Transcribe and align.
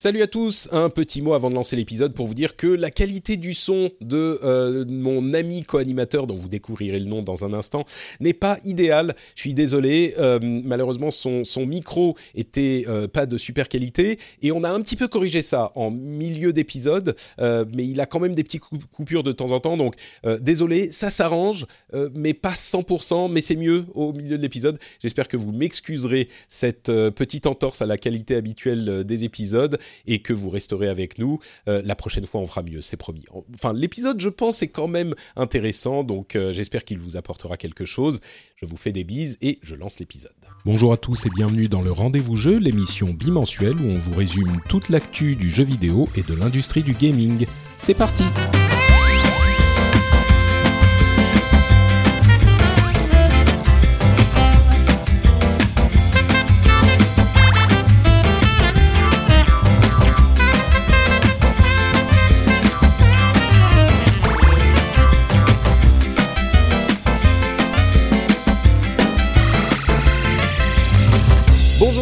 Salut 0.00 0.22
à 0.22 0.28
tous, 0.28 0.68
un 0.70 0.90
petit 0.90 1.22
mot 1.22 1.34
avant 1.34 1.50
de 1.50 1.56
lancer 1.56 1.74
l'épisode 1.74 2.14
pour 2.14 2.28
vous 2.28 2.34
dire 2.34 2.54
que 2.54 2.68
la 2.68 2.92
qualité 2.92 3.36
du 3.36 3.52
son 3.52 3.90
de 4.00 4.38
euh, 4.44 4.84
mon 4.86 5.34
ami 5.34 5.64
co-animateur, 5.64 6.28
dont 6.28 6.36
vous 6.36 6.46
découvrirez 6.46 7.00
le 7.00 7.06
nom 7.06 7.20
dans 7.20 7.44
un 7.44 7.52
instant, 7.52 7.84
n'est 8.20 8.32
pas 8.32 8.58
idéale. 8.64 9.16
Je 9.34 9.40
suis 9.40 9.54
désolé, 9.54 10.14
euh, 10.18 10.38
malheureusement 10.40 11.10
son, 11.10 11.42
micro 11.66 12.16
était 12.36 12.84
euh, 12.86 13.08
pas 13.08 13.26
de 13.26 13.36
super 13.36 13.68
qualité 13.68 14.20
et 14.40 14.52
on 14.52 14.62
a 14.62 14.70
un 14.70 14.80
petit 14.82 14.94
peu 14.94 15.08
corrigé 15.08 15.42
ça 15.42 15.72
en 15.74 15.90
milieu 15.90 16.52
d'épisode, 16.52 17.16
mais 17.40 17.84
il 17.84 18.00
a 18.00 18.06
quand 18.06 18.20
même 18.20 18.36
des 18.36 18.44
petites 18.44 18.60
coup- 18.60 18.78
coupures 18.92 19.24
de 19.24 19.32
temps 19.32 19.50
en 19.50 19.58
temps, 19.58 19.76
donc 19.76 19.96
désolé, 20.40 20.92
ça 20.92 21.10
s'arrange, 21.10 21.66
mais 22.14 22.34
pas 22.34 22.54
100%, 22.54 23.28
mais 23.32 23.40
c'est 23.40 23.56
mieux 23.56 23.84
au 23.94 24.12
milieu 24.12 24.36
de 24.36 24.42
l'épisode. 24.42 24.78
J'espère 25.00 25.26
que 25.26 25.36
vous 25.36 25.50
m'excuserez 25.50 26.28
cette 26.46 26.86
petite 26.86 27.46
entorse 27.46 27.82
à 27.82 27.86
la 27.86 27.98
qualité 27.98 28.36
habituelle 28.36 29.02
des 29.02 29.24
épisodes 29.24 29.80
et 30.06 30.20
que 30.20 30.32
vous 30.32 30.50
resterez 30.50 30.88
avec 30.88 31.18
nous. 31.18 31.38
Euh, 31.68 31.82
la 31.84 31.94
prochaine 31.94 32.26
fois, 32.26 32.40
on 32.40 32.46
fera 32.46 32.62
mieux, 32.62 32.80
c'est 32.80 32.96
promis. 32.96 33.24
Enfin, 33.54 33.72
l'épisode, 33.72 34.20
je 34.20 34.28
pense, 34.28 34.62
est 34.62 34.68
quand 34.68 34.88
même 34.88 35.14
intéressant, 35.36 36.04
donc 36.04 36.36
euh, 36.36 36.52
j'espère 36.52 36.84
qu'il 36.84 36.98
vous 36.98 37.16
apportera 37.16 37.56
quelque 37.56 37.84
chose. 37.84 38.20
Je 38.56 38.66
vous 38.66 38.76
fais 38.76 38.92
des 38.92 39.04
bises 39.04 39.38
et 39.40 39.58
je 39.62 39.74
lance 39.74 39.98
l'épisode. 40.00 40.32
Bonjour 40.64 40.92
à 40.92 40.96
tous 40.96 41.26
et 41.26 41.30
bienvenue 41.30 41.68
dans 41.68 41.82
le 41.82 41.92
Rendez-vous 41.92 42.36
Jeu, 42.36 42.58
l'émission 42.58 43.14
bimensuelle 43.14 43.76
où 43.76 43.88
on 43.88 43.98
vous 43.98 44.14
résume 44.14 44.60
toute 44.68 44.88
l'actu 44.88 45.36
du 45.36 45.48
jeu 45.48 45.64
vidéo 45.64 46.08
et 46.16 46.22
de 46.22 46.34
l'industrie 46.34 46.82
du 46.82 46.94
gaming. 46.94 47.46
C'est 47.78 47.94
parti 47.94 48.24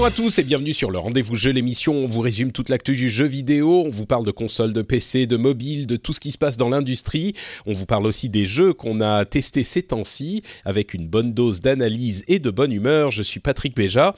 à 0.07 0.11
tous 0.13 0.39
et 0.39 0.45
bienvenue 0.45 0.73
sur 0.73 0.93
le 0.93 0.99
Rendez-vous 0.99 1.35
Jeu, 1.35 1.51
l'émission 1.51 1.93
on 1.93 2.07
vous 2.07 2.21
résume 2.21 2.53
toute 2.53 2.69
l'actu 2.69 2.95
du 2.95 3.11
jeu 3.11 3.25
vidéo, 3.25 3.83
on 3.85 3.91
vous 3.91 4.07
parle 4.07 4.25
de 4.25 4.31
consoles, 4.31 4.73
de 4.73 4.83
PC, 4.83 5.27
de 5.27 5.37
mobile, 5.37 5.89
de 5.89 5.97
tout 5.97 6.13
ce 6.13 6.21
qui 6.21 6.31
se 6.31 6.39
passe 6.39 6.57
dans 6.57 6.69
l'industrie, 6.69 7.33
on 7.67 7.73
vous 7.73 7.87
parle 7.87 8.07
aussi 8.07 8.29
des 8.29 8.47
jeux 8.47 8.73
qu'on 8.73 9.01
a 9.01 9.25
testés 9.25 9.65
ces 9.65 9.83
temps-ci, 9.83 10.43
avec 10.65 10.95
une 10.95 11.09
bonne 11.09 11.35
dose 11.35 11.61
d'analyse 11.61 12.23
et 12.29 12.39
de 12.39 12.53
bonne 12.53 12.71
humeur. 12.71 13.11
Je 13.11 13.25
suis 13.25 13.41
Patrick 13.41 13.75
Béja. 13.75 14.15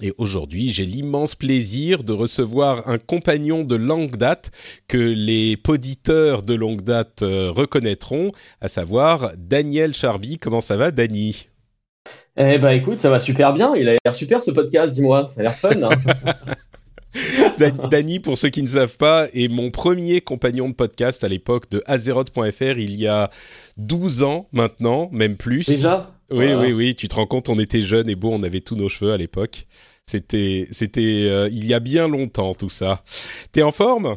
Et 0.00 0.12
aujourd'hui, 0.16 0.68
j'ai 0.68 0.86
l'immense 0.86 1.34
plaisir 1.34 2.04
de 2.04 2.12
recevoir 2.12 2.88
un 2.88 2.98
compagnon 2.98 3.64
de 3.64 3.74
longue 3.74 4.16
date 4.16 4.52
que 4.86 4.96
les 4.96 5.56
poditeurs 5.56 6.44
de 6.44 6.54
longue 6.54 6.82
date 6.82 7.22
euh, 7.22 7.50
reconnaîtront, 7.50 8.30
à 8.60 8.68
savoir 8.68 9.32
Daniel 9.36 9.92
Charby. 9.92 10.38
Comment 10.38 10.60
ça 10.60 10.76
va, 10.76 10.92
Dany 10.92 11.48
Eh 12.36 12.58
ben 12.58 12.70
écoute, 12.70 12.98
ça 12.98 13.10
va 13.10 13.20
super 13.20 13.52
bien. 13.52 13.74
Il 13.76 13.88
a 13.88 13.96
l'air 14.04 14.16
super 14.16 14.42
ce 14.42 14.50
podcast, 14.50 14.94
dis-moi. 14.94 15.28
Ça 15.28 15.40
a 15.40 15.42
l'air 15.44 15.54
fun. 15.54 15.70
Hein 15.82 15.90
Dan- 17.58 17.88
Dany, 17.90 18.20
pour 18.20 18.38
ceux 18.38 18.48
qui 18.48 18.62
ne 18.62 18.68
savent 18.68 18.96
pas, 18.96 19.26
est 19.34 19.48
mon 19.48 19.70
premier 19.70 20.22
compagnon 20.22 20.70
de 20.70 20.74
podcast 20.74 21.24
à 21.24 21.28
l'époque 21.28 21.70
de 21.70 21.82
Azeroth.fr 21.84 22.78
il 22.78 22.98
y 22.98 23.06
a 23.06 23.30
12 23.76 24.22
ans 24.22 24.48
maintenant, 24.52 25.10
même 25.12 25.36
plus. 25.36 25.66
Déjà? 25.68 26.10
Oui, 26.30 26.46
Voilà. 26.46 26.60
oui, 26.60 26.72
oui, 26.72 26.94
tu 26.94 27.08
te 27.08 27.14
rends 27.14 27.26
compte, 27.26 27.50
on 27.50 27.58
était 27.58 27.82
jeunes 27.82 28.08
et 28.08 28.14
beaux, 28.14 28.30
on 28.32 28.42
avait 28.42 28.62
tous 28.62 28.76
nos 28.76 28.88
cheveux 28.88 29.12
à 29.12 29.18
l'époque. 29.18 29.66
C'était, 30.06 30.66
c'était 30.70 31.26
euh, 31.28 31.48
il 31.52 31.66
y 31.66 31.74
a 31.74 31.80
bien 31.80 32.08
longtemps 32.08 32.54
tout 32.54 32.70
ça. 32.70 33.04
T'es 33.52 33.62
en 33.62 33.72
forme? 33.72 34.16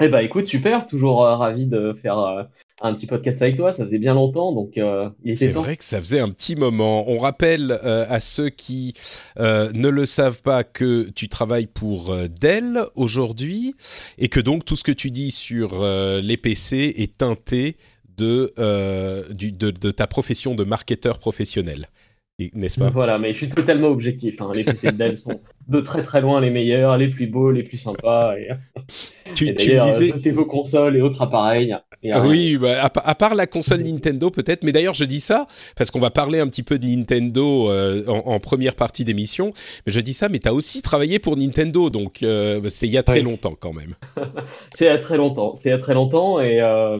Eh 0.00 0.08
ben 0.08 0.20
écoute, 0.20 0.46
super. 0.46 0.86
Toujours 0.86 1.24
euh, 1.26 1.36
ravi 1.36 1.66
de 1.66 1.92
faire 1.92 2.18
euh, 2.18 2.42
un 2.82 2.94
petit 2.94 3.06
podcast 3.06 3.40
avec 3.42 3.56
toi. 3.56 3.72
Ça 3.72 3.84
faisait 3.84 3.98
bien 3.98 4.14
longtemps, 4.14 4.52
donc 4.52 4.76
euh, 4.78 5.08
C'est 5.34 5.52
vrai 5.52 5.76
que 5.76 5.84
ça 5.84 6.00
faisait 6.00 6.20
un 6.20 6.28
petit 6.30 6.56
moment. 6.56 7.08
On 7.08 7.18
rappelle 7.18 7.78
euh, 7.84 8.04
à 8.08 8.20
ceux 8.20 8.50
qui 8.50 8.94
euh, 9.38 9.70
ne 9.74 9.88
le 9.88 10.06
savent 10.06 10.42
pas 10.42 10.64
que 10.64 11.08
tu 11.10 11.28
travailles 11.28 11.66
pour 11.68 12.14
Dell 12.40 12.80
aujourd'hui 12.94 13.74
et 14.18 14.28
que 14.28 14.40
donc 14.40 14.64
tout 14.64 14.76
ce 14.76 14.84
que 14.84 14.92
tu 14.92 15.10
dis 15.10 15.30
sur 15.30 15.84
les 15.84 16.36
PC 16.36 16.94
est 16.96 17.16
teinté 17.18 17.76
de, 18.16 18.52
du- 19.32 19.52
de, 19.52 19.70
de 19.70 19.90
ta 19.90 20.06
profession 20.06 20.54
de 20.54 20.64
marketeur 20.64 21.18
professionnel. 21.18 21.88
N'est-ce 22.54 22.80
pas? 22.80 22.90
Voilà, 22.90 23.16
mais 23.16 23.32
je 23.32 23.38
suis 23.38 23.48
totalement 23.48 23.86
objectif. 23.88 24.40
hein. 24.40 24.50
Les 24.52 24.64
PC 24.64 24.90
de 24.90 24.96
Dell 24.96 25.16
sont 25.16 25.40
de 25.68 25.80
très 25.80 26.02
très 26.02 26.20
loin 26.20 26.40
les 26.40 26.50
meilleurs, 26.50 26.98
les 26.98 27.06
plus 27.08 27.28
beaux, 27.28 27.52
les 27.52 27.62
plus 27.62 27.78
sympas. 27.78 28.34
Et, 28.36 28.48
Tu, 29.34 29.54
tu 29.56 29.74
me 29.74 29.80
disais. 29.92 30.08
jetez 30.08 30.30
vos 30.30 30.44
consoles 30.46 30.96
et 30.96 31.00
autres 31.02 31.22
appareils. 31.22 31.76
Et 32.02 32.12
Ah. 32.12 32.20
Oui, 32.26 32.58
bah, 32.58 32.82
à, 32.84 32.90
pa- 32.90 33.02
à 33.04 33.14
part 33.14 33.34
la 33.34 33.46
console 33.46 33.80
Nintendo 33.82 34.30
peut-être, 34.30 34.62
mais 34.62 34.72
d'ailleurs 34.72 34.92
je 34.94 35.04
dis 35.04 35.20
ça 35.20 35.46
parce 35.76 35.90
qu'on 35.90 36.00
va 36.00 36.10
parler 36.10 36.38
un 36.38 36.46
petit 36.48 36.62
peu 36.62 36.78
de 36.78 36.86
Nintendo 36.86 37.70
euh, 37.70 38.04
en, 38.08 38.32
en 38.34 38.40
première 38.40 38.74
partie 38.74 39.04
d'émission, 39.04 39.52
mais 39.86 39.92
je 39.92 40.00
dis 40.00 40.12
ça, 40.14 40.28
mais 40.28 40.38
tu 40.38 40.48
as 40.48 40.52
aussi 40.54 40.82
travaillé 40.82 41.18
pour 41.18 41.36
Nintendo, 41.36 41.88
donc 41.90 42.22
euh, 42.22 42.60
bah, 42.60 42.68
c'est 42.70 42.86
il 42.86 42.92
y 42.92 42.98
a 42.98 43.02
très 43.02 43.22
longtemps 43.22 43.54
quand 43.58 43.72
même. 43.72 43.94
C'est 44.74 44.88
à 44.88 44.98
très 44.98 45.16
longtemps. 45.16 45.54
C'est 45.56 45.72
à 45.72 45.78
très 45.78 45.94
longtemps 45.94 46.40
et 46.40 46.60
euh, 46.60 46.96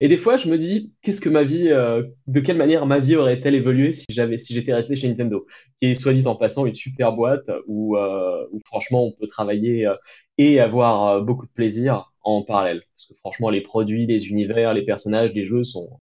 et 0.00 0.08
des 0.08 0.16
fois 0.16 0.36
je 0.36 0.48
me 0.48 0.58
dis 0.58 0.92
qu'est-ce 1.02 1.20
que 1.20 1.28
ma 1.28 1.44
vie, 1.44 1.70
euh, 1.70 2.02
de 2.26 2.40
quelle 2.40 2.56
manière 2.56 2.86
ma 2.86 2.98
vie 2.98 3.16
aurait-elle 3.16 3.54
évolué 3.54 3.92
si 3.92 4.04
j'avais, 4.10 4.38
si 4.38 4.54
j'étais 4.54 4.74
resté 4.74 4.96
chez 4.96 5.08
Nintendo, 5.08 5.46
qui 5.78 5.86
est 5.86 5.94
soit 5.94 6.12
dit 6.12 6.26
en 6.26 6.36
passant 6.36 6.66
une 6.66 6.74
super 6.74 7.12
boîte 7.12 7.48
où, 7.66 7.96
euh, 7.96 8.46
où 8.52 8.60
franchement 8.66 9.04
on 9.04 9.12
peut 9.12 9.26
travailler 9.26 9.86
euh, 9.86 9.94
et 10.38 10.60
avoir 10.60 11.08
euh, 11.08 11.20
beaucoup 11.20 11.46
de 11.46 11.52
plaisir 11.52 12.12
en 12.22 12.42
parallèle. 12.42 12.82
Parce 12.96 13.06
que 13.08 13.14
franchement 13.16 13.50
les 13.50 13.60
produits, 13.60 14.06
les 14.06 14.28
univers, 14.28 14.74
les 14.74 14.84
personnages, 14.84 15.32
les 15.32 15.44
jeux 15.44 15.64
sont 15.64 16.00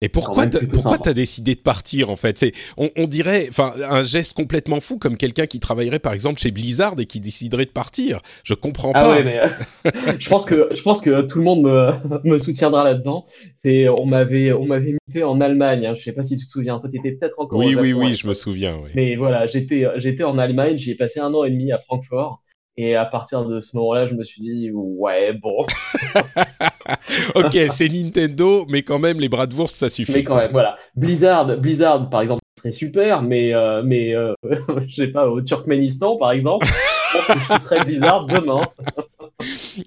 Et 0.00 0.08
pourquoi 0.08 0.46
pourquoi 0.72 0.96
t'as 0.98 1.12
décidé 1.12 1.56
de 1.56 1.60
partir 1.60 2.08
en 2.08 2.14
fait? 2.14 2.38
C'est 2.38 2.52
on, 2.76 2.88
on 2.96 3.08
dirait, 3.08 3.46
enfin 3.50 3.74
un 3.82 4.04
geste 4.04 4.32
complètement 4.32 4.78
fou 4.80 4.96
comme 4.96 5.16
quelqu'un 5.16 5.46
qui 5.46 5.58
travaillerait 5.58 5.98
par 5.98 6.12
exemple 6.12 6.38
chez 6.38 6.52
Blizzard 6.52 6.94
et 7.00 7.04
qui 7.06 7.18
déciderait 7.18 7.64
de 7.64 7.70
partir. 7.72 8.20
Je 8.44 8.54
comprends 8.54 8.92
Ah 8.94 9.00
pas. 9.02 9.16
ouais, 9.16 9.24
mais 9.24 9.40
euh, 9.40 9.48
je 10.20 10.28
pense 10.28 10.44
que 10.44 10.68
je 10.72 10.80
pense 10.82 11.00
que 11.00 11.22
tout 11.22 11.38
le 11.38 11.44
monde 11.44 11.62
me, 11.62 11.94
me 12.22 12.38
soutiendra 12.38 12.84
là-dedans. 12.84 13.26
C'est 13.56 13.88
on 13.88 14.06
m'avait 14.06 14.52
on 14.52 14.66
m'avait 14.66 14.94
muté 15.08 15.24
en 15.24 15.40
Allemagne. 15.40 15.84
Hein. 15.84 15.94
Je 15.96 16.04
sais 16.04 16.12
pas 16.12 16.22
si 16.22 16.36
tu 16.36 16.44
te 16.46 16.50
souviens. 16.50 16.78
Toi, 16.78 16.88
t'étais 16.90 17.10
peut-être 17.12 17.40
encore. 17.40 17.58
oui, 17.58 17.74
au 17.74 17.80
oui, 17.80 17.88
Japon 17.90 18.00
oui, 18.04 18.14
je 18.14 18.28
me 18.28 18.34
souviens. 18.34 18.78
oui. 18.80 18.90
Mais 18.94 19.16
voilà, 19.16 19.48
j'étais 19.48 19.84
j'étais 19.96 20.22
en 20.22 20.38
Allemagne. 20.38 20.78
J'y 20.78 20.92
ai 20.92 20.94
passé 20.94 21.18
un 21.18 21.34
an 21.34 21.42
et 21.42 21.50
demi 21.50 21.72
à 21.72 21.78
Francfort. 21.78 22.40
Et 22.76 22.94
à 22.94 23.04
partir 23.04 23.44
de 23.44 23.60
ce 23.60 23.76
moment-là, 23.76 24.06
je 24.06 24.14
me 24.14 24.22
suis 24.22 24.40
dit 24.40 24.70
ouais 24.72 25.32
bon, 25.32 25.66
ok, 27.34 27.56
c'est 27.70 27.88
Nintendo, 27.88 28.66
mais 28.68 28.82
quand 28.82 28.98
même 28.98 29.20
les 29.20 29.28
bras 29.28 29.46
de 29.46 29.54
bourse 29.54 29.72
ça 29.72 29.88
suffit. 29.88 30.12
mais 30.12 30.24
quand 30.24 30.36
même 30.36 30.52
voilà. 30.52 30.76
Blizzard, 30.96 31.46
Blizzard 31.58 32.08
par 32.10 32.22
exemple, 32.22 32.42
serait 32.58 32.72
super, 32.72 33.22
mais 33.22 33.54
euh, 33.54 33.82
mais 33.84 34.14
euh, 34.14 34.34
je 34.88 34.94
sais 34.94 35.08
pas 35.08 35.28
au 35.28 35.40
Turkménistan 35.40 36.16
par 36.16 36.32
exemple. 36.32 36.66
je 37.12 37.46
pense 37.48 37.58
que 37.58 37.76
je 37.76 37.84
Blizzard 37.84 38.26
demain. 38.26 38.60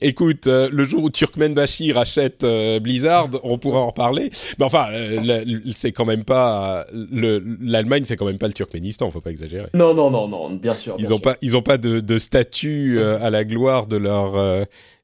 Écoute, 0.02 0.48
euh, 0.48 0.70
le 0.72 0.86
jour 0.86 1.04
où 1.04 1.10
Turkmenbashi 1.10 1.92
rachète 1.92 2.44
euh, 2.44 2.80
Blizzard, 2.80 3.30
on 3.44 3.58
pourra 3.58 3.80
en 3.80 3.88
reparler. 3.88 4.32
Mais 4.58 4.66
enfin, 4.66 4.88
euh, 4.94 5.44
c'est 5.76 5.92
quand 5.92 6.06
même 6.06 6.24
pas 6.24 6.86
le- 6.94 7.44
l'Allemagne, 7.62 8.04
c'est 8.06 8.16
quand 8.16 8.26
même 8.26 8.38
pas 8.38 8.48
le 8.48 8.54
Turkménistan, 8.54 9.12
faut 9.12 9.20
pas 9.22 9.32
exagérer. 9.32 9.68
Non 9.74 9.94
non 9.94 10.10
non 10.10 10.28
non, 10.28 10.50
bien 10.52 10.74
sûr. 10.74 10.96
Ils 10.98 11.02
bien 11.06 11.12
ont 11.12 11.18
sûr. 11.18 11.22
pas, 11.22 11.36
ils 11.42 11.58
ont 11.58 11.62
pas 11.62 11.78
de, 11.78 12.00
de 12.00 12.20
statut 12.20 13.02
à 13.02 13.30
la 13.30 13.44
gloire 13.44 13.88
de 13.88 13.98
leur. 13.98 14.34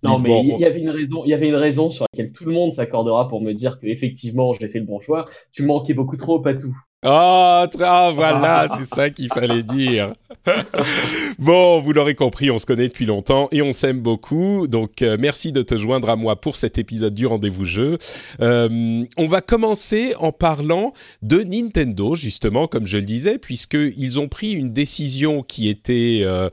Non, 0.04 0.20
mais 0.20 0.42
il 0.44 0.60
y 0.60 0.66
avait 0.66 0.80
une 0.80 0.92
raison, 0.92 1.24
il 1.26 1.30
y 1.30 1.34
avait 1.34 1.50
une 1.50 1.56
raison 1.56 1.92
sur 1.92 2.06
laquelle 2.14 2.32
tout 2.32 2.46
le 2.46 2.54
monde 2.54 2.72
s'accordera 2.72 3.28
pour 3.28 3.42
me 3.42 3.54
dire 3.54 3.80
que 3.80 3.88
effectivement 3.88 4.54
j'ai 4.60 4.70
fait 4.70 4.80
le 4.80 4.86
bon 4.86 5.00
choix. 5.02 5.26
Tu 5.52 5.64
manquais 5.64 5.94
beaucoup 5.94 6.18
trop, 6.18 6.40
Patou. 6.40 6.76
Ah, 7.04 7.68
tra- 7.72 8.14
voilà, 8.14 8.68
c'est 8.70 8.86
ça 8.96 9.10
qu'il 9.10 9.28
fallait 9.28 9.62
dire. 9.64 10.14
Bon, 11.40 11.82
vous 11.82 11.94
l'aurez 11.94 12.16
compris, 12.16 12.52
on 12.52 12.60
se 12.60 12.66
connaît 12.66 12.88
depuis 12.88 13.06
longtemps 13.06 13.48
et 13.52 13.62
on 13.62 13.74
s'aime 13.74 14.00
beaucoup. 14.00 14.68
Donc, 14.68 15.02
euh, 15.02 15.18
merci 15.20 15.52
de 15.52 15.62
te 15.62 15.78
joindre 15.78 16.10
à 16.10 16.16
moi 16.16 16.40
pour 16.40 16.56
cet 16.56 16.78
épisode 16.78 17.14
du 17.14 17.26
rendez-vous 17.26 17.66
jeu. 17.66 17.98
Euh, 18.42 19.06
on 19.18 19.26
va 19.28 19.42
commencer 19.42 20.14
en 20.20 20.32
parlant 20.32 20.94
de 21.22 21.44
Nintendo, 21.44 22.16
justement, 22.16 22.68
comme 22.68 22.88
je 22.88 22.98
le 22.98 23.06
disais, 23.06 23.38
puisqu'ils 23.38 24.20
ont 24.20 24.28
pris 24.28 24.52
une 24.52 24.74
décision 24.74 25.44
qui 25.44 25.70
était, 25.70 26.22
euh, 26.24 26.50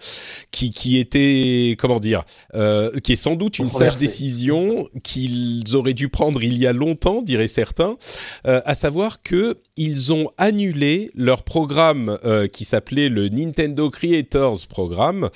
qui, 0.50 0.70
qui 0.70 0.98
était, 0.98 1.76
comment 1.78 2.00
dire, 2.00 2.24
qui 3.02 3.12
est 3.12 3.16
sans 3.16 3.36
doute 3.36 3.58
une 3.58 3.70
sage 3.70 3.96
décision 3.96 4.88
qu'ils 5.02 5.64
auraient 5.74 5.94
dû 5.94 6.08
prendre 6.08 6.42
il 6.42 6.56
y 6.58 6.66
a 6.66 6.72
longtemps, 6.72 7.22
diraient 7.22 7.48
certains, 7.48 7.96
à 8.44 8.74
savoir 8.74 9.22
que 9.22 9.58
ils 9.76 10.12
ont 10.12 10.30
annulé 10.38 11.10
leur 11.14 11.42
programme 11.42 12.18
qui 12.52 12.64
s'appelait 12.64 13.08
le 13.08 13.28
Nintendo 13.28 13.63
Creators 13.68 14.66
Programme, 14.68 15.30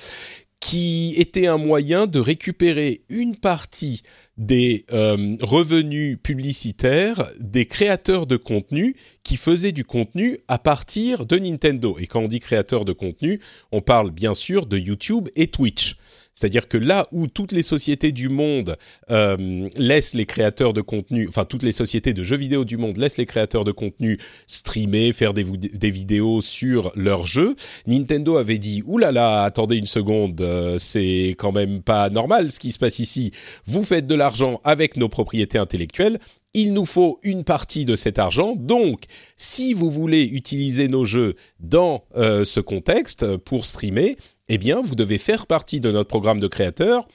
qui 0.59 1.13
était 1.17 1.47
un 1.47 1.57
moyen 1.57 2.05
de 2.05 2.19
récupérer 2.19 3.01
une 3.09 3.35
partie 3.35 4.01
des 4.37 4.85
euh, 4.91 5.37
revenus 5.41 6.17
publicitaires 6.21 7.23
des 7.39 7.65
créateurs 7.65 8.25
de 8.25 8.37
contenu 8.37 8.95
qui 9.23 9.37
faisaient 9.37 9.71
du 9.71 9.85
contenu 9.85 10.39
à 10.47 10.57
partir 10.57 11.25
de 11.25 11.37
Nintendo. 11.37 11.97
Et 11.99 12.07
quand 12.07 12.21
on 12.21 12.27
dit 12.27 12.39
créateur 12.39 12.83
de 12.85 12.93
contenu, 12.93 13.39
on 13.71 13.81
parle 13.81 14.11
bien 14.11 14.33
sûr 14.33 14.65
de 14.65 14.77
YouTube 14.77 15.29
et 15.35 15.47
Twitch. 15.47 15.95
C'est-à-dire 16.39 16.69
que 16.69 16.77
là 16.77 17.05
où 17.11 17.27
toutes 17.27 17.51
les 17.51 17.63
sociétés 17.63 18.13
du 18.13 18.29
monde 18.29 18.77
euh, 19.11 19.67
laissent 19.75 20.13
les 20.13 20.25
créateurs 20.25 20.71
de 20.71 20.79
contenu, 20.79 21.27
enfin 21.27 21.43
toutes 21.43 21.63
les 21.63 21.73
sociétés 21.73 22.13
de 22.13 22.23
jeux 22.23 22.37
vidéo 22.37 22.63
du 22.63 22.77
monde 22.77 22.95
laissent 22.95 23.17
les 23.17 23.25
créateurs 23.25 23.65
de 23.65 23.73
contenu 23.73 24.17
streamer, 24.47 25.11
faire 25.11 25.33
des, 25.33 25.43
vidéos 25.43 26.39
sur 26.39 26.93
leurs 26.95 27.25
jeux, 27.25 27.57
Nintendo 27.87 28.37
avait 28.37 28.57
dit 28.57 28.83
Ouh 28.85 28.97
là 28.99 29.11
là, 29.11 29.43
attendez 29.43 29.75
une 29.75 29.85
seconde, 29.85 30.39
euh, 30.39 30.77
c'est 30.79 31.35
quand 31.37 31.51
même 31.51 31.81
pas 31.81 32.09
normal 32.09 32.53
ce 32.53 32.59
qui 32.59 32.71
se 32.71 32.79
passe 32.79 32.99
ici. 32.99 33.31
Vous 33.65 33.83
faites 33.83 34.07
de 34.07 34.15
l'argent 34.15 34.61
avec 34.63 34.95
nos 34.95 35.09
propriétés 35.09 35.57
intellectuelles, 35.57 36.19
il 36.53 36.71
nous 36.71 36.85
faut 36.85 37.19
une 37.21 37.43
partie 37.43 37.83
de 37.83 37.97
cet 37.97 38.17
argent. 38.17 38.55
Donc, 38.55 39.01
si 39.35 39.73
vous 39.73 39.89
voulez 39.89 40.23
utiliser 40.23 40.87
nos 40.87 41.03
jeux 41.03 41.35
dans 41.59 42.05
euh, 42.15 42.45
ce 42.45 42.61
contexte 42.61 43.35
pour 43.35 43.65
streamer, 43.65 44.15
eh 44.49 44.57
bien, 44.57 44.81
vous 44.81 44.95
devez 44.95 45.17
faire 45.17 45.47
partie 45.47 45.79
de 45.79 45.91
notre 45.91 46.09
programme 46.09 46.39
de 46.39 46.47
créateurs 46.47 47.07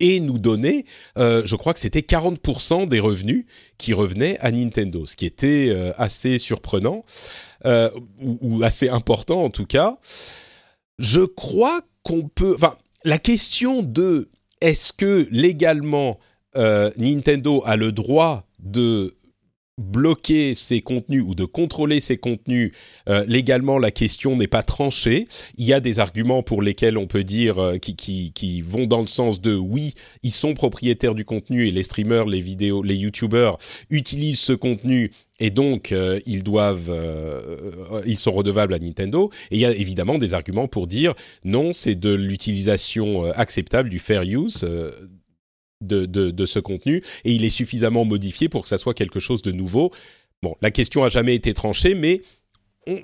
et 0.00 0.20
nous 0.20 0.38
donner, 0.38 0.86
euh, 1.18 1.42
je 1.44 1.56
crois 1.56 1.74
que 1.74 1.80
c'était 1.80 2.00
40% 2.00 2.88
des 2.88 3.00
revenus 3.00 3.46
qui 3.78 3.92
revenaient 3.92 4.38
à 4.40 4.50
Nintendo, 4.50 5.06
ce 5.06 5.16
qui 5.16 5.26
était 5.26 5.68
euh, 5.70 5.92
assez 5.96 6.38
surprenant, 6.38 7.04
euh, 7.64 7.90
ou, 8.20 8.62
assez 8.62 8.88
important 8.88 9.42
en 9.42 9.50
tout 9.50 9.66
cas. 9.66 9.98
Je 10.98 11.20
crois 11.20 11.80
qu'on 12.02 12.28
peut... 12.28 12.54
Enfin, 12.54 12.76
la 13.04 13.18
question 13.18 13.82
de 13.82 14.28
est-ce 14.60 14.92
que 14.92 15.28
légalement 15.30 16.18
Nintendo 16.96 17.62
a 17.66 17.76
le 17.76 17.92
droit 17.92 18.48
de 18.58 19.17
bloquer 19.78 20.54
ces 20.54 20.82
contenus 20.82 21.22
ou 21.24 21.34
de 21.34 21.44
contrôler 21.44 22.00
ces 22.00 22.18
contenus 22.18 22.72
euh, 23.08 23.24
légalement, 23.26 23.78
la 23.78 23.90
question 23.90 24.36
n'est 24.36 24.48
pas 24.48 24.62
tranchée. 24.62 25.28
Il 25.56 25.64
y 25.64 25.72
a 25.72 25.80
des 25.80 26.00
arguments 26.00 26.42
pour 26.42 26.60
lesquels 26.60 26.98
on 26.98 27.06
peut 27.06 27.24
dire 27.24 27.58
euh, 27.58 27.78
qui, 27.78 27.94
qui, 27.94 28.32
qui, 28.32 28.60
vont 28.60 28.86
dans 28.86 29.00
le 29.00 29.06
sens 29.06 29.40
de 29.40 29.54
oui, 29.54 29.94
ils 30.22 30.32
sont 30.32 30.54
propriétaires 30.54 31.14
du 31.14 31.24
contenu 31.24 31.66
et 31.66 31.70
les 31.70 31.84
streamers, 31.84 32.26
les 32.26 32.40
vidéos, 32.40 32.82
les 32.82 32.96
youtubeurs 32.96 33.58
utilisent 33.88 34.40
ce 34.40 34.52
contenu 34.52 35.12
et 35.38 35.50
donc 35.50 35.92
euh, 35.92 36.18
ils 36.26 36.42
doivent, 36.42 36.92
ils 38.04 38.18
sont 38.18 38.32
redevables 38.32 38.74
à 38.74 38.78
Nintendo. 38.78 39.30
Et 39.50 39.56
il 39.56 39.60
y 39.60 39.64
a 39.64 39.70
évidemment 39.70 40.18
des 40.18 40.34
arguments 40.34 40.66
pour 40.66 40.88
dire 40.88 41.14
non, 41.44 41.72
c'est 41.72 41.94
de 41.94 42.12
l'utilisation 42.12 43.24
acceptable 43.32 43.88
du 43.88 44.00
fair 44.00 44.22
use 44.22 44.66
de, 45.80 46.46
ce 46.46 46.58
contenu 46.58 47.02
et 47.24 47.32
il 47.32 47.44
est 47.44 47.50
suffisamment 47.50 48.04
modifié 48.04 48.48
pour 48.48 48.62
que 48.62 48.68
ça 48.68 48.78
soit 48.78 48.94
quelque 48.94 49.20
chose 49.20 49.42
de 49.42 49.52
nouveau. 49.52 49.92
Bon, 50.42 50.54
la 50.62 50.70
question 50.70 51.04
a 51.04 51.08
jamais 51.08 51.34
été 51.34 51.54
tranchée, 51.54 51.94
mais 51.94 52.22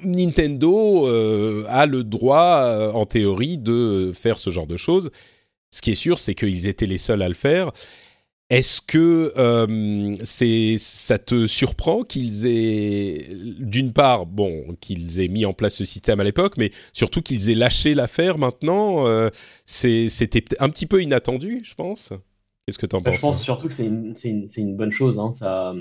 Nintendo 0.02 1.06
euh, 1.08 1.64
a 1.68 1.86
le 1.86 2.04
droit, 2.04 2.68
euh, 2.70 2.92
en 2.92 3.04
théorie, 3.04 3.58
de 3.58 4.12
faire 4.14 4.38
ce 4.38 4.50
genre 4.50 4.66
de 4.66 4.76
choses. 4.76 5.10
Ce 5.70 5.82
qui 5.82 5.90
est 5.90 5.96
sûr, 5.96 6.18
c'est 6.18 6.34
qu'ils 6.34 6.66
étaient 6.66 6.86
les 6.86 6.98
seuls 6.98 7.22
à 7.22 7.28
le 7.28 7.34
faire. 7.34 7.72
Est-ce 8.50 8.80
que 8.80 9.32
euh, 9.36 10.16
c'est 10.22 10.76
ça 10.78 11.18
te 11.18 11.46
surprend 11.46 12.02
qu'ils 12.02 12.46
aient, 12.46 13.26
d'une 13.58 13.92
part, 13.92 14.26
bon, 14.26 14.76
qu'ils 14.80 15.20
aient 15.20 15.28
mis 15.28 15.44
en 15.44 15.54
place 15.54 15.74
ce 15.74 15.84
système 15.84 16.20
à 16.20 16.24
l'époque, 16.24 16.54
mais 16.56 16.70
surtout 16.92 17.22
qu'ils 17.22 17.50
aient 17.50 17.54
lâché 17.54 17.94
l'affaire 17.94 18.38
maintenant 18.38 19.06
C'était 19.64 20.44
un 20.60 20.68
petit 20.68 20.86
peu 20.86 21.02
inattendu, 21.02 21.62
je 21.64 21.74
pense? 21.74 22.12
Qu'est-ce 22.66 22.78
que 22.78 22.86
tu 22.86 22.96
en 22.96 23.00
bah, 23.00 23.10
penses 23.10 23.20
Je 23.20 23.26
pense 23.26 23.42
surtout 23.42 23.68
que 23.68 23.74
c'est 23.74 23.86
une, 23.86 24.14
une, 24.24 24.46
une, 24.56 24.76
bonne 24.76 24.92
chose. 24.92 25.18
Hein, 25.18 25.32
ça, 25.32 25.74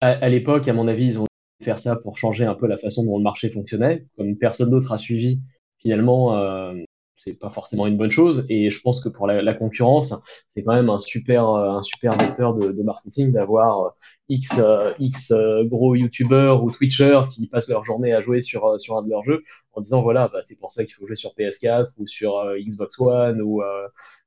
à, 0.00 0.28
l'époque, 0.28 0.68
à 0.68 0.72
mon 0.72 0.88
avis, 0.88 1.06
ils 1.06 1.20
ont 1.20 1.26
faire 1.62 1.78
ça 1.78 1.96
pour 1.96 2.18
changer 2.18 2.44
un 2.44 2.54
peu 2.54 2.66
la 2.66 2.78
façon 2.78 3.04
dont 3.04 3.16
le 3.16 3.24
marché 3.24 3.50
fonctionnait. 3.50 4.06
Comme 4.16 4.36
personne 4.36 4.70
d'autre 4.70 4.92
a 4.92 4.98
suivi, 4.98 5.40
finalement, 5.78 6.36
euh, 6.36 6.74
c'est 7.16 7.34
pas 7.34 7.50
forcément 7.50 7.86
une 7.86 7.96
bonne 7.96 8.10
chose. 8.10 8.46
Et 8.48 8.70
je 8.70 8.80
pense 8.80 9.02
que 9.02 9.08
pour 9.08 9.26
la, 9.26 9.54
concurrence, 9.54 10.14
c'est 10.48 10.62
quand 10.62 10.74
même 10.74 10.90
un 10.90 10.98
super, 10.98 11.48
un 11.48 11.82
super 11.82 12.16
vecteur 12.16 12.54
de, 12.54 12.72
de 12.72 12.82
marketing 12.82 13.32
d'avoir 13.32 13.80
euh, 13.80 13.88
X, 14.28 14.58
euh, 14.58 14.92
X 14.98 15.30
euh, 15.32 15.64
gros 15.64 15.94
youtubeurs 15.94 16.62
ou 16.62 16.70
twitchers 16.70 17.22
qui 17.32 17.46
passent 17.48 17.68
leur 17.68 17.84
journée 17.84 18.12
à 18.12 18.20
jouer 18.20 18.40
sur, 18.40 18.78
sur 18.78 18.98
un 18.98 19.02
de 19.02 19.10
leurs 19.10 19.24
jeux 19.24 19.42
en 19.72 19.80
disant 19.80 20.02
voilà, 20.02 20.28
bah, 20.28 20.40
c'est 20.44 20.58
pour 20.58 20.72
ça 20.72 20.84
qu'il 20.84 20.94
faut 20.94 21.06
jouer 21.06 21.16
sur 21.16 21.32
PS4 21.36 21.92
ou 21.96 22.06
sur 22.06 22.44
Xbox 22.58 22.98
One 23.00 23.40
ou 23.42 23.62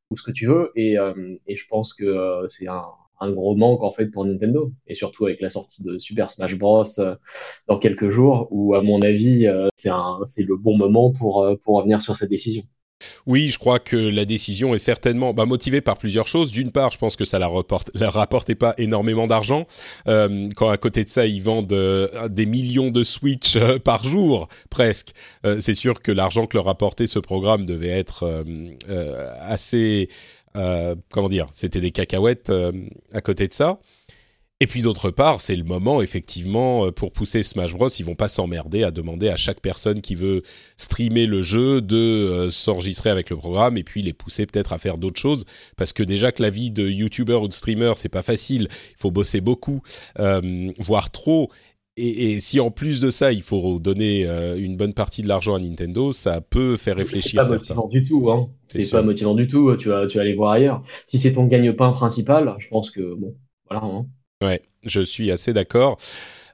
ou 0.10 0.18
ce 0.18 0.24
que 0.24 0.32
tu 0.32 0.48
veux. 0.48 0.72
Et, 0.76 0.98
euh, 0.98 1.36
et 1.48 1.56
je 1.56 1.68
pense 1.68 1.94
que 1.94 2.06
euh, 2.06 2.48
c'est 2.50 2.68
un, 2.68 2.84
un, 3.20 3.32
gros 3.32 3.56
manque 3.56 3.84
en 3.84 3.92
fait 3.92 4.08
pour 4.08 4.26
Nintendo. 4.26 4.72
Et 4.88 4.96
surtout 4.96 5.26
avec 5.26 5.42
la 5.42 5.50
sortie 5.50 5.84
de 5.84 5.98
Super 6.00 6.32
Smash 6.32 6.58
Bros. 6.58 6.84
Euh, 7.00 7.16
dans 7.68 7.80
quelques 7.80 8.10
jours, 8.10 8.48
où 8.52 8.76
à 8.76 8.82
mon 8.82 9.02
avis, 9.02 9.48
c'est 9.76 10.44
le 10.44 10.58
bon 10.58 10.78
moment 10.78 11.12
pour, 11.12 11.48
pour 11.64 11.78
revenir 11.78 12.02
sur 12.02 12.16
cette 12.16 12.30
décision. 12.30 12.64
Oui, 13.26 13.50
je 13.50 13.58
crois 13.58 13.80
que 13.80 13.96
la 13.96 14.26
décision 14.26 14.74
est 14.76 14.80
certainement 14.80 15.34
bah, 15.34 15.46
motivée 15.46 15.82
par 15.82 15.98
plusieurs 15.98 16.28
choses. 16.28 16.52
D'une 16.52 16.72
part, 16.72 16.92
je 16.92 16.98
pense 16.98 17.16
que 17.16 17.26
ça 17.26 17.40
la, 17.40 17.48
reporte, 17.48 17.92
la 17.94 18.10
rapportait 18.10 18.56
pas 18.56 18.74
énormément 18.78 19.28
d'argent. 19.28 19.66
Euh, 20.08 20.50
quand 20.56 20.70
à 20.70 20.78
côté 20.78 21.04
de 21.04 21.10
ça, 21.10 21.26
ils 21.26 21.42
vendent 21.42 21.72
euh, 21.72 22.28
des 22.30 22.46
millions 22.46 22.92
de 22.92 23.04
Switch 23.04 23.56
euh, 23.56 23.80
par 23.80 24.04
jour, 24.04 24.50
presque. 24.70 25.14
Euh, 25.46 25.58
c'est 25.62 25.76
sûr 25.76 26.02
que 26.02 26.12
l'argent 26.12 26.46
que 26.48 26.58
leur 26.58 26.66
rapportait 26.66 27.08
ce 27.08 27.20
programme 27.20 27.66
devait 27.66 27.88
être 27.90 28.44
assez... 29.42 30.10
comment 30.54 31.30
dire 31.30 31.48
C'était 31.52 31.82
des 31.82 31.92
cacahuètes 31.92 32.52
à 33.14 33.22
côté 33.22 33.48
de 33.48 33.54
ça. 33.54 33.80
Et 34.62 34.68
puis 34.68 34.82
d'autre 34.82 35.10
part, 35.10 35.40
c'est 35.40 35.56
le 35.56 35.64
moment 35.64 36.02
effectivement 36.02 36.86
euh, 36.86 36.92
pour 36.92 37.14
pousser 37.14 37.44
Smash 37.44 37.74
Bros. 37.74 37.88
Ils 37.88 38.06
vont 38.06 38.16
pas 38.16 38.28
s'emmerder 38.28 38.84
à 38.84 38.92
demander 38.92 39.30
à 39.30 39.38
chaque 39.38 39.62
personne 39.62 40.02
qui 40.02 40.16
veut 40.16 40.42
streamer 40.76 41.28
le 41.28 41.42
jeu 41.42 41.82
de 41.82 41.96
euh, 41.96 42.52
s'enregistrer 42.52 43.10
avec 43.10 43.30
le 43.30 43.38
programme 43.38 43.78
et 43.78 43.84
puis 43.84 44.02
les 44.02 44.12
pousser 44.12 44.46
peut-être 44.46 44.74
à 44.74 44.78
faire 44.78 44.98
d'autres 44.98 45.20
choses 45.20 45.46
parce 45.78 45.94
que 45.94 46.04
déjà 46.04 46.34
que 46.34 46.42
la 46.42 46.50
vie 46.50 46.72
de 46.72 46.86
YouTuber 46.90 47.36
ou 47.36 47.48
de 47.48 47.54
streamer 47.54 47.94
c'est 47.96 48.10
pas 48.10 48.22
facile, 48.22 48.68
il 48.70 48.98
faut 48.98 49.12
bosser 49.12 49.40
beaucoup, 49.40 49.82
euh, 50.20 50.72
voire 50.78 51.10
trop. 51.10 51.50
Et, 51.96 52.40
si 52.40 52.62
en 52.62 52.72
plus 52.72 53.02
de 53.02 53.12
ça, 53.12 53.34
il 53.34 53.42
faut 53.42 53.78
donner 53.78 54.24
une 54.58 54.78
bonne 54.78 54.94
partie 54.94 55.22
de 55.22 55.28
l'argent 55.28 55.56
à 55.56 55.60
Nintendo, 55.60 56.14
ça 56.14 56.40
peut 56.40 56.78
faire 56.78 56.96
réfléchir. 56.96 57.44
C'est 57.44 57.50
pas 57.50 57.56
motivant 57.58 57.88
du 57.90 58.04
tout. 58.06 58.32
Hein. 58.32 58.50
C'est 58.68 58.90
pas 58.90 59.02
motivant 59.02 59.36
du 59.36 59.50
tout. 59.50 59.76
Tu 59.76 59.90
vas, 59.90 60.08
tu 60.08 60.16
vas 60.16 60.22
aller 60.22 60.34
voir 60.34 60.52
ailleurs. 60.52 60.82
Si 61.08 61.20
c'est 61.20 61.34
ton 61.34 61.46
gagne-pain 61.46 61.92
principal, 61.92 62.56
je 62.60 62.70
pense 62.70 62.90
que 62.90 63.16
bon, 63.16 63.36
voilà. 63.70 63.84
Hein. 63.84 64.06
Ouais, 64.42 64.62
je 64.84 65.02
suis 65.02 65.32
assez 65.32 65.52
d'accord. 65.52 65.98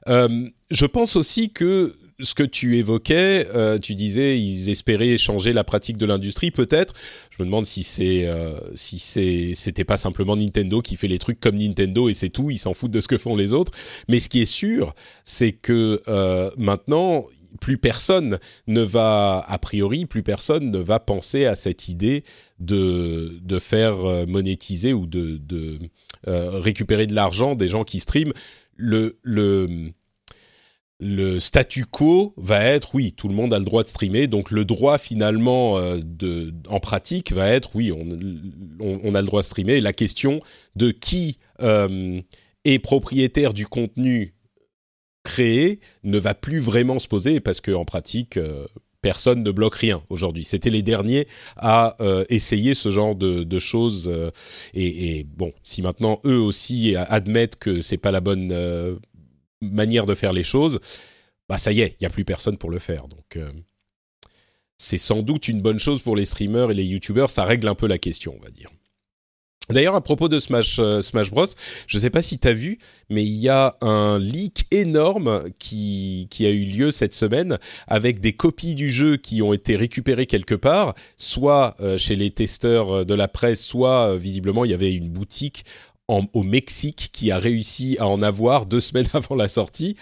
Euh, 0.08 0.48
je 0.70 0.86
pense 0.86 1.16
aussi 1.16 1.50
que 1.50 1.94
ce 2.18 2.34
que 2.34 2.42
tu 2.42 2.78
évoquais, 2.78 3.46
euh, 3.54 3.78
tu 3.78 3.94
disais 3.94 4.40
ils 4.40 4.70
espéraient 4.70 5.18
changer 5.18 5.52
la 5.52 5.62
pratique 5.62 5.96
de 5.96 6.06
l'industrie, 6.06 6.50
peut-être. 6.50 6.94
Je 7.30 7.36
me 7.40 7.44
demande 7.44 7.66
si 7.66 7.84
c'est 7.84 8.26
euh, 8.26 8.58
si 8.74 8.98
c'est 8.98 9.52
c'était 9.54 9.84
pas 9.84 9.98
simplement 9.98 10.34
Nintendo 10.34 10.80
qui 10.80 10.96
fait 10.96 11.08
les 11.08 11.18
trucs 11.18 11.38
comme 11.38 11.56
Nintendo 11.56 12.08
et 12.08 12.14
c'est 12.14 12.30
tout, 12.30 12.50
ils 12.50 12.58
s'en 12.58 12.74
foutent 12.74 12.90
de 12.90 13.00
ce 13.00 13.08
que 13.08 13.18
font 13.18 13.36
les 13.36 13.52
autres. 13.52 13.72
Mais 14.08 14.18
ce 14.18 14.28
qui 14.28 14.40
est 14.40 14.46
sûr, 14.46 14.94
c'est 15.24 15.52
que 15.52 16.02
maintenant 16.56 17.26
plus 17.56 17.78
personne 17.78 18.38
ne 18.66 18.82
va, 18.82 19.44
a 19.46 19.58
priori, 19.58 20.06
plus 20.06 20.22
personne 20.22 20.70
ne 20.70 20.78
va 20.78 21.00
penser 21.00 21.46
à 21.46 21.54
cette 21.54 21.88
idée 21.88 22.24
de, 22.58 23.38
de 23.42 23.58
faire 23.58 24.26
monétiser 24.26 24.92
ou 24.92 25.06
de, 25.06 25.40
euh, 26.28 26.58
récupérer 26.58 27.06
de 27.06 27.14
l'argent 27.14 27.54
des 27.54 27.68
gens 27.68 27.84
qui 27.84 28.00
streament. 28.00 28.32
Le, 28.76 29.18
le, 29.22 29.92
le 30.98 31.38
statu 31.38 31.84
quo 31.84 32.34
va 32.36 32.64
être 32.64 32.94
oui, 32.94 33.12
tout 33.12 33.28
le 33.28 33.34
monde 33.34 33.54
a 33.54 33.58
le 33.60 33.64
droit 33.64 33.84
de 33.84 33.88
streamer, 33.88 34.26
donc 34.26 34.50
le 34.50 34.64
droit 34.64 34.98
finalement 34.98 35.78
euh, 35.78 36.00
de, 36.02 36.52
en 36.68 36.80
pratique 36.80 37.32
va 37.32 37.48
être 37.48 37.76
oui, 37.76 37.92
on, 37.92 39.00
on, 39.04 39.14
a 39.14 39.20
le 39.20 39.26
droit 39.26 39.40
de 39.40 39.46
streamer. 39.46 39.80
La 39.80 39.92
question 39.92 40.40
de 40.74 40.90
qui 40.90 41.38
euh, 41.62 42.20
est 42.64 42.80
propriétaire 42.80 43.54
du 43.54 43.66
contenu 43.68 44.34
créé 45.26 45.80
ne 46.04 46.18
va 46.18 46.34
plus 46.34 46.60
vraiment 46.60 46.98
se 46.98 47.08
poser 47.08 47.40
parce 47.40 47.60
que 47.60 47.72
en 47.72 47.84
pratique, 47.84 48.38
personne 49.02 49.42
ne 49.42 49.50
bloque 49.50 49.76
rien 49.76 50.02
aujourd'hui. 50.08 50.44
C'était 50.44 50.70
les 50.70 50.82
derniers 50.82 51.28
à 51.56 51.96
essayer 52.28 52.74
ce 52.74 52.90
genre 52.90 53.14
de, 53.14 53.58
choses. 53.58 54.10
Et, 54.74 55.18
et, 55.18 55.24
bon, 55.24 55.52
si 55.62 55.82
maintenant 55.82 56.20
eux 56.24 56.38
aussi 56.38 56.96
admettent 56.96 57.56
que 57.56 57.80
c'est 57.80 57.98
pas 57.98 58.10
la 58.10 58.20
bonne 58.20 58.98
manière 59.60 60.06
de 60.06 60.14
faire 60.14 60.32
les 60.32 60.44
choses, 60.44 60.80
bah 61.48 61.58
ça 61.58 61.72
y 61.72 61.80
est, 61.80 61.96
il 62.00 62.04
y 62.04 62.06
a 62.06 62.10
plus 62.10 62.24
personne 62.24 62.56
pour 62.56 62.70
le 62.70 62.78
faire. 62.78 63.08
Donc 63.08 63.38
c'est 64.78 64.98
sans 64.98 65.22
doute 65.22 65.48
une 65.48 65.62
bonne 65.62 65.78
chose 65.78 66.02
pour 66.02 66.16
les 66.16 66.26
streamers 66.26 66.70
et 66.70 66.74
les 66.74 66.84
youtubeurs. 66.84 67.30
Ça 67.30 67.44
règle 67.44 67.68
un 67.68 67.74
peu 67.74 67.86
la 67.86 67.98
question, 67.98 68.36
on 68.38 68.42
va 68.42 68.50
dire. 68.50 68.70
D'ailleurs, 69.70 69.96
à 69.96 70.00
propos 70.00 70.28
de 70.28 70.38
Smash, 70.38 70.78
euh, 70.78 71.00
Bros, 71.30 71.46
je 71.86 71.96
ne 71.96 72.00
sais 72.00 72.10
pas 72.10 72.22
si 72.22 72.38
tu 72.38 72.46
as 72.46 72.52
vu, 72.52 72.78
mais 73.10 73.24
il 73.24 73.34
y 73.34 73.48
a 73.48 73.74
un 73.80 74.18
leak 74.18 74.66
énorme 74.70 75.44
qui, 75.58 76.28
qui 76.30 76.46
a 76.46 76.50
eu 76.50 76.64
lieu 76.64 76.90
cette 76.90 77.14
semaine 77.14 77.58
avec 77.88 78.20
des 78.20 78.32
copies 78.32 78.76
du 78.76 78.90
jeu 78.90 79.16
qui 79.16 79.42
ont 79.42 79.52
été 79.52 79.74
récupérées 79.74 80.26
quelque 80.26 80.54
part, 80.54 80.94
soit 81.16 81.74
euh, 81.80 81.98
chez 81.98 82.14
les 82.14 82.30
testeurs 82.30 83.04
de 83.04 83.14
la 83.14 83.28
presse, 83.28 83.64
soit 83.64 84.12
euh, 84.12 84.16
visiblement 84.16 84.64
il 84.64 84.70
y 84.70 84.74
avait 84.74 84.92
une 84.92 85.08
boutique 85.08 85.64
au 86.08 86.42
Mexique 86.44 87.10
qui 87.12 87.32
a 87.32 87.38
réussi 87.38 87.96
à 87.98 88.06
en 88.06 88.22
avoir 88.22 88.66
deux 88.66 88.80
semaines 88.86 89.08
avant 89.12 89.34
la 89.34 89.48
sortie. 89.48 89.96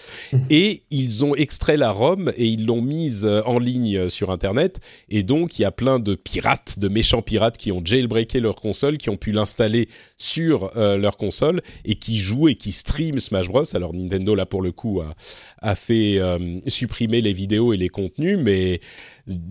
Et 0.50 0.82
ils 0.90 1.24
ont 1.24 1.34
extrait 1.34 1.76
la 1.76 1.92
ROM 1.92 2.30
et 2.36 2.46
ils 2.46 2.66
l'ont 2.66 2.82
mise 2.82 3.24
euh, 3.24 3.42
en 3.46 3.58
ligne 3.58 3.96
euh, 3.96 4.08
sur 4.08 4.30
Internet. 4.30 4.80
Et 5.08 5.22
donc, 5.22 5.58
il 5.58 5.62
y 5.62 5.64
a 5.64 5.72
plein 5.72 5.98
de 5.98 6.14
pirates, 6.14 6.78
de 6.78 6.88
méchants 6.88 7.22
pirates 7.22 7.56
qui 7.56 7.72
ont 7.72 7.82
jailbreaké 7.84 8.40
leur 8.40 8.56
console, 8.56 8.98
qui 8.98 9.08
ont 9.08 9.16
pu 9.16 9.32
l'installer 9.32 9.88
sur 10.18 10.76
euh, 10.76 10.96
leur 10.96 11.16
console 11.16 11.62
et 11.84 11.94
qui 11.94 12.18
jouent 12.18 12.48
et 12.48 12.54
qui 12.54 12.72
streament 12.72 13.18
Smash 13.18 13.48
Bros. 13.48 13.64
Alors, 13.74 13.94
Nintendo, 13.94 14.34
là, 14.34 14.44
pour 14.44 14.60
le 14.60 14.72
coup, 14.72 15.00
a, 15.00 15.14
a 15.60 15.74
fait 15.74 16.20
supprimer 16.66 17.20
les 17.20 17.32
vidéos 17.32 17.72
et 17.72 17.76
les 17.76 17.88
contenus, 17.88 18.38
mais 18.38 18.80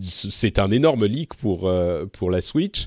c'est 0.00 0.58
un 0.58 0.70
énorme 0.70 1.06
leak 1.06 1.34
pour, 1.34 1.70
pour 2.12 2.30
la 2.30 2.40
Switch. 2.40 2.86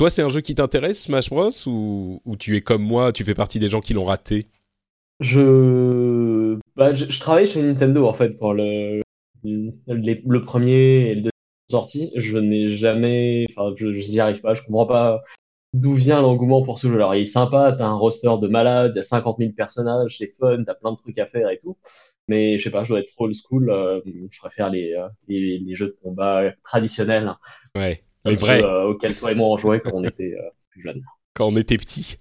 Toi, 0.00 0.08
c'est 0.08 0.22
un 0.22 0.30
jeu 0.30 0.40
qui 0.40 0.54
t'intéresse, 0.54 1.02
Smash 1.02 1.28
Bros, 1.28 1.50
ou, 1.66 2.22
tu 2.38 2.56
es 2.56 2.62
comme 2.62 2.82
moi, 2.82 3.12
tu 3.12 3.22
fais 3.22 3.34
partie 3.34 3.58
des 3.58 3.68
gens 3.68 3.82
qui 3.82 3.92
l'ont 3.92 4.06
raté? 4.06 4.46
Je... 5.20 6.58
Bah, 6.74 6.94
je... 6.94 7.20
travaille 7.20 7.46
chez 7.46 7.60
Nintendo 7.60 8.06
en 8.06 8.14
fait 8.14 8.34
quand 8.38 8.52
le, 8.52 9.02
le 9.44 10.38
premier 10.38 11.10
et 11.10 11.14
le 11.16 11.20
deuxième 11.20 11.30
sont 11.68 11.80
sortis. 11.80 12.12
Je 12.16 12.38
n'ai 12.38 12.70
jamais, 12.70 13.44
enfin, 13.50 13.74
je 13.76 13.88
n'y 13.88 14.20
arrive 14.20 14.40
pas. 14.40 14.54
Je 14.54 14.62
comprends 14.62 14.86
pas 14.86 15.22
d'où 15.74 15.92
vient 15.92 16.22
l'engouement 16.22 16.62
pour 16.62 16.78
ce 16.78 16.88
jeu. 16.88 16.94
Alors, 16.94 17.14
il 17.14 17.20
est 17.20 17.24
sympa, 17.26 17.74
t'as 17.76 17.84
un 17.84 17.96
roster 17.96 18.32
de 18.40 18.48
malades, 18.48 18.92
il 18.94 18.96
y 18.96 19.00
a 19.00 19.02
50 19.02 19.36
000 19.38 19.50
personnages, 19.54 20.16
c'est 20.16 20.34
fun, 20.34 20.64
t'as 20.64 20.76
plein 20.76 20.92
de 20.92 20.96
trucs 20.96 21.18
à 21.18 21.26
faire 21.26 21.50
et 21.50 21.58
tout. 21.58 21.76
Mais 22.26 22.58
je 22.58 22.64
sais 22.64 22.70
pas, 22.70 22.84
je 22.84 22.88
dois 22.88 23.00
être 23.00 23.12
trop 23.12 23.26
old 23.26 23.36
school. 23.36 23.68
Euh, 23.68 24.00
je 24.30 24.38
préfère 24.38 24.70
les, 24.70 24.94
euh, 24.94 25.08
les, 25.28 25.58
les, 25.58 25.76
jeux 25.76 25.88
de 25.88 25.96
combat 26.02 26.52
traditionnels. 26.64 27.34
Ouais. 27.76 28.02
Les 28.24 28.36
vrais. 28.36 28.62
Euh, 28.62 28.88
auquel 28.88 29.16
toi 29.16 29.32
et 29.32 29.34
moi 29.34 29.48
on 29.48 29.58
jouait 29.58 29.80
quand 29.80 29.92
on 29.94 30.04
était 30.04 30.34
euh, 30.34 30.50
plus 30.70 30.82
jeunes. 30.82 31.02
Quand 31.34 31.46
on 31.48 31.56
était 31.56 31.76
petit. 31.76 32.18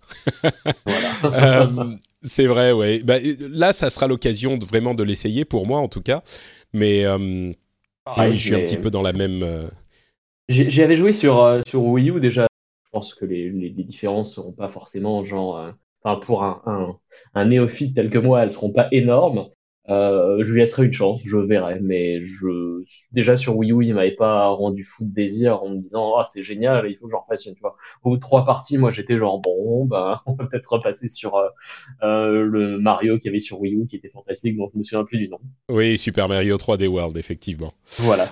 voilà. 0.86 1.10
Euh, 1.24 1.96
c'est 2.22 2.48
vrai, 2.48 2.72
ouais. 2.72 3.01
Bah, 3.03 3.18
là, 3.39 3.74
ça 3.74 3.89
sera 3.89 4.08
l'occasion 4.08 4.58
de, 4.58 4.65
vraiment 4.65 4.94
de 4.94 5.03
l'essayer 5.03 5.46
pour 5.46 5.68
moi, 5.68 5.79
en 5.79 5.88
tout 5.88 6.01
cas. 6.01 6.22
Mais 6.74 7.06
ah, 7.06 8.32
je 8.32 8.38
suis 8.38 8.56
un 8.56 8.60
petit 8.60 8.77
peu 8.77 8.91
dans 8.91 9.01
la 9.01 9.13
même. 9.13 9.70
J'y 10.48 10.82
avais 10.82 10.96
joué 10.96 11.13
sur 11.13 11.62
sur 11.68 11.84
Wii 11.84 12.12
U 12.12 12.20
déjà. 12.20 12.48
Je 12.86 12.89
pense 12.91 13.13
que 13.13 13.25
les, 13.25 13.50
les, 13.50 13.70
les 13.70 13.84
différences 13.84 14.34
seront 14.34 14.51
pas 14.51 14.70
forcément 14.70 15.24
genre. 15.25 15.74
Enfin, 16.03 16.20
pour 16.22 16.44
un, 16.44 16.62
un, 16.65 16.96
un, 17.34 17.46
néophyte 17.46 17.96
tel 17.96 18.10
que 18.10 18.18
moi, 18.18 18.44
elles 18.44 18.51
seront 18.51 18.72
pas 18.72 18.88
énormes. 18.91 19.50
Euh, 19.89 20.43
je 20.46 20.51
lui 20.51 20.60
laisserai 20.60 20.86
une 20.86 20.93
chance, 20.93 21.22
je 21.24 21.38
verrai. 21.38 21.79
Mais 21.81 22.24
je 22.24 22.84
déjà 23.12 23.38
sur 23.38 23.58
Wii 23.58 23.72
U, 23.72 23.84
il 23.84 23.93
m'avait 23.93 24.15
pas 24.15 24.48
rendu 24.48 24.84
fou 24.84 25.05
de 25.05 25.13
désir 25.13 25.63
en 25.63 25.69
me 25.69 25.81
disant 25.81 26.13
ah 26.17 26.25
c'est 26.25 26.43
génial, 26.43 26.86
il 26.89 26.98
faut 26.98 27.08
que 27.08 27.12
j'en 27.12 27.22
refasse 27.22 27.46
une. 27.46 27.55
Tu 27.55 27.62
vois. 27.62 27.75
Au 28.03 28.12
bout 28.12 28.17
de 28.17 28.22
trois 28.22 28.46
parties, 28.46 28.77
moi 28.77 28.91
j'étais 28.91 29.17
genre 29.17 29.39
bon 29.39 29.86
bah 29.86 30.22
on 30.25 30.34
va 30.34 30.46
peut-être 30.46 30.72
repasser 30.72 31.08
sur 31.08 31.36
euh, 31.36 31.48
euh 32.03 32.43
le 32.43 32.77
Mario 32.79 33.17
qu'il 33.17 33.27
y 33.27 33.29
avait 33.29 33.39
sur 33.39 33.60
Wii 33.60 33.75
U 33.75 33.88
qui 33.88 33.96
était 33.96 34.10
fantastique, 34.10 34.58
donc 34.58 34.72
je 34.74 34.79
me 34.79 34.84
souviens 34.84 35.03
plus 35.03 35.17
du 35.17 35.29
nom. 35.29 35.39
Oui, 35.69 35.98
Super 35.98 36.27
Mario 36.27 36.58
3D 36.58 36.88
World 36.88 37.17
effectivement. 37.17 37.74
Voilà. 37.98 38.29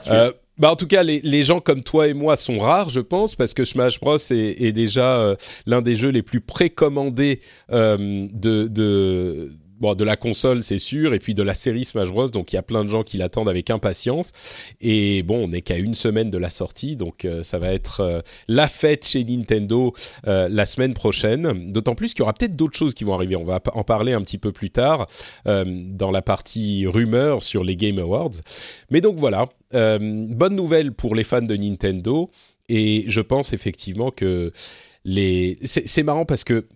Bah 0.60 0.72
en 0.72 0.76
tout 0.76 0.88
cas, 0.88 1.04
les, 1.04 1.22
les, 1.22 1.44
gens 1.44 1.60
comme 1.60 1.84
toi 1.84 2.08
et 2.08 2.16
moi 2.16 2.36
sont 2.36 2.58
rares, 2.58 2.90
je 2.90 3.00
pense, 3.00 3.36
parce 3.36 3.54
que 3.54 3.64
Smash 3.64 4.00
Bros 4.00 4.18
est, 4.18 4.34
est 4.60 4.72
déjà 4.72 5.36
l'un 5.68 5.84
des 5.84 5.96
jeux 5.96 6.10
les 6.10 6.24
plus 6.24 6.42
précommandés 6.42 7.42
de, 7.70 8.28
de 8.68 9.52
bon, 9.80 9.96
de 9.96 10.04
la 10.04 10.16
console, 10.16 10.64
c'est 10.64 10.80
sûr, 10.80 11.14
et 11.14 11.20
puis 11.20 11.34
de 11.34 11.44
la 11.44 11.54
série 11.54 11.86
Smash 11.86 12.10
Bros. 12.10 12.28
Donc 12.30 12.54
il 12.54 12.56
y 12.56 12.60
a 12.60 12.64
plein 12.64 12.84
de 12.84 12.90
gens 12.90 13.04
qui 13.04 13.18
l'attendent 13.18 13.50
avec 13.50 13.70
impatience. 13.70 14.32
Et 14.82 15.24
bon, 15.24 15.46
on 15.46 15.48
n'est 15.50 15.62
qu'à 15.62 15.78
une 15.78 15.94
semaine 15.94 16.30
de 16.30 16.38
la 16.38 16.50
sortie, 16.50 16.96
donc 16.96 17.26
euh, 17.26 17.44
ça 17.44 17.60
va 17.60 17.74
être 17.74 18.02
euh, 18.02 18.22
la 18.48 18.68
fête 18.68 19.06
chez 19.06 19.24
Nintendo 19.24 19.94
euh, 20.28 20.50
la 20.50 20.66
semaine 20.66 20.94
prochaine. 20.94 21.72
D'autant 21.72 21.96
plus 21.96 22.14
qu'il 22.14 22.20
y 22.20 22.24
aura 22.24 22.34
peut-être 22.34 22.56
d'autres 22.56 22.78
choses 22.78 22.94
qui 22.94 23.04
vont 23.04 23.14
arriver. 23.14 23.36
On 23.36 23.44
va 23.44 23.62
en 23.74 23.84
parler 23.84 24.14
un 24.14 24.22
petit 24.22 24.38
peu 24.38 24.52
plus 24.52 24.70
tard 24.70 25.08
dans 25.46 26.12
la 26.12 26.22
partie 26.22 26.86
rumeur 26.88 27.44
sur 27.44 27.64
les 27.64 27.76
Game 27.76 28.00
Awards. 28.00 28.32
Mais 28.90 29.02
donc 29.02 29.18
voilà, 29.18 29.48
bonne 29.72 30.56
nouvelle 30.56 30.92
pour 30.92 31.16
les 31.16 31.24
fans 31.24 31.42
de 31.42 31.56
Nintendo. 31.56 32.30
Et 32.70 33.06
je 33.08 33.22
pense 33.22 33.54
effectivement 33.54 34.12
que 34.12 34.52
les... 35.06 35.58
c'est 35.64 36.04
marrant 36.04 36.26
parce 36.26 36.44
que 36.44 36.68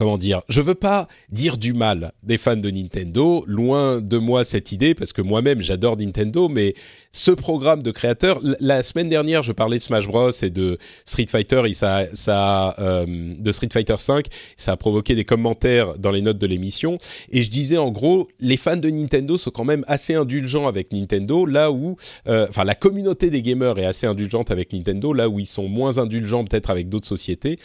comment 0.00 0.16
dire, 0.16 0.42
je 0.48 0.60
veux 0.60 0.76
pas 0.76 1.08
dire 1.28 1.58
du 1.58 1.72
mal 1.72 2.12
des 2.22 2.38
fans 2.38 2.54
de 2.54 2.70
Nintendo, 2.70 3.42
loin 3.48 4.00
de 4.00 4.16
moi 4.16 4.44
cette 4.44 4.70
idée 4.70 4.94
parce 4.94 5.12
que 5.12 5.22
moi-même 5.22 5.60
j'adore 5.60 5.96
Nintendo, 5.96 6.48
mais 6.48 6.74
ce 7.12 7.30
programme 7.30 7.82
de 7.82 7.90
créateurs, 7.90 8.40
la 8.60 8.82
semaine 8.82 9.08
dernière 9.08 9.42
je 9.42 9.52
parlais 9.52 9.78
de 9.78 9.82
Smash 9.82 10.06
Bros 10.06 10.30
et 10.30 10.50
de 10.50 10.78
Street 11.04 11.26
Fighter 11.28 11.62
et 11.66 11.74
ça, 11.74 12.04
ça 12.14 12.74
euh, 12.78 13.06
de 13.38 13.52
Street 13.52 13.68
Fighter 13.72 13.96
5, 13.98 14.26
ça 14.56 14.72
a 14.72 14.76
provoqué 14.76 15.14
des 15.14 15.24
commentaires 15.24 15.98
dans 15.98 16.10
les 16.10 16.22
notes 16.22 16.38
de 16.38 16.46
l'émission. 16.46 16.98
Et 17.30 17.42
je 17.42 17.50
disais 17.50 17.78
en 17.78 17.90
gros 17.90 18.28
les 18.40 18.56
fans 18.56 18.76
de 18.76 18.90
Nintendo 18.90 19.38
sont 19.38 19.50
quand 19.50 19.64
même 19.64 19.84
assez 19.88 20.14
indulgents 20.14 20.66
avec 20.66 20.92
Nintendo, 20.92 21.46
là 21.46 21.72
où, 21.72 21.96
euh, 22.26 22.46
enfin 22.48 22.64
la 22.64 22.74
communauté 22.74 23.30
des 23.30 23.42
gamers 23.42 23.78
est 23.78 23.86
assez 23.86 24.06
indulgente 24.06 24.50
avec 24.50 24.72
Nintendo, 24.72 25.12
là 25.12 25.28
où 25.28 25.38
ils 25.38 25.46
sont 25.46 25.68
moins 25.68 25.98
indulgents 25.98 26.44
peut-être 26.44 26.70
avec 26.70 26.88
d'autres 26.88 27.08
sociétés. 27.08 27.58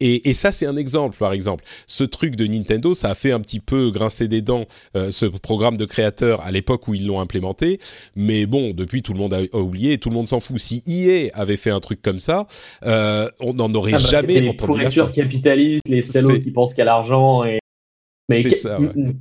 Et, 0.00 0.28
et 0.28 0.34
ça 0.34 0.52
c'est 0.52 0.66
un 0.66 0.76
exemple 0.76 1.16
par 1.16 1.32
exemple. 1.32 1.64
Ce 1.86 2.04
truc 2.04 2.36
de 2.36 2.46
Nintendo, 2.46 2.94
ça 2.94 3.10
a 3.10 3.14
fait 3.14 3.32
un 3.32 3.40
petit 3.40 3.60
peu 3.60 3.90
grincer 3.90 4.28
des 4.28 4.42
dents 4.42 4.66
euh, 4.96 5.10
ce 5.10 5.26
programme 5.26 5.76
de 5.76 5.84
créateurs 5.84 6.40
à 6.42 6.50
l'époque 6.50 6.88
où 6.88 6.94
ils 6.94 7.06
l'ont 7.06 7.20
implémenté. 7.20 7.80
Mais 8.16 8.46
bon, 8.46 8.72
depuis 8.82 9.02
tout 9.02 9.12
le 9.12 9.18
monde 9.18 9.34
a, 9.34 9.56
oublié, 9.56 9.98
tout 9.98 10.10
le 10.10 10.14
monde 10.14 10.28
s'en 10.28 10.40
fout. 10.40 10.58
Si 10.58 10.82
EA 10.86 11.30
avait 11.34 11.56
fait 11.56 11.70
un 11.70 11.80
truc 11.80 12.02
comme 12.02 12.18
ça, 12.18 12.46
euh, 12.84 13.28
on 13.40 13.54
n'en 13.54 13.72
aurait 13.74 13.92
ah 13.94 13.98
bah, 13.98 14.08
jamais 14.10 14.48
entendu. 14.48 14.80
Les 14.80 15.12
capitalistes, 15.12 15.88
les 15.88 16.02
salauds 16.02 16.38
qui 16.40 16.50
pensent 16.50 16.74
qu'à 16.74 16.84
l'argent 16.84 17.44
et 17.44 17.61
mais 18.28 18.42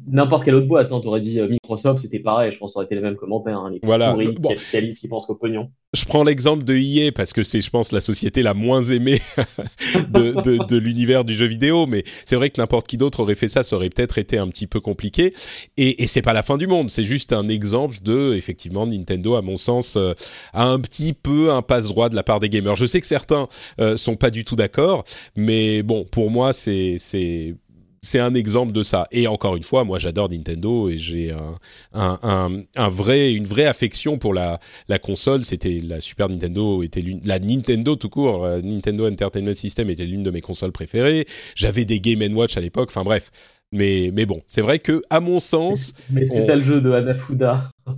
n'importe 0.08 0.46
quelle 0.46 0.56
autre 0.56 0.68
boîte, 0.68 0.92
hein, 0.92 1.02
t'aurais 1.02 1.22
dit 1.22 1.40
euh, 1.40 1.48
Microsoft, 1.48 2.00
c'était 2.00 2.20
pareil, 2.20 2.52
je 2.52 2.58
pense 2.58 2.70
que 2.70 2.74
ça 2.74 2.80
aurait 2.80 2.86
été 2.86 2.96
les 2.96 3.02
mêmes 3.02 3.16
commentaires. 3.16 3.58
Hein, 3.58 3.72
les 3.72 3.80
voilà. 3.82 4.16
capitalistes 4.44 5.00
qui 5.02 5.08
pensent 5.08 5.30
au 5.30 5.36
pognon. 5.36 5.72
Je 5.94 6.06
prends 6.06 6.24
l'exemple 6.24 6.64
de 6.64 6.76
EA 6.76 7.12
parce 7.12 7.34
que 7.34 7.44
c'est, 7.44 7.62
je 7.62 7.70
pense, 7.70 7.92
la 7.92 8.00
société 8.00 8.44
la 8.44 8.54
moins 8.54 8.82
aimée 8.84 9.20
de, 10.10 10.42
de, 10.42 10.66
de 10.66 10.78
l'univers 10.78 11.26
du 11.26 11.34
jeu 11.34 11.48
vidéo, 11.48 11.86
mais 11.88 12.04
c'est 12.26 12.36
vrai 12.36 12.50
que 12.50 12.62
n'importe 12.62 12.88
qui 12.88 12.98
d'autre 12.98 13.22
aurait 13.22 13.36
fait 13.36 13.50
ça, 13.50 13.64
ça 13.64 13.76
aurait 13.76 13.90
peut-être 13.90 14.18
été 14.18 14.38
un 14.38 14.48
petit 14.48 14.68
peu 14.68 14.80
compliqué. 14.80 15.34
Et, 15.78 16.04
et 16.04 16.08
c'est 16.08 16.22
pas 16.22 16.34
la 16.34 16.44
fin 16.44 16.58
du 16.58 16.68
monde, 16.68 16.90
c'est 16.90 17.04
juste 17.04 17.34
un 17.34 17.50
exemple 17.50 17.98
de, 18.04 18.34
effectivement, 18.36 18.86
Nintendo, 18.88 19.36
à 19.36 19.42
mon 19.42 19.58
sens, 19.58 19.96
euh, 19.98 20.14
a 20.54 20.66
un 20.66 20.80
petit 20.80 21.14
peu 21.14 21.52
un 21.52 21.62
passe-droit 21.62 22.10
de 22.10 22.16
la 22.16 22.24
part 22.24 22.40
des 22.40 22.50
gamers. 22.50 22.76
Je 22.76 22.86
sais 22.86 23.02
que 23.02 23.08
certains 23.08 23.48
euh, 23.80 23.98
sont 23.98 24.16
pas 24.16 24.30
du 24.30 24.46
tout 24.46 24.56
d'accord, 24.56 25.04
mais 25.36 25.84
bon, 25.84 26.06
pour 26.06 26.32
moi, 26.32 26.54
c'est, 26.54 26.96
c'est 27.00 27.56
c'est 28.02 28.20
un 28.20 28.34
exemple 28.34 28.72
de 28.72 28.82
ça. 28.82 29.08
Et 29.12 29.28
encore 29.28 29.56
une 29.56 29.64
fois, 29.64 29.84
moi 29.84 30.00
j'adore 30.00 30.30
Nintendo 30.30 30.90
et 30.90 30.98
j'ai 30.98 31.32
un, 31.32 31.60
un, 31.94 32.64
un, 32.76 32.90
vrai, 32.90 33.34
une 33.34 33.46
vraie 33.46 33.66
affection 33.66 34.18
pour 34.18 34.34
la, 34.34 34.60
la 34.90 34.98
console. 34.98 35.46
C'était 35.46 35.82
la 35.84 36.02
Super 36.02 36.28
Nintendo, 36.28 36.82
était 36.82 37.04
la 37.24 37.40
Nintendo 37.40 37.96
tout 37.96 38.10
court, 38.10 38.46
euh, 38.46 38.62
Nintendo 38.62 39.08
Entertainment 39.08 39.54
System 39.54 39.90
était 39.90 40.06
l'une 40.06 40.24
de 40.24 40.32
mes 40.32 40.42
consoles 40.42 40.72
préférées. 40.72 41.28
J'avais 41.56 41.86
des 41.86 42.00
Game 42.00 42.22
Watch 42.36 42.58
à 42.58 42.62
l'époque. 42.62 42.90
Enfin 42.90 43.04
bref, 43.04 43.30
mais 43.72 44.12
mais 44.14 44.26
bon, 44.26 44.42
c'est 44.48 44.62
vrai 44.62 44.80
que 44.80 45.04
à 45.12 45.20
mon 45.20 45.40
sens, 45.40 45.94
mais 46.10 46.26
c'était 46.26 46.56
le 46.56 46.64
jeu 46.64 46.82
de 46.82 46.92
Hanafuda. 46.92 47.70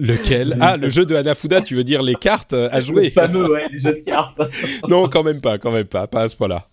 Lequel? 0.00 0.56
Ah, 0.60 0.76
le 0.76 0.88
jeu 0.88 1.06
de 1.06 1.14
Hanafuda, 1.14 1.60
tu 1.60 1.76
veux 1.76 1.84
dire 1.84 2.02
les 2.02 2.16
cartes 2.16 2.52
à 2.52 2.80
jouer? 2.80 3.04
Le 3.04 3.10
fameux, 3.10 3.48
ouais, 3.48 3.68
les 3.70 3.80
jeux 3.80 3.92
de 3.92 4.00
cartes. 4.04 4.40
non, 4.88 5.08
quand 5.08 5.22
même 5.22 5.40
pas, 5.40 5.58
quand 5.58 5.70
même 5.70 5.86
pas, 5.86 6.08
pas 6.08 6.22
à 6.22 6.28
ce 6.28 6.34
point-là. 6.34 6.68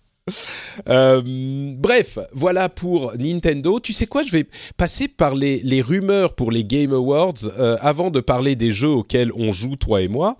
Euh, 0.88 1.20
bref, 1.76 2.18
voilà 2.32 2.68
pour 2.68 3.12
Nintendo. 3.18 3.80
Tu 3.80 3.92
sais 3.92 4.06
quoi, 4.06 4.22
je 4.24 4.30
vais 4.30 4.46
passer 4.76 5.08
par 5.08 5.34
les, 5.34 5.82
rumeurs 5.82 6.34
pour 6.34 6.52
les 6.52 6.64
Game 6.64 6.92
Awards 6.92 7.34
euh, 7.58 7.76
avant 7.80 8.10
de 8.10 8.20
parler 8.20 8.54
des 8.54 8.70
jeux 8.70 8.88
auxquels 8.88 9.32
on 9.34 9.50
joue, 9.50 9.74
toi 9.74 10.00
et 10.00 10.06
moi. 10.06 10.36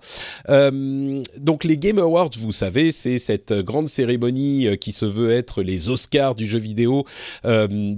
Euh, 0.49 1.21
donc 1.37 1.65
les 1.65 1.77
Game 1.77 1.99
Awards, 1.99 2.29
vous 2.39 2.53
savez, 2.53 2.93
c'est 2.93 3.17
cette 3.17 3.51
grande 3.51 3.89
cérémonie 3.89 4.77
qui 4.79 4.93
se 4.93 5.05
veut 5.05 5.31
être 5.31 5.61
les 5.61 5.89
Oscars 5.89 6.35
du 6.35 6.45
jeu 6.45 6.59
vidéo, 6.59 7.05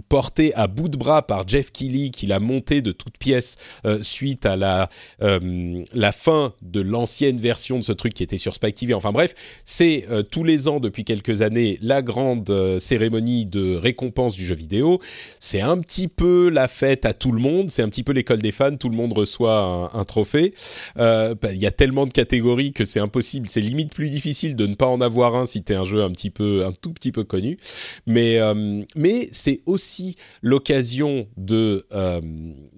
portée 0.09 0.53
à 0.55 0.67
bout 0.67 0.89
de 0.89 0.97
bras 0.97 1.25
par 1.25 1.47
Jeff 1.47 1.71
Keighley, 1.71 2.09
qui 2.09 2.25
l'a 2.25 2.39
monté 2.39 2.81
de 2.81 2.91
toutes 2.91 3.17
pièces 3.17 3.57
suite 4.01 4.45
à 4.45 4.55
la, 4.55 4.89
la 5.19 6.11
fin 6.11 6.53
de 6.61 6.81
l'ancienne 6.81 7.37
version 7.37 7.77
de 7.77 7.83
ce 7.83 7.91
truc 7.91 8.13
qui 8.13 8.23
était 8.23 8.37
sur 8.37 8.55
Spike 8.55 8.75
TV. 8.75 8.93
Enfin 8.93 9.11
bref, 9.11 9.35
c'est 9.63 10.05
tous 10.31 10.43
les 10.43 10.67
ans 10.67 10.79
depuis 10.79 11.05
quelques 11.05 11.41
années 11.41 11.74
la 11.81 12.01
grande 12.01 12.49
euh, 12.49 12.79
cérémonie 12.79 13.45
de 13.45 13.75
récompense 13.75 14.35
du 14.35 14.45
jeu 14.45 14.55
vidéo. 14.55 14.99
C'est 15.39 15.61
un 15.61 15.77
petit 15.77 16.07
peu 16.07 16.49
la 16.49 16.67
fête 16.67 17.05
à 17.05 17.13
tout 17.13 17.31
le 17.31 17.39
monde, 17.39 17.69
c'est 17.69 17.81
un 17.81 17.89
petit 17.89 18.03
peu 18.03 18.11
l'école 18.11 18.41
des 18.41 18.51
fans, 18.51 18.75
tout 18.75 18.89
le 18.89 18.95
monde 18.95 19.13
reçoit 19.13 19.91
un, 19.93 20.03
trophée. 20.03 20.53
Euh, 20.97 21.35
bah, 21.39 21.51
il 21.53 21.59
y 21.59 21.65
a 21.65 21.71
tellement 21.71 22.05
de 22.05 22.13
catégories 22.13 22.73
que 22.73 22.85
c'est 22.85 22.99
impossible, 22.99 23.49
c'est 23.49 23.61
limite 23.61 23.93
plus 23.93 24.09
difficile 24.09 24.55
de 24.55 24.67
ne 24.67 24.75
pas 24.75 24.87
en 24.87 25.01
avoir 25.01 25.35
un 25.35 25.45
si 25.45 25.63
tu 25.63 25.73
es 25.73 25.75
un 25.75 25.83
jeu 25.83 26.03
un 26.03 26.11
petit 26.11 26.29
peu, 26.29 26.65
un 26.65 26.71
tout 26.71 26.93
petit 26.93 27.11
peu 27.11 27.23
connu. 27.23 27.57
Mais, 28.05 28.39
euh, 28.39 28.83
mais 28.95 29.29
c'est 29.31 29.61
aussi 29.65 30.15
l'occasion 30.41 31.27
de 31.37 31.85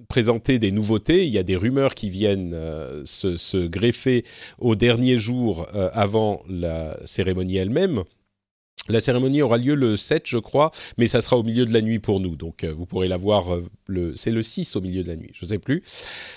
présenter 0.07 0.59
des 0.59 0.71
nouveautés. 0.71 1.25
Il 1.25 1.33
y 1.33 1.37
a 1.37 1.43
des 1.43 1.55
rumeurs 1.55 1.93
qui 1.93 2.09
viennent 2.09 2.55
se, 3.03 3.67
greffer 3.67 4.23
au 4.59 4.75
dernier 4.75 5.17
jour 5.17 5.67
avant 5.73 6.43
la 6.47 6.97
cérémonie 7.05 7.57
elle-même. 7.57 8.03
La 8.89 9.01
cérémonie 9.01 9.41
aura 9.41 9.57
lieu 9.57 9.75
le 9.75 9.97
7, 9.97 10.23
je 10.25 10.37
crois, 10.37 10.71
mais 10.97 11.07
ça 11.07 11.21
sera 11.21 11.37
au 11.37 11.43
milieu 11.43 11.65
de 11.65 11.73
la 11.73 11.81
nuit 11.81 11.99
pour 11.99 12.19
nous. 12.19 12.35
Donc, 12.35 12.63
euh, 12.63 12.73
vous 12.73 12.85
pourrez 12.85 13.07
la 13.07 13.17
voir, 13.17 13.53
euh, 13.53 14.13
c'est 14.15 14.31
le 14.31 14.41
6 14.41 14.75
au 14.75 14.81
milieu 14.81 15.03
de 15.03 15.07
la 15.07 15.15
nuit, 15.15 15.31
je 15.33 15.45
ne 15.45 15.49
sais 15.49 15.59
plus. 15.59 15.83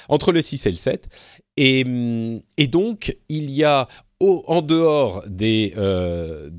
Entre 0.08 0.32
le 0.32 0.42
6 0.42 0.66
et 0.66 0.70
le 0.70 0.76
7. 0.76 1.08
Et, 1.56 1.84
hum, 1.84 2.40
et 2.56 2.66
donc, 2.66 3.16
il 3.28 3.50
y 3.50 3.64
a 3.64 3.88
en 4.20 4.60
dehors 4.60 5.24
des, 5.28 5.72
euh, 5.78 6.50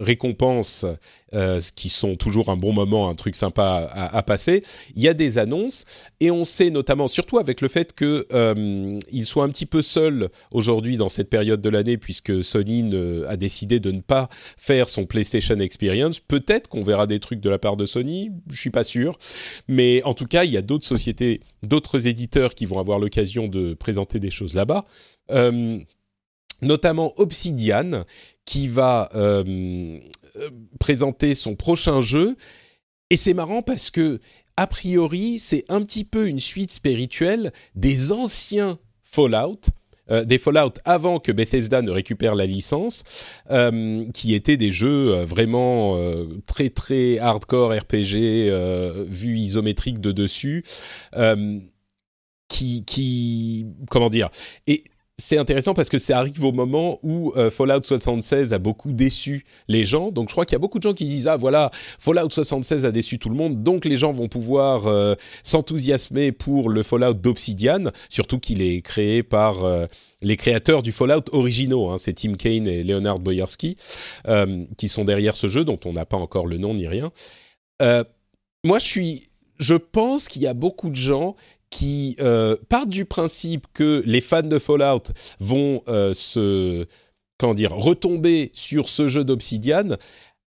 récompenses 0.00 0.86
euh, 1.34 1.60
qui 1.76 1.90
sont 1.90 2.16
toujours 2.16 2.48
un 2.48 2.56
bon 2.56 2.72
moment, 2.72 3.08
un 3.08 3.14
truc 3.14 3.36
sympa 3.36 3.88
à, 3.92 4.22
passer, 4.22 4.64
il 4.96 5.02
y 5.02 5.08
a 5.08 5.14
des 5.14 5.38
annonces 5.38 5.84
et 6.18 6.30
on 6.30 6.44
sait 6.44 6.70
notamment, 6.70 7.06
surtout 7.06 7.38
avec 7.38 7.60
le 7.60 7.68
fait 7.68 7.92
que 7.92 8.26
euh, 8.32 8.98
soient 9.24 9.44
un 9.44 9.50
petit 9.50 9.66
peu 9.66 9.82
seuls 9.82 10.30
aujourd'hui 10.50 10.96
dans 10.96 11.08
cette 11.08 11.28
période 11.28 11.60
de 11.60 11.68
l'année 11.68 11.98
puisque 11.98 12.42
Sony 12.42 12.90
a 13.28 13.36
décidé 13.36 13.78
de 13.78 13.92
ne 13.92 14.00
pas 14.00 14.28
faire 14.56 14.88
son 14.88 15.06
PlayStation 15.06 15.58
Experience. 15.60 16.18
Peut-être 16.18 16.68
qu'on 16.68 16.82
verra 16.82 17.06
des 17.06 17.20
trucs 17.20 17.40
de 17.40 17.50
la 17.50 17.58
part 17.58 17.76
de 17.76 17.86
Sony, 17.86 18.30
je 18.50 18.60
suis 18.60 18.70
pas 18.70 18.84
sûr, 18.84 19.18
mais 19.68 20.02
en 20.04 20.14
tout 20.14 20.26
cas 20.26 20.44
il 20.44 20.50
y 20.50 20.56
a 20.56 20.62
d'autres 20.62 20.86
sociétés, 20.86 21.40
d'autres 21.62 22.06
éditeurs 22.08 22.54
qui 22.54 22.64
vont 22.64 22.78
avoir 22.78 22.98
l'occasion 22.98 23.46
de 23.46 23.74
présenter 23.74 24.18
des 24.18 24.30
choses 24.30 24.54
là-bas. 24.54 24.84
Euh, 25.30 25.78
notamment 26.62 27.14
Obsidian, 27.16 28.04
qui 28.50 28.66
va 28.66 29.08
euh, 29.14 30.00
présenter 30.80 31.36
son 31.36 31.54
prochain 31.54 32.00
jeu. 32.00 32.36
Et 33.08 33.14
c'est 33.14 33.32
marrant 33.32 33.62
parce 33.62 33.92
que, 33.92 34.18
a 34.56 34.66
priori, 34.66 35.38
c'est 35.38 35.64
un 35.68 35.82
petit 35.82 36.02
peu 36.04 36.26
une 36.26 36.40
suite 36.40 36.72
spirituelle 36.72 37.52
des 37.76 38.10
anciens 38.10 38.80
Fallout. 39.04 39.60
Euh, 40.10 40.24
des 40.24 40.38
Fallout 40.38 40.72
avant 40.84 41.20
que 41.20 41.30
Bethesda 41.30 41.80
ne 41.80 41.92
récupère 41.92 42.34
la 42.34 42.44
licence, 42.44 43.04
euh, 43.52 44.04
qui 44.14 44.34
étaient 44.34 44.56
des 44.56 44.72
jeux 44.72 45.14
euh, 45.14 45.24
vraiment 45.24 45.96
euh, 45.96 46.26
très 46.46 46.70
très 46.70 47.20
hardcore 47.20 47.72
RPG, 47.72 48.50
vue 49.06 49.38
isométrique 49.38 50.00
de 50.00 50.10
dessus, 50.10 50.64
qui, 52.48 52.84
qui, 52.84 53.66
comment 53.88 54.10
dire, 54.10 54.28
et 54.66 54.82
c'est 55.20 55.38
intéressant 55.38 55.74
parce 55.74 55.88
que 55.88 55.98
ça 55.98 56.18
arrive 56.18 56.42
au 56.44 56.52
moment 56.52 56.98
où 57.02 57.32
euh, 57.36 57.50
Fallout 57.50 57.84
76 57.84 58.52
a 58.52 58.58
beaucoup 58.58 58.90
déçu 58.92 59.44
les 59.68 59.84
gens. 59.84 60.10
Donc 60.10 60.28
je 60.28 60.34
crois 60.34 60.44
qu'il 60.44 60.54
y 60.54 60.56
a 60.56 60.58
beaucoup 60.58 60.78
de 60.78 60.82
gens 60.82 60.94
qui 60.94 61.04
disent 61.04 61.28
ah 61.28 61.36
voilà 61.36 61.70
Fallout 61.98 62.30
76 62.30 62.84
a 62.84 62.90
déçu 62.90 63.18
tout 63.18 63.28
le 63.28 63.36
monde, 63.36 63.62
donc 63.62 63.84
les 63.84 63.96
gens 63.96 64.12
vont 64.12 64.28
pouvoir 64.28 64.86
euh, 64.86 65.14
s'enthousiasmer 65.44 66.32
pour 66.32 66.70
le 66.70 66.82
Fallout 66.82 67.14
d'Obsidian, 67.14 67.90
surtout 68.08 68.38
qu'il 68.38 68.62
est 68.62 68.82
créé 68.82 69.22
par 69.22 69.64
euh, 69.64 69.86
les 70.22 70.36
créateurs 70.36 70.82
du 70.82 70.90
Fallout 70.90 71.24
originaux. 71.32 71.90
Hein, 71.90 71.96
c'est 71.98 72.14
Tim 72.14 72.34
Kaine 72.34 72.66
et 72.66 72.82
Leonard 72.82 73.20
Boyarski 73.20 73.76
qui 74.76 74.88
sont 74.88 75.04
derrière 75.04 75.36
ce 75.36 75.48
jeu 75.48 75.64
dont 75.64 75.78
on 75.84 75.92
n'a 75.92 76.06
pas 76.06 76.16
encore 76.16 76.46
le 76.46 76.58
nom 76.58 76.74
ni 76.74 76.88
rien. 76.88 77.12
moi 78.64 78.78
je 78.78 78.84
suis 78.84 79.30
je 79.58 79.74
pense 79.74 80.28
qu'il 80.28 80.42
y 80.42 80.46
a 80.46 80.54
beaucoup 80.54 80.90
de 80.90 80.96
gens 80.96 81.36
qui 81.70 82.16
euh, 82.20 82.56
partent 82.68 82.88
du 82.90 83.04
principe 83.04 83.66
que 83.72 84.02
les 84.04 84.20
fans 84.20 84.42
de 84.42 84.58
Fallout 84.58 85.04
vont 85.38 85.82
euh, 85.88 86.12
se 86.12 86.86
comment 87.38 87.54
dire 87.54 87.74
retomber 87.74 88.50
sur 88.52 88.88
ce 88.88 89.08
jeu 89.08 89.24
d'Obsidian. 89.24 89.96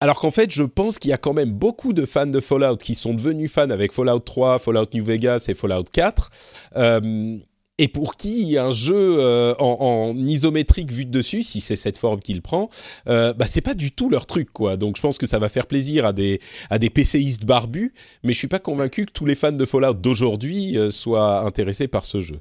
Alors 0.01 0.19
qu'en 0.19 0.31
fait, 0.31 0.51
je 0.51 0.63
pense 0.63 0.99
qu'il 0.99 1.11
y 1.11 1.13
a 1.13 1.17
quand 1.17 1.31
même 1.31 1.51
beaucoup 1.51 1.93
de 1.93 2.05
fans 2.05 2.25
de 2.25 2.41
Fallout 2.41 2.75
qui 2.75 2.93
sont 2.93 3.13
devenus 3.13 3.49
fans 3.49 3.69
avec 3.69 3.93
Fallout 3.93 4.19
3, 4.19 4.59
Fallout 4.59 4.87
New 4.93 5.05
Vegas 5.05 5.45
et 5.47 5.53
Fallout 5.53 5.85
4. 5.93 6.29
Euh, 6.75 7.37
et 7.79 7.87
pour 7.87 8.15
qui 8.15 8.57
un 8.57 8.71
jeu 8.71 9.17
euh, 9.19 9.55
en, 9.59 10.15
isométrique 10.15 10.91
vu 10.91 11.05
de 11.05 11.11
dessus, 11.11 11.43
si 11.43 11.59
c'est 11.59 11.75
cette 11.75 11.97
forme 11.97 12.19
qu'il 12.19 12.41
prend, 12.41 12.69
euh, 13.07 13.33
bah 13.33 13.45
c'est 13.47 13.61
pas 13.61 13.73
du 13.73 13.91
tout 13.91 14.09
leur 14.09 14.25
truc 14.25 14.51
quoi. 14.51 14.77
Donc 14.77 14.95
je 14.97 15.01
pense 15.01 15.17
que 15.17 15.27
ça 15.27 15.39
va 15.39 15.49
faire 15.49 15.67
plaisir 15.67 16.05
à 16.05 16.13
des 16.13 16.39
à 16.69 16.77
PCistes 16.77 17.45
barbus, 17.45 17.93
mais 18.23 18.33
je 18.33 18.37
suis 18.37 18.47
pas 18.47 18.59
convaincu 18.59 19.05
que 19.05 19.11
tous 19.11 19.25
les 19.25 19.35
fans 19.35 19.51
de 19.51 19.65
Fallout 19.65 19.95
d'aujourd'hui 19.95 20.77
euh, 20.77 20.91
soient 20.91 21.41
intéressés 21.41 21.87
par 21.87 22.05
ce 22.05 22.21
jeu. 22.21 22.39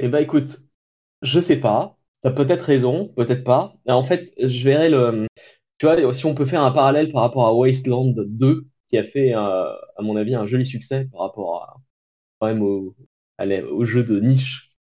Eh 0.00 0.08
ben 0.08 0.18
écoute, 0.18 0.58
je 1.22 1.40
sais 1.40 1.60
pas. 1.60 1.96
T'as 2.22 2.32
peut-être 2.32 2.62
raison, 2.62 3.08
peut-être 3.16 3.44
pas. 3.44 3.74
En 3.86 4.02
fait, 4.02 4.34
je 4.38 4.64
verrai 4.64 4.90
le. 4.90 5.26
Tu 5.78 5.86
vois, 5.86 6.12
si 6.12 6.26
on 6.26 6.34
peut 6.34 6.44
faire 6.44 6.62
un 6.62 6.72
parallèle 6.72 7.10
par 7.12 7.22
rapport 7.22 7.46
à 7.46 7.54
Wasteland 7.54 8.14
2, 8.14 8.66
qui 8.90 8.98
a 8.98 9.04
fait, 9.04 9.32
à 9.32 9.78
mon 10.00 10.16
avis, 10.16 10.34
un 10.34 10.44
joli 10.44 10.66
succès 10.66 11.08
par 11.10 11.22
rapport 11.22 11.62
à 11.62 11.76
quand 12.38 12.48
au 13.70 13.84
jeu 13.84 14.02
de 14.02 14.20
niche 14.20 14.72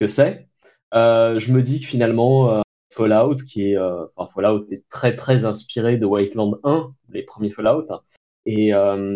que 0.00 0.06
c'est, 0.06 0.48
euh, 0.94 1.38
je 1.38 1.52
me 1.52 1.62
dis 1.62 1.80
que 1.80 1.86
finalement, 1.86 2.50
euh, 2.50 2.62
Fallout, 2.90 3.36
qui 3.36 3.70
est, 3.70 3.76
euh, 3.76 4.06
enfin, 4.16 4.32
Fallout 4.34 4.66
est 4.70 4.84
très 4.90 5.16
très 5.16 5.44
inspiré 5.44 5.98
de 5.98 6.06
Wasteland 6.06 6.58
1, 6.64 6.94
les 7.10 7.22
premiers 7.22 7.50
Fallout, 7.50 7.86
hein. 7.90 8.00
et, 8.46 8.70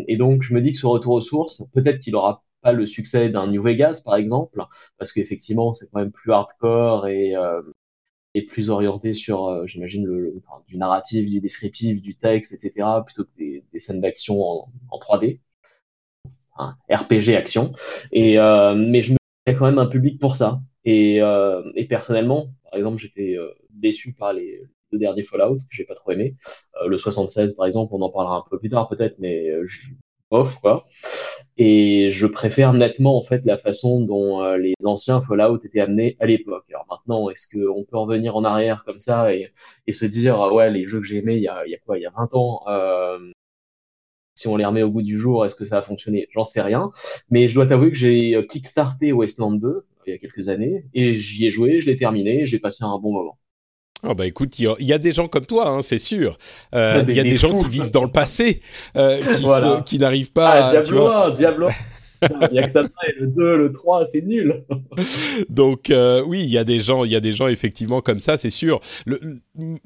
et, 0.08 0.16
donc 0.16 0.42
je 0.42 0.54
me 0.54 0.60
dis 0.60 0.72
que 0.72 0.78
ce 0.78 0.86
retour 0.86 1.14
aux 1.14 1.22
sources, 1.22 1.64
peut-être 1.72 2.00
qu'il 2.00 2.14
aura 2.16 2.44
pas 2.62 2.72
le 2.72 2.86
succès 2.86 3.28
d'un 3.28 3.48
New 3.48 3.62
Vegas 3.62 4.02
par 4.04 4.16
exemple, 4.16 4.62
parce 4.98 5.12
qu'effectivement 5.12 5.72
c'est 5.72 5.90
quand 5.90 6.00
même 6.00 6.12
plus 6.12 6.32
hardcore 6.32 7.08
et, 7.08 7.34
et 8.34 8.46
plus 8.46 8.70
orienté 8.70 9.14
sur, 9.14 9.66
j'imagine, 9.66 10.06
le, 10.06 10.34
du 10.68 10.76
narratif, 10.76 11.26
du 11.28 11.40
descriptif, 11.40 12.00
du 12.02 12.16
texte, 12.16 12.52
etc., 12.52 12.88
plutôt 13.04 13.24
que 13.24 13.36
des, 13.38 13.64
des 13.72 13.80
scènes 13.80 14.00
d'action 14.00 14.40
en, 14.40 14.72
en 14.90 14.98
3D. 14.98 15.40
RPG 16.56 17.34
action. 17.36 17.72
Et, 18.12 18.38
euh, 18.38 18.74
mais 18.74 19.02
je 19.02 19.12
me 19.12 19.16
y 19.46 19.50
a 19.50 19.54
quand 19.54 19.66
même 19.66 19.78
un 19.78 19.86
public 19.86 20.20
pour 20.20 20.36
ça. 20.36 20.60
Et, 20.84 21.22
euh, 21.22 21.62
et 21.74 21.86
personnellement, 21.86 22.52
par 22.64 22.78
exemple, 22.78 22.98
j'étais 22.98 23.36
euh, 23.36 23.48
déçu 23.70 24.12
par 24.12 24.32
les 24.32 24.60
deux 24.92 24.98
derniers 24.98 25.22
Fallout 25.22 25.56
que 25.58 25.62
j'ai 25.70 25.84
pas 25.84 25.94
trop 25.94 26.10
aimé. 26.12 26.36
le 26.86 26.98
76, 26.98 27.54
par 27.54 27.66
exemple, 27.66 27.94
on 27.94 28.02
en 28.02 28.10
parlera 28.10 28.36
un 28.36 28.44
peu 28.50 28.58
plus 28.58 28.70
tard 28.70 28.88
peut-être, 28.88 29.16
mais 29.18 29.50
je... 29.66 29.88
off 30.30 30.58
quoi. 30.60 30.86
Et 31.56 32.10
je 32.10 32.26
préfère 32.26 32.72
nettement 32.72 33.18
en 33.18 33.24
fait 33.24 33.42
la 33.44 33.58
façon 33.58 34.00
dont 34.00 34.42
les 34.54 34.74
anciens 34.84 35.20
Fallout 35.20 35.60
étaient 35.64 35.80
amenés 35.80 36.16
à 36.20 36.26
l'époque. 36.26 36.64
Alors 36.70 36.86
maintenant, 36.90 37.30
est-ce 37.30 37.48
qu'on 37.48 37.84
peut 37.84 37.98
revenir 37.98 38.36
en 38.36 38.44
arrière 38.44 38.84
comme 38.84 38.98
ça 38.98 39.34
et, 39.34 39.52
et 39.86 39.92
se 39.92 40.06
dire 40.06 40.38
ouais 40.52 40.70
les 40.70 40.86
jeux 40.86 41.00
que 41.00 41.06
j'ai 41.06 41.18
aimés 41.18 41.36
il 41.36 41.42
y 41.42 41.48
a, 41.48 41.66
il 41.66 41.70
y 41.70 41.74
a 41.74 41.78
quoi 41.78 41.98
il 41.98 42.02
y 42.02 42.06
a 42.06 42.10
20 42.10 42.34
ans 42.34 42.62
euh, 42.68 43.31
si 44.42 44.48
on 44.48 44.56
les 44.56 44.64
remet 44.64 44.82
au 44.82 44.90
bout 44.90 45.02
du 45.02 45.16
jour, 45.16 45.46
est-ce 45.46 45.54
que 45.54 45.64
ça 45.64 45.76
va 45.76 45.82
fonctionner 45.82 46.28
J'en 46.32 46.44
sais 46.44 46.60
rien. 46.60 46.90
Mais 47.30 47.48
je 47.48 47.54
dois 47.54 47.66
t'avouer 47.66 47.90
que 47.90 47.96
j'ai 47.96 48.34
euh, 48.34 48.42
kickstarté 48.42 49.12
Wasteland 49.12 49.52
2 49.52 49.68
euh, 49.68 49.84
il 50.06 50.10
y 50.10 50.14
a 50.14 50.18
quelques 50.18 50.48
années 50.48 50.84
et 50.94 51.14
j'y 51.14 51.46
ai 51.46 51.52
joué, 51.52 51.80
je 51.80 51.86
l'ai 51.86 51.94
terminé, 51.94 52.44
j'ai 52.44 52.58
passé 52.58 52.82
un 52.82 52.98
bon 52.98 53.12
moment. 53.12 53.38
Oh 54.04 54.16
bah 54.16 54.26
écoute, 54.26 54.58
il 54.58 54.74
y, 54.80 54.92
a 54.92 54.98
des 54.98 55.12
gens 55.12 55.28
comme 55.28 55.46
toi, 55.46 55.68
hein, 55.68 55.80
c'est 55.80 55.98
sûr. 55.98 56.36
Euh, 56.74 57.04
il 57.06 57.14
y 57.14 57.20
a 57.20 57.22
des, 57.22 57.38
gens 57.38 57.56
qui 57.56 57.68
vivent 57.68 57.92
dans 57.92 58.02
le 58.02 58.10
passé, 58.10 58.60
euh, 58.96 59.20
qui, 59.36 59.84
qui 59.84 59.98
n'arrivent 60.00 60.32
pas. 60.32 60.50
Ah, 60.50 60.70
Diablo, 60.72 61.30
Diablo. 61.30 61.68
Il 62.50 62.54
y 62.54 62.58
a 62.58 62.66
que 62.66 62.72
ça 62.72 62.82
le 63.18 63.26
2, 63.26 63.56
le 63.56 63.72
3, 63.72 64.06
c'est 64.06 64.22
nul. 64.22 64.64
Donc 65.48 65.90
euh, 65.90 66.22
oui, 66.26 66.42
il 66.42 66.50
y 66.50 66.58
a 66.58 66.64
des 66.64 66.80
gens, 66.80 67.04
il 67.04 67.10
y 67.10 67.16
a 67.16 67.20
des 67.20 67.32
gens 67.32 67.48
effectivement 67.48 68.00
comme 68.00 68.20
ça, 68.20 68.36
c'est 68.36 68.50
sûr. 68.50 68.80
Le, 69.06 69.20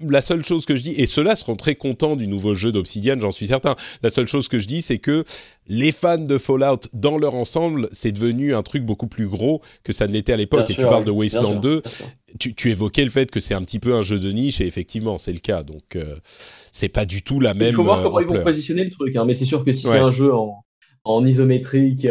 la 0.07 0.21
seule 0.21 0.45
chose 0.45 0.67
que 0.67 0.77
je 0.77 0.83
dis, 0.83 0.95
et 0.97 1.07
ceux-là 1.07 1.37
seront 1.37 1.57
très 1.57 1.75
contents 1.75 2.17
du 2.17 2.27
nouveau 2.27 2.55
jeu 2.55 2.73
d'Obsidian, 2.73 3.19
j'en 3.19 3.31
suis 3.31 3.47
certain. 3.47 3.77
La 4.03 4.11
seule 4.11 4.27
chose 4.27 4.49
que 4.49 4.59
je 4.59 4.67
dis, 4.67 4.83
c'est 4.83 4.99
que 4.99 5.25
les 5.67 5.93
fans 5.93 6.19
de 6.19 6.39
Fallout, 6.39 6.89
dans 6.93 7.19
leur 7.19 7.35
ensemble, 7.35 7.89
c'est 7.93 8.13
devenu 8.13 8.55
un 8.55 8.63
truc 8.63 8.85
beaucoup 8.85 9.09
plus 9.09 9.27
gros 9.27 9.63
que 9.83 9.93
ça 9.93 10.07
ne 10.07 10.13
l'était 10.13 10.33
à 10.33 10.37
l'époque. 10.37 10.71
Et 10.71 10.75
tu 10.75 10.83
parles 10.83 11.05
de 11.05 11.11
Wasteland 11.11 11.57
2 11.57 11.83
tu, 12.39 12.71
évoquais 12.71 13.05
le 13.05 13.11
fait 13.11 13.31
que 13.31 13.41
c'est 13.41 13.55
un 13.55 13.63
petit 13.63 13.79
peu 13.79 13.95
un 13.95 14.03
jeu 14.03 14.19
de 14.19 14.31
niche 14.31 14.61
et 14.61 14.67
effectivement 14.67 15.17
c'est 15.17 15.33
le 15.33 15.39
cas. 15.39 15.63
Donc 15.63 15.97
c'est 16.71 16.91
pas 16.91 17.07
du 17.07 17.23
tout 17.23 17.41
la 17.41 17.55
même. 17.55 17.71
Il 17.71 17.75
faut 17.75 17.85
voir 17.85 18.03
comment 18.03 18.21
ils 18.21 18.27
vont 18.27 18.43
positionner 18.43 18.85
le 18.85 18.91
truc. 18.91 19.17
Hein, 19.17 19.25
mais 19.25 19.35
c'est 19.35 19.47
sûr 19.47 19.65
que 19.65 19.73
si 19.73 19.87
c'est 19.87 19.99
un 19.99 20.13
jeu 20.13 20.35
en, 20.35 20.66
en 21.07 21.25
isométrique 21.25 22.09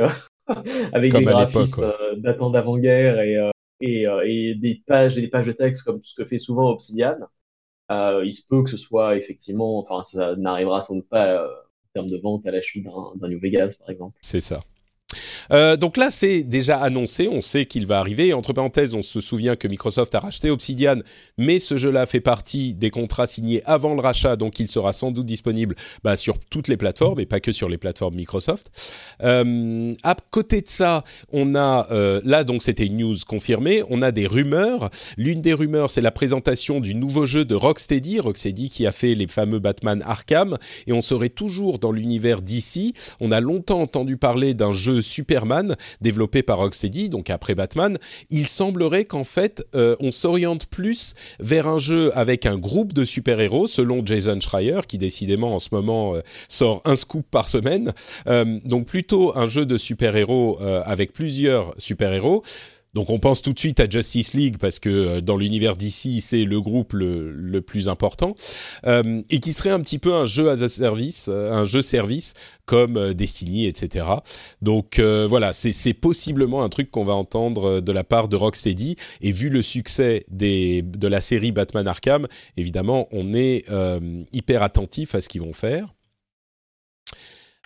avec 0.93 1.13
des 1.13 1.23
graphismes 1.23 1.93
datant 2.17 2.49
d'avant-guerre 2.49 3.19
et, 3.21 3.49
et, 3.81 4.05
et, 4.25 4.55
des 4.55 4.81
pages 4.86 5.17
et 5.17 5.21
des 5.21 5.27
pages 5.27 5.47
de 5.47 5.51
texte 5.51 5.84
comme 5.84 6.01
ce 6.03 6.15
que 6.15 6.25
fait 6.25 6.38
souvent 6.38 6.69
Obsidian, 6.69 7.17
il 7.89 8.31
se 8.34 8.47
peut 8.47 8.63
que 8.63 8.69
ce 8.69 8.77
soit 8.77 9.17
effectivement, 9.17 9.79
enfin 9.79 10.03
ça 10.03 10.36
n'arrivera 10.36 10.81
sans 10.81 10.95
doute 10.95 11.10
pas 11.10 11.43
en 11.43 11.88
termes 11.93 12.10
de 12.10 12.17
vente 12.17 12.45
à 12.45 12.51
la 12.51 12.62
chute 12.62 12.86
d'un 13.15 13.27
New 13.27 13.39
Vegas 13.39 13.75
par 13.79 13.89
exemple. 13.89 14.17
C'est 14.21 14.39
ça. 14.39 14.62
Euh, 15.52 15.78
donc 15.78 15.98
là, 15.98 16.10
c'est 16.12 16.44
déjà 16.44 16.78
annoncé, 16.78 17.28
on 17.28 17.41
sait 17.41 17.65
qu'il 17.65 17.86
va 17.86 18.00
arriver. 18.00 18.34
Entre 18.34 18.54
parenthèses, 18.54 18.94
on 18.96 19.02
se 19.02 19.22
souvient 19.22 19.56
que 19.56 19.68
Microsoft 19.68 20.13
a 20.15 20.20
racheté 20.20 20.50
Obsidian, 20.50 21.00
mais 21.38 21.60
ce 21.60 21.78
jeu-là 21.78 22.06
fait 22.06 22.22
partie 22.22 22.74
des 22.74 22.89
contrats 22.89 23.28
signés 23.28 23.62
avant 23.65 23.94
le 23.94 24.02
rachat, 24.02 24.36
donc 24.36 24.60
il 24.60 24.68
sera 24.68 24.94
sans 24.94 25.12
doute 25.12 25.26
disponible 25.26 25.76
bah, 26.04 26.15
sur 26.15 26.39
toutes 26.39 26.68
les 26.68 26.78
plateformes 26.78 27.20
et 27.20 27.26
pas 27.26 27.39
que 27.39 27.52
sur 27.52 27.70
les 27.70 27.78
plateformes 27.78 28.15
Microsoft. 28.15 28.72
Euh, 29.24 29.94
à 30.04 30.15
côté 30.32 30.62
de 30.62 30.68
ça, 30.68 31.04
on 31.32 31.56
a 31.56 31.88
euh, 31.91 32.22
là 32.24 32.44
donc 32.44 32.63
c'était 32.63 32.86
une 32.86 32.98
news 32.98 33.15
confirmée. 33.28 33.84
On 33.89 34.02
a 34.02 34.12
des 34.12 34.28
rumeurs. 34.28 34.89
L'une 35.18 35.41
des 35.41 35.54
rumeurs, 35.54 35.91
c'est 35.91 36.02
la 36.02 36.12
présentation 36.12 36.80
du 36.80 36.96
nouveau 36.96 37.26
jeu 37.26 37.46
de 37.46 37.56
Rocksteady, 37.56 38.20
Rocksteady 38.20 38.70
qui 38.70 38.88
a 38.88 38.91
fait 38.91 39.15
les 39.15 39.28
fameux 39.28 39.60
Batman 39.60 40.02
Arkham, 40.06 40.58
et 40.88 40.94
on 40.94 41.02
serait 41.02 41.30
toujours 41.30 41.80
dans 41.80 41.91
l'univers 41.91 42.41
d'ici. 42.41 42.94
On 43.20 43.32
a 43.32 43.39
longtemps 43.39 43.82
entendu 43.82 44.18
parler 44.18 44.54
d'un 44.54 44.74
jeu 44.74 44.94
Superman 45.01 45.75
développé 46.01 46.43
par 46.43 46.58
Rocksteady, 46.58 47.10
donc 47.10 47.29
après 47.29 47.55
Batman, 47.55 47.97
il 48.29 48.47
semblerait 48.47 49.05
qu'en 49.05 49.23
fait 49.23 49.65
euh, 49.75 49.95
on 49.99 50.12
s'oriente 50.12 50.65
plus 50.67 51.13
vers 51.39 51.67
un 51.67 51.79
jeu 51.79 52.12
avec 52.17 52.45
un 52.45 52.58
groupe 52.58 52.93
de 52.93 53.05
super-héros, 53.05 53.67
selon 53.67 54.05
Jason 54.05 54.39
Schreier, 54.39 54.81
qui 54.88 54.97
décidément 54.97 55.55
en 55.55 55.60
ce 55.60 55.69
moment 55.71 56.15
euh, 56.15 56.21
sort 56.49 56.81
un 56.86 56.95
scoop 56.95 57.25
par 57.29 57.47
semaine. 57.47 57.93
Euh, 58.27 58.60
donc 58.65 58.86
plutôt 58.86 59.38
un 59.38 59.45
jeu 59.45 59.65
de 59.65 59.77
super-héros 59.77 60.60
avec 60.86 61.13
plusieurs 61.13 61.73
super-héros 61.77 62.43
donc 62.95 63.10
on 63.10 63.19
pense 63.19 63.41
tout 63.41 63.51
de 63.51 63.60
suite 63.60 63.81
à 63.81 63.89
Justice 63.89 64.34
League 64.34 64.55
parce 64.58 64.79
que 64.79 64.89
euh, 64.89 65.21
dans 65.21 65.36
l'univers 65.36 65.75
d'ici 65.75 66.21
c'est 66.21 66.45
le 66.45 66.62
groupe 66.62 66.93
le, 66.93 67.60
plus 67.60 67.89
important 67.89 68.36
euh, 68.88 69.21
et 69.29 69.39
qui 69.39 69.51
serait 69.51 69.69
un 69.69 69.81
petit 69.81 69.99
peu 69.99 70.13
un 70.13 70.25
jeu 70.25 70.49
as 70.49 70.62
a 70.62 70.67
service, 70.69 71.27
euh, 71.29 71.51
un 71.51 71.65
jeu 71.65 71.81
service 71.81 72.34
comme 72.65 73.13
Destiny, 73.13 73.67
etc. 73.67 74.05
Donc 74.62 74.99
voilà, 74.99 75.53
c'est 75.53 75.93
possiblement 75.93 76.63
un 76.63 76.69
truc 76.69 76.89
qu'on 76.89 77.05
va 77.05 77.13
entendre 77.13 77.79
de 77.79 77.91
la 77.91 78.03
part 78.03 78.27
de 78.27 78.36
Rocksteady 78.36 78.95
et 79.21 79.31
vu 79.31 79.49
le 79.49 79.62
succès 79.62 80.25
des, 80.29 80.81
de 80.81 81.08
la 81.08 81.21
série 81.21 81.51
Batman 81.51 81.88
Arkham, 81.88 82.27
évidemment 82.58 83.08
on 83.12 83.36
est 83.36 83.65
hyper 84.34 84.63
attentif 84.63 85.13
à 85.13 85.21
ce 85.21 85.29
qu'ils 85.29 85.41
vont 85.41 85.53
faire. 85.53 85.93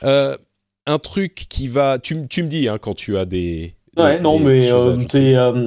un 0.04 1.00
truc 1.02 1.46
qui 1.50 1.70
va, 1.70 1.98
tu, 2.00 2.28
tu 2.28 2.44
me 2.44 2.50
dis 2.50 2.68
hein, 2.68 2.78
quand 2.78 2.96
tu 2.96 3.18
as 3.18 3.26
des 3.26 3.76
Ouais, 3.98 4.20
non, 4.20 4.40
mais 4.40 4.72
euh, 4.72 4.98
euh, 5.16 5.66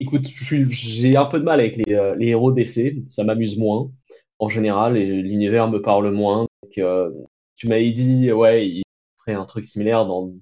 Écoute, 0.00 0.26
j'ai 0.26 1.16
un 1.16 1.24
peu 1.26 1.38
de 1.38 1.44
mal 1.44 1.60
avec 1.60 1.76
les, 1.76 1.94
euh, 1.94 2.14
les 2.16 2.28
héros 2.28 2.52
d'essai, 2.52 3.02
ça 3.08 3.24
m'amuse 3.24 3.58
moins 3.58 3.90
en 4.38 4.48
général 4.48 4.96
et 4.96 5.06
l'univers 5.06 5.68
me 5.68 5.80
parle 5.80 6.10
moins. 6.10 6.46
tu 6.70 7.68
m'avais 7.68 7.90
dit, 7.92 8.32
ouais, 8.32 8.68
il 8.68 8.82
ferait 9.18 9.34
un 9.34 9.44
truc 9.44 9.64
similaire 9.64 10.06
dans, 10.06 10.32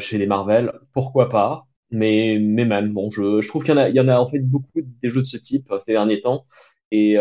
chez 0.00 0.18
les 0.18 0.26
Marvel, 0.26 0.72
pourquoi 0.92 1.28
pas 1.28 1.66
mais, 1.90 2.38
mais 2.40 2.64
même, 2.64 2.92
bon, 2.92 3.10
je, 3.12 3.40
je 3.40 3.48
trouve 3.48 3.62
qu'il 3.62 3.72
y, 3.72 3.78
en 3.78 3.80
a, 3.80 3.88
il 3.88 3.94
y 3.94 4.00
en 4.00 4.08
a 4.08 4.18
en 4.18 4.28
fait 4.28 4.40
beaucoup 4.40 4.80
des 4.80 5.10
jeux 5.10 5.20
de 5.20 5.26
ce 5.26 5.36
type 5.36 5.72
ces 5.80 5.92
derniers 5.92 6.20
temps 6.20 6.44
et 6.90 7.16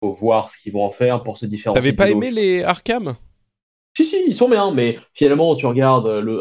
faut 0.00 0.12
voir 0.12 0.50
ce 0.50 0.58
qu'ils 0.60 0.72
vont 0.72 0.84
en 0.84 0.90
faire 0.90 1.22
pour 1.22 1.38
se 1.38 1.46
différencier. 1.46 1.80
T'avais 1.80 1.96
pas 1.96 2.10
aimé 2.10 2.30
les 2.30 2.62
Arkham? 2.62 3.16
Si, 3.96 4.04
si, 4.04 4.22
ils 4.26 4.34
sont 4.34 4.48
bien, 4.48 4.72
mais 4.72 4.98
finalement, 5.14 5.56
tu 5.56 5.64
regardes 5.64 6.06
le 6.06 6.40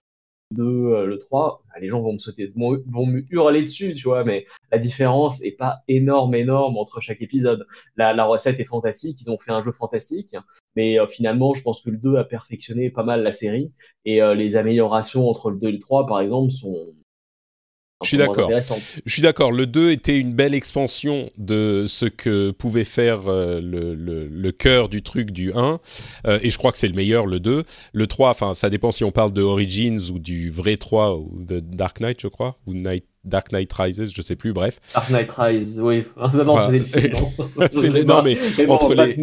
2, 0.52 0.64
euh, 0.64 1.06
le 1.06 1.20
3, 1.20 1.64
bah, 1.68 1.80
les 1.80 1.88
gens 1.88 2.02
vont 2.02 2.12
me 2.12 2.20
sauter, 2.20 2.52
vont, 2.56 3.06
me 3.06 3.24
hurler 3.30 3.62
dessus, 3.64 3.96
tu 3.96 4.04
vois, 4.04 4.26
mais 4.26 4.46
la 4.74 4.78
différence 4.78 5.42
est 5.42 5.54
pas 5.54 5.78
énorme, 5.88 6.36
énorme 6.36 6.78
entre 6.78 7.00
chaque 7.00 7.22
épisode. 7.22 7.66
La, 7.96 8.14
la 8.14 8.26
recette 8.26 8.60
est 8.60 8.66
fantastique, 8.66 9.22
ils 9.22 9.32
ont 9.32 9.38
fait 9.38 9.52
un 9.52 9.64
jeu 9.64 9.72
fantastique, 9.72 10.36
mais 10.76 11.00
euh, 11.00 11.08
finalement, 11.08 11.54
je 11.54 11.62
pense 11.62 11.82
que 11.82 11.90
le 11.90 11.98
2 11.98 12.18
a 12.18 12.26
perfectionné 12.26 12.90
pas 12.90 13.04
mal 13.04 13.24
la 13.24 13.32
série, 13.32 13.72
et 14.04 14.22
euh, 14.22 14.36
les 14.36 14.58
améliorations 14.58 15.30
entre 15.30 15.50
le 15.50 15.58
2 15.58 15.70
et 15.70 15.72
le 15.72 15.80
3, 15.80 16.08
par 16.08 16.20
exemple, 16.20 16.52
sont, 16.52 16.76
je 18.04 18.10
suis 18.10 18.18
d'accord. 18.18 18.52
Je 19.06 19.14
suis 19.14 19.22
d'accord. 19.22 19.52
Le 19.52 19.66
2 19.66 19.92
était 19.92 20.20
une 20.20 20.34
belle 20.34 20.54
expansion 20.54 21.30
de 21.38 21.86
ce 21.88 22.06
que 22.06 22.52
pouvait 22.52 22.84
faire 22.84 23.28
euh, 23.28 23.62
le, 23.62 23.96
le, 23.96 24.28
le, 24.28 24.52
cœur 24.52 24.90
du 24.90 25.02
truc 25.02 25.32
du 25.32 25.54
1. 25.54 25.80
Euh, 26.28 26.40
et 26.42 26.52
je 26.52 26.58
crois 26.58 26.74
que 26.74 26.78
c'est 26.78 26.90
le 26.90 26.94
meilleur, 26.94 27.26
le 27.26 27.40
2. 27.40 27.64
Le 27.94 28.08
3, 28.08 28.32
enfin, 28.32 28.54
ça 28.54 28.70
dépend 28.70 28.92
si 28.92 29.04
on 29.06 29.12
parle 29.12 29.32
de 29.32 29.42
Origins 29.42 30.12
ou 30.14 30.20
du 30.20 30.50
vrai 30.50 30.76
3 30.76 31.16
ou 31.18 31.42
de 31.42 31.62
Dark 31.62 32.02
Knight, 32.02 32.20
je 32.22 32.28
crois. 32.28 32.58
Ou 32.68 32.74
Night, 32.74 33.06
Dark 33.24 33.52
Knight 33.54 33.72
Rises, 33.72 34.12
je 34.14 34.22
sais 34.22 34.36
plus, 34.36 34.52
bref. 34.52 34.80
Dark 34.94 35.10
Knight 35.10 35.32
Rises, 35.32 35.80
oui. 35.82 36.04
c'est 37.72 37.88
le 37.88 37.92
film. 37.92 38.08
non, 38.08 38.24
mais, 38.24 38.38
entre 38.68 38.94
les. 38.94 39.16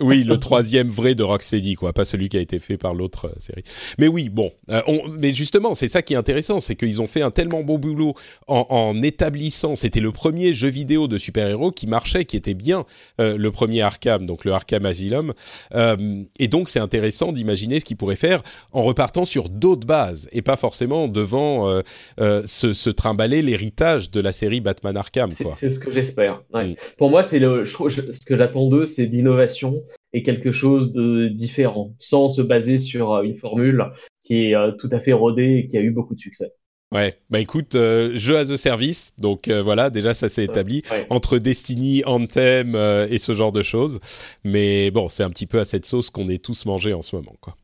Oui, 0.00 0.24
le 0.24 0.38
troisième 0.38 0.88
vrai 0.88 1.14
de 1.14 1.22
Rocksteady, 1.22 1.76
quoi, 1.76 1.92
pas 1.92 2.04
celui 2.04 2.28
qui 2.28 2.36
a 2.36 2.40
été 2.40 2.58
fait 2.58 2.76
par 2.76 2.94
l'autre 2.94 3.28
euh, 3.28 3.34
série. 3.38 3.62
Mais 3.96 4.08
oui, 4.08 4.28
bon, 4.28 4.50
euh, 4.68 4.80
mais 5.16 5.32
justement, 5.32 5.72
c'est 5.74 5.86
ça 5.86 6.02
qui 6.02 6.14
est 6.14 6.16
intéressant, 6.16 6.58
c'est 6.58 6.74
qu'ils 6.74 7.00
ont 7.00 7.06
fait 7.06 7.22
un 7.22 7.30
tellement 7.30 7.62
bon 7.62 7.78
boulot 7.78 8.14
en, 8.48 9.00
établissant. 9.04 9.76
C'était 9.76 10.00
le 10.00 10.10
premier 10.10 10.52
jeu 10.52 10.68
vidéo 10.68 11.06
de 11.06 11.16
super-héros 11.16 11.70
qui 11.70 11.86
marchait, 11.86 12.24
qui 12.24 12.36
était 12.36 12.54
bien 12.54 12.86
euh, 13.20 13.36
le 13.36 13.52
premier 13.52 13.82
Arkham, 13.82 14.26
donc 14.26 14.44
le 14.44 14.52
Arkham 14.52 14.84
Asylum. 14.84 15.32
et 15.72 16.48
donc, 16.48 16.68
c'est 16.68 16.80
intéressant 16.80 17.30
d'imaginer 17.30 17.78
ce 17.78 17.84
qu'ils 17.84 17.96
pourraient 17.96 18.16
faire 18.16 18.42
en 18.72 18.82
repartant 18.82 19.24
sur 19.24 19.48
d'autres 19.48 19.86
bases 19.86 20.28
et 20.32 20.42
pas 20.42 20.56
forcément 20.56 21.06
devant 21.06 21.82
se, 22.18 22.72
se, 22.74 22.90
trimballer 22.90 23.42
l'héritage 23.42 24.10
de 24.10 24.20
la 24.20 24.32
série 24.32 24.60
Batman 24.60 24.96
Arkham. 24.96 25.30
C'est 25.30 25.70
ce 25.70 25.78
que 25.78 25.92
j'espère. 25.92 26.42
Ouais. 26.52 26.70
Mm. 26.70 26.76
Pour 26.98 27.10
moi, 27.10 27.22
c'est 27.22 27.38
le, 27.38 27.64
ce 27.64 28.24
que 28.26 28.36
j'attends 28.36 28.68
d'eux, 28.68 28.86
c'est 28.86 29.06
l'innovation 29.06 29.83
et 30.14 30.22
quelque 30.22 30.52
chose 30.52 30.92
de 30.92 31.28
différent, 31.28 31.94
sans 31.98 32.28
se 32.28 32.40
baser 32.40 32.78
sur 32.78 33.12
euh, 33.12 33.22
une 33.22 33.36
formule 33.36 33.84
qui 34.22 34.46
est 34.46 34.54
euh, 34.54 34.70
tout 34.72 34.88
à 34.92 35.00
fait 35.00 35.12
rodée 35.12 35.58
et 35.58 35.66
qui 35.66 35.76
a 35.76 35.82
eu 35.82 35.90
beaucoup 35.90 36.14
de 36.14 36.20
succès. 36.20 36.52
Ouais, 36.92 37.18
bah 37.28 37.40
écoute, 37.40 37.74
euh, 37.74 38.12
jeu 38.14 38.36
as 38.36 38.50
a 38.52 38.56
service, 38.56 39.12
donc 39.18 39.48
voilà, 39.48 39.90
déjà 39.90 40.14
ça 40.14 40.28
s'est 40.28 40.44
établi 40.44 40.84
entre 41.10 41.38
Destiny, 41.38 42.04
Anthem 42.06 42.76
et 43.10 43.18
ce 43.18 43.34
genre 43.34 43.50
de 43.50 43.64
choses. 43.64 43.98
Mais 44.44 44.92
bon, 44.92 45.08
c'est 45.08 45.24
un 45.24 45.30
petit 45.30 45.46
peu 45.46 45.58
à 45.58 45.64
cette 45.64 45.86
sauce 45.86 46.10
qu'on 46.10 46.28
est 46.28 46.42
tous 46.42 46.66
mangés 46.66 46.94
en 46.94 47.02
ce 47.02 47.16
moment, 47.16 47.34
quoi. 47.40 47.56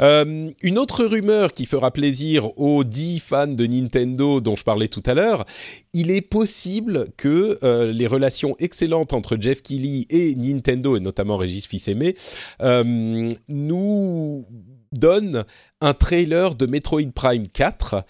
Euh, 0.00 0.50
une 0.62 0.78
autre 0.78 1.04
rumeur 1.04 1.52
qui 1.52 1.66
fera 1.66 1.90
plaisir 1.90 2.58
aux 2.58 2.84
10 2.84 3.20
fans 3.20 3.46
de 3.46 3.66
Nintendo 3.66 4.40
dont 4.40 4.56
je 4.56 4.64
parlais 4.64 4.88
tout 4.88 5.02
à 5.06 5.14
l'heure, 5.14 5.44
il 5.92 6.10
est 6.10 6.20
possible 6.20 7.08
que 7.16 7.58
euh, 7.62 7.92
les 7.92 8.06
relations 8.06 8.56
excellentes 8.58 9.12
entre 9.12 9.36
Jeff 9.40 9.62
Keighley 9.62 10.06
et 10.10 10.34
Nintendo, 10.34 10.96
et 10.96 11.00
notamment 11.00 11.36
Régis 11.36 11.66
Fils-Aimé, 11.66 12.14
euh, 12.62 13.28
nous 13.48 14.44
donnent 14.92 15.44
un 15.80 15.92
trailer 15.94 16.54
de 16.54 16.66
Metroid 16.66 17.12
Prime 17.14 17.46
4 17.48 18.04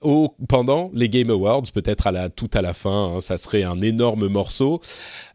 au, 0.00 0.36
pendant 0.48 0.90
les 0.94 1.08
Game 1.08 1.30
Awards, 1.30 1.64
peut-être 1.74 2.06
à 2.06 2.12
la, 2.12 2.30
tout 2.30 2.50
à 2.54 2.62
la 2.62 2.72
fin, 2.72 3.16
hein, 3.16 3.20
ça 3.20 3.38
serait 3.38 3.64
un 3.64 3.80
énorme 3.80 4.28
morceau. 4.28 4.80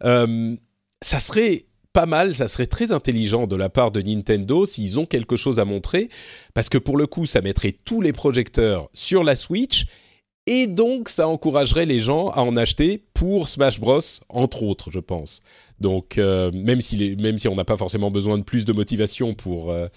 ça 0.01 1.19
serait 1.19 1.66
pas 1.97 2.05
mal, 2.05 2.35
ça 2.35 2.47
serait 2.47 2.67
très 2.67 2.91
intelligent 2.91 3.47
de 3.47 3.55
la 3.55 3.69
part 3.69 3.91
de 3.91 4.03
Nintendo 4.03 4.67
s'ils 4.67 4.99
ont 4.99 5.07
quelque 5.07 5.35
chose 5.35 5.59
à 5.59 5.65
montrer, 5.65 6.09
parce 6.53 6.69
que 6.69 6.77
pour 6.77 6.95
le 6.95 7.07
coup, 7.07 7.25
ça 7.25 7.41
mettrait 7.41 7.71
tous 7.71 8.01
les 8.01 8.13
projecteurs 8.13 8.87
sur 8.93 9.23
la 9.23 9.35
Switch, 9.35 9.87
et 10.45 10.67
donc 10.67 11.09
ça 11.09 11.27
encouragerait 11.27 11.87
les 11.87 11.99
gens 11.99 12.29
à 12.29 12.41
en 12.41 12.55
acheter 12.55 13.03
pour 13.15 13.49
Smash 13.49 13.79
Bros, 13.79 13.99
entre 14.29 14.61
autres, 14.61 14.91
je 14.91 14.99
pense. 14.99 15.39
Donc, 15.79 16.19
euh, 16.19 16.51
même, 16.53 16.81
si 16.81 17.15
même 17.15 17.39
si 17.39 17.47
on 17.47 17.55
n'a 17.55 17.65
pas 17.65 17.77
forcément 17.77 18.11
besoin 18.11 18.37
de 18.37 18.43
plus 18.43 18.63
de 18.63 18.73
motivation 18.73 19.33
pour, 19.33 19.71
euh, 19.71 19.87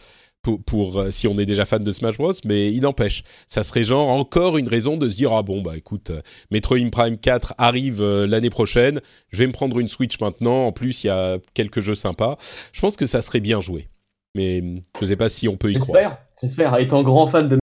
pour, 0.42 0.98
euh, 0.98 1.10
si 1.10 1.28
on 1.28 1.38
est 1.38 1.46
déjà 1.46 1.64
fan 1.64 1.82
de 1.82 1.92
Smash 1.92 2.16
Bros, 2.16 2.32
mais 2.44 2.72
il 2.72 2.80
n'empêche, 2.80 3.22
ça 3.46 3.62
serait 3.62 3.84
genre 3.84 4.08
encore 4.08 4.58
une 4.58 4.68
raison 4.68 4.96
de 4.96 5.08
se 5.08 5.16
dire 5.16 5.32
ah 5.32 5.42
bon 5.42 5.60
bah 5.60 5.76
écoute, 5.76 6.10
euh, 6.10 6.22
Metroid 6.50 6.90
Prime 6.90 7.18
4 7.18 7.54
arrive 7.58 8.00
euh, 8.00 8.26
l'année 8.26 8.50
prochaine, 8.50 9.00
je 9.30 9.38
vais 9.38 9.46
me 9.46 9.52
prendre 9.52 9.78
une 9.78 9.88
Switch 9.88 10.18
maintenant. 10.20 10.66
En 10.66 10.72
plus, 10.72 11.04
il 11.04 11.08
y 11.08 11.10
a 11.10 11.38
quelques 11.54 11.80
jeux 11.80 11.94
sympas. 11.94 12.38
Je 12.72 12.80
pense 12.80 12.96
que 12.96 13.06
ça 13.06 13.22
serait 13.22 13.40
bien 13.40 13.60
joué, 13.60 13.88
mais 14.34 14.60
je 14.60 15.02
ne 15.02 15.06
sais 15.06 15.16
pas 15.16 15.28
si 15.28 15.48
on 15.48 15.56
peut 15.56 15.72
y 15.72 15.78
croire. 15.78 16.18
J'espère. 16.40 16.76
Étant 16.78 17.02
grand 17.02 17.26
fan 17.26 17.48
de 17.48 17.56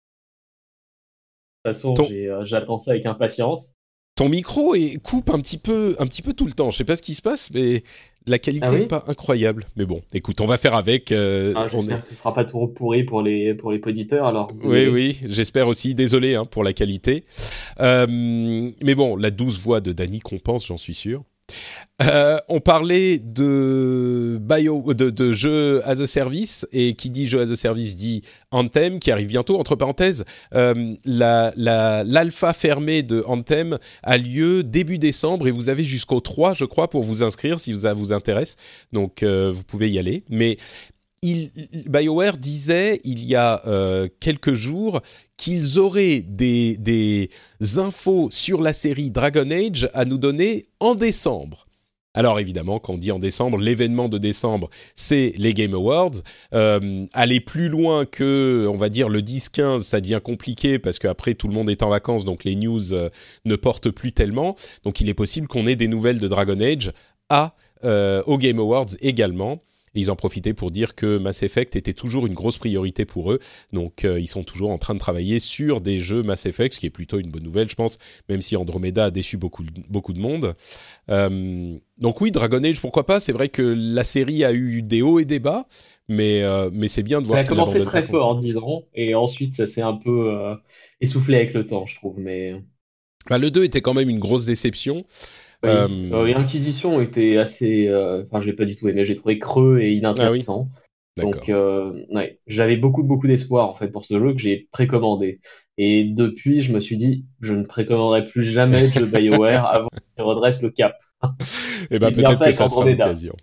de 1.66 1.74
toute 1.74 1.82
façon, 1.82 1.96
j'attends 2.46 2.78
ça 2.78 2.92
avec 2.92 3.06
impatience. 3.06 3.74
Ton 4.16 4.30
micro 4.30 4.74
coupe 5.04 5.30
un 5.30 5.40
petit 5.40 5.58
peu, 5.58 5.96
un 6.00 6.08
petit 6.08 6.22
peu 6.22 6.34
tout 6.34 6.46
le 6.46 6.54
temps. 6.54 6.72
Je 6.72 6.78
sais 6.78 6.86
pas 6.86 6.96
ce 6.96 7.02
qui 7.02 7.14
se 7.14 7.22
passe, 7.22 7.52
mais 7.52 7.84
La 8.28 8.40
qualité 8.40 8.68
n'est 8.68 8.84
ah 8.84 9.00
pas 9.00 9.06
incroyable, 9.08 9.68
mais 9.78 9.86
bon, 9.86 10.02
écoute, 10.14 10.42
on 10.42 10.46
va 10.46 10.58
faire 10.58 10.76
avec. 10.76 11.14
Euh, 11.14 11.54
ah, 11.56 11.68
J'espère 11.72 12.04
que 12.04 12.14
ce 12.14 12.20
sera 12.20 12.34
pas 12.34 12.44
trop 12.44 12.68
pourri 12.68 13.06
pour 13.06 13.22
les 13.22 13.54
pour 13.54 13.72
les 13.72 13.80
poditeurs 13.80 14.26
alors. 14.26 14.52
Oui, 14.64 14.88
oui, 14.88 15.20
j'espère 15.26 15.70
aussi. 15.70 15.96
Désolé 15.96 16.36
hein, 16.36 16.44
pour 16.44 16.66
la 16.66 16.74
qualité, 16.74 17.24
euh, 17.80 18.06
mais 18.08 18.96
bon, 18.96 19.16
la 19.16 19.32
douce 19.32 19.60
voix 19.60 19.80
de 19.80 19.94
Danny 19.94 20.20
compense, 20.20 20.68
j'en 20.68 20.76
suis 20.76 20.94
sûr. 20.94 21.24
Euh, 22.00 22.38
on 22.48 22.60
parlait 22.60 23.18
de 23.18 24.38
bio, 24.40 24.94
de, 24.94 25.34
jeux 25.34 25.82
as 25.84 26.00
a 26.00 26.06
service 26.06 26.68
et 26.72 26.94
qui 26.94 27.10
dit 27.10 27.28
jeu 27.28 27.42
as 27.42 27.50
a 27.50 27.56
service 27.56 27.96
dit 27.96 28.22
Anthem 28.52 29.00
qui 29.00 29.12
arrive 29.12 29.28
bientôt. 29.28 29.60
Entre 29.60 29.76
parenthèses, 29.76 30.24
euh, 30.54 30.96
l'alpha 31.06 32.54
fermée 32.54 33.02
de 33.02 33.24
Anthem 33.26 33.80
a 34.04 34.18
lieu 34.18 34.64
début 34.64 35.00
décembre 35.00 35.48
et 35.48 35.52
vous 35.52 35.70
avez 35.70 35.84
jusqu'au 35.84 36.20
3, 36.20 36.54
je 36.54 36.66
crois, 36.66 36.88
pour 36.88 37.02
vous 37.02 37.24
inscrire 37.24 37.60
si 37.60 37.76
ça 37.76 37.96
vous 37.96 38.14
intéresse. 38.14 38.58
Donc 38.94 39.24
euh, 39.24 39.52
vous 39.52 39.64
pouvez 39.64 39.90
y 39.90 39.98
aller. 39.98 40.24
Mais 40.30 40.58
BioWare 41.24 42.38
disait 42.38 43.02
il 43.04 43.26
y 43.26 43.36
a 43.36 43.64
quelques 44.20 44.54
jours 44.54 45.02
qu'ils 45.38 45.80
auraient 45.80 46.20
des, 46.20 47.30
infos 47.78 48.30
sur 48.32 48.62
la 48.62 48.74
série 48.74 49.12
Dragon 49.12 49.50
Age 49.52 49.90
à 49.94 50.06
nous 50.06 50.18
donner 50.18 50.68
en 50.80 50.96
décembre. 50.96 51.66
Alors 52.14 52.40
évidemment, 52.40 52.80
quand 52.80 52.94
on 52.94 52.98
dit 52.98 53.12
en 53.12 53.20
décembre, 53.20 53.60
l'événement 53.60 54.10
de 54.10 54.18
décembre, 54.18 54.72
c'est 54.96 55.34
les 55.38 55.54
Game 55.54 55.76
Awards. 55.76 56.24
Euh, 56.56 57.06
aller 57.14 57.40
plus 57.40 57.70
loin 57.70 58.06
que, 58.06 58.68
on 58.68 58.76
va 58.76 58.90
dire, 58.90 59.08
le 59.08 59.22
10-15, 59.22 59.84
ça 59.84 60.02
devient 60.02 60.20
compliqué 60.24 60.80
parce 60.80 60.98
qu'après, 60.98 61.36
tout 61.36 61.48
le 61.48 61.54
monde 61.54 61.70
est 61.70 61.84
en 61.84 61.90
vacances, 61.90 62.26
donc 62.26 62.44
les 62.44 62.56
news 62.56 62.92
euh, 62.92 63.10
ne 63.46 63.56
portent 63.56 63.92
plus 63.92 64.14
tellement. 64.14 64.56
Donc 64.84 65.00
il 65.00 65.10
est 65.10 65.14
possible 65.14 65.48
qu'on 65.48 65.68
ait 65.68 65.76
des 65.76 65.88
nouvelles 65.88 66.18
de 66.18 66.28
Dragon 66.28 66.60
Age 66.60 66.92
à, 67.30 67.54
euh, 67.86 68.24
aux 68.26 68.40
Game 68.40 68.58
Awards 68.58 68.88
également 69.02 69.62
ils 70.00 70.12
en 70.12 70.16
profitaient 70.16 70.54
pour 70.54 70.72
dire 70.72 70.96
que 70.96 71.18
Mass 71.18 71.44
Effect 71.44 71.76
était 71.76 71.94
toujours 71.94 72.28
une 72.28 72.34
grosse 72.34 72.58
priorité 72.58 73.06
pour 73.06 73.32
eux. 73.32 73.40
Donc 73.74 74.06
euh, 74.06 74.20
ils 74.20 74.28
sont 74.28 74.44
toujours 74.44 74.72
en 74.72 74.78
train 74.78 74.94
de 74.94 75.00
travailler 75.00 75.40
sur 75.40 75.82
des 75.82 76.00
jeux 76.00 76.24
Mass 76.24 76.46
Effect, 76.46 76.76
ce 76.76 76.80
qui 76.80 76.86
est 76.86 76.92
plutôt 76.92 77.20
une 77.20 77.30
bonne 77.30 77.44
nouvelle, 77.44 77.70
je 77.70 77.76
pense, 77.76 77.98
même 78.30 78.42
si 78.42 78.56
Andromeda 78.56 79.06
a 79.06 79.12
déçu 79.12 79.38
beaucoup, 79.38 79.64
beaucoup 79.90 80.14
de 80.14 80.20
monde. 80.20 80.54
Euh, 81.10 81.78
donc 81.98 82.22
oui, 82.22 82.32
Dragon 82.32 82.64
Age, 82.64 82.80
pourquoi 82.80 83.06
pas? 83.06 83.20
C'est 83.20 83.32
vrai 83.32 83.50
que 83.50 83.62
la 83.62 84.04
série 84.04 84.44
a 84.44 84.54
eu 84.54 84.82
des 84.82 85.02
hauts 85.02 85.20
et 85.20 85.26
des 85.26 85.40
bas, 85.40 85.68
mais, 86.08 86.44
euh, 86.44 86.70
mais 86.72 86.88
c'est 86.88 87.04
bien 87.04 87.22
de 87.22 87.28
voir. 87.28 87.40
Elle 87.40 87.46
a 87.46 87.50
commencé 87.50 87.84
très 87.84 88.06
fort, 88.06 88.40
disons, 88.40 88.86
et 88.94 89.16
ensuite 89.16 89.56
ça 89.56 89.68
s'est 89.68 89.82
un 89.82 89.96
peu 89.96 90.32
essoufflé 91.02 91.38
avec 91.38 91.54
le 91.54 91.66
temps, 91.66 91.86
je 91.86 91.96
trouve. 91.96 92.20
Mais... 92.20 92.54
Bah, 93.30 93.38
le 93.38 93.52
2 93.52 93.64
était 93.64 93.82
quand 93.82 93.94
même 93.94 94.10
une 94.10 94.20
grosse 94.20 94.46
déception. 94.46 95.06
Euh, 95.66 95.88
euh, 96.12 96.36
Inquisition 96.36 97.02
était 97.02 97.38
assez. 97.38 97.88
Euh, 97.88 98.24
enfin, 98.26 98.42
je 98.42 98.48
l'ai 98.48 98.54
pas 98.54 98.66
du 98.66 98.76
tout 98.76 98.88
aimé. 98.88 99.06
J'ai 99.06 99.16
trouvé 99.16 99.40
creux 99.40 99.80
et 99.80 99.94
inintéressant. 99.94 100.70
Ah 101.20 101.24
Donc, 101.24 101.48
ouais, 101.48 102.40
j'avais 102.46 102.78
beaucoup, 102.78 103.04
beaucoup 103.04 103.28
d'espoir 103.28 103.70
en 103.70 103.76
fait 103.76 103.88
pour 103.88 104.06
ce 104.06 104.20
jeu 104.20 104.34
que 104.34 104.40
j'ai 104.40 104.68
précommandé. 104.72 105.40
Et 105.80 106.06
depuis, 106.06 106.62
je 106.62 106.74
me 106.74 106.80
suis 106.80 106.98
dit, 106.98 107.26
je 107.42 107.54
ne 107.54 107.64
précommanderai 107.64 108.24
plus 108.24 108.46
jamais 108.46 108.90
de 108.90 109.06
BioWare 109.06 109.66
avant 109.74 109.90
qu'il 109.90 110.24
redresse 110.24 110.62
le 110.62 110.70
cap. 110.70 110.96
et 111.24 111.28
eh 111.92 112.00
ben 112.00 112.12
peut-être 112.12 112.46
que 112.46 112.52
ça 112.52 112.70
sera 112.70 112.86
l'occasion. 112.86 113.36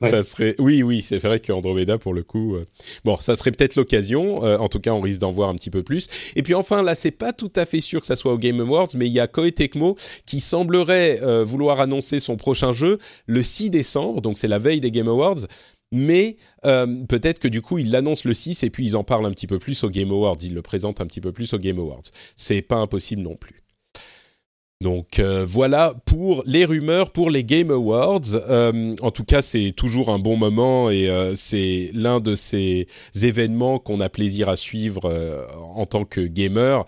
Ça 0.00 0.22
serait, 0.22 0.54
oui, 0.58 0.82
oui, 0.82 1.02
c'est 1.02 1.18
vrai 1.18 1.40
qu'Andromeda 1.40 1.98
pour 1.98 2.14
le 2.14 2.22
coup, 2.22 2.54
euh, 2.54 2.66
bon, 3.04 3.18
ça 3.20 3.34
serait 3.34 3.50
peut-être 3.50 3.74
l'occasion. 3.74 4.44
Euh, 4.44 4.56
en 4.58 4.68
tout 4.68 4.78
cas, 4.78 4.92
on 4.92 5.00
risque 5.00 5.20
d'en 5.20 5.32
voir 5.32 5.48
un 5.48 5.54
petit 5.54 5.70
peu 5.70 5.82
plus. 5.82 6.08
Et 6.36 6.42
puis 6.42 6.54
enfin, 6.54 6.82
là, 6.82 6.94
c'est 6.94 7.10
pas 7.10 7.32
tout 7.32 7.50
à 7.56 7.66
fait 7.66 7.80
sûr 7.80 8.00
que 8.00 8.06
ça 8.06 8.16
soit 8.16 8.32
au 8.32 8.38
Game 8.38 8.60
Awards, 8.60 8.88
mais 8.96 9.06
il 9.06 9.12
y 9.12 9.20
a 9.20 9.26
Koei 9.26 9.52
Tecmo 9.52 9.96
qui 10.26 10.40
semblerait 10.40 11.20
euh, 11.22 11.44
vouloir 11.44 11.80
annoncer 11.80 12.20
son 12.20 12.36
prochain 12.36 12.72
jeu 12.72 12.98
le 13.26 13.42
6 13.42 13.70
décembre, 13.70 14.22
donc 14.22 14.38
c'est 14.38 14.48
la 14.48 14.58
veille 14.58 14.80
des 14.80 14.92
Game 14.92 15.08
Awards. 15.08 15.46
Mais 15.90 16.36
peut-être 16.62 17.38
que 17.38 17.48
du 17.48 17.62
coup, 17.62 17.78
ils 17.78 17.90
l'annoncent 17.90 18.28
le 18.28 18.34
6 18.34 18.62
et 18.62 18.68
puis 18.68 18.84
ils 18.84 18.94
en 18.94 19.04
parlent 19.04 19.24
un 19.24 19.30
petit 19.30 19.46
peu 19.46 19.58
plus 19.58 19.84
au 19.84 19.88
Game 19.88 20.10
Awards. 20.10 20.36
Ils 20.42 20.52
le 20.52 20.60
présentent 20.60 21.00
un 21.00 21.06
petit 21.06 21.22
peu 21.22 21.32
plus 21.32 21.54
au 21.54 21.58
Game 21.58 21.78
Awards. 21.78 22.02
C'est 22.36 22.60
pas 22.60 22.76
impossible 22.76 23.22
non 23.22 23.36
plus. 23.36 23.62
Donc 24.80 25.18
euh, 25.18 25.44
voilà 25.44 25.94
pour 26.04 26.44
les 26.46 26.64
rumeurs 26.64 27.10
pour 27.10 27.30
les 27.30 27.42
Game 27.42 27.72
Awards. 27.72 28.20
Euh, 28.34 28.94
en 29.00 29.10
tout 29.10 29.24
cas, 29.24 29.42
c'est 29.42 29.72
toujours 29.72 30.10
un 30.10 30.20
bon 30.20 30.36
moment 30.36 30.88
et 30.88 31.08
euh, 31.08 31.34
c'est 31.34 31.90
l'un 31.94 32.20
de 32.20 32.36
ces 32.36 32.86
événements 33.20 33.80
qu'on 33.80 33.98
a 34.00 34.08
plaisir 34.08 34.48
à 34.48 34.54
suivre 34.54 35.46
en 35.74 35.84
tant 35.84 36.04
que 36.04 36.20
gamer. 36.20 36.84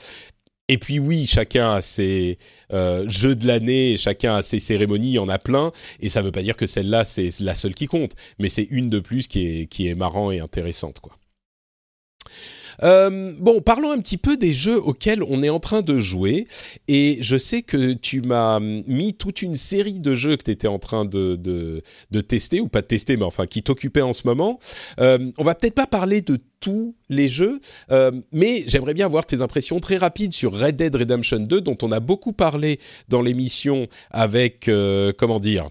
Et 0.68 0.78
puis 0.78 1.00
oui, 1.00 1.26
chacun 1.26 1.72
a 1.72 1.80
ses 1.80 2.38
jeux 2.70 3.34
de 3.34 3.46
l'année, 3.46 3.96
chacun 3.96 4.36
a 4.36 4.42
ses 4.42 4.60
cérémonies, 4.60 5.08
il 5.08 5.14
y 5.14 5.18
en 5.18 5.28
a 5.28 5.40
plein. 5.40 5.72
Et 5.98 6.08
ça 6.08 6.20
ne 6.20 6.26
veut 6.26 6.32
pas 6.32 6.42
dire 6.42 6.56
que 6.56 6.66
celle-là, 6.66 7.04
c'est 7.04 7.40
la 7.40 7.56
seule 7.56 7.74
qui 7.74 7.86
compte. 7.86 8.12
Mais 8.38 8.48
c'est 8.48 8.68
une 8.70 8.88
de 8.88 9.00
plus 9.00 9.26
qui 9.26 9.62
est, 9.62 9.66
qui 9.66 9.88
est 9.88 9.96
marrant 9.96 10.30
et 10.30 10.38
intéressante. 10.38 11.00
quoi. 11.00 11.19
Euh, 12.82 13.32
bon, 13.38 13.60
parlons 13.60 13.90
un 13.90 13.98
petit 13.98 14.16
peu 14.16 14.36
des 14.36 14.52
jeux 14.52 14.80
auxquels 14.80 15.22
on 15.22 15.42
est 15.42 15.48
en 15.48 15.58
train 15.58 15.82
de 15.82 15.98
jouer. 15.98 16.46
Et 16.88 17.18
je 17.20 17.36
sais 17.36 17.62
que 17.62 17.92
tu 17.92 18.22
m'as 18.22 18.60
mis 18.60 19.14
toute 19.14 19.42
une 19.42 19.56
série 19.56 20.00
de 20.00 20.14
jeux 20.14 20.36
que 20.36 20.44
tu 20.44 20.50
étais 20.50 20.68
en 20.68 20.78
train 20.78 21.04
de, 21.04 21.36
de, 21.36 22.20
tester, 22.20 22.60
ou 22.60 22.68
pas 22.68 22.82
de 22.82 22.86
tester, 22.86 23.16
mais 23.16 23.24
enfin 23.24 23.46
qui 23.46 23.62
t'occupaient 23.62 24.02
en 24.02 24.12
ce 24.12 24.26
moment. 24.26 24.58
Euh, 25.00 25.30
on 25.38 25.44
va 25.44 25.54
peut-être 25.54 25.74
pas 25.74 25.86
parler 25.86 26.22
de 26.22 26.38
tous 26.60 26.94
les 27.08 27.28
jeux, 27.28 27.60
euh, 27.90 28.10
mais 28.32 28.64
j'aimerais 28.66 28.94
bien 28.94 29.06
avoir 29.06 29.24
tes 29.24 29.40
impressions 29.40 29.80
très 29.80 29.96
rapides 29.96 30.34
sur 30.34 30.52
Red 30.52 30.76
Dead 30.76 30.94
Redemption 30.94 31.40
2, 31.40 31.60
dont 31.60 31.78
on 31.82 31.90
a 31.90 32.00
beaucoup 32.00 32.32
parlé 32.32 32.78
dans 33.08 33.22
l'émission 33.22 33.88
avec, 34.10 34.70
comment 35.16 35.40
dire, 35.40 35.70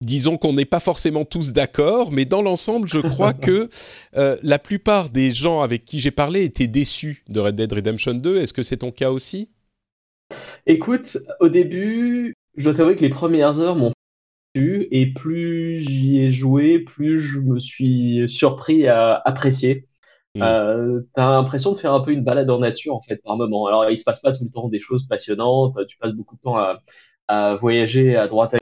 disons 0.00 0.36
qu'on 0.36 0.52
n'est 0.52 0.64
pas 0.64 0.80
forcément 0.80 1.24
tous 1.24 1.52
d'accord, 1.52 2.12
mais 2.12 2.24
dans 2.24 2.42
l'ensemble, 2.42 2.88
je 2.88 2.98
crois 2.98 3.32
que 3.34 3.68
euh, 4.16 4.36
la 4.42 4.58
plupart 4.58 5.10
des 5.10 5.32
gens 5.32 5.60
avec 5.60 5.84
qui 5.84 6.00
j'ai 6.00 6.10
parlé 6.10 6.44
étaient 6.44 6.66
déçus 6.66 7.24
de 7.28 7.40
Red 7.40 7.56
Dead 7.56 7.72
Redemption 7.72 8.14
2. 8.14 8.38
Est-ce 8.38 8.52
que 8.52 8.62
c'est 8.62 8.78
ton 8.78 8.92
cas 8.92 9.10
aussi? 9.10 9.50
Écoute, 10.66 11.18
au 11.40 11.48
début, 11.48 12.34
je 12.56 12.64
dois 12.64 12.74
t'avouer 12.74 12.96
que 12.96 13.02
les 13.02 13.10
premières 13.10 13.60
heures 13.60 13.76
m'ont 13.76 13.92
déçu, 14.54 14.88
et 14.90 15.12
plus 15.12 15.80
j'y 15.80 16.20
ai 16.20 16.32
joué, 16.32 16.80
plus 16.80 17.20
je 17.20 17.40
me 17.40 17.60
suis 17.60 18.28
surpris 18.28 18.88
à 18.88 19.20
apprécier. 19.24 19.86
Hmm. 20.34 20.42
Euh, 20.42 21.00
t'as 21.14 21.30
l'impression 21.30 21.72
de 21.72 21.78
faire 21.78 21.94
un 21.94 22.00
peu 22.00 22.10
une 22.10 22.24
balade 22.24 22.50
en 22.50 22.58
nature 22.58 22.94
en 22.94 23.00
fait 23.00 23.16
par 23.22 23.36
moment. 23.36 23.66
Alors 23.66 23.88
il 23.88 23.96
se 23.96 24.04
passe 24.04 24.20
pas 24.20 24.32
tout 24.32 24.44
le 24.44 24.50
temps 24.50 24.68
des 24.68 24.80
choses 24.80 25.06
passionnantes. 25.06 25.74
Tu 25.88 25.96
passes 25.96 26.12
beaucoup 26.12 26.36
de 26.36 26.40
temps 26.40 26.56
à, 26.56 26.82
à 27.28 27.56
voyager 27.56 28.16
à 28.16 28.26
droite 28.26 28.54
à 28.54 28.58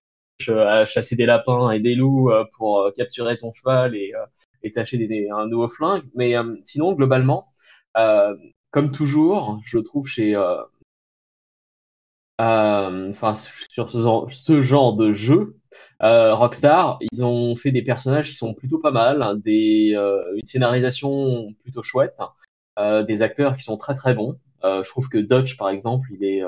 à 0.48 0.84
chasser 0.86 1.16
des 1.16 1.26
lapins 1.26 1.70
et 1.70 1.80
des 1.80 1.94
loups 1.94 2.30
euh, 2.30 2.44
pour 2.54 2.80
euh, 2.80 2.90
capturer 2.96 3.38
ton 3.38 3.52
cheval 3.52 3.96
et, 3.96 4.12
euh, 4.14 4.26
et 4.62 4.72
t'acheter 4.72 5.06
des, 5.06 5.28
un 5.30 5.46
nouveau 5.46 5.68
flingue. 5.68 6.04
Mais 6.14 6.34
sinon, 6.64 6.92
globalement, 6.94 7.44
comme 8.70 8.92
toujours, 8.92 9.60
je 9.66 9.78
trouve 9.78 10.06
chez 10.06 10.36
enfin 12.38 13.34
sur 13.34 13.90
ce 13.90 14.62
genre, 14.62 14.96
de 14.96 15.12
jeu, 15.12 15.56
Rockstar, 16.00 16.98
ils 17.12 17.24
ont 17.24 17.56
fait 17.56 17.70
des 17.72 17.82
personnages 17.82 18.30
qui 18.30 18.36
sont 18.36 18.54
plutôt 18.54 18.78
pas 18.78 18.90
mal, 18.90 19.22
hein, 19.22 19.34
des, 19.36 19.90
une 20.34 20.46
scénarisation 20.46 21.52
plutôt 21.62 21.82
chouette, 21.82 22.16
des 22.78 23.22
acteurs 23.22 23.56
qui 23.56 23.62
sont 23.62 23.76
très 23.76 23.94
très 23.94 24.14
bons. 24.14 24.38
je 24.62 24.88
trouve 24.88 25.10
que 25.10 25.18
Dodge, 25.18 25.58
par 25.58 25.68
exemple, 25.68 26.08
il 26.10 26.24
est, 26.24 26.42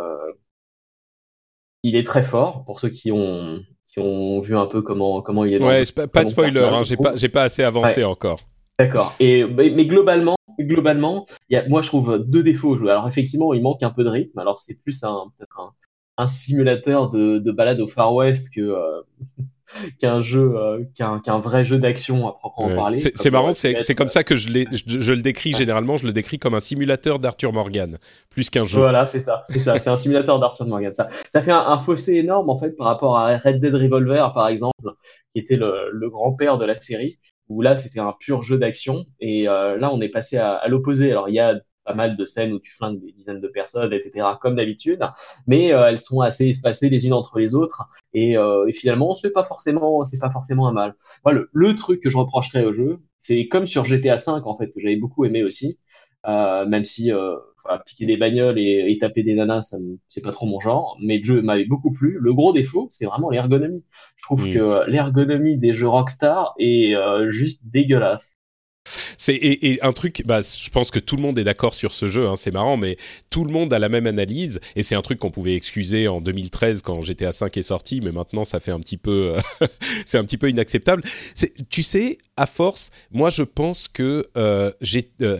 il 1.83 1.97
est 1.97 2.07
très 2.07 2.23
fort 2.23 2.65
pour 2.65 2.81
ceux 2.81 2.89
qui 2.89 3.13
ont 3.13 3.63
ont 3.99 4.41
vu 4.41 4.57
un 4.57 4.67
peu 4.67 4.83
comment, 4.83 5.23
comment 5.23 5.45
il 5.45 5.55
est. 5.55 5.63
Ouais, 5.63 5.85
pas, 6.13 6.25
de 6.25 6.29
spoiler, 6.29 6.61
hein, 6.61 6.83
j'ai 6.85 6.97
pas, 6.97 7.17
j'ai 7.17 7.29
pas 7.29 7.43
assez 7.43 7.63
avancé 7.63 8.05
encore. 8.05 8.41
D'accord. 8.79 9.15
Et 9.21 9.45
mais, 9.45 9.87
globalement, 9.87 10.37
globalement, 10.61 11.27
y 11.49 11.57
a, 11.57 11.67
moi 11.69 11.83
je 11.83 11.89
trouve 11.89 12.19
deux 12.19 12.43
défauts 12.43 12.71
au 12.71 12.79
jeu. 12.79 12.89
Alors 12.91 13.09
effectivement, 13.09 13.55
il 13.55 13.63
manque 13.63 13.83
un 13.83 13.91
peu 13.91 14.05
de 14.05 14.11
rythme. 14.11 14.39
Alors 14.39 14.61
c'est 14.61 14.75
plus 14.75 15.03
un 15.03 15.33
peut-être 15.39 15.61
un, 15.61 15.73
un, 16.19 16.27
simulateur 16.27 17.11
de, 17.11 17.39
de 17.39 17.53
balade 17.53 17.81
au 17.81 17.89
Far 17.89 18.15
West 18.15 18.55
que 18.55 18.61
euh, 18.61 19.01
qu'un 20.01 20.21
jeu, 20.21 20.55
euh, 20.57 20.83
qu'un 20.97 21.39
vrai 21.39 21.65
jeu 21.65 21.79
d'action 21.79 22.29
à 22.29 22.33
proprement 22.33 22.75
parler. 22.75 22.97
C'est 22.97 23.31
marrant, 23.31 23.53
c'est 23.53 23.95
comme 23.95 24.09
ça 24.09 24.25
que 24.25 24.37
je, 24.37 24.49
je, 24.49 25.01
je, 25.01 25.13
le 25.13 25.23
décris 25.23 25.55
généralement. 25.55 25.97
Je 25.97 26.07
le 26.07 26.13
décris 26.13 26.39
comme 26.39 26.55
un 26.55 26.61
simulateur 26.61 27.19
d'Arthur 27.19 27.53
Morgan, 27.53 27.99
plus 28.31 28.51
qu'un 28.51 28.67
jeu. 28.67 28.81
Voilà, 28.81 29.07
c'est 29.07 29.21
ça, 29.21 29.45
c'est 29.49 29.59
ça, 29.59 29.79
c'est 29.79 29.91
un 29.91 29.97
simulateur 29.97 30.39
d'Arthur 30.39 30.67
Morgan. 30.67 30.93
Ça, 30.93 31.09
ça 31.31 31.43
fait 31.43 31.53
un, 31.53 31.83
fossé 31.83 32.15
énorme 32.15 32.51
en 32.51 32.59
fait 32.59 32.71
par 32.71 32.87
rapport 32.87 33.17
à 33.17 33.37
Red 33.37 33.61
Dead 33.61 33.75
Revolver 33.75 34.33
par 34.35 34.49
exemple, 34.49 34.93
qui 35.35 35.41
était 35.41 35.57
le, 35.57 35.91
le 35.93 36.11
grand-père 36.11 36.59
de 36.59 36.65
la 36.65 36.75
série 36.75 37.19
où 37.49 37.63
là 37.63 37.77
c'était 37.77 38.01
un 38.01 38.15
pur 38.19 38.43
jeu 38.43 38.59
d'action 38.59 39.05
et 39.21 39.49
euh, 39.49 39.79
là 39.79 39.93
on 39.93 40.01
est 40.01 40.09
passé 40.09 40.37
à, 40.37 40.55
à 40.55 40.69
l'opposé. 40.69 41.11
Alors 41.11 41.29
il 41.29 41.35
y 41.35 41.41
a 41.41 41.55
pas 41.87 41.95
mal 41.95 42.17
de 42.17 42.25
scènes 42.25 42.53
où 42.53 42.59
tu 42.59 42.75
flingues 42.75 43.01
des 43.01 43.13
dizaines 43.13 43.41
de 43.41 43.49
personnes, 43.49 43.93
etc., 43.93 44.27
comme 44.41 44.57
d'habitude, 44.57 45.01
mais 45.47 45.73
euh, 45.73 45.89
elles 45.89 46.01
sont 46.01 46.21
assez 46.21 46.49
espacées 46.49 46.91
les 46.91 47.07
unes 47.07 47.13
entre 47.13 47.39
les 47.39 47.55
autres, 47.55 47.85
et, 48.13 48.37
euh, 48.37 48.67
et 48.67 48.73
finalement, 48.73 49.15
c'est 49.15 49.31
pas 49.31 49.45
forcément, 49.45 50.05
c'est 50.05 50.19
pas 50.19 50.31
forcément 50.31 50.67
un 50.69 50.73
mal. 50.73 50.95
Voilà, 51.23 51.43
le, 51.53 51.77
truc 51.77 52.01
que 52.03 52.11
je 52.11 52.17
reprocherais 52.17 52.65
au 52.65 52.73
jeu, 52.73 52.99
c'est 53.19 53.47
comme 53.49 53.67
sur 53.67 53.85
GTA 53.85 54.17
V 54.17 54.23
en 54.45 54.57
fait 54.57 54.69
que 54.69 54.81
j'avais 54.81 54.97
beaucoup 54.97 55.25
aimé 55.25 55.45
aussi, 55.45 55.79
euh, 56.27 56.67
même 56.67 56.85
si, 56.85 57.11
piquer 57.85 58.07
des 58.07 58.17
bagnoles 58.17 58.59
et, 58.59 58.97
taper 59.01 59.23
des 59.23 59.35
nanas, 59.35 59.75
c'est 60.09 60.23
pas 60.23 60.33
trop 60.33 60.47
mon 60.47 60.61
genre. 60.61 60.97
Mais 61.03 61.19
le 61.19 61.25
jeu 61.25 61.43
m'avait 61.43 61.67
beaucoup 61.67 61.93
plu. 61.93 62.17
Le 62.21 62.33
gros 62.33 62.53
défaut, 62.53 62.89
c'est 62.91 63.07
vraiment 63.07 63.31
l'ergonomie. 63.31 63.85
Je 64.17 64.23
trouve 64.23 64.45
que 64.45 64.89
l'ergonomie 64.89 65.59
des 65.59 65.75
jeux 65.75 65.89
Rockstar 65.89 66.55
est 66.59 66.95
juste 67.31 67.63
dégueulasse. 67.65 68.39
C'est 69.19 69.35
et, 69.35 69.79
un 69.83 69.93
truc, 69.93 70.23
bah, 70.27 70.41
je 70.43 70.71
pense 70.71 70.91
que 70.91 70.99
tout 70.99 71.17
le 71.17 71.23
monde 71.23 71.39
est 71.39 71.45
d'accord 71.45 71.75
sur 71.75 71.95
ce 71.95 72.09
jeu. 72.09 72.27
Hein, 72.27 72.35
c'est 72.37 72.51
marrant, 72.51 72.77
mais 72.77 72.97
tout 73.31 73.45
le 73.45 73.53
monde 73.53 73.73
a 73.73 73.79
la 73.79 73.89
même 73.89 74.07
analyse. 74.07 74.61
Et 74.75 74.83
c'est 74.83 74.95
un 74.95 75.03
truc 75.03 75.19
qu'on 75.19 75.31
pouvait 75.31 75.55
excuser 75.55 76.09
en 76.09 76.21
2013 76.21 76.83
quand 76.83 77.01
GTA 77.01 77.33
5 77.33 77.57
est 77.57 77.63
sorti, 77.63 78.01
mais 78.01 78.13
maintenant 78.13 78.45
ça 78.45 78.61
fait 78.61 78.73
un 78.73 78.81
petit 78.81 78.97
peu, 78.97 79.35
c'est 80.07 80.19
un 80.19 80.25
petit 80.25 80.39
peu 80.39 80.49
inacceptable. 80.49 81.03
Tu 81.71 81.83
sais, 81.83 82.19
à 82.37 82.47
force, 82.47 82.91
moi 83.11 83.31
je 83.31 83.43
pense 83.43 83.89
que 83.89 84.27
euh, 84.37 84.71
euh 85.23 85.39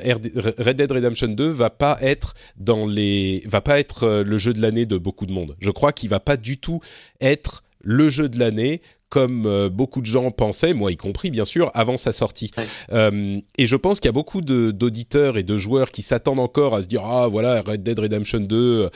Red 0.59 0.77
Dead 0.77 0.91
Redemption 0.91 1.29
2 1.29 1.51
va 1.51 1.71
pas 1.71 1.99
être 2.01 2.35
dans 2.57 2.87
les, 2.87 3.43
va 3.47 3.61
pas 3.61 3.79
être 3.79 4.05
euh, 4.05 4.25
le 4.25 4.39
jeu 4.39 4.53
de 4.53 4.61
l'année 4.61 4.87
de 4.87 4.97
beaucoup 4.97 5.27
de 5.27 5.33
monde. 5.33 5.57
Je 5.61 5.71
crois 5.71 5.93
qu'il 5.93 6.09
va 6.09 6.21
pas 6.21 6.37
du 6.37 6.59
tout 6.59 6.81
être 7.21 7.63
le 7.87 8.11
jeu 8.11 8.29
de 8.29 8.39
l'année 8.39 8.83
comme 9.09 9.47
euh, 9.47 9.69
beaucoup 9.69 10.01
de 10.01 10.07
gens 10.07 10.33
pensaient, 10.33 10.75
moi 10.75 10.91
y 10.91 10.97
compris 10.97 11.31
bien 11.31 11.45
sûr, 11.45 11.71
avant 11.75 11.97
sa 11.97 12.11
sortie. 12.11 12.51
Euh, 12.93 13.41
et 13.57 13.67
je 13.67 13.77
pense 13.77 14.01
qu'il 14.01 14.09
y 14.09 14.11
a 14.11 14.13
beaucoup 14.13 14.41
d'auditeurs 14.41 15.39
et 15.39 15.45
de 15.45 15.57
joueurs 15.57 15.93
qui 15.93 16.03
s'attendent 16.03 16.41
encore 16.41 16.75
à 16.75 16.83
se 16.83 16.89
dire 16.89 17.05
ah 17.05 17.29
voilà 17.29 17.63
Red 17.63 17.85
Dead 17.85 17.99
Redemption 17.99 18.41
2, 18.41 18.91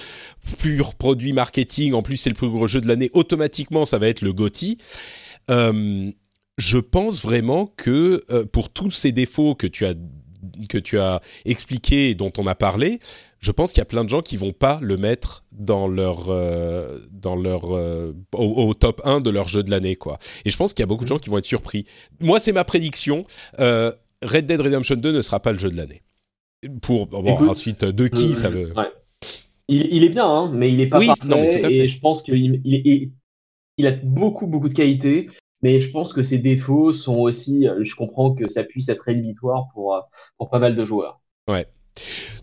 pur 0.59 0.95
produit 0.97 1.33
marketing, 1.33 1.95
en 1.95 2.03
plus 2.03 2.17
c'est 2.17 2.31
le 2.31 2.35
plus 2.35 2.51
gros 2.51 2.67
jeu 2.67 2.81
de 2.81 2.89
l'année, 2.89 3.11
automatiquement 3.13 3.85
ça 3.85 3.99
va 3.99 4.09
être 4.09 4.23
le 4.23 4.33
GOTY. 4.33 4.79
Euh, 5.51 6.11
je 6.59 6.79
pense 6.79 7.23
vraiment 7.23 7.73
que 7.77 8.25
pour 8.47 8.71
tous 8.71 8.91
ces 8.91 9.13
défauts 9.13 9.55
que 9.55 9.69
tu 9.69 9.87
as 9.87 9.95
que 10.69 10.79
tu 10.79 10.99
as 10.99 11.21
expliqué 11.45 12.11
et 12.11 12.15
dont 12.15 12.33
on 12.39 12.47
a 12.47 12.55
parlé, 12.55 12.99
je 13.41 13.53
pense 13.53 13.73
qu'il 13.73 13.79
y 13.79 13.83
a 13.83 13.87
plein 13.87 14.05
de 14.05 14.09
gens 14.09 14.21
qui 14.21 14.37
vont 14.37 14.53
pas 14.53 14.79
le 14.83 14.97
mettre 14.97 15.45
dans 15.53 15.89
leur 15.89 16.29
euh, 16.29 16.99
dans 17.11 17.37
leur 17.37 17.75
euh, 17.75 18.13
au, 18.35 18.75
top 18.75 19.01
1 19.05 19.21
de 19.21 19.31
leur 19.31 19.49
jeu 19.49 19.63
de 19.63 19.71
l'année 19.71 19.97
quoi. 19.97 20.19
Et 20.45 20.51
je 20.51 20.57
pense 20.57 20.75
qu'il 20.75 20.83
y 20.83 20.85
a 20.85 20.87
beaucoup 20.87 21.05
de 21.05 21.09
gens 21.09 21.19
qui 21.19 21.31
vont 21.31 21.39
être 21.39 21.47
surpris. 21.47 21.87
Moi, 22.21 22.39
c'est 22.39 22.53
ma 22.53 22.65
prédiction. 22.65 23.23
Euh, 23.59 23.93
Red 24.23 24.47
Dead 24.47 24.61
Redemption 24.61 24.97
2 24.97 25.13
ne 25.13 25.23
sera 25.23 25.41
pas 25.41 25.53
le 25.53 25.59
jeu 25.59 25.71
de 25.71 25.77
l'année. 25.77 26.03
Pour 26.83 27.07
bon, 27.07 27.49
ensuite 27.49 27.87
de 27.87 28.07
qui 28.07 28.35
ça 28.35 28.51
veut? 28.51 28.75
Il, 29.69 30.05
est 30.05 30.09
bien, 30.09 30.27
hein, 30.27 30.51
mais 30.53 30.71
il 30.71 30.81
est 30.81 30.89
pas 30.89 30.99
oui, 30.99 31.07
parfait. 31.07 31.73
Et 31.73 31.89
je 31.89 32.01
pense 32.01 32.23
qu'il 32.23 32.61
il, 32.65 33.13
il, 33.79 33.87
a 33.87 33.93
beaucoup 33.93 34.47
beaucoup 34.47 34.69
de 34.69 34.75
qualités. 34.75 35.31
Mais 35.63 35.81
je 35.81 35.91
pense 35.91 36.13
que 36.13 36.23
ses 36.23 36.39
défauts 36.39 36.93
sont 36.93 37.19
aussi, 37.19 37.67
je 37.83 37.95
comprends 37.95 38.35
que 38.35 38.49
ça 38.49 38.65
puisse 38.65 38.89
être 38.89 39.03
rédhibitoire 39.03 39.69
pour, 39.75 39.99
pour 40.39 40.49
pas 40.49 40.59
mal 40.59 40.75
de 40.75 40.85
joueurs. 40.87 41.21
Ouais, 41.49 41.67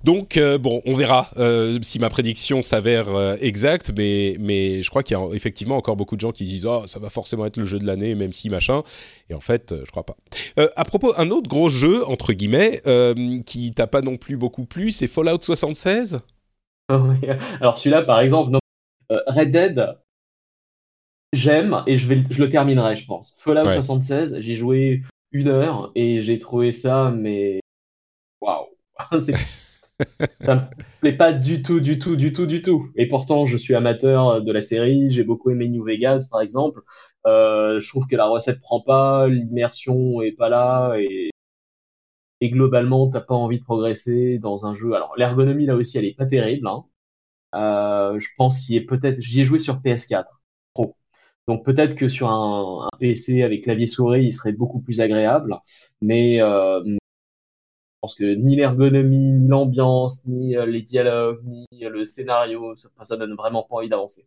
donc 0.04 0.38
euh, 0.38 0.58
bon, 0.58 0.82
on 0.86 0.94
verra 0.94 1.30
euh, 1.38 1.80
si 1.82 2.00
ma 2.00 2.10
prédiction 2.10 2.64
s'avère 2.64 3.10
euh, 3.10 3.36
exacte, 3.42 3.92
mais 3.96 4.36
mais 4.40 4.84
je 4.84 4.90
crois 4.90 5.04
qu'il 5.04 5.18
y 5.18 5.20
a 5.20 5.28
effectivement 5.34 5.78
encore 5.78 5.96
beaucoup 5.96 6.16
de 6.16 6.22
gens 6.22 6.32
qui 6.32 6.46
disent 6.46 6.66
oh 6.66 6.84
ça 6.88 7.00
va 7.00 7.10
forcément 7.10 7.46
être 7.46 7.58
le 7.58 7.66
jeu 7.66 7.80
de 7.80 7.86
l'année, 7.86 8.16
même 8.16 8.34
si 8.34 8.50
machin. 8.50 8.84
Et 9.30 9.34
en 9.34 9.40
fait, 9.40 9.74
je 9.86 9.92
crois 9.92 10.06
pas. 10.06 10.16
à 10.76 10.86
propos, 10.86 11.14
un 11.18 11.30
autre 11.30 11.50
gros 11.50 11.70
jeu 11.70 12.06
entre 12.08 12.34
guillemets 12.34 12.82
qui 13.46 13.74
t'a 13.74 13.88
pas 13.88 14.02
non 14.02 14.18
plus 14.18 14.38
beaucoup 14.38 14.66
plu, 14.66 14.92
c'est 14.92 15.08
Fallout 15.08 15.42
76. 15.42 16.22
Alors 17.60 17.78
celui-là, 17.78 18.04
par 18.04 18.22
exemple, 18.22 18.58
Red 19.10 19.52
Dead, 19.52 19.98
j'aime 21.34 21.84
et 21.86 21.98
je 21.98 22.08
vais 22.08 22.24
je 22.30 22.42
le 22.42 22.50
terminerai, 22.50 22.96
je 22.96 23.06
pense. 23.06 23.36
Fallout 23.40 23.70
76, 23.70 24.38
j'ai 24.40 24.56
joué 24.56 25.04
une 25.32 25.50
heure 25.50 25.92
et 25.96 26.22
j'ai 26.22 26.40
trouvé 26.40 26.72
ça 26.72 27.12
mais 27.12 27.60
waouh 28.40 28.68
ça 30.42 30.56
me 30.56 30.62
plaît 31.02 31.18
pas 31.18 31.34
du 31.34 31.62
tout, 31.62 31.80
du 31.80 32.00
tout, 32.00 32.16
du 32.16 32.34
tout, 32.34 32.46
du 32.46 32.62
tout. 32.62 32.90
Et 32.96 33.08
pourtant, 33.08 33.46
je 33.46 33.58
suis 33.58 33.76
amateur 33.76 34.42
de 34.42 34.52
la 34.52 34.62
série. 34.62 35.10
J'ai 35.10 35.24
beaucoup 35.24 35.50
aimé 35.52 35.70
New 35.70 35.84
Vegas, 35.84 36.28
par 36.32 36.42
exemple. 36.42 36.82
Euh, 37.26 37.80
je 37.80 37.90
trouve 37.90 38.08
que 38.08 38.16
la 38.16 38.28
recette 38.28 38.62
prend 38.62 38.82
pas, 38.82 39.28
l'immersion 39.28 40.22
est 40.22 40.32
pas 40.32 40.50
là, 40.50 40.96
et, 40.98 41.30
et 42.42 42.50
globalement, 42.50 43.10
t'as 43.10 43.22
pas 43.22 43.36
envie 43.36 43.60
de 43.60 43.64
progresser 43.64 44.38
dans 44.40 44.66
un 44.66 44.74
jeu. 44.76 44.94
Alors, 44.94 45.14
l'ergonomie 45.18 45.66
là 45.66 45.76
aussi, 45.76 45.98
elle 45.98 46.06
est 46.06 46.18
pas 46.18 46.26
terrible. 46.26 46.68
Hein. 46.68 46.86
Euh, 47.56 48.20
je 48.20 48.28
pense 48.38 48.60
qu'il 48.60 48.76
est 48.76 48.82
peut-être. 48.86 49.22
J'y 49.22 49.42
ai 49.42 49.46
joué 49.46 49.60
sur 49.60 49.78
PS4 49.82 50.26
Pro. 50.74 50.96
Donc 51.48 51.66
peut-être 51.66 51.96
que 51.96 52.10
sur 52.10 52.30
un, 52.30 52.90
PC 53.00 53.44
avec 53.44 53.64
clavier 53.64 53.88
souris, 53.88 54.26
il 54.26 54.34
serait 54.34 54.52
beaucoup 54.54 54.82
plus 54.82 55.02
agréable. 55.02 55.58
Mais 56.02 56.42
euh, 56.42 56.84
pense 58.08 58.16
que 58.16 58.36
ni 58.36 58.56
l'ergonomie, 58.56 59.34
ni 59.34 59.48
l'ambiance, 59.50 60.22
ni 60.26 60.56
euh, 60.56 60.66
les 60.66 60.82
dialogues, 60.82 61.42
ni 61.46 61.68
euh, 61.84 61.90
le 61.90 62.06
scénario, 62.06 62.74
ça, 62.78 62.90
ça 63.04 63.18
donne 63.18 63.34
vraiment 63.36 63.64
pas 63.70 63.76
envie 63.78 63.90
d'avancer. 63.90 64.26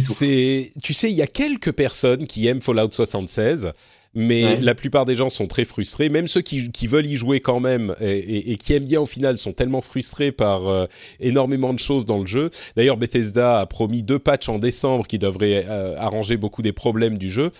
C'est, 0.00 0.70
tu 0.82 0.94
sais, 0.94 1.10
il 1.10 1.16
y 1.16 1.22
a 1.22 1.26
quelques 1.26 1.72
personnes 1.72 2.26
qui 2.26 2.46
aiment 2.46 2.60
Fallout 2.60 2.92
76, 2.92 3.72
mais 4.14 4.60
la 4.60 4.74
plupart 4.74 5.04
des 5.04 5.16
gens 5.16 5.28
sont 5.28 5.46
très 5.46 5.64
frustrés. 5.64 6.08
Même 6.08 6.28
ceux 6.28 6.42
qui, 6.42 6.86
veulent 6.86 7.06
y 7.06 7.16
jouer 7.16 7.40
quand 7.40 7.60
même 7.60 7.94
et, 8.00 8.56
qui 8.56 8.72
aiment 8.72 8.84
bien 8.84 9.00
au 9.00 9.06
final 9.06 9.36
sont 9.36 9.52
tellement 9.52 9.82
frustrés 9.82 10.32
par 10.32 10.68
euh, 10.68 10.86
énormément 11.20 11.74
de 11.74 11.78
choses 11.78 12.06
dans 12.06 12.20
le 12.20 12.26
jeu. 12.26 12.50
D'ailleurs, 12.76 12.96
Bethesda 12.96 13.60
a 13.60 13.66
promis 13.66 14.02
deux 14.02 14.18
patchs 14.18 14.48
en 14.48 14.58
décembre 14.58 15.06
qui 15.06 15.18
devraient 15.18 15.66
arranger 15.98 16.36
beaucoup 16.36 16.62
des 16.62 16.72
problèmes 16.72 17.18
du 17.18 17.28
jeu, 17.28 17.50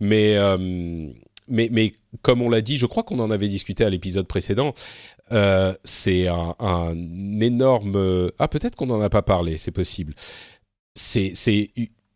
mais 0.00 0.36
mais, 1.48 1.68
mais 1.70 1.92
comme 2.22 2.42
on 2.42 2.48
l'a 2.48 2.60
dit, 2.60 2.78
je 2.78 2.86
crois 2.86 3.02
qu'on 3.02 3.18
en 3.18 3.30
avait 3.30 3.48
discuté 3.48 3.84
à 3.84 3.90
l'épisode 3.90 4.26
précédent. 4.26 4.74
Euh, 5.32 5.74
c'est 5.84 6.28
un, 6.28 6.54
un, 6.58 7.40
énorme. 7.40 8.30
Ah, 8.38 8.48
peut-être 8.48 8.76
qu'on 8.76 8.86
n'en 8.86 9.00
a 9.00 9.10
pas 9.10 9.22
parlé, 9.22 9.56
c'est 9.56 9.72
possible. 9.72 10.14
C'est, 10.94 11.34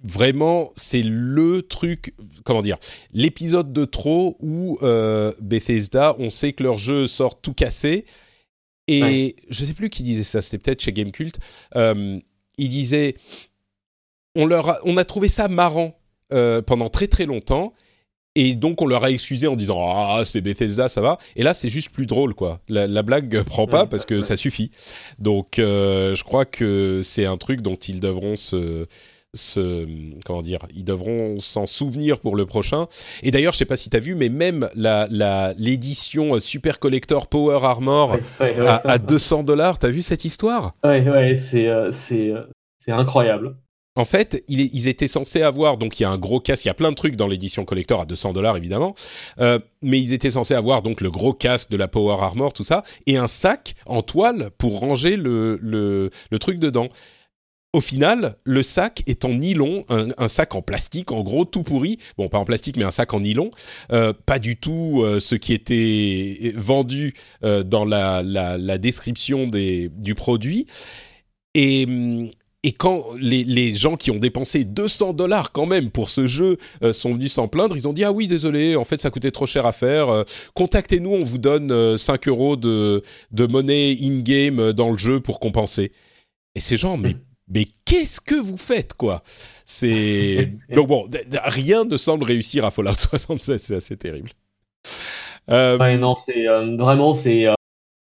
vraiment, 0.02 0.72
c'est 0.74 1.02
le 1.02 1.62
truc. 1.62 2.14
Comment 2.44 2.62
dire 2.62 2.78
L'épisode 3.12 3.72
de 3.72 3.84
trop 3.84 4.36
où 4.40 4.78
euh, 4.82 5.32
Bethesda, 5.40 6.16
on 6.18 6.30
sait 6.30 6.52
que 6.52 6.62
leur 6.62 6.78
jeu 6.78 7.06
sort 7.06 7.40
tout 7.40 7.54
cassé. 7.54 8.04
Et 8.88 9.36
je 9.48 9.64
sais 9.64 9.74
plus 9.74 9.88
qui 9.88 10.02
disait 10.02 10.24
ça, 10.24 10.42
c'était 10.42 10.58
peut-être 10.58 10.80
chez 10.80 10.92
Gamecult. 10.92 11.38
Euh, 11.76 12.18
il 12.58 12.68
disait 12.68 13.14
on, 14.34 14.46
leur 14.46 14.68
a, 14.68 14.78
on 14.84 14.96
a 14.96 15.04
trouvé 15.04 15.28
ça 15.28 15.48
marrant 15.48 15.98
euh, 16.32 16.62
pendant 16.62 16.88
très 16.88 17.06
très 17.06 17.26
longtemps 17.26 17.72
et 18.36 18.54
donc 18.54 18.80
on 18.80 18.86
leur 18.86 19.04
a 19.04 19.10
excusé 19.10 19.46
en 19.46 19.56
disant 19.56 19.80
ah 19.82 20.22
c'est 20.24 20.40
Bethesda 20.40 20.88
ça 20.88 21.00
va. 21.00 21.18
Et 21.36 21.42
là 21.42 21.54
c'est 21.54 21.68
juste 21.68 21.90
plus 21.90 22.06
drôle 22.06 22.34
quoi. 22.34 22.60
La, 22.68 22.86
la 22.86 23.02
blague 23.02 23.42
prend 23.46 23.66
pas 23.66 23.86
parce 23.86 24.04
que 24.04 24.20
ça 24.20 24.36
suffit. 24.36 24.70
Donc 25.18 25.58
euh, 25.58 26.14
je 26.14 26.24
crois 26.24 26.44
que 26.44 27.00
c'est 27.02 27.26
un 27.26 27.36
truc 27.36 27.60
dont 27.60 27.76
ils 27.76 28.00
devront 28.00 28.36
se 28.36 28.86
se 29.32 29.86
comment 30.26 30.42
dire 30.42 30.58
ils 30.74 30.84
devront 30.84 31.38
s'en 31.38 31.66
souvenir 31.66 32.18
pour 32.20 32.36
le 32.36 32.46
prochain. 32.46 32.86
Et 33.22 33.30
d'ailleurs 33.30 33.52
je 33.52 33.58
sais 33.58 33.64
pas 33.64 33.76
si 33.76 33.90
tu 33.90 33.96
as 33.96 34.00
vu 34.00 34.14
mais 34.14 34.28
même 34.28 34.68
la 34.74 35.54
l'édition 35.56 36.38
super 36.38 36.78
collector 36.78 37.26
Power 37.26 37.60
Armor 37.62 38.16
à, 38.40 38.98
200 38.98 39.42
dollars 39.44 39.78
t'as 39.78 39.90
vu 39.90 40.02
cette 40.02 40.24
histoire? 40.24 40.74
Ouais 40.84 41.08
ouais 41.08 41.36
c'est 41.36 41.68
euh, 41.68 41.90
c'est 41.92 42.30
euh, 42.30 42.42
c'est 42.78 42.92
incroyable 42.92 43.56
en 43.96 44.04
fait, 44.04 44.44
ils 44.46 44.86
étaient 44.86 45.08
censés 45.08 45.42
avoir, 45.42 45.76
donc 45.76 45.98
il 45.98 46.04
y 46.04 46.06
a 46.06 46.10
un 46.10 46.18
gros 46.18 46.38
casque, 46.38 46.64
il 46.64 46.68
y 46.68 46.70
a 46.70 46.74
plein 46.74 46.90
de 46.90 46.96
trucs 46.96 47.16
dans 47.16 47.26
l'édition 47.26 47.64
collector 47.64 48.00
à 48.00 48.06
200 48.06 48.32
dollars 48.32 48.56
évidemment, 48.56 48.94
euh, 49.40 49.58
mais 49.82 50.00
ils 50.00 50.12
étaient 50.12 50.30
censés 50.30 50.54
avoir 50.54 50.82
donc 50.82 51.00
le 51.00 51.10
gros 51.10 51.32
casque 51.32 51.70
de 51.70 51.76
la 51.76 51.88
Power 51.88 52.18
Armor, 52.20 52.52
tout 52.52 52.62
ça, 52.62 52.84
et 53.06 53.16
un 53.16 53.26
sac 53.26 53.74
en 53.86 54.02
toile 54.02 54.50
pour 54.58 54.78
ranger 54.78 55.16
le, 55.16 55.58
le, 55.60 56.38
truc 56.38 56.60
dedans. 56.60 56.88
Au 57.72 57.80
final, 57.80 58.36
le 58.44 58.62
sac 58.62 59.02
est 59.06 59.24
en 59.24 59.34
nylon, 59.34 59.84
un, 59.88 60.28
sac 60.28 60.54
en 60.54 60.62
plastique, 60.62 61.12
en 61.12 61.22
gros, 61.22 61.44
tout 61.44 61.62
pourri. 61.62 61.98
Bon, 62.16 62.28
pas 62.28 62.38
en 62.38 62.44
plastique, 62.44 62.76
mais 62.76 62.84
un 62.84 62.90
sac 62.90 63.12
en 63.14 63.20
nylon. 63.20 63.50
Euh, 63.92 64.12
pas 64.12 64.40
du 64.40 64.56
tout 64.56 65.02
euh, 65.04 65.20
ce 65.20 65.36
qui 65.36 65.52
était 65.52 66.52
vendu 66.56 67.14
dans 67.42 67.84
la, 67.84 68.22
la, 68.24 68.78
description 68.78 69.46
des, 69.46 69.88
du 69.88 70.16
produit. 70.16 70.66
Et, 71.54 71.84
hum, 71.86 72.30
et 72.62 72.72
quand 72.72 73.06
les, 73.18 73.74
gens 73.74 73.96
qui 73.96 74.10
ont 74.10 74.18
dépensé 74.18 74.64
200 74.64 75.14
dollars 75.14 75.52
quand 75.52 75.64
même 75.64 75.90
pour 75.90 76.10
ce 76.10 76.26
jeu 76.26 76.58
euh, 76.82 76.92
sont 76.92 77.12
venus 77.12 77.32
s'en 77.32 77.48
plaindre, 77.48 77.74
ils 77.74 77.88
ont 77.88 77.92
dit 77.92 78.04
ah 78.04 78.12
oui 78.12 78.26
désolé, 78.26 78.76
en 78.76 78.84
fait 78.84 79.00
ça 79.00 79.10
coûtait 79.10 79.30
trop 79.30 79.46
cher 79.46 79.64
à 79.64 79.72
faire. 79.72 80.10
Euh, 80.10 80.24
contactez-nous, 80.54 81.10
on 81.10 81.22
vous 81.22 81.38
donne 81.38 81.96
5 81.96 82.26
euh, 82.26 82.30
euros 82.30 82.56
de, 82.56 83.02
de 83.30 83.46
monnaie 83.46 83.96
in-game 84.02 84.72
dans 84.72 84.90
le 84.90 84.98
jeu 84.98 85.20
pour 85.20 85.40
compenser. 85.40 85.92
Et 86.54 86.60
ces 86.60 86.76
gens, 86.76 86.98
mais 86.98 87.16
mais 87.48 87.64
qu'est-ce 87.86 88.20
que 88.20 88.34
vous 88.34 88.58
faites 88.58 88.92
quoi? 88.92 89.22
C'est 89.64 90.50
donc 90.74 90.88
bon, 90.88 91.06
rien 91.44 91.84
ne 91.84 91.96
semble 91.96 92.24
réussir 92.24 92.66
à 92.66 92.70
Fallout 92.70 92.92
76, 92.92 93.60
c'est 93.60 93.76
assez 93.76 93.96
terrible. 93.96 94.30
Ouais, 95.48 95.96
non, 95.96 96.14
c'est 96.14 96.44
vraiment 96.44 97.14
c'est 97.14 97.46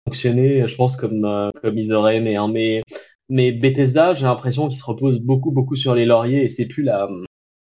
fonctionné, 0.05 0.67
je 0.67 0.75
pense 0.75 0.97
comme 0.97 1.51
comme 1.61 1.77
ils 1.77 1.93
auraient 1.93 2.17
aimé, 2.17 2.35
hein, 2.35 2.49
mais 2.51 2.83
mais 3.29 3.51
Bethesda, 3.51 4.13
j'ai 4.13 4.25
l'impression 4.25 4.67
qu'il 4.67 4.77
se 4.77 4.85
repose 4.85 5.19
beaucoup, 5.19 5.51
beaucoup 5.51 5.75
sur 5.75 5.95
les 5.95 6.05
lauriers 6.05 6.43
et 6.43 6.49
c'est 6.49 6.67
plus 6.67 6.83
la, 6.83 7.09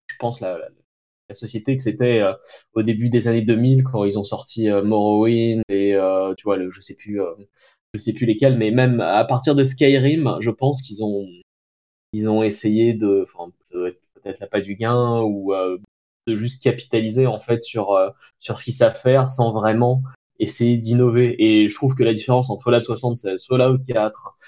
je 0.07 0.15
pense, 0.19 0.39
la, 0.41 0.57
la, 0.57 0.67
société 1.33 1.77
que 1.77 1.83
c'était 1.83 2.19
euh, 2.19 2.33
au 2.73 2.83
début 2.83 3.09
des 3.09 3.29
années 3.29 3.41
2000 3.41 3.83
quand 3.85 4.03
ils 4.03 4.19
ont 4.19 4.25
sorti 4.25 4.69
euh, 4.69 4.83
Morrowind 4.83 5.63
et, 5.69 5.95
euh, 5.95 6.33
tu 6.35 6.43
vois, 6.43 6.57
le, 6.57 6.71
je 6.71 6.81
sais 6.81 6.95
plus, 6.95 7.21
je 7.93 7.99
sais 7.99 8.13
plus 8.13 8.25
lesquels, 8.25 8.57
mais 8.57 8.71
même 8.71 8.99
à 8.99 9.23
partir 9.23 9.55
de 9.55 9.63
Skyrim, 9.63 10.37
je 10.41 10.49
pense 10.49 10.81
qu'ils 10.81 11.03
ont, 11.05 11.25
ils 12.13 12.29
ont 12.29 12.43
essayé 12.43 12.93
de, 12.93 13.23
enfin, 13.23 13.51
peut-être 14.21 14.39
la 14.39 14.47
pas 14.47 14.61
du 14.61 14.75
gain 14.75 15.21
ou 15.21 15.53
euh, 15.53 15.77
de 16.27 16.35
juste 16.35 16.63
capitaliser 16.63 17.27
en 17.27 17.39
fait 17.39 17.61
sur 17.63 17.91
euh, 17.93 18.09
sur 18.39 18.59
ce 18.59 18.65
qu'ils 18.65 18.73
savent 18.73 18.99
faire 18.99 19.29
sans 19.29 19.51
vraiment 19.51 20.03
essayer 20.39 20.77
d'innover. 20.77 21.35
Et 21.39 21.69
je 21.69 21.75
trouve 21.75 21.95
que 21.95 22.03
la 22.03 22.13
différence 22.13 22.49
entre 22.49 22.63
Fallout 22.63 22.83
76, 22.83 23.45
Fallout 23.47 23.79
4, 23.87 24.27
euh, 24.27 24.40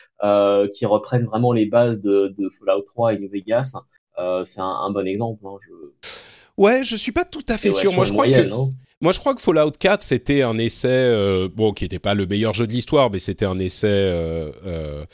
qui 0.73 0.85
reprennent 0.85 1.25
vraiment 1.25 1.51
les 1.51 1.65
bases 1.65 2.01
de, 2.01 2.33
de 2.37 2.49
Fallout 2.59 2.83
3 2.83 3.13
et 3.13 3.19
New 3.19 3.29
Vegas, 3.29 3.75
euh, 4.19 4.45
c'est 4.45 4.61
un, 4.61 4.65
un, 4.65 4.91
bon 4.91 5.07
exemple. 5.07 5.45
Hein, 5.45 5.57
je... 5.67 6.09
Ouais, 6.57 6.83
je 6.83 6.95
suis 6.95 7.11
pas 7.11 7.25
tout 7.25 7.45
à 7.49 7.57
fait 7.57 7.71
sûr. 7.71 7.93
Moi, 7.93 8.05
je 8.05 8.11
crois 8.11 8.25
moyenne, 8.25 8.49
que. 8.49 8.53
Hein. 8.53 8.69
Moi, 9.01 9.11
je 9.11 9.19
crois 9.19 9.35
que 9.35 9.41
Fallout 9.41 9.71
4, 9.71 10.01
c'était 10.01 10.43
un 10.43 10.57
essai, 10.57 10.87
euh, 10.89 11.49
bon, 11.53 11.73
qui 11.73 11.83
n'était 11.83 11.99
pas 11.99 12.13
le 12.13 12.25
meilleur 12.25 12.53
jeu 12.53 12.67
de 12.67 12.73
l'histoire, 12.73 13.09
mais 13.11 13.19
c'était 13.19 13.45
un 13.45 13.59
essai, 13.59 13.87
euh, 13.87 14.51
euh, 14.65 15.05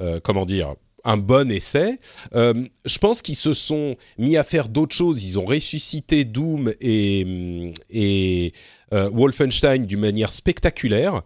euh, 0.00 0.20
comment 0.22 0.44
dire, 0.44 0.74
un 1.04 1.16
bon 1.16 1.50
essai. 1.50 1.98
Euh, 2.34 2.54
je 2.84 2.98
pense 2.98 3.22
qu'ils 3.22 3.36
se 3.36 3.52
sont 3.52 3.96
mis 4.18 4.36
à 4.36 4.44
faire 4.44 4.68
d'autres 4.68 4.94
choses. 4.94 5.22
Ils 5.22 5.38
ont 5.38 5.44
ressuscité 5.44 6.24
Doom 6.24 6.72
et, 6.80 7.72
et 7.90 8.52
Wolfenstein 8.90 9.86
d'une 9.86 10.00
manière 10.00 10.32
spectaculaire. 10.32 11.22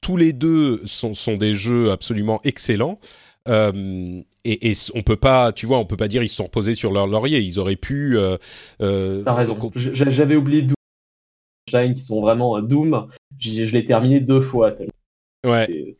Tous 0.00 0.16
les 0.16 0.32
deux 0.32 0.86
sont, 0.86 1.14
sont, 1.14 1.36
des 1.36 1.54
jeux 1.54 1.90
absolument 1.90 2.40
excellents. 2.44 2.98
Euh, 3.48 4.20
et, 4.44 4.70
et, 4.70 4.74
on 4.94 5.02
peut 5.02 5.16
pas, 5.16 5.52
tu 5.52 5.66
vois, 5.66 5.78
on 5.78 5.86
peut 5.86 5.96
pas 5.96 6.08
dire 6.08 6.22
ils 6.22 6.28
se 6.28 6.36
sont 6.36 6.44
reposés 6.44 6.74
sur 6.74 6.92
leur 6.92 7.06
laurier. 7.06 7.40
Ils 7.40 7.58
auraient 7.58 7.76
pu. 7.76 8.16
Euh, 8.16 8.36
euh, 8.80 9.22
T'as 9.24 9.34
raison. 9.34 9.58
J'avais 9.74 10.36
oublié 10.36 10.62
Doom, 10.62 11.94
qui 11.94 12.00
sont 12.00 12.20
vraiment 12.20 12.60
Doom. 12.60 13.08
Je 13.38 13.64
l'ai 13.64 13.86
terminé 13.86 14.20
deux 14.20 14.42
fois. 14.42 14.74
Ouais. 15.46 15.94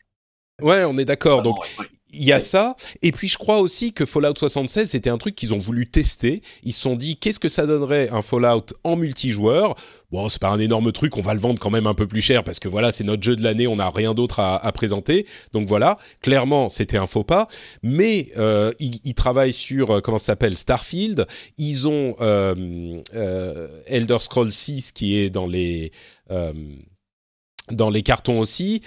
Ouais, 0.60 0.84
on 0.84 0.98
est 0.98 1.04
d'accord. 1.04 1.42
Donc, 1.42 1.56
il 2.10 2.24
y 2.24 2.32
a 2.32 2.40
ça. 2.40 2.76
Et 3.02 3.12
puis, 3.12 3.28
je 3.28 3.36
crois 3.36 3.58
aussi 3.58 3.92
que 3.92 4.06
Fallout 4.06 4.34
76, 4.36 4.90
c'était 4.90 5.10
un 5.10 5.18
truc 5.18 5.34
qu'ils 5.34 5.54
ont 5.54 5.58
voulu 5.58 5.86
tester. 5.86 6.42
Ils 6.62 6.72
se 6.72 6.80
sont 6.80 6.96
dit, 6.96 7.16
qu'est-ce 7.16 7.38
que 7.38 7.48
ça 7.48 7.66
donnerait 7.66 8.08
un 8.10 8.22
Fallout 8.22 8.66
en 8.84 8.96
multijoueur? 8.96 9.76
Bon, 10.10 10.28
c'est 10.30 10.40
pas 10.40 10.48
un 10.48 10.58
énorme 10.58 10.90
truc, 10.92 11.18
on 11.18 11.20
va 11.20 11.34
le 11.34 11.40
vendre 11.40 11.60
quand 11.60 11.70
même 11.70 11.86
un 11.86 11.92
peu 11.92 12.06
plus 12.06 12.22
cher 12.22 12.42
parce 12.42 12.58
que 12.58 12.68
voilà, 12.68 12.92
c'est 12.92 13.04
notre 13.04 13.22
jeu 13.22 13.36
de 13.36 13.42
l'année, 13.42 13.66
on 13.66 13.76
n'a 13.76 13.90
rien 13.90 14.14
d'autre 14.14 14.40
à, 14.40 14.56
à, 14.56 14.72
présenter. 14.72 15.26
Donc 15.52 15.68
voilà, 15.68 15.98
clairement, 16.22 16.70
c'était 16.70 16.96
un 16.96 17.06
faux 17.06 17.24
pas. 17.24 17.46
Mais 17.82 18.28
euh, 18.38 18.72
ils, 18.78 19.00
ils, 19.04 19.14
travaillent 19.14 19.52
sur, 19.52 19.90
euh, 19.90 20.00
comment 20.00 20.16
ça 20.16 20.26
s'appelle, 20.26 20.56
Starfield. 20.56 21.26
Ils 21.58 21.88
ont 21.88 22.16
euh, 22.22 23.02
euh, 23.14 23.82
Elder 23.86 24.18
Scrolls 24.18 24.52
6 24.52 24.92
qui 24.92 25.18
est 25.18 25.30
dans 25.30 25.46
les... 25.46 25.92
Euh, 26.30 26.52
dans 27.70 27.90
les 27.90 28.02
cartons 28.02 28.40
aussi. 28.40 28.82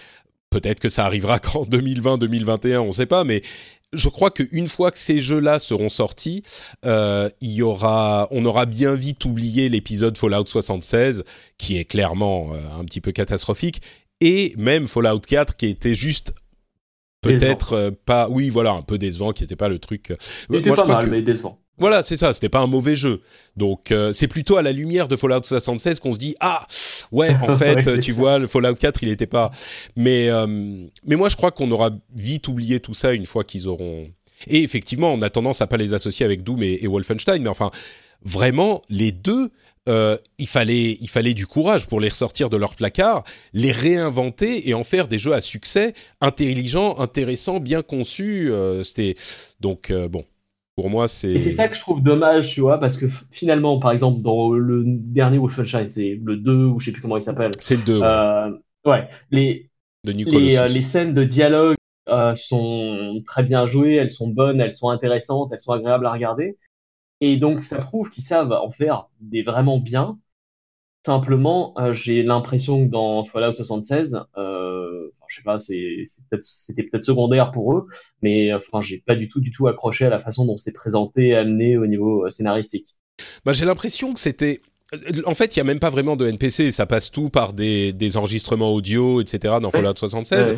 Peut-être 0.51 0.79
que 0.79 0.89
ça 0.89 1.05
arrivera 1.05 1.39
qu'en 1.39 1.65
2020-2021, 1.65 2.77
on 2.77 2.87
ne 2.87 2.91
sait 2.91 3.07
pas, 3.07 3.23
mais 3.23 3.41
je 3.93 4.09
crois 4.09 4.31
qu'une 4.31 4.67
fois 4.67 4.91
que 4.91 4.99
ces 4.99 5.19
jeux-là 5.19 5.59
seront 5.59 5.89
sortis, 5.89 6.43
euh, 6.85 7.29
il 7.41 7.51
y 7.51 7.61
aura, 7.61 8.27
on 8.31 8.45
aura 8.45 8.65
bien 8.65 8.95
vite 8.95 9.25
oublié 9.25 9.69
l'épisode 9.69 10.17
Fallout 10.17 10.45
76, 10.45 11.23
qui 11.57 11.77
est 11.77 11.85
clairement 11.85 12.53
euh, 12.53 12.79
un 12.79 12.85
petit 12.85 13.01
peu 13.01 13.11
catastrophique, 13.11 13.81
et 14.21 14.53
même 14.57 14.87
Fallout 14.87 15.19
4, 15.19 15.55
qui 15.55 15.65
était 15.65 15.95
juste 15.95 16.33
peut-être 17.21 17.73
euh, 17.73 17.91
pas, 18.05 18.29
oui, 18.29 18.49
voilà, 18.49 18.71
un 18.71 18.81
peu 18.81 18.97
décevant, 18.97 19.33
qui 19.33 19.43
n'était 19.43 19.55
pas 19.55 19.69
le 19.69 19.79
truc. 19.79 20.13
Il 20.49 20.57
était 20.57 20.73
pas 20.73 20.85
mal, 20.85 21.09
mais 21.09 21.21
décevant. 21.21 21.59
Voilà, 21.81 22.03
c'est 22.03 22.15
ça. 22.15 22.31
C'était 22.31 22.47
pas 22.47 22.59
un 22.59 22.67
mauvais 22.67 22.95
jeu. 22.95 23.21
Donc 23.57 23.91
euh, 23.91 24.13
c'est 24.13 24.27
plutôt 24.27 24.55
à 24.57 24.61
la 24.61 24.71
lumière 24.71 25.07
de 25.09 25.15
Fallout 25.17 25.43
76 25.43 25.99
qu'on 25.99 26.13
se 26.13 26.19
dit 26.19 26.35
ah 26.39 26.65
ouais 27.11 27.35
en 27.41 27.57
fait 27.57 27.85
ouais, 27.85 27.99
tu 27.99 28.11
ça. 28.11 28.17
vois 28.17 28.39
le 28.39 28.47
Fallout 28.47 28.75
4 28.75 29.03
il 29.03 29.09
était 29.09 29.27
pas. 29.27 29.51
Mais 29.95 30.29
euh, 30.29 30.47
mais 31.05 31.15
moi 31.17 31.27
je 31.27 31.35
crois 31.35 31.51
qu'on 31.51 31.69
aura 31.71 31.89
vite 32.15 32.47
oublié 32.47 32.79
tout 32.79 32.93
ça 32.93 33.11
une 33.13 33.25
fois 33.25 33.43
qu'ils 33.43 33.67
auront. 33.67 34.07
Et 34.47 34.63
effectivement 34.63 35.11
on 35.11 35.21
a 35.21 35.29
tendance 35.29 35.61
à 35.61 35.67
pas 35.67 35.77
les 35.77 35.93
associer 35.93 36.25
avec 36.25 36.43
Doom 36.43 36.63
et, 36.63 36.79
et 36.81 36.87
Wolfenstein 36.87 37.41
mais 37.41 37.49
enfin 37.49 37.71
vraiment 38.23 38.83
les 38.89 39.11
deux 39.11 39.49
euh, 39.89 40.15
il 40.37 40.47
fallait 40.47 40.95
il 41.01 41.09
fallait 41.09 41.33
du 41.33 41.47
courage 41.47 41.87
pour 41.87 41.99
les 41.99 42.09
ressortir 42.09 42.51
de 42.51 42.57
leur 42.57 42.75
placard, 42.75 43.23
les 43.53 43.71
réinventer 43.71 44.69
et 44.69 44.75
en 44.75 44.83
faire 44.83 45.07
des 45.07 45.17
jeux 45.17 45.33
à 45.33 45.41
succès 45.41 45.93
intelligents, 46.21 46.99
intéressants, 46.99 47.59
bien 47.59 47.81
conçus. 47.81 48.51
Euh, 48.51 48.83
C'était 48.83 49.15
donc 49.59 49.89
euh, 49.89 50.07
bon 50.07 50.23
pour 50.81 50.89
moi, 50.89 51.07
c'est. 51.07 51.33
Et 51.33 51.37
c'est 51.37 51.51
ça 51.51 51.67
que 51.67 51.75
je 51.75 51.79
trouve 51.79 52.01
dommage, 52.01 52.55
tu 52.55 52.61
vois, 52.61 52.79
parce 52.79 52.97
que 52.97 53.05
finalement, 53.29 53.77
par 53.77 53.91
exemple, 53.91 54.23
dans 54.23 54.51
le 54.51 54.83
dernier 54.87 55.37
Wolfenstein, 55.37 55.87
c'est 55.87 56.19
le 56.23 56.37
2, 56.37 56.65
ou 56.65 56.79
je 56.79 56.85
sais 56.85 56.91
plus 56.91 57.03
comment 57.03 57.17
il 57.17 57.23
s'appelle. 57.23 57.51
C'est 57.59 57.75
le 57.75 57.83
2. 57.83 57.99
Ouais, 57.99 58.07
euh, 58.07 58.51
ouais 58.87 59.07
les, 59.29 59.69
les, 60.03 60.57
euh, 60.57 60.65
les, 60.65 60.81
scènes 60.81 61.13
de 61.13 61.23
dialogue 61.23 61.75
euh, 62.09 62.33
sont 62.33 63.21
très 63.27 63.43
bien 63.43 63.67
jouées, 63.67 63.93
elles 63.93 64.09
sont 64.09 64.27
bonnes, 64.27 64.59
elles 64.59 64.73
sont 64.73 64.89
intéressantes, 64.89 65.51
elles 65.53 65.59
sont 65.59 65.73
agréables 65.73 66.07
à 66.07 66.13
regarder. 66.13 66.57
Et 67.19 67.37
donc, 67.37 67.61
ça 67.61 67.77
prouve 67.77 68.09
qu'ils 68.09 68.23
savent 68.23 68.51
en 68.51 68.71
faire 68.71 69.07
des 69.19 69.43
vraiment 69.43 69.77
bien. 69.77 70.17
Simplement, 71.05 71.75
j'ai 71.91 72.23
l'impression 72.23 72.87
que 72.87 72.91
dans 72.91 73.23
Fallout 73.23 73.51
76, 73.51 74.23
euh, 74.35 75.11
je 75.31 75.37
sais 75.37 75.43
pas, 75.43 75.59
c'était 75.59 76.83
peut-être 76.83 77.03
secondaire 77.03 77.51
pour 77.51 77.73
eux, 77.73 77.87
mais 78.21 78.53
enfin, 78.53 78.81
j'ai 78.81 78.97
pas 78.99 79.15
du 79.15 79.29
tout, 79.29 79.39
du 79.39 79.51
tout 79.51 79.67
accroché 79.67 80.05
à 80.05 80.09
la 80.09 80.19
façon 80.19 80.45
dont 80.45 80.57
c'est 80.57 80.73
présenté 80.73 81.35
amené 81.35 81.77
au 81.77 81.87
niveau 81.87 82.25
euh, 82.25 82.29
scénaristique. 82.29 82.97
Bah, 83.45 83.53
j'ai 83.53 83.65
l'impression 83.65 84.13
que 84.13 84.19
c'était 84.19 84.61
en 85.25 85.33
fait, 85.33 85.55
il 85.55 85.59
y 85.59 85.61
a 85.61 85.63
même 85.63 85.79
pas 85.79 85.89
vraiment 85.89 86.17
de 86.17 86.27
NPC, 86.27 86.69
ça 86.71 86.85
passe 86.85 87.11
tout 87.11 87.29
par 87.29 87.53
des, 87.53 87.93
des 87.93 88.17
enregistrements 88.17 88.73
audio, 88.73 89.21
etc. 89.21 89.55
dans 89.61 89.71
Fallout 89.71 89.95
76. 89.95 90.51
Ouais. 90.51 90.57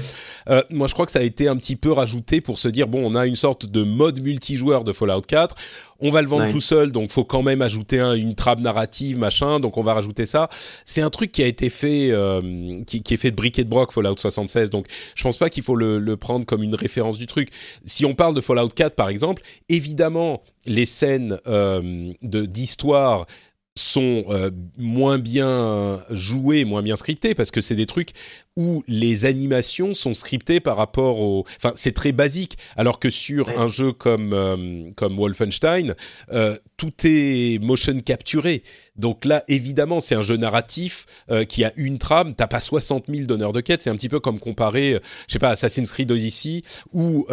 Euh, 0.50 0.64
moi, 0.72 0.88
je 0.88 0.94
crois 0.94 1.06
que 1.06 1.12
ça 1.12 1.20
a 1.20 1.24
été 1.24 1.48
un 1.48 1.56
petit 1.56 1.76
peu 1.76 1.92
rajouté 1.92 2.42
pour 2.42 2.58
se 2.58 2.68
dire 2.68 2.88
bon, 2.88 3.06
on 3.06 3.14
a 3.14 3.28
une 3.28 3.36
sorte 3.36 3.68
de 3.68 3.84
mode 3.84 4.22
multijoueur 4.22 4.84
de 4.84 4.92
Fallout 4.92 5.22
4. 5.22 5.56
On 6.00 6.10
va 6.10 6.24
le 6.24 6.28
vendre 6.28 6.46
ouais. 6.46 6.52
tout 6.52 6.62
seul, 6.62 6.92
donc 6.92 7.12
faut 7.12 7.24
quand 7.24 7.44
même 7.44 7.62
ajouter 7.62 8.00
un, 8.00 8.14
une 8.14 8.34
trame 8.34 8.62
narrative, 8.62 9.20
machin. 9.20 9.60
Donc 9.60 9.78
on 9.78 9.84
va 9.84 9.94
rajouter 9.94 10.26
ça. 10.26 10.50
C'est 10.84 11.02
un 11.02 11.12
truc 11.12 11.32
qui 11.32 11.44
a 11.44 11.48
été 11.48 11.70
fait, 11.70 12.10
euh, 12.12 12.82
qui, 12.88 13.04
qui, 13.04 13.14
est 13.14 13.18
fait 13.18 13.30
de 13.30 13.36
briques 13.36 13.60
et 13.60 13.64
de 13.64 13.70
broc 13.70 13.94
Fallout 13.94 14.18
76. 14.18 14.72
Donc 14.72 14.88
je 15.14 15.24
pense 15.24 15.38
pas 15.38 15.52
qu'il 15.52 15.62
faut 15.62 15.76
le, 15.76 16.00
le 16.00 16.18
prendre 16.18 16.46
comme 16.46 16.64
une 16.64 16.76
référence 16.76 17.20
du 17.20 17.28
truc. 17.28 17.50
Si 17.86 18.04
on 18.04 18.16
parle 18.16 18.34
de 18.34 18.42
Fallout 18.42 18.70
4 18.70 18.96
par 18.96 19.10
exemple, 19.10 19.44
évidemment 19.70 20.42
les 20.66 20.86
scènes 20.86 21.38
euh, 21.48 22.12
de 22.22 22.46
d'histoire 22.46 23.28
sont 23.76 24.26
euh, 24.30 24.52
moins 24.78 25.18
bien 25.18 26.04
joués, 26.12 26.64
moins 26.64 26.84
bien 26.84 26.96
scriptés, 26.96 27.34
parce 27.34 27.50
que 27.50 27.60
c'est 27.60 27.76
des 27.76 27.88
trucs 27.88 28.12
où 28.56 28.84
les 28.88 29.26
animations 29.26 29.96
sont 29.96 30.14
scriptées 30.14 30.60
par 30.60 30.78
rapport 30.78 31.20
au... 31.20 31.44
Enfin, 31.58 31.72
c'est 31.76 31.94
très 31.94 32.12
basique, 32.12 32.58
alors 32.76 33.00
que 33.00 33.10
sur 33.10 33.48
ouais. 33.48 33.56
un 33.56 33.68
jeu 33.68 33.92
comme, 33.92 34.34
euh, 34.34 34.92
comme 34.96 35.18
Wolfenstein, 35.18 35.96
euh, 36.32 36.56
tout 36.78 36.92
est 37.04 37.60
motion 37.64 38.00
capturé. 38.00 38.62
Donc 38.96 39.26
là, 39.26 39.44
évidemment, 39.48 40.00
c'est 40.00 40.14
un 40.14 40.22
jeu 40.22 40.38
narratif 40.38 41.06
qui 41.50 41.64
a 41.64 41.74
une 41.76 41.98
trame, 41.98 42.36
t'as 42.36 42.48
pas 42.48 42.60
60 42.60 43.06
000 43.08 43.26
donneurs 43.26 43.54
de 43.54 43.62
quêtes, 43.62 43.82
c'est 43.82 43.90
un 43.90 43.96
petit 43.96 44.10
peu 44.10 44.20
comme 44.20 44.40
comparer, 44.40 45.00
je 45.28 45.34
sais 45.34 45.40
pas, 45.40 45.50
Assassin's 45.50 45.92
Creed 45.92 46.12
Odyssey 46.12 46.62
ou 46.92 47.26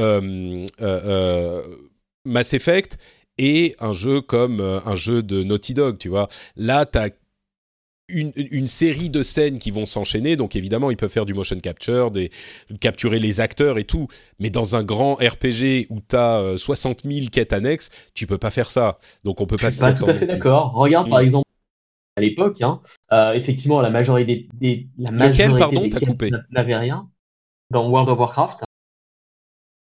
Mass 2.25 2.55
Effect 2.55 2.99
et 3.39 3.75
un 3.81 3.93
jeu 3.93 4.21
comme 4.21 4.61
euh, 4.61 4.81
un 4.85 4.95
jeu 4.95 5.23
de 5.23 5.43
Naughty 5.43 5.75
Dog, 5.75 5.99
tu 5.99 6.09
vois. 6.09 6.29
Là, 6.57 6.87
tu 6.87 6.99
as 6.99 7.11
une, 8.09 8.33
une, 8.35 8.67
série 8.67 9.09
de 9.09 9.23
scènes 9.23 9.59
qui 9.59 9.71
vont 9.71 9.87
s'enchaîner, 9.87 10.37
donc 10.37 10.57
évidemment, 10.57 10.91
ils 10.91 10.97
peuvent 10.97 11.11
faire 11.11 11.27
du 11.27 11.35
motion 11.35 11.59
capture, 11.59 12.11
des, 12.11 12.31
capturer 12.81 13.19
les 13.19 13.41
acteurs 13.41 13.79
et 13.79 13.85
tout, 13.85 14.09
mais 14.41 14.51
dans 14.51 14.75
un 14.75 14.83
grand 14.83 15.15
RPG 15.15 15.87
où 15.91 16.01
tu 16.01 16.17
as 16.17 16.41
euh, 16.41 16.57
60 16.57 17.03
000 17.05 17.27
quêtes 17.31 17.53
annexes, 17.53 17.91
tu 18.15 18.27
peux 18.27 18.39
pas 18.39 18.51
faire 18.51 18.69
ça. 18.69 18.99
Donc 19.25 19.41
on 19.41 19.47
peut 19.47 19.57
pas 19.57 19.71
Je 19.71 19.77
suis 19.77 19.81
pas 19.81 19.93
tout 19.93 20.07
à 20.07 20.15
fait 20.15 20.27
d'accord. 20.27 20.73
Regarde, 20.73 21.07
mmh. 21.07 21.11
par 21.11 21.21
exemple, 21.21 21.49
à 22.17 22.21
l'époque, 22.21 22.61
hein, 22.63 22.81
euh, 23.13 23.33
effectivement, 23.33 23.81
la 23.81 23.91
majorité 23.91 24.27
des, 24.35 24.49
des 24.55 24.89
la 24.99 25.11
majorité 25.11 25.45
Lequel, 25.45 25.59
pardon, 25.59 25.89
t'as 25.89 26.01
coupé 26.01 26.31
n'avait 26.51 26.77
rien. 26.77 27.09
Dans 27.71 27.89
World 27.89 28.09
of 28.09 28.19
Warcraft. 28.19 28.65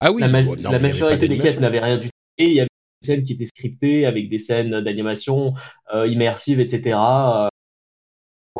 Ah 0.00 0.12
oui, 0.12 0.20
la, 0.20 0.28
ma 0.28 0.42
oh, 0.42 0.56
non, 0.56 0.70
la 0.70 0.78
majorité 0.78 1.28
des 1.28 1.38
quêtes 1.38 1.60
n'avait 1.60 1.80
rien 1.80 1.98
du 1.98 2.06
tout. 2.06 2.16
Et 2.38 2.46
il 2.46 2.52
y 2.52 2.60
avait 2.60 2.68
scènes 3.04 3.22
qui 3.22 3.34
étaient 3.34 3.46
scriptées 3.46 4.06
avec 4.06 4.28
des 4.28 4.38
scènes 4.38 4.80
d'animation 4.80 5.54
euh, 5.94 6.06
immersives, 6.06 6.60
etc. 6.60 6.96
Euh, 6.96 7.48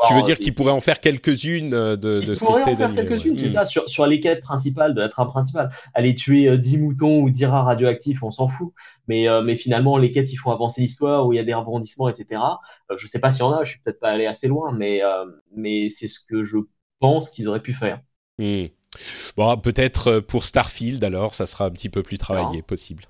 tu 0.06 0.14
veux 0.14 0.22
dire 0.22 0.38
qu'il 0.38 0.54
pourrait 0.54 0.72
en 0.72 0.80
faire 0.80 1.00
quelques-unes 1.00 1.72
euh, 1.72 1.96
de, 1.96 2.20
de 2.20 2.34
scriptées 2.34 2.72
en 2.72 2.76
faire 2.76 2.94
quelques-unes, 2.94 3.36
c'est 3.36 3.46
mmh. 3.46 3.48
ça, 3.48 3.64
sur, 3.64 3.88
sur 3.88 4.06
les 4.06 4.20
quêtes 4.20 4.42
principales 4.42 4.94
de 4.94 5.00
la 5.00 5.08
trame 5.08 5.28
principale. 5.28 5.70
Aller 5.94 6.14
tuer 6.14 6.48
euh, 6.48 6.58
10 6.58 6.78
moutons 6.78 7.20
ou 7.20 7.30
10 7.30 7.46
rats 7.46 7.62
radioactifs, 7.62 8.22
on 8.22 8.30
s'en 8.30 8.48
fout. 8.48 8.72
Mais, 9.06 9.28
euh, 9.28 9.42
mais 9.42 9.54
finalement, 9.54 9.96
les 9.96 10.10
quêtes, 10.10 10.32
ils 10.32 10.36
font 10.36 10.50
avancer 10.50 10.80
l'histoire, 10.80 11.26
où 11.26 11.32
il 11.32 11.36
y 11.36 11.38
a 11.38 11.44
des 11.44 11.54
rebondissements, 11.54 12.08
etc. 12.08 12.42
Euh, 12.90 12.96
je 12.98 13.06
sais 13.06 13.20
pas 13.20 13.30
s'il 13.30 13.40
y 13.40 13.44
en 13.44 13.52
a, 13.52 13.64
je 13.64 13.70
suis 13.70 13.80
peut-être 13.80 14.00
pas 14.00 14.10
allé 14.10 14.26
assez 14.26 14.48
loin, 14.48 14.76
mais, 14.76 15.02
euh, 15.02 15.26
mais 15.54 15.88
c'est 15.88 16.08
ce 16.08 16.18
que 16.20 16.42
je 16.42 16.58
pense 16.98 17.30
qu'ils 17.30 17.48
auraient 17.48 17.62
pu 17.62 17.72
faire. 17.72 18.00
Mmh. 18.38 18.64
Bon, 19.36 19.56
peut-être 19.56 20.20
pour 20.20 20.44
Starfield, 20.44 21.02
alors, 21.04 21.34
ça 21.34 21.46
sera 21.46 21.66
un 21.66 21.70
petit 21.70 21.88
peu 21.88 22.02
plus 22.02 22.18
travaillé, 22.18 22.62
possible. 22.62 23.04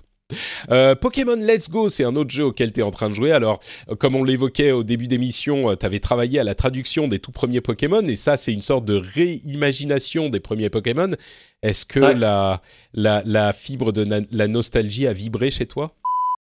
Euh, 0.71 0.95
Pokémon 0.95 1.35
Let's 1.35 1.69
Go, 1.69 1.89
c'est 1.89 2.03
un 2.03 2.15
autre 2.15 2.31
jeu 2.31 2.45
auquel 2.45 2.71
tu 2.71 2.79
es 2.79 2.83
en 2.83 2.91
train 2.91 3.09
de 3.09 3.13
jouer. 3.15 3.31
Alors, 3.31 3.59
euh, 3.89 3.95
comme 3.95 4.15
on 4.15 4.23
l'évoquait 4.23 4.71
au 4.71 4.83
début 4.83 5.07
d'émission, 5.07 5.69
euh, 5.69 5.75
tu 5.75 5.85
avais 5.85 5.99
travaillé 5.99 6.39
à 6.39 6.43
la 6.43 6.55
traduction 6.55 7.07
des 7.07 7.19
tout 7.19 7.31
premiers 7.31 7.61
Pokémon, 7.61 8.01
et 8.01 8.15
ça, 8.15 8.37
c'est 8.37 8.53
une 8.53 8.61
sorte 8.61 8.85
de 8.85 8.95
réimagination 8.95 10.29
des 10.29 10.39
premiers 10.39 10.69
Pokémon. 10.69 11.11
Est-ce 11.61 11.85
que 11.85 11.99
la, 11.99 12.61
la, 12.93 13.21
la, 13.25 13.53
fibre 13.53 13.91
de 13.91 14.05
la 14.31 14.47
nostalgie 14.47 15.07
a 15.07 15.13
vibré 15.13 15.51
chez 15.51 15.67
toi? 15.67 15.91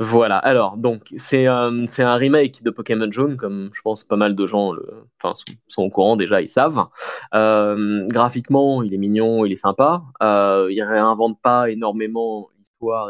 Voilà, 0.03 0.39
alors, 0.39 0.79
donc, 0.79 1.03
c'est 1.19 1.47
un, 1.47 1.87
c'est 1.87 2.03
un 2.03 2.15
remake 2.15 2.63
de 2.63 2.71
Pokémon 2.71 3.13
Jaune, 3.13 3.37
comme 3.37 3.69
je 3.75 3.83
pense 3.83 4.03
pas 4.03 4.17
mal 4.17 4.35
de 4.35 4.47
gens 4.47 4.73
le, 4.73 4.89
enfin, 5.23 5.35
sont, 5.69 5.83
au 5.83 5.91
courant 5.91 6.17
déjà, 6.17 6.41
ils 6.41 6.49
savent. 6.49 6.87
Euh, 7.35 8.07
graphiquement, 8.07 8.83
il 8.83 8.95
est 8.95 8.97
mignon, 8.97 9.45
il 9.45 9.53
est 9.53 9.57
sympa. 9.57 10.03
Euh, 10.23 10.69
il 10.71 10.83
réinvente 10.83 11.39
pas 11.43 11.69
énormément 11.69 12.49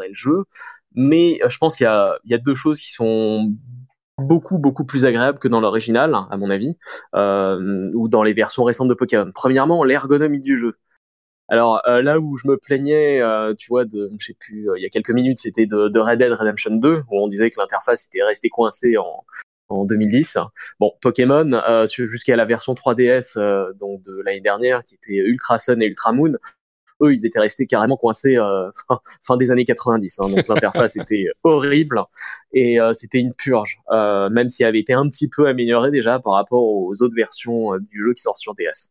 et 0.03 0.07
le 0.07 0.13
jeu, 0.13 0.43
mais 0.93 1.39
euh, 1.43 1.49
je 1.49 1.57
pense 1.57 1.75
qu'il 1.75 1.85
y 1.85 1.87
a, 2.33 2.37
deux 2.37 2.55
choses 2.55 2.79
qui 2.79 2.91
sont 2.91 3.53
beaucoup 4.17 4.57
beaucoup 4.57 4.85
plus 4.85 5.05
agréables 5.05 5.39
que 5.39 5.47
dans 5.47 5.61
l'original, 5.61 6.13
à 6.29 6.37
mon 6.37 6.49
avis, 6.49 6.77
euh, 7.15 7.89
ou 7.95 8.07
dans 8.07 8.23
les 8.23 8.33
versions 8.33 8.63
récentes 8.63 8.89
de 8.89 8.93
Pokémon. 8.93 9.31
Premièrement, 9.33 9.83
l'ergonomie 9.83 10.41
du 10.41 10.57
jeu. 10.57 10.77
Alors 11.47 11.81
euh, 11.87 12.01
là 12.01 12.19
où 12.19 12.37
je 12.37 12.47
me 12.47 12.57
plaignais, 12.57 13.21
tu 13.57 13.67
vois, 13.69 13.85
de, 13.85 14.09
je 14.19 14.25
sais 14.27 14.35
plus, 14.39 14.67
il 14.77 14.81
y 14.81 14.85
a 14.85 14.89
quelques 14.89 15.11
minutes, 15.11 15.39
c'était 15.39 15.65
de, 15.65 15.87
de, 15.87 15.99
Red 15.99 16.19
Dead 16.19 16.31
Redemption 16.31 16.75
2, 16.75 17.03
où 17.09 17.23
on 17.23 17.27
disait 17.27 17.49
que 17.49 17.59
l'interface 17.59 18.07
était 18.07 18.23
restée 18.23 18.49
coincée 18.49 18.97
en, 18.97 19.25
en 19.69 19.85
2010. 19.85 20.37
Bon, 20.79 20.91
Pokémon, 21.01 21.61
jusqu'à 21.87 22.35
la 22.35 22.45
version 22.45 22.73
3DS 22.73 23.37
donc 23.77 24.01
de 24.03 24.21
l'année 24.21 24.41
dernière, 24.41 24.83
qui 24.83 24.95
était 24.95 25.17
Ultra 25.17 25.59
Sun 25.59 25.81
et 25.81 25.87
Ultra 25.87 26.13
Moon, 26.13 26.33
eux, 27.01 27.13
ils 27.13 27.25
étaient 27.25 27.39
restés 27.39 27.65
carrément 27.65 27.97
coincés 27.97 28.37
fin, 29.21 29.37
des 29.37 29.51
années 29.51 29.65
90. 29.65 30.19
Hein, 30.19 30.27
donc 30.29 30.47
l'interface 30.47 30.95
était 30.95 31.27
horrible 31.43 32.03
et 32.53 32.77
c'était 32.93 33.19
une 33.19 33.33
purge, 33.37 33.79
même 33.89 34.49
si 34.49 34.63
elle 34.63 34.69
avait 34.69 34.79
été 34.79 34.93
un 34.93 35.07
petit 35.07 35.27
peu 35.27 35.47
améliorée 35.47 35.91
déjà 35.91 36.19
par 36.19 36.33
rapport 36.33 36.63
aux 36.63 36.93
autres 37.01 37.15
versions 37.15 37.77
du 37.77 38.03
jeu 38.05 38.13
qui 38.13 38.21
sortent 38.21 38.39
sur 38.39 38.55
DS, 38.55 38.89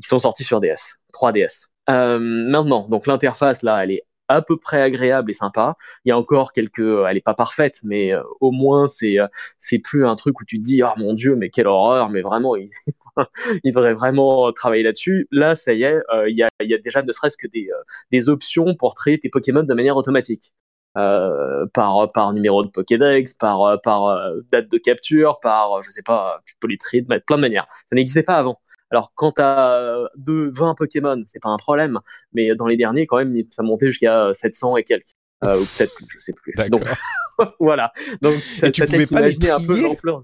qui 0.00 0.08
sont 0.08 0.18
sorties 0.18 0.44
sur 0.44 0.60
DS, 0.60 0.98
3DS. 1.12 1.68
Euh, 1.88 2.18
maintenant, 2.18 2.88
donc 2.88 3.06
l'interface 3.06 3.62
là, 3.62 3.82
elle 3.82 3.92
est 3.92 4.04
à 4.28 4.42
peu 4.42 4.56
près 4.56 4.82
agréable 4.82 5.30
et 5.30 5.34
sympa. 5.34 5.76
Il 6.04 6.08
y 6.10 6.12
a 6.12 6.18
encore 6.18 6.52
quelques, 6.52 6.80
elle 6.80 7.16
est 7.16 7.24
pas 7.24 7.34
parfaite, 7.34 7.80
mais 7.84 8.12
euh, 8.12 8.22
au 8.40 8.50
moins 8.50 8.88
c'est 8.88 9.18
euh, 9.20 9.26
c'est 9.58 9.78
plus 9.78 10.06
un 10.06 10.14
truc 10.16 10.40
où 10.40 10.44
tu 10.44 10.58
dis 10.58 10.82
ah 10.82 10.94
mon 10.96 11.14
dieu 11.14 11.36
mais 11.36 11.50
quelle 11.50 11.66
horreur, 11.66 12.08
mais 12.10 12.22
vraiment 12.22 12.56
il, 12.56 12.68
il 13.64 13.72
devrait 13.72 13.94
vraiment 13.94 14.52
travailler 14.52 14.82
là-dessus. 14.82 15.28
Là 15.30 15.54
ça 15.56 15.72
y 15.74 15.84
est, 15.84 16.00
il 16.28 16.36
y 16.36 16.42
a 16.42 16.48
il 16.60 16.70
y 16.70 16.74
a 16.74 16.78
déjà 16.78 17.02
ne 17.02 17.12
serait-ce 17.12 17.36
que 17.36 17.46
des 17.46 17.68
des 18.12 18.28
options 18.28 18.74
pour 18.76 18.94
traiter 18.94 19.20
tes 19.20 19.28
Pokémon 19.30 19.62
de 19.62 19.74
manière 19.74 19.96
automatique. 19.96 20.52
Euh, 20.96 21.66
par 21.74 22.08
par 22.14 22.32
numéro 22.32 22.64
de 22.64 22.70
Pokédex, 22.70 23.34
par 23.34 23.80
par 23.82 24.32
date 24.50 24.70
de 24.70 24.78
capture, 24.78 25.40
par 25.40 25.82
je 25.82 25.90
sais 25.90 26.02
pas, 26.02 26.40
tu 26.46 26.54
peux 26.58 26.68
de 26.68 27.18
plein 27.26 27.36
de 27.36 27.42
manières. 27.42 27.66
Ça 27.88 27.96
n'existait 27.96 28.22
pas 28.22 28.36
avant. 28.36 28.58
Alors, 28.90 29.12
quand 29.14 29.32
tu 29.32 29.42
as 29.42 30.08
de 30.16 30.50
20 30.54 30.74
Pokémon, 30.74 31.22
c'est 31.26 31.40
pas 31.40 31.50
un 31.50 31.56
problème, 31.56 31.98
mais 32.32 32.54
dans 32.54 32.66
les 32.66 32.76
derniers, 32.76 33.06
quand 33.06 33.18
même, 33.18 33.36
ça 33.50 33.62
montait 33.62 33.86
jusqu'à 33.86 34.30
700 34.32 34.76
et 34.76 34.84
quelques. 34.84 35.14
Euh, 35.44 35.60
ou 35.60 35.64
peut-être 35.76 35.94
plus, 35.94 36.06
je 36.08 36.18
sais 36.18 36.32
plus. 36.32 36.54
Donc, 36.70 36.82
voilà. 37.60 37.92
Donc, 38.22 38.40
ça, 38.40 38.70
tu 38.70 38.84
pouvais 38.86 39.06
pas 39.06 39.20
les 39.22 39.50
un 39.50 39.60
peu 39.60 39.80
l'ampleur. 39.80 40.22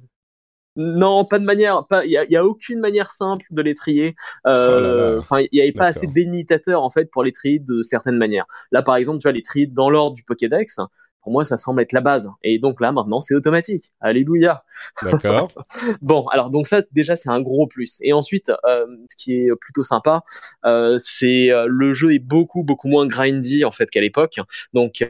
Non, 0.75 1.27
pas 1.27 1.39
de 1.39 1.45
manière, 1.45 1.85
il 2.05 2.11
y, 2.11 2.37
a, 2.37 2.47
aucune 2.47 2.81
manière 2.81 3.11
simple 3.11 3.45
de 3.51 3.61
les 3.61 3.75
trier. 3.75 4.15
Euh, 4.47 5.17
oh 5.17 5.19
enfin, 5.19 5.41
il 5.41 5.49
n'y 5.53 5.61
avait 5.61 5.73
pas 5.73 5.89
assez 5.89 6.07
d'imitateurs 6.07 6.83
en 6.83 6.89
fait 6.89 7.11
pour 7.11 7.23
les 7.23 7.33
trier 7.33 7.59
de 7.59 7.83
certaines 7.83 8.17
manières. 8.17 8.47
Là, 8.71 8.81
par 8.81 8.97
exemple, 8.97 9.19
tu 9.19 9.25
vois 9.25 9.33
les 9.33 9.43
trier 9.43 9.67
dans 9.67 9.91
l'ordre 9.91 10.17
du 10.17 10.25
Pokédex 10.25 10.79
pour 11.23 11.33
moi, 11.33 11.45
ça 11.45 11.57
semble 11.57 11.81
être 11.81 11.93
la 11.93 12.01
base. 12.01 12.31
Et 12.43 12.59
donc 12.59 12.81
là, 12.81 12.93
maintenant, 12.93 13.21
c'est 13.21 13.35
automatique. 13.35 13.93
Alléluia. 14.01 14.65
D'accord. 15.03 15.53
bon, 16.03 16.27
alors 16.29 16.51
donc 16.51 16.67
ça, 16.67 16.83
déjà, 16.93 17.17
c'est 17.17 17.31
un 17.31 17.41
gros 17.41 17.67
plus. 17.67 17.99
Et 18.03 18.13
ensuite, 18.13 18.53
euh, 18.65 18.87
ce 19.09 19.17
qui 19.17 19.35
est 19.35 19.51
plutôt 19.61 19.85
sympa, 19.85 20.23
euh, 20.65 20.99
c'est 20.99 21.51
euh, 21.51 21.67
le 21.69 21.95
jeu 21.95 22.13
est 22.13 22.19
beaucoup 22.19 22.65
beaucoup 22.65 22.89
moins 22.89 23.07
grindy 23.07 23.65
en 23.65 23.71
fait 23.71 23.89
qu'à 23.91 24.01
l'époque. 24.01 24.41
Donc 24.73 25.05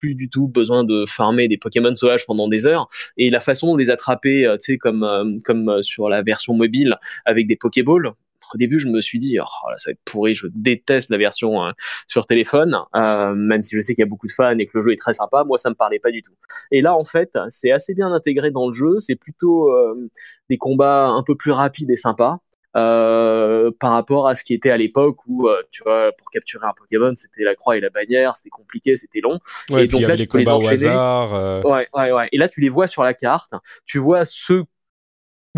plus 0.00 0.14
du 0.14 0.30
tout 0.30 0.48
besoin 0.48 0.84
de 0.84 1.04
farmer 1.06 1.48
des 1.48 1.58
Pokémon 1.58 1.94
sauvages 1.94 2.26
pendant 2.26 2.48
des 2.48 2.66
heures. 2.66 2.88
Et 3.16 3.30
la 3.30 3.40
façon 3.40 3.74
de 3.74 3.78
les 3.78 3.90
attraper, 3.90 4.46
tu 4.58 4.72
sais, 4.72 4.78
comme 4.78 5.38
comme 5.44 5.82
sur 5.82 6.08
la 6.08 6.22
version 6.22 6.54
mobile 6.54 6.96
avec 7.26 7.46
des 7.46 7.56
Pokéballs, 7.56 8.12
au 8.54 8.58
début, 8.58 8.78
je 8.78 8.88
me 8.88 9.00
suis 9.00 9.18
dit, 9.18 9.38
oh, 9.40 9.44
ça 9.78 9.90
va 9.90 9.92
être 9.92 10.00
pourri, 10.04 10.34
je 10.34 10.46
déteste 10.52 11.10
la 11.10 11.18
version 11.18 11.64
euh, 11.64 11.70
sur 12.06 12.26
téléphone, 12.26 12.76
euh, 12.94 13.34
même 13.34 13.62
si 13.62 13.76
je 13.76 13.80
sais 13.80 13.94
qu'il 13.94 14.02
y 14.02 14.06
a 14.06 14.08
beaucoup 14.08 14.26
de 14.26 14.32
fans 14.32 14.58
et 14.58 14.66
que 14.66 14.76
le 14.78 14.82
jeu 14.82 14.92
est 14.92 14.96
très 14.96 15.12
sympa, 15.12 15.44
moi, 15.44 15.58
ça 15.58 15.70
me 15.70 15.74
parlait 15.74 15.98
pas 15.98 16.10
du 16.10 16.22
tout. 16.22 16.34
Et 16.70 16.80
là, 16.80 16.94
en 16.94 17.04
fait, 17.04 17.38
c'est 17.48 17.70
assez 17.70 17.94
bien 17.94 18.12
intégré 18.12 18.50
dans 18.50 18.68
le 18.68 18.74
jeu, 18.74 18.98
c'est 18.98 19.16
plutôt 19.16 19.72
euh, 19.72 20.08
des 20.48 20.58
combats 20.58 21.08
un 21.08 21.22
peu 21.22 21.36
plus 21.36 21.52
rapides 21.52 21.90
et 21.90 21.96
sympas. 21.96 22.38
par 22.74 23.90
rapport 23.92 24.28
à 24.28 24.34
ce 24.34 24.44
qui 24.44 24.54
était 24.54 24.70
à 24.70 24.76
l'époque 24.76 25.18
où 25.26 25.48
tu 25.70 25.82
vois 25.84 26.12
pour 26.16 26.30
capturer 26.30 26.66
un 26.66 26.74
Pokémon 26.76 27.12
c'était 27.14 27.42
la 27.42 27.56
croix 27.56 27.76
et 27.76 27.80
la 27.80 27.90
bannière 27.90 28.36
c'était 28.36 28.50
compliqué 28.50 28.94
c'était 28.94 29.20
long 29.20 29.40
et 29.70 29.88
donc 29.88 30.02
là 30.02 30.14
les 30.14 30.28
combats 30.28 30.54
au 30.54 30.68
hasard 30.68 31.64
ouais 31.64 31.88
ouais 31.92 32.12
ouais 32.12 32.28
et 32.30 32.38
là 32.38 32.46
tu 32.46 32.60
les 32.60 32.68
vois 32.68 32.86
sur 32.86 33.02
la 33.02 33.14
carte 33.14 33.52
tu 33.84 33.98
vois 33.98 34.24
ceux 34.24 34.64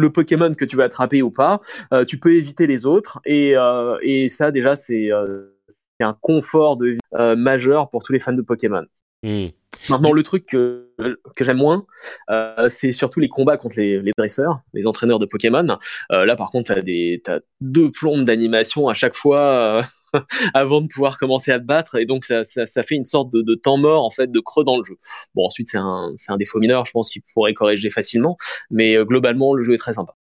le 0.01 0.11
Pokémon 0.11 0.55
que 0.55 0.65
tu 0.65 0.77
vas 0.77 0.85
attraper 0.85 1.23
ou 1.23 1.31
pas, 1.31 1.61
euh, 1.93 2.05
tu 2.05 2.19
peux 2.19 2.35
éviter 2.35 2.67
les 2.67 2.87
autres 2.87 3.21
et, 3.25 3.57
euh, 3.57 3.99
et 4.03 4.29
ça 4.29 4.51
déjà 4.51 4.77
c'est 4.77 5.13
euh, 5.13 5.57
un 6.01 6.17
confort 6.21 6.77
de 6.77 6.87
vie 6.89 7.37
majeur 7.37 7.91
pour 7.91 8.03
tous 8.03 8.13
les 8.13 8.21
fans 8.21 8.33
de 8.33 8.43
Pokémon. 8.43 8.85
Hmm. 9.23 9.49
Maintenant, 9.89 10.13
le 10.13 10.23
truc 10.23 10.47
que, 10.47 10.89
que 11.37 11.45
j'aime 11.45 11.57
moins, 11.57 11.87
euh, 12.31 12.69
c'est 12.69 12.93
surtout 12.93 13.21
les 13.21 13.29
combats 13.29 13.57
contre 13.57 13.77
les, 13.79 14.01
les, 14.01 14.13
dresseurs, 14.17 14.61
les 14.75 14.87
entraîneurs 14.87 15.19
de 15.19 15.27
Pokémon. 15.27 15.79
Euh, 16.13 16.27
là, 16.27 16.37
par 16.37 16.51
contre, 16.51 16.75
tu 16.75 17.23
as, 17.27 17.41
deux 17.61 17.91
plombes 17.91 18.25
d'animation 18.25 18.89
à 18.89 18.95
chaque 18.95 19.15
fois 19.15 19.83
avant 20.55 20.81
de 20.81 20.89
pouvoir 20.89 21.19
commencer 21.19 21.53
à 21.53 21.59
te 21.59 21.65
battre, 21.65 21.97
et 21.97 22.07
donc 22.07 22.25
ça, 22.25 22.45
ça, 22.45 22.67
ça 22.67 22.83
fait 22.83 22.95
une 22.95 23.05
sorte 23.05 23.33
de, 23.33 23.43
de, 23.43 23.55
temps 23.55 23.79
mort, 23.79 24.05
en 24.05 24.11
fait, 24.11 24.31
de 24.31 24.41
creux 24.41 24.65
dans 24.65 24.79
le 24.79 24.85
jeu. 24.85 24.97
Bon, 25.35 25.47
ensuite, 25.47 25.69
c'est 25.69 25.79
un, 25.79 26.15
un 26.29 26.37
défaut 26.37 26.59
mineur, 26.59 26.87
je 26.87 26.93
pense 26.93 27.11
qu'il 27.11 27.23
pourrait 27.35 27.55
corriger 27.55 27.91
facilement, 27.91 28.37
mais 28.71 28.97
euh, 28.97 29.05
globalement, 29.05 29.55
le 29.55 29.63
jeu 29.63 29.75
est 29.75 29.79
très 29.79 29.95
sympa. 29.95 30.15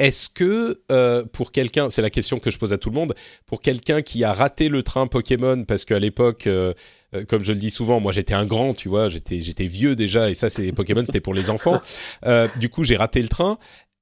Est-ce 0.00 0.28
que 0.28 0.82
euh, 0.90 1.24
pour 1.24 1.52
quelqu'un, 1.52 1.88
c'est 1.88 2.02
la 2.02 2.10
question 2.10 2.40
que 2.40 2.50
je 2.50 2.58
pose 2.58 2.72
à 2.72 2.78
tout 2.78 2.90
le 2.90 2.96
monde, 2.96 3.14
pour 3.46 3.60
quelqu'un 3.60 4.02
qui 4.02 4.24
a 4.24 4.32
raté 4.32 4.68
le 4.68 4.82
train 4.82 5.06
Pokémon 5.06 5.64
parce 5.64 5.84
qu'à 5.84 6.00
l'époque, 6.00 6.48
euh, 6.48 6.74
euh, 7.14 7.24
comme 7.24 7.44
je 7.44 7.52
le 7.52 7.60
dis 7.60 7.70
souvent, 7.70 8.00
moi 8.00 8.10
j'étais 8.10 8.34
un 8.34 8.44
grand, 8.44 8.74
tu 8.74 8.88
vois, 8.88 9.08
j'étais 9.08 9.40
j'étais 9.40 9.66
vieux 9.66 9.94
déjà 9.94 10.30
et 10.30 10.34
ça 10.34 10.50
c'est 10.50 10.72
Pokémon, 10.72 11.04
c'était 11.06 11.20
pour 11.20 11.32
les 11.34 11.48
enfants. 11.48 11.80
du 12.60 12.68
coup, 12.68 12.82
j'ai 12.82 12.96
raté 12.96 13.22
le 13.22 13.28
train. 13.28 13.56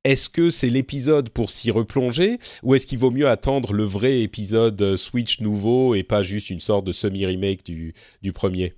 Est-ce 0.05 0.29
que 0.29 0.51
c'est 0.51 0.69
l'épisode 0.69 1.31
pour 1.31 1.51
s'y 1.51 1.71
replonger 1.71 2.39
ou 2.63 2.75
est-ce 2.75 2.87
qu'il 2.87 2.99
vaut 2.99 3.11
mieux 3.11 3.29
attendre 3.29 3.73
le 3.73 3.85
vrai 3.85 4.21
épisode 4.21 4.97
Switch 4.97 5.41
nouveau 5.41 5.95
et 5.95 6.03
pas 6.03 6.23
juste 6.23 6.51
une 6.51 6.61
sorte 6.61 6.85
de 6.85 6.93
semi-remake 6.93 7.65
du, 7.65 8.33
premier? 8.33 8.75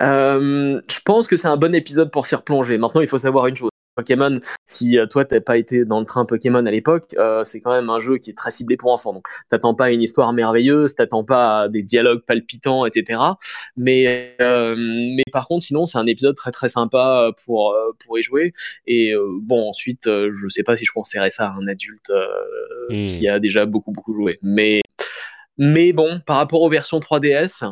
Je 0.00 1.00
pense 1.04 1.28
que 1.28 1.36
c'est 1.36 1.48
un 1.48 1.56
bon 1.56 1.74
épisode 1.74 2.10
pour 2.10 2.26
s'y 2.26 2.34
replonger. 2.34 2.76
Maintenant, 2.76 3.00
il 3.00 3.08
faut 3.08 3.18
savoir 3.18 3.46
une 3.46 3.56
chose 3.56 3.70
Pokémon, 3.94 4.40
si 4.66 4.98
euh, 4.98 5.06
toi 5.06 5.24
t'as 5.24 5.40
pas 5.40 5.56
été 5.56 5.84
dans 5.84 6.00
le 6.00 6.06
train 6.06 6.24
Pokémon 6.24 6.64
à 6.66 6.70
l'époque, 6.70 7.14
euh, 7.18 7.44
c'est 7.44 7.60
quand 7.60 7.72
même 7.72 7.90
un 7.90 8.00
jeu 8.00 8.18
qui 8.18 8.30
est 8.30 8.34
très 8.34 8.50
ciblé 8.50 8.76
pour 8.76 8.92
enfants. 8.92 9.12
Donc 9.12 9.26
t'attends 9.48 9.74
pas 9.74 9.86
à 9.86 9.90
une 9.90 10.02
histoire 10.02 10.32
merveilleuse, 10.32 10.94
t'attends 10.94 11.24
pas 11.24 11.62
à 11.62 11.68
des 11.68 11.82
dialogues 11.82 12.24
palpitants, 12.26 12.86
etc. 12.86 13.20
Mais 13.76 14.34
euh, 14.40 14.74
mais 14.76 15.24
par 15.32 15.46
contre, 15.46 15.64
sinon 15.64 15.86
c'est 15.86 15.98
un 15.98 16.06
épisode 16.06 16.36
très 16.36 16.52
très 16.52 16.68
sympa 16.68 17.30
pour 17.44 17.76
pour 18.04 18.18
y 18.18 18.22
jouer. 18.22 18.52
Et 18.86 19.14
bon 19.42 19.68
ensuite, 19.68 20.06
je 20.06 20.48
sais 20.48 20.62
pas 20.62 20.76
si 20.76 20.84
je 20.84 20.92
conseillerais 20.92 21.30
ça 21.30 21.48
à 21.48 21.52
un 21.52 21.66
adulte 21.68 22.10
hmm. 22.90 23.06
qui 23.06 23.28
a 23.28 23.38
déjà 23.38 23.66
beaucoup 23.66 23.92
beaucoup 23.92 24.14
joué. 24.14 24.38
Mais 24.42 24.80
mais 25.56 25.92
bon, 25.92 26.20
par 26.26 26.38
rapport 26.38 26.62
aux 26.62 26.68
versions 26.68 26.98
3DS, 26.98 27.62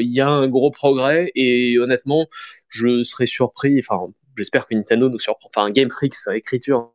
il 0.00 0.12
y 0.12 0.20
a 0.20 0.28
un 0.28 0.48
gros 0.48 0.72
progrès 0.72 1.30
et 1.36 1.78
honnêtement, 1.78 2.26
je 2.68 3.04
serais 3.04 3.26
surpris. 3.26 3.78
Enfin, 3.78 4.12
j'espère 4.36 4.66
que 4.66 4.74
Nintendo 4.74 5.08
nous 5.08 5.18
surprend, 5.18 5.48
enfin 5.54 5.70
Game 5.70 5.90
Freaks 5.90 6.16
écriture 6.32 6.92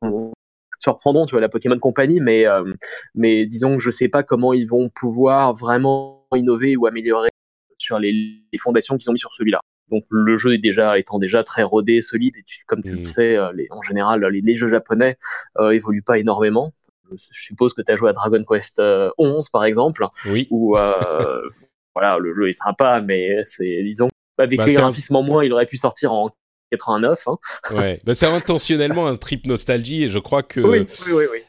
surprendront, 0.79 1.25
tu 1.25 1.31
vois, 1.31 1.41
la 1.41 1.49
Pokémon 1.49 1.77
Company, 1.77 2.19
mais 2.19 2.47
euh, 2.47 2.63
mais 3.13 3.45
disons 3.45 3.77
que 3.77 3.83
je 3.83 3.91
sais 3.91 4.07
pas 4.07 4.23
comment 4.23 4.53
ils 4.53 4.67
vont 4.67 4.89
pouvoir 4.89 5.53
vraiment 5.53 6.25
innover 6.35 6.75
ou 6.77 6.87
améliorer 6.87 7.29
sur 7.77 7.99
les, 7.99 8.13
les 8.13 8.59
fondations 8.59 8.97
qu'ils 8.97 9.09
ont 9.09 9.13
mis 9.13 9.19
sur 9.19 9.33
celui-là. 9.33 9.59
Donc 9.89 10.05
le 10.09 10.37
jeu 10.37 10.53
est 10.53 10.59
déjà 10.59 10.97
étant 10.99 11.19
déjà 11.19 11.43
très 11.43 11.63
rodé, 11.63 12.01
solide, 12.01 12.37
et 12.37 12.43
comme 12.67 12.81
tu 12.81 12.91
le 12.91 13.01
mm. 13.01 13.05
sais, 13.05 13.35
euh, 13.35 13.51
les, 13.53 13.67
en 13.71 13.81
général 13.81 14.25
les, 14.25 14.55
jeux 14.55 14.67
japonais 14.67 15.17
euh, 15.59 15.71
évoluent 15.71 16.03
pas 16.03 16.17
énormément. 16.17 16.73
Je 17.11 17.41
suppose 17.41 17.73
que 17.73 17.81
tu 17.81 17.91
as 17.91 17.95
joué 17.95 18.09
à 18.09 18.13
Dragon 18.13 18.41
Quest 18.47 18.79
11 19.17 19.49
par 19.49 19.65
exemple, 19.65 20.05
oui. 20.27 20.47
où 20.51 20.75
voilà 21.95 22.19
le 22.19 22.33
jeu 22.33 22.49
est 22.49 22.53
sympa, 22.53 23.01
mais 23.01 23.43
c'est 23.45 23.83
disons 23.83 24.09
avec 24.39 24.57
bah, 24.57 24.65
les 24.65 24.73
graphismes 24.73 25.15
en 25.15 25.23
moins, 25.23 25.43
il 25.43 25.51
aurait 25.51 25.65
pu 25.65 25.77
sortir 25.77 26.13
en 26.13 26.29
89. 26.71 27.27
Hein. 27.27 27.37
Ouais, 27.71 27.99
bah, 28.05 28.13
c'est 28.13 28.27
intentionnellement 28.27 29.07
un 29.07 29.15
trip 29.15 29.45
nostalgie 29.45 30.03
et 30.03 30.09
je 30.09 30.19
crois 30.19 30.43
que 30.43 30.59
oui, 30.61 30.85
oui, 31.07 31.25
oui, 31.31 31.39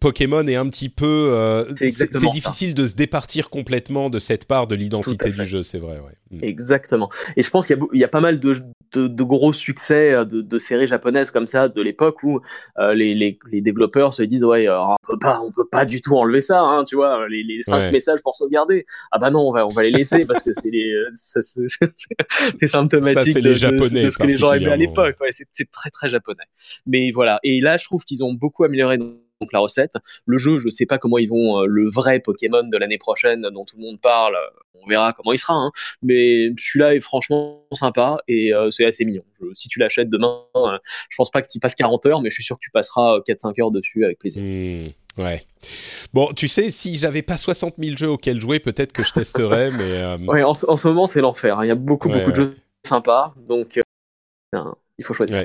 Pokémon 0.00 0.46
est 0.46 0.54
un 0.54 0.68
petit 0.68 0.88
peu. 0.88 1.30
Euh, 1.32 1.64
c'est 1.76 2.30
difficile 2.30 2.74
de 2.74 2.86
se 2.86 2.94
départir 2.94 3.50
complètement 3.50 4.08
de 4.08 4.18
cette 4.18 4.46
part 4.46 4.66
de 4.66 4.74
l'identité 4.74 5.30
du 5.30 5.44
jeu, 5.44 5.62
c'est 5.62 5.78
vrai. 5.78 5.98
Ouais. 5.98 6.38
Mm. 6.38 6.44
Exactement. 6.44 7.10
Et 7.36 7.42
je 7.42 7.50
pense 7.50 7.66
qu'il 7.66 7.78
y, 7.92 7.98
y, 7.98 8.04
a 8.04 8.08
pas 8.08 8.20
mal 8.20 8.40
de, 8.40 8.62
de, 8.92 9.06
de 9.06 9.22
gros 9.22 9.52
succès 9.52 10.12
euh, 10.12 10.24
de, 10.24 10.42
de, 10.42 10.58
séries 10.58 10.88
japonaises 10.88 11.30
comme 11.30 11.46
ça 11.46 11.68
de 11.68 11.82
l'époque 11.82 12.22
où 12.22 12.40
euh, 12.78 12.94
les, 12.94 13.14
les, 13.14 13.38
les, 13.50 13.60
développeurs 13.60 14.14
se 14.14 14.22
disent 14.22 14.44
ouais 14.44 14.68
on 14.68 14.96
peut 15.06 15.18
pas 15.18 15.40
on 15.40 15.50
peut 15.50 15.66
pas 15.70 15.84
du 15.84 16.00
tout 16.00 16.16
enlever 16.16 16.40
ça 16.40 16.60
hein, 16.60 16.84
tu 16.84 16.96
vois 16.96 17.28
les, 17.28 17.42
les 17.42 17.62
cinq 17.62 17.90
messages 17.90 18.20
pour 18.22 18.36
sauvegarder. 18.36 18.84
Ah 19.10 19.18
bah 19.18 19.30
non 19.30 19.40
on 19.40 19.52
va 19.52 19.66
on 19.66 19.70
va 19.70 19.82
les 19.82 19.90
laisser 19.90 20.24
parce 20.24 20.42
que 20.42 20.52
c'est 20.52 20.70
les 20.70 20.94
c'est 21.24 22.66
symptomatique 22.66 23.38
les 23.38 23.54
japonais 23.54 24.04
de, 24.04 24.10
ce 24.10 24.18
que 24.18 24.26
les 24.26 24.36
gens 24.36 24.52
aimaient 24.52 24.72
à 24.72 24.76
l'époque. 24.76 25.16
Ouais, 25.20 25.30
c'est 25.32 25.70
très 25.70 25.90
très 25.90 26.10
japonais. 26.10 26.44
Mais 26.86 27.10
voilà. 27.10 27.40
Et 27.42 27.60
là 27.60 27.76
je 27.76 27.84
trouve 27.84 28.04
qu'ils 28.04 28.24
ont 28.24 28.34
beaucoup 28.34 28.64
amélioré 28.64 28.98
la 29.52 29.60
recette. 29.60 29.94
Le 30.26 30.38
jeu, 30.38 30.58
je 30.58 30.68
sais 30.68 30.86
pas 30.86 30.98
comment 30.98 31.18
ils 31.18 31.28
vont 31.28 31.60
euh, 31.60 31.66
le 31.66 31.90
vrai 31.90 32.20
Pokémon 32.20 32.62
de 32.62 32.76
l'année 32.76 32.98
prochaine 32.98 33.42
dont 33.52 33.64
tout 33.64 33.76
le 33.76 33.82
monde 33.82 34.00
parle. 34.00 34.36
On 34.74 34.86
verra 34.86 35.12
comment 35.12 35.32
il 35.32 35.38
sera, 35.38 35.54
hein. 35.54 35.70
mais 36.02 36.50
celui-là 36.58 36.94
est 36.94 37.00
franchement 37.00 37.64
sympa 37.72 38.18
et 38.26 38.52
euh, 38.52 38.70
c'est 38.70 38.84
assez 38.84 39.04
mignon. 39.04 39.22
si 39.54 39.68
tu 39.68 39.78
l'achètes 39.78 40.08
demain, 40.08 40.42
euh, 40.56 40.78
je 41.08 41.16
pense 41.16 41.30
pas 41.30 41.42
que 41.42 41.48
tu 41.48 41.60
passes 41.60 41.74
40 41.74 42.06
heures, 42.06 42.20
mais 42.20 42.30
je 42.30 42.34
suis 42.34 42.44
sûr 42.44 42.56
que 42.56 42.62
tu 42.62 42.70
passeras 42.70 43.18
4-5 43.20 43.60
heures 43.60 43.70
dessus 43.70 44.04
avec 44.04 44.18
plaisir. 44.18 44.42
Mmh, 44.42 45.20
ouais. 45.22 45.46
Bon, 46.12 46.32
tu 46.32 46.48
sais, 46.48 46.70
si 46.70 46.96
j'avais 46.96 47.22
pas 47.22 47.36
60 47.36 47.74
000 47.78 47.96
jeux 47.96 48.08
auxquels 48.08 48.40
jouer, 48.40 48.58
peut-être 48.60 48.92
que 48.92 49.04
je 49.04 49.12
testerais, 49.12 49.70
mais. 50.18 50.26
Ouais, 50.26 50.42
en, 50.42 50.54
ce 50.54 50.88
moment, 50.88 51.06
c'est 51.06 51.20
l'enfer. 51.20 51.58
Hein. 51.58 51.64
Il 51.64 51.68
y 51.68 51.72
a 51.72 51.76
beaucoup, 51.76 52.08
beaucoup 52.08 52.30
de 52.30 52.36
jeux 52.36 52.56
sympas, 52.84 53.34
donc 53.46 53.80
il 54.98 55.04
faut 55.04 55.14
choisir. 55.14 55.44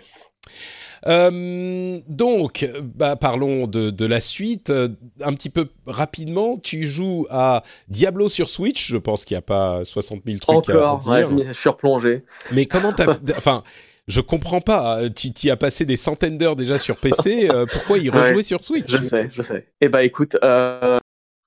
Euh, 1.08 2.00
donc, 2.08 2.70
bah, 2.96 3.16
parlons 3.16 3.68
de, 3.68 4.06
la 4.06 4.20
suite. 4.20 4.72
Un 4.72 5.34
petit 5.34 5.50
peu 5.50 5.68
rapidement, 5.86 6.58
tu 6.58 6.86
joues 6.86 7.26
à 7.30 7.64
Diablo 7.88 8.30
sur 8.30 8.50
Switch. 8.50 8.90
Je 8.90 8.98
pense 8.98 9.26
qu'il 9.26 9.36
n'y 9.36 9.40
a 9.40 9.42
pas 9.42 9.84
60 9.84 10.22
000 10.26 10.40
trucs 10.40 10.56
Encore, 10.56 11.12
à 11.12 11.22
dire. 11.22 11.32
Ouais, 11.34 11.44
je 11.48 11.54
suis 11.54 11.70
replongé. 11.70 12.24
Mais 12.52 12.66
comment 12.66 12.94
t'as... 12.94 13.18
enfin, 13.38 13.64
je 14.08 14.22
comprends 14.22 14.62
pas. 14.62 15.10
Tu, 15.10 15.30
y 15.44 15.50
as 15.50 15.58
passé 15.58 15.86
des 15.86 15.98
centaines 15.98 16.38
d'heures 16.38 16.56
déjà 16.56 16.78
sur 16.78 16.98
PC. 16.98 17.50
Euh, 17.50 17.66
pourquoi 17.72 17.98
y 17.98 18.10
rejouer 18.10 18.44
sur 18.44 18.64
Switch? 18.64 18.90
Je 18.90 19.02
sais, 19.02 19.30
je 19.34 19.42
sais. 19.42 19.68
Eh 19.82 19.90
bah 19.90 20.04
écoute, 20.04 20.38
euh... 20.44 20.98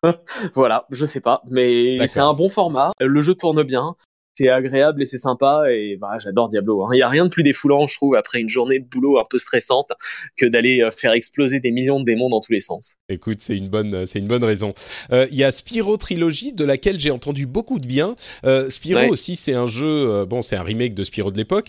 voilà, 0.55 0.87
je 0.91 1.05
sais 1.07 1.21
pas, 1.21 1.43
mais 1.51 2.07
c'est 2.07 2.21
un 2.21 2.33
bon 2.33 2.49
format. 2.49 2.93
Le 3.01 3.23
jeu 3.23 3.35
tourne 3.35 3.63
bien 3.63 3.97
c'est 4.41 4.49
agréable 4.49 5.03
et 5.03 5.07
c'est 5.07 5.19
sympa 5.19 5.65
et 5.71 5.97
bah, 5.97 6.19
j'adore 6.19 6.49
Diablo. 6.49 6.83
Hein. 6.83 6.89
Il 6.93 6.97
n'y 6.97 7.03
a 7.03 7.09
rien 7.09 7.25
de 7.25 7.31
plus 7.31 7.43
défoulant, 7.43 7.87
je 7.87 7.95
trouve, 7.95 8.15
après 8.15 8.41
une 8.41 8.49
journée 8.49 8.79
de 8.79 8.87
boulot 8.87 9.19
un 9.19 9.25
peu 9.29 9.39
stressante, 9.39 9.93
que 10.39 10.47
d'aller 10.47 10.81
euh, 10.81 10.91
faire 10.91 11.13
exploser 11.13 11.61
des 11.61 11.71
millions 11.71 12.01
de 12.01 12.05
démons 12.07 12.31
dans 12.31 12.41
tous 12.41 12.53
les 12.53 12.61
sens. 12.61 12.97
Écoute, 13.11 13.41
c'est 13.41 13.57
une 13.57 13.69
bonne, 13.69 14.07
c'est 14.07 14.19
une 14.19 14.29
bonne 14.29 14.45
raison. 14.45 14.73
Euh, 15.13 15.27
il 15.31 15.37
y 15.37 15.45
a 15.45 15.53
Spyro 15.53 15.99
Trilogy 15.99 16.55
de 16.55 16.65
laquelle 16.65 16.99
j'ai 16.99 17.11
entendu 17.11 17.47
beaucoup 17.47 17.79
de 17.79 17.87
bien. 17.87 18.17
Euh, 18.47 18.71
Spyro 18.71 19.13
aussi, 19.13 19.37
c'est 19.37 19.55
un 19.55 19.67
jeu, 19.67 20.25
bon, 20.25 20.41
c'est 20.41 20.57
un 20.57 20.63
remake 20.63 20.95
de 20.95 21.05
Spyro 21.05 21.31
de 21.31 21.37
l'époque 21.37 21.69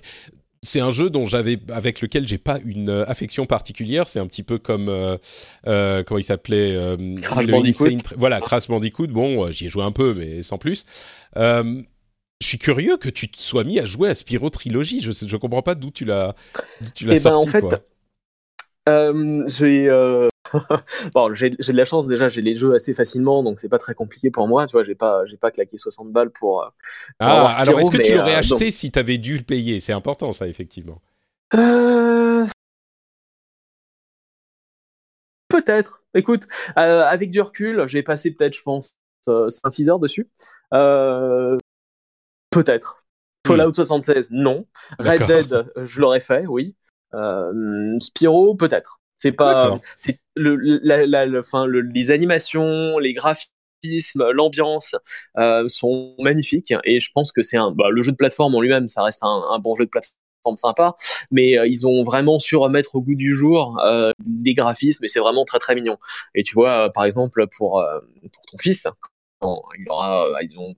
c'est 0.63 0.79
un 0.79 0.91
jeu 0.91 1.09
dont 1.09 1.25
j'avais 1.25 1.57
avec 1.73 2.01
lequel 2.01 2.27
j'ai 2.27 2.37
pas 2.37 2.59
une 2.63 2.91
affection 3.07 3.47
particulière. 3.47 4.07
C'est 4.07 4.19
un 4.19 4.27
petit 4.27 4.43
peu 4.43 4.59
comme 4.59 4.85
comment 5.65 6.19
il 6.19 6.23
s'appelait 6.23 6.95
Crash 7.19 7.47
Bandicoot. 7.47 7.97
voilà, 8.15 8.39
Crash 8.39 8.67
Bandicoot. 8.67 9.07
Bon, 9.07 9.49
j'y 9.49 9.65
ai 9.65 9.69
joué 9.69 9.83
un 9.83 9.91
peu, 9.91 10.13
mais 10.13 10.43
sans 10.43 10.59
plus 10.59 10.85
je 12.41 12.47
suis 12.47 12.57
curieux 12.57 12.97
que 12.97 13.09
tu 13.09 13.29
te 13.29 13.39
sois 13.39 13.63
mis 13.63 13.79
à 13.79 13.85
jouer 13.85 14.09
à 14.09 14.15
Spyro 14.15 14.49
Trilogy. 14.49 15.01
Je 15.01 15.09
ne 15.09 15.37
comprends 15.37 15.61
pas 15.61 15.75
d'où 15.75 15.91
tu 15.91 16.05
l'as 16.05 16.35
tu 16.95 17.05
l'as 17.05 17.13
eh 17.13 17.15
ben, 17.17 17.21
sorti. 17.21 17.47
en 17.47 17.51
fait, 17.51 17.85
euh, 18.89 19.43
j'ai 19.47 19.87
euh... 19.89 20.27
bon, 21.13 21.33
j'ai 21.35 21.51
de 21.51 21.71
la 21.71 21.85
chance 21.85 22.07
déjà, 22.07 22.27
j'ai 22.27 22.41
les 22.41 22.55
jeux 22.55 22.73
assez 22.73 22.93
facilement, 22.93 23.43
donc 23.43 23.59
c'est 23.59 23.69
pas 23.69 23.77
très 23.77 23.93
compliqué 23.93 24.31
pour 24.31 24.47
moi. 24.47 24.65
Tu 24.65 24.71
vois, 24.71 24.83
j'ai 24.83 24.95
pas 24.95 25.25
j'ai 25.27 25.37
pas 25.37 25.51
claqué 25.51 25.77
60 25.77 26.11
balles 26.11 26.31
pour. 26.31 26.63
Euh, 26.63 26.69
ah, 27.19 27.53
alors 27.57 27.79
est-ce 27.79 27.91
que 27.91 28.01
tu 28.01 28.15
l'aurais 28.15 28.35
euh, 28.35 28.39
acheté 28.39 28.71
si 28.71 28.91
tu 28.91 28.99
avais 28.99 29.17
dû 29.17 29.37
le 29.37 29.43
payer? 29.43 29.79
C'est 29.79 29.93
important 29.93 30.33
ça, 30.33 30.47
effectivement. 30.47 30.99
Peut-être. 35.47 36.03
Écoute, 36.13 36.47
avec 36.75 37.29
du 37.29 37.39
recul, 37.39 37.87
j'ai 37.87 38.03
passé 38.03 38.31
peut-être, 38.31 38.55
je 38.55 38.61
pense, 38.63 38.95
5-6 39.27 39.89
heures 39.89 39.99
dessus. 39.99 40.27
Euh, 40.73 41.57
Peut-être. 42.51 43.03
Fallout 43.47 43.73
76, 43.73 44.27
non. 44.29 44.63
Red 44.99 45.25
Dead, 45.25 45.71
je 45.83 45.99
l'aurais 45.99 46.19
fait, 46.19 46.45
oui. 46.45 46.75
Euh, 47.13 47.97
Spyro, 47.99 48.55
peut-être. 48.55 48.99
C'est 49.15 49.31
pas, 49.31 49.79
c'est 49.99 50.19
le, 50.35 50.55
la, 50.55 51.05
la, 51.05 51.25
le, 51.27 51.81
les 51.93 52.09
animations, 52.09 52.97
les 52.97 53.13
graphismes, 53.13 54.31
l'ambiance 54.31 54.95
euh, 55.37 55.67
sont 55.67 56.15
magnifiques 56.17 56.73
et 56.85 56.99
je 56.99 57.11
pense 57.13 57.31
que 57.31 57.43
c'est 57.43 57.57
un, 57.57 57.71
bah, 57.71 57.89
le 57.91 58.01
jeu 58.01 58.11
de 58.11 58.17
plateforme 58.17 58.55
en 58.55 58.61
lui-même, 58.61 58.87
ça 58.87 59.03
reste 59.03 59.19
un, 59.21 59.43
un, 59.51 59.59
bon 59.59 59.75
jeu 59.75 59.85
de 59.85 59.91
plateforme 59.91 60.57
sympa, 60.57 60.95
mais 61.29 61.55
euh, 61.59 61.67
ils 61.67 61.85
ont 61.85 62.03
vraiment 62.03 62.39
su 62.39 62.55
remettre 62.55 62.95
au 62.95 63.01
goût 63.01 63.13
du 63.13 63.35
jour 63.35 63.79
euh, 63.85 64.11
les 64.43 64.55
graphismes 64.55 65.05
et 65.05 65.07
c'est 65.07 65.19
vraiment 65.19 65.45
très 65.45 65.59
très 65.59 65.75
mignon. 65.75 65.97
Et 66.33 66.41
tu 66.41 66.55
vois, 66.55 66.91
par 66.91 67.05
exemple 67.05 67.45
pour 67.55 67.79
euh, 67.79 67.99
pour 68.33 68.45
ton 68.51 68.57
fils, 68.57 68.87
il 69.43 69.87
aura, 69.87 70.25
ils 70.41 70.57
ont 70.57 70.73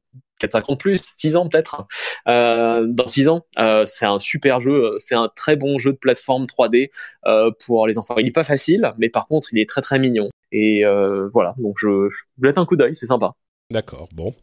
4-5 0.48 0.72
ans 0.72 0.74
de 0.74 0.78
plus, 0.78 1.02
6 1.18 1.36
ans 1.36 1.48
peut-être. 1.48 1.88
Euh, 2.28 2.86
dans 2.88 3.08
6 3.08 3.28
ans, 3.30 3.46
euh, 3.60 3.86
c'est 3.86 4.06
un 4.06 4.20
super 4.20 4.60
jeu, 4.62 4.96
c'est 5.00 5.16
un 5.16 5.30
très 5.36 5.56
bon 5.56 5.80
jeu 5.80 5.94
de 5.94 5.98
plateforme 5.98 6.46
3D 6.46 6.92
euh, 7.26 7.52
pour 7.66 7.88
les 7.88 7.98
enfants. 7.98 8.16
Il 8.18 8.26
n'est 8.26 8.32
pas 8.32 8.44
facile, 8.44 8.94
mais 8.98 9.10
par 9.10 9.28
contre, 9.28 9.50
il 9.54 9.60
est 9.60 9.70
très 9.70 9.82
très 9.82 10.00
mignon. 10.00 10.30
Et 10.52 10.86
euh, 10.86 11.30
voilà, 11.34 11.56
donc 11.58 11.78
je, 11.80 12.10
je 12.10 12.48
jette 12.48 12.58
un 12.58 12.66
coup 12.66 12.76
d'œil, 12.76 12.96
c'est 12.96 13.08
sympa. 13.08 13.34
D'accord, 13.74 14.08
bon. 14.14 14.36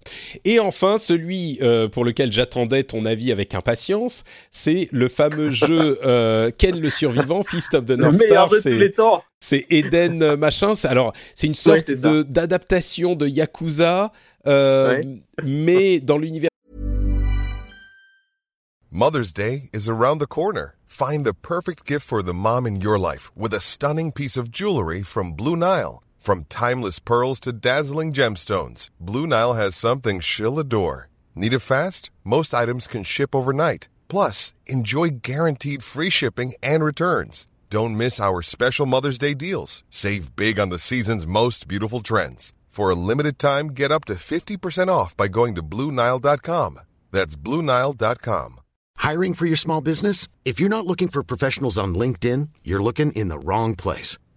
Et 0.45 0.59
enfin, 0.59 0.99
celui 0.99 1.61
euh, 1.63 1.87
pour 1.87 2.05
lequel 2.05 2.33
j'attendais 2.33 2.83
ton 2.83 3.05
avis 3.05 3.31
avec 3.31 3.55
impatience, 3.55 4.25
c'est 4.51 4.89
le 4.91 5.07
fameux 5.07 5.51
jeu 5.53 6.01
euh, 6.05 6.51
Ken 6.59 6.81
le 6.81 6.91
survivant, 6.91 7.45
Fist 7.45 7.75
of 7.75 7.87
the 7.87 7.91
North 7.91 8.21
Star. 8.21 8.51
C'est 9.39 9.67
Eden 9.71 10.21
euh, 10.25 10.37
machin. 10.37 10.73
Alors, 10.83 11.13
c'est 11.37 11.47
une 11.47 11.55
sorte 11.55 11.93
de 11.93 12.25
d'adaptation 12.25 13.15
de 13.15 13.29
Yakuza, 13.29 14.11
euh, 14.49 14.97
ouais. 14.97 15.07
mais 15.45 16.01
dans 16.01 16.19
l'univers. 16.19 16.51
Mother's 18.91 19.33
Day 19.33 19.71
is 19.73 19.89
around 19.89 20.19
the 20.19 20.27
corner. 20.27 20.75
Find 20.89 21.25
the 21.25 21.33
perfect 21.33 21.87
gift 21.87 22.05
for 22.05 22.21
the 22.25 22.35
mom 22.35 22.67
in 22.67 22.81
your 22.81 22.99
life 22.99 23.31
with 23.37 23.55
a 23.55 23.61
stunning 23.61 24.11
piece 24.11 24.37
of 24.37 24.51
jewelry 24.51 25.05
from 25.05 25.35
Blue 25.35 25.55
Nile. 25.55 26.03
From 26.21 26.45
timeless 26.51 26.99
pearls 26.99 27.41
to 27.41 27.51
dazzling 27.51 28.13
gemstones, 28.13 28.91
Blue 29.01 29.27
Nile 29.27 29.55
has 29.55 29.75
something 29.75 30.21
she'll 30.21 30.59
adore. 30.59 31.09
Need 31.35 31.55
it 31.55 31.61
fast? 31.61 32.11
Most 32.25 32.53
items 32.53 32.87
can 32.87 33.05
ship 33.05 33.35
overnight. 33.35 33.89
Plus, 34.09 34.53
enjoy 34.67 35.21
guaranteed 35.23 35.83
free 35.83 36.11
shipping 36.11 36.53
and 36.63 36.85
returns. 36.85 37.47
Don't 37.71 37.97
miss 37.97 38.21
our 38.21 38.43
special 38.43 38.85
Mother's 38.85 39.17
Day 39.17 39.33
deals. 39.33 39.83
Save 39.89 40.37
big 40.37 40.61
on 40.61 40.69
the 40.69 40.79
season's 40.79 41.27
most 41.27 41.67
beautiful 41.67 42.01
trends. 42.01 42.53
For 42.69 42.91
a 42.91 42.95
limited 42.95 43.39
time, 43.39 43.69
get 43.69 43.91
up 43.91 44.05
to 44.05 44.15
50% 44.15 44.89
off 44.89 45.17
by 45.17 45.27
going 45.27 45.55
to 45.55 45.63
BlueNile.com. 45.63 46.81
That's 47.13 47.35
BlueNile.com. 47.35 48.61
Hiring 48.99 49.33
for 49.33 49.47
your 49.47 49.57
small 49.57 49.81
business? 49.81 50.29
If 50.45 50.61
you're 50.61 50.69
not 50.69 50.87
looking 50.87 51.09
for 51.09 51.23
professionals 51.23 51.79
on 51.79 51.95
LinkedIn, 51.95 52.51
you're 52.63 52.83
looking 52.83 53.13
in 53.13 53.29
the 53.29 53.39
wrong 53.39 53.75
place. 53.75 54.19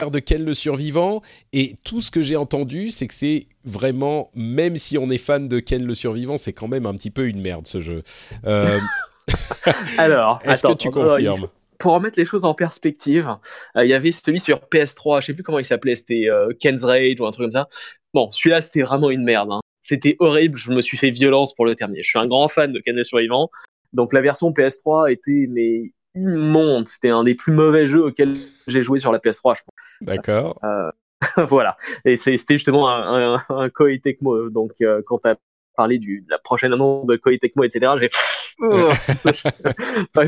De 0.00 0.18
quel 0.18 0.44
le 0.44 0.54
survivant 0.54 1.22
et 1.52 1.76
tout 1.84 2.00
ce 2.00 2.10
que 2.10 2.20
j'ai 2.20 2.34
entendu 2.34 2.90
c'est 2.90 3.06
que 3.06 3.14
c'est 3.14 3.46
vraiment 3.64 4.28
même 4.34 4.74
si 4.74 4.98
on 4.98 5.08
est 5.08 5.18
fan 5.18 5.46
de 5.46 5.60
Ken 5.60 5.86
le 5.86 5.94
survivant 5.94 6.36
c'est 6.36 6.52
quand 6.52 6.66
même 6.66 6.84
un 6.84 6.94
petit 6.94 7.10
peu 7.10 7.28
une 7.28 7.40
merde 7.40 7.68
ce 7.68 7.80
jeu 7.80 8.02
euh... 8.44 8.80
alors 9.98 10.40
est-ce 10.44 10.66
que 10.66 10.74
tu 10.74 10.90
confirmes? 10.90 11.46
pour 11.78 11.92
remettre 11.92 12.18
les 12.18 12.24
choses 12.24 12.46
en 12.46 12.54
perspective, 12.54 13.36
euh, 13.76 13.84
il 13.84 13.90
y 13.90 13.94
avait 13.94 14.12
celui 14.12 14.40
sur 14.40 14.60
PS3, 14.72 15.20
je 15.20 15.26
sais 15.26 15.34
plus 15.34 15.42
comment 15.42 15.58
il 15.58 15.66
s'appelait, 15.66 15.96
c'était 15.96 16.30
euh, 16.30 16.50
Ken's 16.58 16.82
Rage 16.82 17.20
ou 17.20 17.26
un 17.26 17.30
truc 17.30 17.44
comme 17.44 17.50
ça. 17.50 17.68
Bon, 18.14 18.30
celui-là 18.30 18.62
c'était 18.62 18.80
vraiment 18.82 19.10
une 19.10 19.24
merde. 19.24 19.50
Hein. 19.52 19.60
C'était 19.82 20.16
horrible, 20.18 20.56
je 20.56 20.70
me 20.70 20.80
suis 20.80 20.96
fait 20.96 21.10
violence 21.10 21.52
pour 21.54 21.66
le 21.66 21.74
terminer. 21.74 22.02
Je 22.02 22.08
suis 22.08 22.18
un 22.18 22.26
grand 22.26 22.48
fan 22.48 22.72
de 22.72 22.78
Ken 22.78 22.96
le 22.96 23.04
survivant, 23.04 23.50
donc 23.92 24.14
la 24.14 24.22
version 24.22 24.50
PS3 24.50 25.12
était 25.12 25.46
mais 25.50 25.92
immonde. 26.14 26.88
C'était 26.88 27.10
un 27.10 27.24
des 27.24 27.34
plus 27.34 27.52
mauvais 27.52 27.86
jeux 27.86 28.04
auxquels 28.04 28.34
j'ai 28.66 28.82
joué 28.82 28.98
sur 28.98 29.12
la 29.12 29.18
PS3, 29.18 29.56
je 29.56 29.62
D'accord. 30.04 30.58
Euh, 30.64 30.90
voilà. 31.48 31.76
Et 32.04 32.16
c'était 32.16 32.54
justement 32.54 32.88
un, 32.88 33.34
un, 33.34 33.44
un 33.48 33.68
Koei 33.70 34.00
Tecmo. 34.00 34.50
Donc, 34.50 34.72
euh, 34.80 35.02
quand 35.06 35.18
tu 35.18 35.28
as 35.28 35.36
parlé 35.76 35.98
du, 35.98 36.22
de 36.22 36.30
la 36.30 36.38
prochaine 36.38 36.72
annonce 36.72 37.06
de 37.06 37.16
Koei 37.16 37.38
Tecmo, 37.38 37.64
etc., 37.64 37.92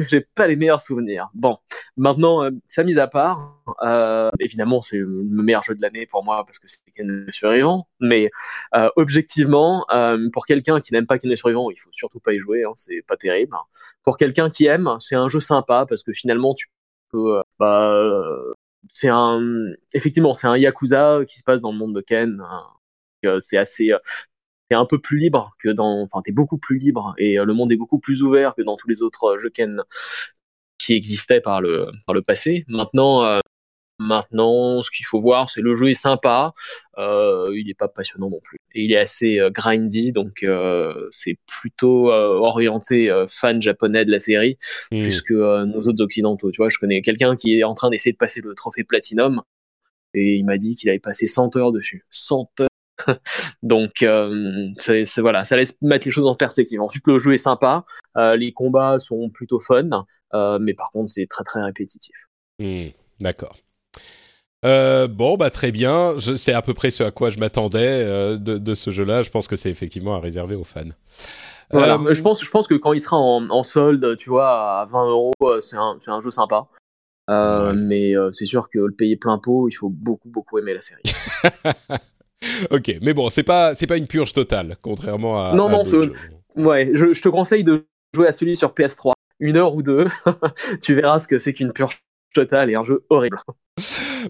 j'ai 0.08 0.20
pas 0.34 0.46
les 0.46 0.56
meilleurs 0.56 0.80
souvenirs. 0.80 1.28
Bon, 1.34 1.58
maintenant, 1.96 2.44
euh, 2.44 2.50
ça 2.66 2.82
mise 2.84 2.98
à 2.98 3.06
part, 3.06 3.62
euh, 3.82 4.30
évidemment, 4.40 4.82
c'est 4.82 4.98
le 4.98 5.42
meilleur 5.42 5.62
jeu 5.62 5.74
de 5.74 5.82
l'année 5.82 6.06
pour 6.06 6.24
moi 6.24 6.44
parce 6.44 6.58
que 6.58 6.66
c'est 6.68 6.80
Ken 6.94 7.26
Survivant. 7.30 7.88
Mais 8.00 8.30
euh, 8.74 8.88
objectivement, 8.96 9.86
euh, 9.92 10.18
pour 10.32 10.46
quelqu'un 10.46 10.80
qui 10.80 10.92
n'aime 10.92 11.06
pas 11.06 11.18
Ken 11.18 11.34
Survivant, 11.36 11.70
il 11.70 11.78
faut 11.78 11.90
surtout 11.92 12.20
pas 12.20 12.32
y 12.32 12.38
jouer. 12.38 12.64
Hein, 12.64 12.72
c'est 12.74 13.02
pas 13.06 13.16
terrible. 13.16 13.56
Pour 14.02 14.16
quelqu'un 14.16 14.50
qui 14.50 14.66
aime, 14.66 14.90
c'est 15.00 15.16
un 15.16 15.28
jeu 15.28 15.40
sympa 15.40 15.86
parce 15.88 16.02
que 16.02 16.12
finalement, 16.12 16.54
tu 16.54 16.68
peux 17.10 17.40
bah, 17.58 17.94
c'est 18.90 19.08
un, 19.08 19.72
effectivement, 19.94 20.34
c'est 20.34 20.46
un 20.46 20.56
yakuza 20.56 21.20
qui 21.26 21.38
se 21.38 21.44
passe 21.44 21.60
dans 21.60 21.72
le 21.72 21.78
monde 21.78 21.94
de 21.94 22.00
Ken. 22.00 22.40
Hein. 22.40 23.40
C'est 23.40 23.56
assez, 23.56 23.92
t'es 24.68 24.76
un 24.76 24.86
peu 24.86 25.00
plus 25.00 25.18
libre 25.18 25.56
que 25.58 25.68
dans, 25.70 26.02
enfin, 26.02 26.22
t'es 26.22 26.32
beaucoup 26.32 26.58
plus 26.58 26.78
libre 26.78 27.14
et 27.18 27.36
le 27.36 27.54
monde 27.54 27.72
est 27.72 27.76
beaucoup 27.76 27.98
plus 27.98 28.22
ouvert 28.22 28.54
que 28.54 28.62
dans 28.62 28.76
tous 28.76 28.88
les 28.88 29.02
autres 29.02 29.36
jeux 29.38 29.50
Ken 29.50 29.82
qui 30.78 30.94
existaient 30.94 31.40
par 31.40 31.60
le, 31.60 31.88
par 32.06 32.14
le 32.14 32.22
passé. 32.22 32.64
Maintenant, 32.68 33.40
Maintenant, 33.98 34.82
ce 34.82 34.90
qu'il 34.90 35.06
faut 35.06 35.20
voir, 35.20 35.48
c'est 35.48 35.62
le 35.62 35.74
jeu 35.74 35.90
est 35.90 35.94
sympa, 35.94 36.52
euh, 36.98 37.50
il 37.56 37.66
n'est 37.66 37.74
pas 37.74 37.88
passionnant 37.88 38.28
non 38.28 38.40
plus. 38.42 38.58
Et 38.74 38.84
il 38.84 38.92
est 38.92 38.98
assez 38.98 39.40
euh, 39.40 39.50
grindy, 39.50 40.12
donc 40.12 40.42
euh, 40.42 41.08
c'est 41.10 41.38
plutôt 41.46 42.12
euh, 42.12 42.34
orienté 42.34 43.10
euh, 43.10 43.26
fan 43.26 43.62
japonais 43.62 44.04
de 44.04 44.10
la 44.10 44.18
série, 44.18 44.58
mmh. 44.92 44.98
plus 44.98 45.22
que 45.22 45.64
nos 45.64 45.80
autres 45.80 46.02
occidentaux. 46.02 46.50
Tu 46.50 46.58
vois, 46.58 46.68
je 46.68 46.78
connais 46.78 47.00
quelqu'un 47.00 47.34
qui 47.34 47.58
est 47.58 47.64
en 47.64 47.74
train 47.74 47.88
d'essayer 47.88 48.12
de 48.12 48.18
passer 48.18 48.40
le 48.42 48.54
trophée 48.54 48.84
Platinum, 48.84 49.42
et 50.14 50.34
il 50.34 50.44
m'a 50.44 50.58
dit 50.58 50.76
qu'il 50.76 50.90
avait 50.90 50.98
passé 50.98 51.26
100 51.26 51.56
heures 51.56 51.72
dessus. 51.72 52.04
100 52.10 52.50
heures 52.60 52.68
donc 53.62 54.04
c'est 54.76 55.18
voilà, 55.18 55.44
ça 55.44 55.56
laisse 55.56 55.76
mettre 55.82 56.06
les 56.06 56.12
choses 56.12 56.26
en 56.26 56.34
perspective. 56.34 56.80
Ensuite, 56.80 57.06
le 57.06 57.18
jeu 57.18 57.34
est 57.34 57.38
sympa, 57.38 57.84
euh, 58.16 58.36
les 58.36 58.52
combats 58.52 58.98
sont 58.98 59.30
plutôt 59.30 59.60
fun, 59.60 60.06
euh, 60.34 60.58
mais 60.60 60.74
par 60.74 60.90
contre, 60.90 61.10
c'est 61.10 61.26
très 61.26 61.44
très 61.44 61.62
répétitif. 61.62 62.28
Mmh, 62.58 62.88
D'accord. 63.20 63.56
Euh, 64.64 65.06
bon, 65.06 65.36
bah 65.36 65.50
très 65.50 65.70
bien. 65.70 66.16
C'est 66.18 66.52
à 66.52 66.62
peu 66.62 66.74
près 66.74 66.90
ce 66.90 67.04
à 67.04 67.10
quoi 67.10 67.30
je 67.30 67.38
m'attendais 67.38 68.04
euh, 68.04 68.36
de, 68.36 68.58
de, 68.58 68.74
ce 68.74 68.90
jeu-là. 68.90 69.22
Je 69.22 69.30
pense 69.30 69.48
que 69.48 69.56
c'est 69.56 69.70
effectivement 69.70 70.14
à 70.14 70.20
réserver 70.20 70.54
aux 70.54 70.64
fans. 70.64 70.82
Voilà. 71.70 71.98
Euh, 71.98 72.14
je 72.14 72.22
pense, 72.22 72.44
je 72.44 72.50
pense 72.50 72.66
que 72.66 72.74
quand 72.74 72.92
il 72.92 73.00
sera 73.00 73.16
en, 73.16 73.48
en 73.48 73.64
solde, 73.64 74.16
tu 74.16 74.30
vois, 74.30 74.80
à 74.80 74.86
20 74.86 75.08
euros, 75.08 75.32
c'est 75.60 75.76
un, 75.76 75.98
un, 76.06 76.20
jeu 76.20 76.30
sympa. 76.30 76.66
Ouais. 77.28 77.72
Mais 77.74 78.14
c'est 78.32 78.46
sûr 78.46 78.68
que 78.70 78.78
le 78.78 78.92
payer 78.92 79.16
plein 79.16 79.38
pot, 79.38 79.68
il 79.68 79.72
faut 79.72 79.90
beaucoup, 79.90 80.28
beaucoup 80.28 80.58
aimer 80.58 80.74
la 80.74 80.80
série. 80.80 81.02
ok, 82.70 82.98
mais 83.02 83.14
bon, 83.14 83.30
c'est 83.30 83.42
pas, 83.42 83.74
c'est 83.74 83.86
pas 83.86 83.96
une 83.96 84.06
purge 84.06 84.32
totale, 84.32 84.76
contrairement 84.82 85.44
à. 85.44 85.54
Non, 85.54 85.66
à 85.66 85.84
non, 85.84 86.10
ouais, 86.56 86.90
je, 86.94 87.12
je 87.12 87.22
te 87.22 87.28
conseille 87.28 87.64
de 87.64 87.86
jouer 88.14 88.28
à 88.28 88.32
celui 88.32 88.56
sur 88.56 88.72
PS3, 88.72 89.12
une 89.40 89.56
heure 89.56 89.74
ou 89.74 89.82
deux. 89.82 90.06
tu 90.80 90.94
verras 90.94 91.18
ce 91.18 91.28
que 91.28 91.38
c'est 91.38 91.52
qu'une 91.52 91.72
purge 91.72 92.00
total 92.32 92.70
et 92.70 92.74
un 92.74 92.84
jeu 92.84 93.04
horrible. 93.10 93.38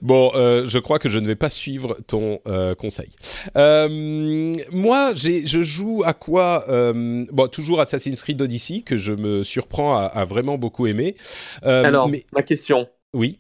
Bon, 0.03 0.33
euh, 0.35 0.67
je 0.67 0.79
crois 0.79 0.99
que 0.99 1.09
je 1.09 1.21
ne 1.21 1.27
vais 1.27 1.37
pas 1.37 1.51
suivre 1.51 1.97
ton 2.07 2.41
euh, 2.49 2.75
conseil. 2.75 3.11
Euh, 3.57 4.53
moi, 4.73 5.13
je 5.15 5.63
joue 5.63 6.03
à 6.05 6.15
quoi 6.15 6.65
Bon, 6.69 7.47
toujours 7.49 7.81
Assassin's 7.81 8.23
Creed 8.23 8.41
Odyssey 8.41 8.83
que 8.83 8.97
je 8.97 9.13
me 9.13 9.43
surprends 9.43 9.97
à, 9.97 10.05
à 10.05 10.25
vraiment 10.25 10.59
beaucoup 10.59 10.87
aimer. 10.87 11.17
Alors, 11.63 12.09
mais... 12.09 12.25
ma 12.33 12.43
question. 12.43 12.89
Oui. 13.13 13.39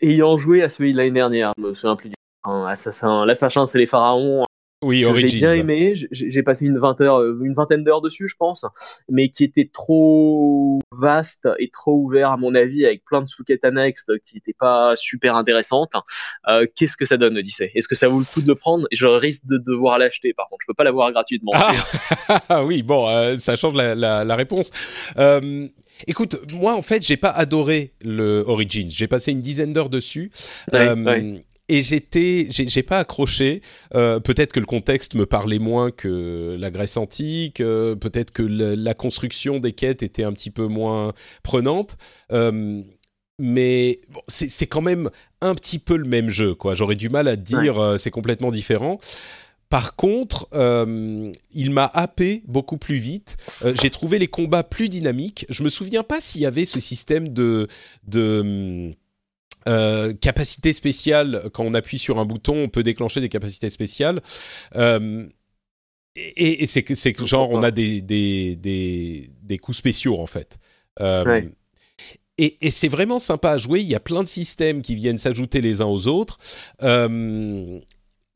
ayant 0.00 0.38
joué 0.38 0.62
à 0.62 0.68
celui 0.68 0.92
de 0.92 0.96
l'année 0.96 1.10
dernière, 1.10 1.52
je 1.58 1.62
me 1.62 1.74
souviens 1.74 1.96
plus 1.96 2.08
du 2.08 2.14
Assassin, 2.44 3.26
l'assassin, 3.26 3.66
c'est 3.66 3.78
les 3.78 3.88
pharaons. 3.88 4.44
Oui, 4.86 5.04
J'ai 5.16 5.38
bien 5.38 5.52
aimé. 5.52 5.94
J'ai 6.10 6.42
passé 6.42 6.64
une, 6.66 6.76
heure, 6.76 7.22
une 7.24 7.52
vingtaine 7.52 7.82
d'heures 7.82 8.00
dessus, 8.00 8.28
je 8.28 8.36
pense, 8.38 8.64
mais 9.10 9.28
qui 9.28 9.44
était 9.44 9.68
trop 9.72 10.78
vaste 10.92 11.48
et 11.58 11.68
trop 11.68 11.94
ouvert 11.94 12.30
à 12.30 12.36
mon 12.36 12.54
avis, 12.54 12.86
avec 12.86 13.04
plein 13.04 13.20
de 13.20 13.26
sous-quêtes 13.26 13.64
annexes 13.64 14.06
qui 14.24 14.36
n'étaient 14.36 14.54
pas 14.56 14.94
super 14.96 15.34
intéressantes. 15.34 15.92
Euh, 16.48 16.66
Qu'est-ce 16.74 16.96
que 16.96 17.04
ça 17.04 17.16
donne, 17.16 17.36
Odyssey? 17.36 17.72
Est-ce 17.74 17.88
que 17.88 17.94
ça 17.96 18.08
vaut 18.08 18.20
le 18.20 18.24
coup 18.24 18.40
de 18.40 18.46
le 18.46 18.54
prendre? 18.54 18.86
Je 18.92 19.06
risque 19.06 19.44
de 19.46 19.58
devoir 19.58 19.98
l'acheter. 19.98 20.32
Par 20.32 20.48
contre, 20.48 20.60
je 20.62 20.66
peux 20.68 20.74
pas 20.74 20.84
l'avoir 20.84 21.10
gratuitement. 21.10 21.52
Ah, 21.54 22.64
oui, 22.64 22.82
bon, 22.82 23.08
euh, 23.08 23.36
ça 23.38 23.56
change 23.56 23.74
la, 23.74 23.94
la, 23.94 24.24
la 24.24 24.36
réponse. 24.36 24.70
Euh, 25.18 25.68
Écoute, 26.06 26.52
moi 26.52 26.74
en 26.74 26.82
fait, 26.82 27.02
j'ai 27.02 27.16
pas 27.16 27.30
adoré 27.30 27.92
le 28.04 28.44
Origins. 28.46 28.90
J'ai 28.90 29.06
passé 29.06 29.32
une 29.32 29.40
dizaine 29.40 29.72
d'heures 29.72 29.88
dessus. 29.88 30.30
Ouais, 30.70 30.88
euh, 30.88 30.94
ouais 30.94 31.44
et 31.68 31.82
j'étais, 31.82 32.46
j'ai 32.50 32.82
pas 32.82 32.98
accroché. 32.98 33.62
Euh, 33.94 34.20
peut-être 34.20 34.52
que 34.52 34.60
le 34.60 34.66
contexte 34.66 35.14
me 35.14 35.26
parlait 35.26 35.58
moins 35.58 35.90
que 35.90 36.56
la 36.58 36.70
Grèce 36.70 36.96
antique. 36.96 37.60
Euh, 37.60 37.96
peut-être 37.96 38.30
que 38.30 38.42
le, 38.42 38.74
la 38.74 38.94
construction 38.94 39.58
des 39.58 39.72
quêtes 39.72 40.02
était 40.02 40.24
un 40.24 40.32
petit 40.32 40.50
peu 40.50 40.66
moins 40.66 41.12
prenante. 41.42 41.96
Euh, 42.32 42.82
mais 43.38 44.00
bon, 44.08 44.20
c'est 44.28 44.66
quand 44.66 44.80
même 44.80 45.10
un 45.40 45.54
petit 45.54 45.78
peu 45.78 45.96
le 45.96 46.08
même 46.08 46.30
jeu, 46.30 46.54
quoi. 46.54 46.74
J'aurais 46.74 46.94
du 46.94 47.10
mal 47.10 47.28
à 47.28 47.36
dire 47.36 47.76
ouais. 47.76 47.98
C'est 47.98 48.10
complètement 48.10 48.50
différent. 48.50 48.98
Par 49.68 49.96
contre, 49.96 50.48
euh, 50.54 51.32
il 51.52 51.70
m'a 51.70 51.90
happé 51.92 52.42
beaucoup 52.46 52.76
plus 52.76 52.96
vite. 52.96 53.36
Euh, 53.64 53.74
j'ai 53.80 53.90
trouvé 53.90 54.18
les 54.18 54.28
combats 54.28 54.62
plus 54.62 54.88
dynamiques. 54.88 55.44
Je 55.48 55.64
me 55.64 55.68
souviens 55.68 56.04
pas 56.04 56.20
s'il 56.20 56.40
y 56.40 56.46
avait 56.46 56.64
ce 56.64 56.78
système 56.78 57.28
de 57.28 57.66
de 58.06 58.94
euh, 59.68 60.12
capacité 60.14 60.72
spéciale, 60.72 61.50
quand 61.52 61.64
on 61.64 61.74
appuie 61.74 61.98
sur 61.98 62.18
un 62.18 62.24
bouton, 62.24 62.64
on 62.64 62.68
peut 62.68 62.82
déclencher 62.82 63.20
des 63.20 63.28
capacités 63.28 63.70
spéciales. 63.70 64.22
Euh, 64.76 65.26
et, 66.16 66.62
et 66.62 66.66
c'est 66.66 66.82
que 66.82 66.94
c'est 66.94 67.18
genre 67.26 67.50
on 67.50 67.62
a 67.62 67.70
des, 67.70 68.00
des, 68.00 68.56
des, 68.56 69.28
des, 69.42 69.58
coups 69.58 69.76
spéciaux 69.76 70.18
en 70.18 70.26
fait. 70.26 70.58
Euh, 71.00 71.24
ouais. 71.24 71.50
Et, 72.38 72.56
et 72.60 72.70
c'est 72.70 72.88
vraiment 72.88 73.18
sympa 73.18 73.52
à 73.52 73.58
jouer. 73.58 73.80
Il 73.80 73.88
y 73.88 73.94
a 73.94 74.00
plein 74.00 74.22
de 74.22 74.28
systèmes 74.28 74.82
qui 74.82 74.94
viennent 74.94 75.18
s'ajouter 75.18 75.60
les 75.60 75.80
uns 75.80 75.86
aux 75.86 76.06
autres. 76.06 76.36
Euh, 76.82 77.80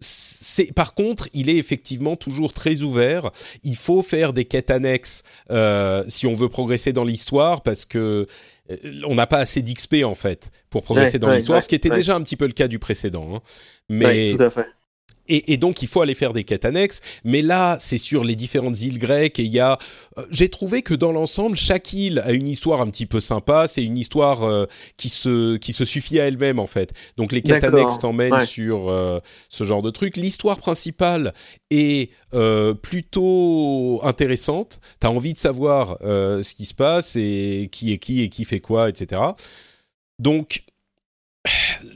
c'est 0.01 0.73
par 0.73 0.95
contre, 0.95 1.29
il 1.35 1.51
est 1.51 1.57
effectivement 1.57 2.17
toujours 2.17 2.55
très 2.55 2.81
ouvert. 2.81 3.31
Il 3.63 3.77
faut 3.77 4.03
faire 4.03 4.33
des 4.33 4.47
quêtes 4.47 4.71
annexes 4.71 5.23
euh, 5.51 6.03
si 6.09 6.27
on 6.27 6.35
veut 6.35 6.49
progresser 6.49 6.93
dans 6.95 7.05
l'histoire 7.05 7.63
parce 7.63 7.85
que 7.85 8.27
on 9.07 9.15
n'a 9.15 9.27
pas 9.27 9.39
assez 9.39 9.63
d'XP 9.63 10.05
en 10.05 10.15
fait 10.15 10.51
pour 10.69 10.83
progresser 10.83 11.15
ouais, 11.15 11.19
dans 11.19 11.29
ouais, 11.29 11.37
l'histoire, 11.37 11.59
ouais, 11.59 11.63
ce 11.63 11.69
qui 11.69 11.75
était 11.75 11.91
déjà 11.91 12.15
un 12.15 12.23
petit 12.23 12.37
peu 12.37 12.47
le 12.47 12.53
cas 12.53 12.69
du 12.69 12.79
précédent. 12.79 13.31
Hein. 13.35 13.41
Mais 13.89 14.35
tout 14.37 14.43
à 14.43 14.51
fait. 14.51 14.67
Et, 15.31 15.53
et, 15.53 15.57
donc 15.57 15.81
il 15.81 15.89
faut 15.89 16.03
aller 16.03 16.17
faire 16.17 16.33
des 16.33 16.43
quêtes 16.43 16.65
annexes. 16.65 17.01
Mais 17.23 17.41
là, 17.41 17.77
c'est 17.79 17.99
sur 17.99 18.25
les 18.25 18.35
différentes 18.35 18.81
îles 18.81 18.99
grecques 18.99 19.39
et 19.39 19.45
il 19.45 19.53
y 19.53 19.61
a. 19.61 19.79
Euh, 20.19 20.27
J'ai 20.31 20.49
trouvé 20.49 20.83
que 20.83 20.93
dans 20.93 21.13
l'ensemble, 21.13 21.57
chaque 21.57 21.93
île 21.93 22.19
a 22.19 22.33
une 22.33 22.49
histoire 22.49 22.81
un 22.81 22.91
petit 22.91 23.07
peu 23.07 23.21
sympa. 23.21 23.69
C'est 23.69 23.85
une 23.85 23.97
histoire 23.97 24.43
euh, 24.43 24.67
qui 24.97 25.09
se 25.09 25.57
qui 25.57 25.73
se 25.73 25.85
suffit 25.85 26.19
à 26.19 26.27
elle-même 26.27 26.59
en 26.59 26.67
fait. 26.67 26.93
Donc 27.17 27.31
les 27.31 27.43
quêtes 27.43 27.63
annexes 27.63 27.99
t'emmènent 27.99 28.33
ouais. 28.33 28.47
sur 28.47 28.91
euh, 28.91 29.21
ce 29.49 29.63
genre 29.63 29.83
de 29.83 29.91
truc. 29.91 30.17
L'histoire 30.17 30.59
principale 30.59 31.33
est 31.71 32.11
euh, 32.35 32.75
plutôt 32.75 34.01
intéressante. 34.03 34.81
T'as 34.99 35.09
envie 35.09 35.33
de 35.33 35.39
savoir 35.39 35.99
ce 36.01 36.55
qui 36.55 36.67
se 36.67 36.75
passe 36.75 37.15
et 37.15 37.69
qui 37.71 37.93
est 37.93 37.99
qui 37.99 38.23
et 38.23 38.29
qui 38.29 38.45
fait 38.45 38.61
quoi, 38.61 38.89
etc. 38.89 39.23
Donc 40.19 40.65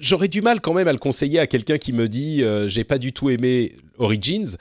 j'aurais 0.01 0.28
du 0.28 0.42
mal 0.42 0.61
quand 0.61 0.74
même 0.74 0.88
à 0.88 0.92
le 0.92 0.99
conseiller 0.99 1.38
à 1.38 1.47
quelqu'un 1.47 1.78
qui 1.78 1.92
me 1.92 2.09
dit 2.09 2.42
euh, 2.42 2.66
j'ai 2.68 2.84
pas 2.84 2.99
du 2.99 3.12
tout 3.12 3.30
aimé 3.30 3.72
Origins, 3.99 4.57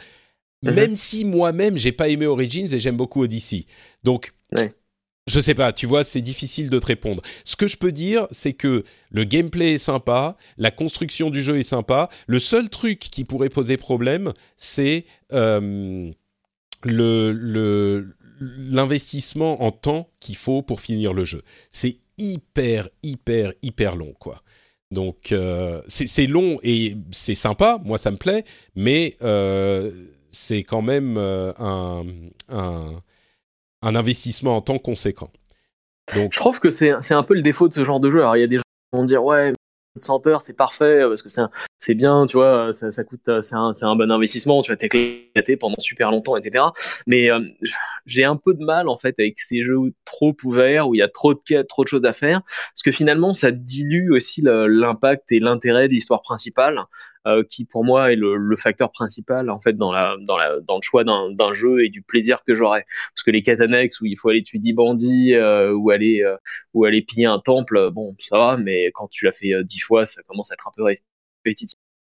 mm 0.61 0.69
-hmm. 0.69 0.73
même 0.73 0.95
si 0.95 1.25
moi-même 1.25 1.77
j'ai 1.77 1.91
pas 1.91 2.09
aimé 2.09 2.25
Origins 2.25 2.67
et 2.73 2.79
j'aime 2.79 2.97
beaucoup 2.97 3.23
Odyssey. 3.23 3.65
Donc 4.03 4.33
ouais. 4.57 4.73
je 5.27 5.39
sais 5.39 5.55
pas, 5.55 5.71
tu 5.73 5.85
vois, 5.87 6.03
c'est 6.03 6.21
difficile 6.21 6.69
de 6.69 6.79
te 6.79 6.85
répondre. 6.85 7.21
Ce 7.43 7.55
que 7.55 7.67
je 7.67 7.77
peux 7.77 7.91
dire, 7.91 8.27
c'est 8.31 8.53
que 8.53 8.83
le 9.09 9.23
gameplay 9.23 9.73
est 9.73 9.85
sympa, 9.91 10.35
la 10.57 10.71
construction 10.71 11.29
du 11.29 11.41
jeu 11.41 11.57
est 11.59 11.69
sympa. 11.69 12.09
Le 12.27 12.39
seul 12.39 12.69
truc 12.69 12.99
qui 12.99 13.23
pourrait 13.23 13.49
poser 13.49 13.77
problème, 13.77 14.33
c'est 14.57 15.05
euh, 15.31 16.11
le, 16.83 17.31
le 17.31 18.15
l'investissement 18.39 19.63
en 19.63 19.71
temps 19.71 20.09
qu'il 20.19 20.35
faut 20.35 20.61
pour 20.61 20.81
finir 20.81 21.13
le 21.13 21.23
jeu. 21.23 21.41
C'est 21.71 21.97
hyper, 22.17 22.89
hyper, 23.01 23.53
hyper 23.61 23.95
long, 23.95 24.13
quoi. 24.19 24.41
Donc 24.93 25.31
euh, 25.31 25.81
c'est 25.87 26.27
long 26.27 26.59
et 26.63 26.95
c'est 27.11 27.35
sympa, 27.35 27.79
moi 27.83 27.97
ça 27.97 28.11
me 28.11 28.17
plaît, 28.17 28.43
mais 28.75 29.17
euh, 29.23 29.91
c'est 30.29 30.63
quand 30.63 30.81
même 30.81 31.15
euh, 31.17 31.51
un, 31.59 33.01
investissement 33.81 34.55
en 34.55 34.61
temps 34.61 34.79
conséquent. 34.79 35.31
Je 36.13 36.27
trouve 36.37 36.59
que 36.59 36.71
c'est 36.71 36.91
un 36.91 37.23
peu 37.23 37.33
le 37.33 37.41
défaut 37.41 37.67
de 37.67 37.73
ce 37.73 37.83
genre 37.83 37.99
de 37.99 38.09
jeu. 38.11 38.19
Alors 38.19 38.37
il 38.37 38.41
y 38.41 38.43
a 38.43 38.47
des 38.47 38.57
gens 38.57 38.63
qui 38.63 38.97
vont 38.97 39.05
dire 39.05 39.23
ouais, 39.23 39.53
100 39.99 40.27
heures 40.27 40.41
c'est 40.41 40.53
parfait 40.53 41.01
parce 41.01 41.21
que 41.21 41.29
c'est 41.29 41.41
un, 41.41 41.51
c'est 41.83 41.95
bien, 41.95 42.25
tu 42.27 42.37
vois, 42.37 42.71
ça, 42.71 42.93
ça 42.93 43.03
coûte, 43.03 43.29
c'est 43.41 43.55
un, 43.55 43.73
un 43.81 43.95
bon 43.97 44.09
investissement, 44.09 44.61
tu 44.61 44.71
vas 44.71 44.77
t'éclater 44.77 45.57
pendant 45.57 45.75
super 45.79 46.11
longtemps, 46.11 46.37
etc. 46.37 46.63
Mais 47.07 47.29
j'ai 48.05 48.23
un 48.23 48.37
peu 48.37 48.53
de 48.53 48.63
mal 48.63 48.87
en 48.87 48.97
fait 48.97 49.15
avec 49.19 49.37
ces 49.39 49.63
jeux 49.63 49.79
trop 50.05 50.33
ouverts 50.45 50.87
où 50.87 50.95
il 50.95 50.99
y 50.99 51.01
a 51.01 51.09
trop 51.09 51.33
de 51.33 51.61
trop 51.63 51.83
de 51.83 51.89
choses 51.89 52.05
à 52.05 52.13
faire, 52.13 52.41
parce 52.41 52.83
que 52.85 52.91
finalement 52.93 53.33
ça 53.33 53.51
dilue 53.51 54.11
aussi 54.11 54.41
l'impact 54.43 55.31
et 55.33 55.41
l'intérêt 55.41 55.89
de 55.89 55.93
l'histoire 55.93 56.21
principale, 56.21 56.85
euh, 57.27 57.43
qui 57.43 57.65
pour 57.65 57.83
moi 57.83 58.13
est 58.13 58.15
le, 58.15 58.37
le, 58.37 58.55
facteur 58.55 58.91
principal 58.91 59.49
en 59.49 59.59
fait 59.59 59.73
dans 59.73 59.91
la 59.91 60.15
dans 60.21 60.37
la 60.37 60.61
dans 60.61 60.77
le 60.77 60.81
choix 60.81 61.03
d'un 61.03 61.53
jeu 61.53 61.83
et 61.83 61.89
du 61.89 62.01
plaisir 62.01 62.43
que 62.45 62.55
j'aurai. 62.55 62.85
Parce 63.13 63.23
que 63.23 63.31
les 63.31 63.41
quêtes 63.41 63.59
où 64.01 64.05
il 64.05 64.17
faut 64.17 64.29
aller 64.29 64.43
tuer 64.43 64.59
10 64.59 64.73
bandits 64.73 65.33
euh, 65.33 65.73
ou 65.73 65.89
aller 65.91 66.23
euh, 66.23 66.37
ou 66.73 66.85
aller 66.85 67.01
piller 67.01 67.25
un 67.25 67.39
temple, 67.39 67.89
bon 67.91 68.15
ça 68.29 68.37
va, 68.37 68.57
mais 68.57 68.91
quand 68.93 69.09
tu 69.09 69.25
l'as 69.25 69.33
fait 69.33 69.63
dix 69.65 69.79
fois, 69.79 70.05
ça 70.05 70.21
commence 70.23 70.51
à 70.51 70.53
être 70.55 70.67
un 70.67 70.71
peu 70.75 70.83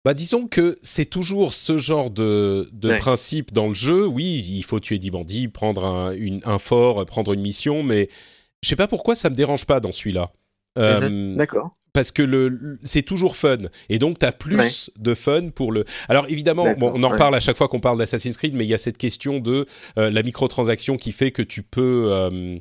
Bah 0.04 0.14
disons 0.14 0.48
que 0.48 0.78
c'est 0.82 1.04
toujours 1.04 1.52
ce 1.52 1.76
genre 1.76 2.10
de, 2.10 2.70
de 2.72 2.88
principe 2.98 3.52
dans 3.52 3.68
le 3.68 3.74
jeu. 3.74 4.06
Oui, 4.06 4.42
il 4.46 4.62
faut 4.64 4.80
tuer 4.80 4.98
10 4.98 5.10
bandits, 5.10 5.48
prendre 5.48 5.84
un, 5.84 6.12
une, 6.12 6.40
un 6.44 6.58
fort, 6.58 7.04
prendre 7.04 7.34
une 7.34 7.42
mission, 7.42 7.82
mais 7.82 8.08
je 8.62 8.68
sais 8.68 8.76
pas 8.76 8.88
pourquoi 8.88 9.14
ça 9.14 9.28
me 9.28 9.34
dérange 9.34 9.66
pas 9.66 9.78
dans 9.80 9.92
celui-là. 9.92 10.32
Mhm. 10.76 11.36
D'accord. 11.36 11.76
parce 11.92 12.12
que 12.12 12.22
le, 12.22 12.78
c'est 12.84 13.02
toujours 13.02 13.36
fun. 13.36 13.58
Et 13.88 13.98
donc 13.98 14.18
tu 14.18 14.26
as 14.26 14.32
plus 14.32 14.90
de 14.98 15.14
fun 15.14 15.50
pour 15.50 15.72
le 15.72 15.84
alors 16.08 16.26
évidemment 16.28 16.74
bon, 16.78 16.92
on 16.94 17.02
en 17.02 17.16
parle 17.16 17.34
à 17.34 17.40
chaque 17.40 17.56
fois 17.56 17.68
qu'on 17.68 17.80
parle 17.80 17.98
d'Assassin's 17.98 18.36
Creed 18.36 18.54
mais 18.54 18.64
il 18.64 18.70
y 18.70 18.74
a 18.74 18.78
cette 18.78 18.98
question 18.98 19.40
de 19.40 19.66
euh, 19.98 20.10
la 20.10 20.22
microtransaction 20.22 20.96
qui 20.96 21.12
fait 21.12 21.32
que 21.32 21.42
tu 21.42 21.62
peux 21.62 22.06
euh, 22.08 22.58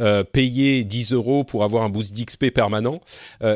euh, 0.00 0.24
payer 0.24 0.84
10 0.84 1.12
euros 1.12 1.44
pour 1.44 1.64
avoir 1.64 1.84
un 1.84 1.88
boost 1.88 2.12
d'XP 2.14 2.50
permanent 2.50 3.00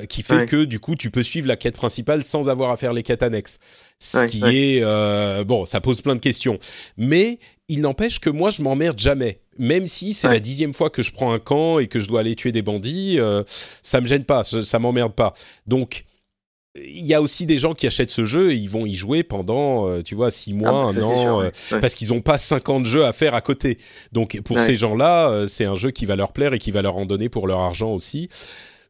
qui 0.08 0.22
fait 0.22 0.46
que 0.46 0.64
du 0.64 0.78
coup 0.78 0.94
tu 0.94 1.10
peux 1.10 1.22
suivre 1.22 1.48
la 1.48 1.56
quête 1.56 1.76
principale 1.76 2.24
sans 2.24 2.48
avoir 2.48 2.70
à 2.70 2.76
faire 2.76 2.92
les 2.92 3.02
quêtes 3.02 3.22
annexes. 3.22 3.58
Ce 3.98 4.24
qui 4.24 4.42
est 4.44 5.44
bon 5.44 5.64
ça 5.64 5.80
pose 5.80 6.00
plein 6.02 6.14
de 6.14 6.20
questions. 6.20 6.58
Mais 6.96 7.38
il 7.68 7.80
n'empêche 7.80 8.20
que 8.20 8.30
moi 8.30 8.50
je 8.50 8.62
m'emmerde 8.62 8.98
jamais 8.98 9.40
même 9.58 9.86
si 9.86 10.14
c'est 10.14 10.28
la 10.28 10.40
dixième 10.40 10.74
fois 10.74 10.90
que 10.90 11.02
je 11.02 11.12
prends 11.12 11.32
un 11.32 11.38
camp 11.38 11.78
et 11.78 11.86
que 11.86 12.00
je 12.00 12.08
dois 12.08 12.20
aller 12.20 12.34
tuer 12.34 12.52
des 12.52 12.62
bandits, 12.62 13.18
euh, 13.18 13.42
ça 13.82 14.00
me 14.00 14.06
gêne 14.06 14.24
pas, 14.24 14.44
ça, 14.44 14.78
m'emmerde 14.78 15.14
pas. 15.14 15.34
Donc 15.66 16.04
il 16.76 17.06
y 17.06 17.14
a 17.14 17.22
aussi 17.22 17.46
des 17.46 17.58
gens 17.58 17.72
qui 17.72 17.86
achètent 17.86 18.10
ce 18.10 18.26
jeu 18.26 18.52
et 18.52 18.54
ils 18.54 18.68
vont 18.68 18.84
y 18.84 18.94
jouer 18.94 19.22
pendant, 19.22 19.88
euh, 19.88 20.02
tu 20.02 20.14
vois, 20.14 20.30
six 20.30 20.52
mois, 20.52 20.90
ah, 20.90 20.98
un 20.98 21.02
an, 21.02 21.42
euh, 21.42 21.50
parce 21.80 21.94
qu'ils 21.94 22.08
n'ont 22.08 22.20
pas 22.20 22.36
50 22.36 22.84
jeux 22.84 23.06
à 23.06 23.14
faire 23.14 23.34
à 23.34 23.40
côté. 23.40 23.78
Donc 24.12 24.38
pour 24.42 24.58
ces 24.58 24.76
gens-là, 24.76 25.46
c'est 25.48 25.64
un 25.64 25.74
jeu 25.74 25.90
qui 25.90 26.04
va 26.04 26.16
leur 26.16 26.32
plaire 26.32 26.52
et 26.52 26.58
qui 26.58 26.70
va 26.70 26.82
leur 26.82 26.96
en 26.96 27.06
donner 27.06 27.28
pour 27.28 27.46
leur 27.46 27.60
argent 27.60 27.92
aussi. 27.92 28.28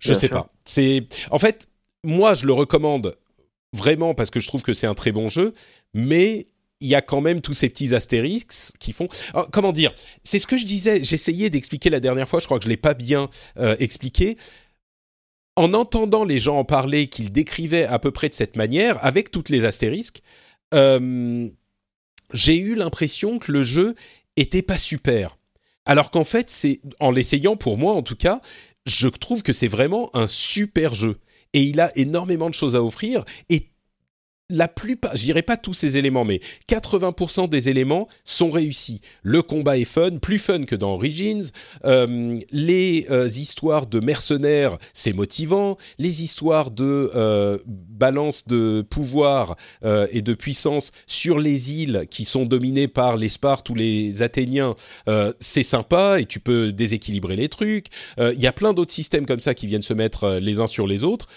Je 0.01 0.15
sais 0.15 0.29
pas. 0.29 0.51
C'est 0.65 1.07
en 1.31 1.39
fait, 1.39 1.69
moi 2.03 2.35
je 2.35 2.47
le 2.47 2.53
recommande 2.53 3.15
vraiment 3.73 4.15
parce 4.15 4.31
que 4.31 4.41
je 4.41 4.49
trouve 4.49 4.63
que 4.63 4.73
c'est 4.73 4.87
un 4.87 4.95
très 4.95 5.13
bon 5.13 5.29
jeu, 5.29 5.55
mais 5.95 6.47
il 6.87 6.91
y 6.91 6.95
a 6.95 7.03
quand 7.03 7.21
même 7.21 7.41
tous 7.41 7.53
ces 7.53 7.69
petits 7.69 7.95
astérix 7.95 8.73
qui 8.79 8.93
font. 8.93 9.09
Oh, 9.35 9.45
comment 9.51 9.73
dire 9.73 9.93
C'est 10.23 10.39
ce 10.39 10.47
que 10.47 10.57
je 10.57 10.65
disais. 10.65 11.03
J'essayais 11.03 11.51
d'expliquer 11.51 11.91
la 11.91 11.99
dernière 11.99 12.29
fois. 12.29 12.39
Je 12.39 12.45
crois 12.45 12.59
que 12.59 12.65
je 12.65 12.69
l'ai 12.69 12.77
pas 12.77 12.95
bien 12.95 13.29
euh, 13.59 13.75
expliqué. 13.81 14.37
En 15.57 15.75
entendant 15.75 16.23
les 16.23 16.39
gens 16.39 16.59
en 16.59 16.65
parler, 16.65 17.09
qu'ils 17.09 17.33
décrivaient 17.33 17.85
à 17.85 17.99
peu 17.99 18.13
près 18.13 18.29
de 18.29 18.35
cette 18.35 18.55
manière, 18.55 19.05
avec 19.05 19.33
toutes 19.33 19.49
les 19.49 19.65
astérisques, 19.65 20.23
euh, 20.75 21.49
j'ai 22.33 22.57
eu 22.57 22.77
l'impression 22.77 23.41
que 23.41 23.51
le 23.51 23.65
jeu 23.65 23.97
était 24.37 24.63
pas 24.63 24.79
super. 24.79 25.39
Alors 25.87 26.13
qu'en 26.13 26.25
fait, 26.25 26.51
c'est 26.51 26.81
en 27.01 27.11
l'essayant 27.11 27.57
pour 27.57 27.79
moi 27.79 27.95
en 27.95 28.03
tout 28.03 28.17
cas, 28.17 28.41
je 28.85 29.09
trouve 29.09 29.43
que 29.43 29.53
c'est 29.53 29.67
vraiment 29.67 30.15
un 30.15 30.29
super 30.29 30.95
jeu 30.95 31.19
et 31.53 31.63
il 31.63 31.81
a 31.81 31.91
énormément 31.99 32.49
de 32.49 32.55
choses 32.55 32.77
à 32.77 32.83
offrir 32.83 33.25
et 33.49 33.71
la 34.49 34.69
plupart, 34.69 35.17
j'irai 35.17 35.43
pas 35.43 35.57
tous 35.57 35.75
ces 35.75 35.99
éléments, 35.99 36.25
mais 36.25 36.41
80% 36.69 37.49
des 37.49 37.69
éléments 37.69 38.09
sont 38.25 38.51
réussis. 38.51 39.01
Le 39.23 39.43
combat 39.43 39.77
est 39.77 39.85
fun, 39.85 40.19
plus 40.19 40.39
fun 40.39 40.65
que 40.65 40.77
dans 40.77 40.95
Origins. 40.95 41.51
Euh, 41.85 42.39
les 42.53 43.07
euh, 43.11 43.27
histoires 43.27 43.87
de 43.87 43.99
mercenaires, 43.99 44.79
c'est 44.93 45.13
motivant. 45.13 45.77
Les 45.99 46.23
histoires 46.23 46.71
de 46.71 47.11
euh, 47.17 47.59
balance 47.67 48.47
de 48.47 48.85
pouvoir 48.89 49.57
et 50.13 50.23
de 50.23 50.35
puissance 50.35 50.93
sur 51.07 51.39
les 51.39 51.73
îles 51.73 52.07
qui 52.11 52.25
sont 52.25 52.45
dominées 52.45 52.89
par 52.89 53.17
les 53.17 53.29
Spartes 53.29 53.69
ou 53.71 53.75
les 53.75 54.23
Athéniens, 54.23 54.75
c'est 55.41 55.63
sympa 55.63 56.21
et 56.21 56.25
tu 56.25 56.41
peux 56.41 56.73
déséquilibrer 56.73 57.37
les 57.37 57.49
trucs. 57.49 57.87
Il 58.19 58.41
y 58.41 58.47
a 58.47 58.53
plein 58.53 58.73
d'autres 58.73 58.93
systèmes 58.93 59.27
comme 59.27 59.41
ça 59.41 59.55
qui 59.55 59.67
viennent 59.67 59.83
se 59.83 59.95
mettre 59.95 60.39
les 60.41 60.61
uns 60.61 60.67
sur 60.67 60.87
les 60.87 61.05
autres. 61.05 61.29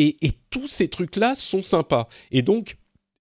Et, 0.00 0.32
tous 0.50 0.66
ces 0.66 0.88
trucs-là 0.88 1.34
sont 1.34 1.62
sympas. 1.62 2.08
Et 2.30 2.40
donc, 2.40 2.78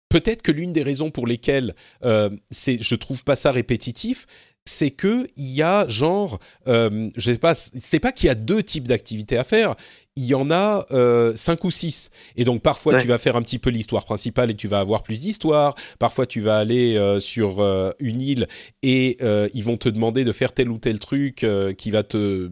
peut-être 0.08 0.42
que 0.42 0.54
l'une 0.54 0.72
des 0.72 0.84
raisons 0.84 1.12
pour 1.12 1.28
lesquelles 1.28 1.76
euh, 2.06 2.30
je 2.52 2.96
trouve 2.96 3.26
pas 3.26 3.36
ça 3.36 3.52
répétitif, 3.52 4.28
c'est 4.68 4.92
que 4.92 5.28
il 5.36 5.50
y 5.50 5.64
a 5.64 5.88
genre, 5.88 6.40
euh, 6.68 7.10
je 7.16 7.32
sais 7.32 7.38
pas, 7.38 7.56
c'est 7.56 8.00
pas 8.00 8.12
qu'il 8.12 8.28
y 8.28 8.30
a 8.30 8.36
deux 8.36 8.62
types 8.62 8.88
d'activités 8.88 9.38
à 9.38 9.44
faire. 9.44 9.76
Il 10.16 10.26
y 10.26 10.34
en 10.34 10.52
a 10.52 10.86
euh, 10.92 11.36
cinq 11.36 11.64
ou 11.64 11.72
six. 11.72 12.10
Et 12.36 12.44
donc 12.44 12.62
parfois 12.62 13.00
tu 13.00 13.08
vas 13.08 13.18
faire 13.18 13.36
un 13.36 13.42
petit 13.42 13.60
peu 13.60 13.70
l'histoire 13.70 14.06
principale 14.06 14.52
et 14.52 14.56
tu 14.56 14.68
vas 14.68 14.80
avoir 14.80 15.04
plus 15.04 15.22
d'histoire. 15.22 15.76
Parfois 16.00 16.26
tu 16.26 16.42
vas 16.42 16.58
aller 16.58 16.96
euh, 16.96 17.20
sur 17.20 17.62
une 18.00 18.22
île 18.22 18.48
et 18.84 19.18
ils 19.54 19.64
vont 19.64 19.78
te 19.78 19.90
demander 19.90 20.24
de 20.24 20.32
faire 20.32 20.54
tel 20.54 20.70
ou 20.70 20.78
tel 20.78 21.00
truc 21.00 21.46
qui 21.78 21.92
va 21.92 22.04
te 22.04 22.50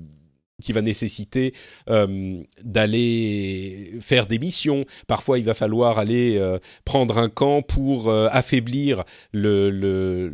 qui 0.62 0.72
va 0.72 0.82
nécessiter 0.82 1.54
euh, 1.90 2.42
d'aller 2.64 3.94
faire 4.00 4.28
des 4.28 4.40
missions. 4.40 4.86
Parfois, 5.08 5.38
il 5.38 5.46
va 5.46 5.54
falloir 5.54 6.00
aller 6.00 6.38
euh, 6.38 6.60
prendre 6.86 7.18
un 7.18 7.30
camp 7.30 7.62
pour 7.62 8.10
euh, 8.10 8.28
affaiblir 8.32 9.04
le, 9.34 10.32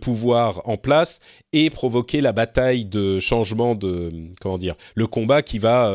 pouvoir 0.00 0.60
en 0.68 0.76
place 0.76 1.18
et 1.52 1.70
provoquer 1.70 2.20
la 2.20 2.32
bataille 2.32 2.84
de 2.84 3.18
changement 3.18 3.74
de 3.74 4.12
comment 4.40 4.58
dire 4.58 4.76
le 4.94 5.06
combat 5.06 5.42
qui 5.42 5.58
va 5.58 5.90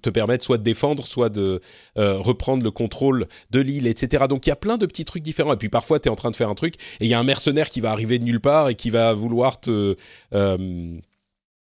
te 0.00 0.10
permettre 0.10 0.44
soit 0.44 0.58
de 0.58 0.62
défendre, 0.62 1.06
soit 1.06 1.28
de 1.28 1.60
reprendre 1.96 2.62
le 2.62 2.70
contrôle 2.70 3.26
de 3.50 3.60
l'île, 3.60 3.88
etc. 3.88 4.24
Donc 4.28 4.46
il 4.46 4.50
y 4.50 4.52
a 4.52 4.56
plein 4.56 4.78
de 4.78 4.86
petits 4.86 5.04
trucs 5.04 5.24
différents. 5.24 5.52
Et 5.52 5.56
puis 5.56 5.68
parfois, 5.68 5.98
tu 5.98 6.08
es 6.08 6.12
en 6.12 6.16
train 6.16 6.30
de 6.30 6.36
faire 6.36 6.48
un 6.48 6.54
truc 6.54 6.76
et 7.00 7.04
il 7.04 7.08
y 7.08 7.14
a 7.14 7.18
un 7.18 7.24
mercenaire 7.24 7.68
qui 7.68 7.80
va 7.80 7.90
arriver 7.90 8.18
de 8.20 8.24
nulle 8.24 8.40
part 8.40 8.68
et 8.68 8.76
qui 8.76 8.90
va 8.90 9.12
vouloir 9.12 9.60
te 9.60 9.96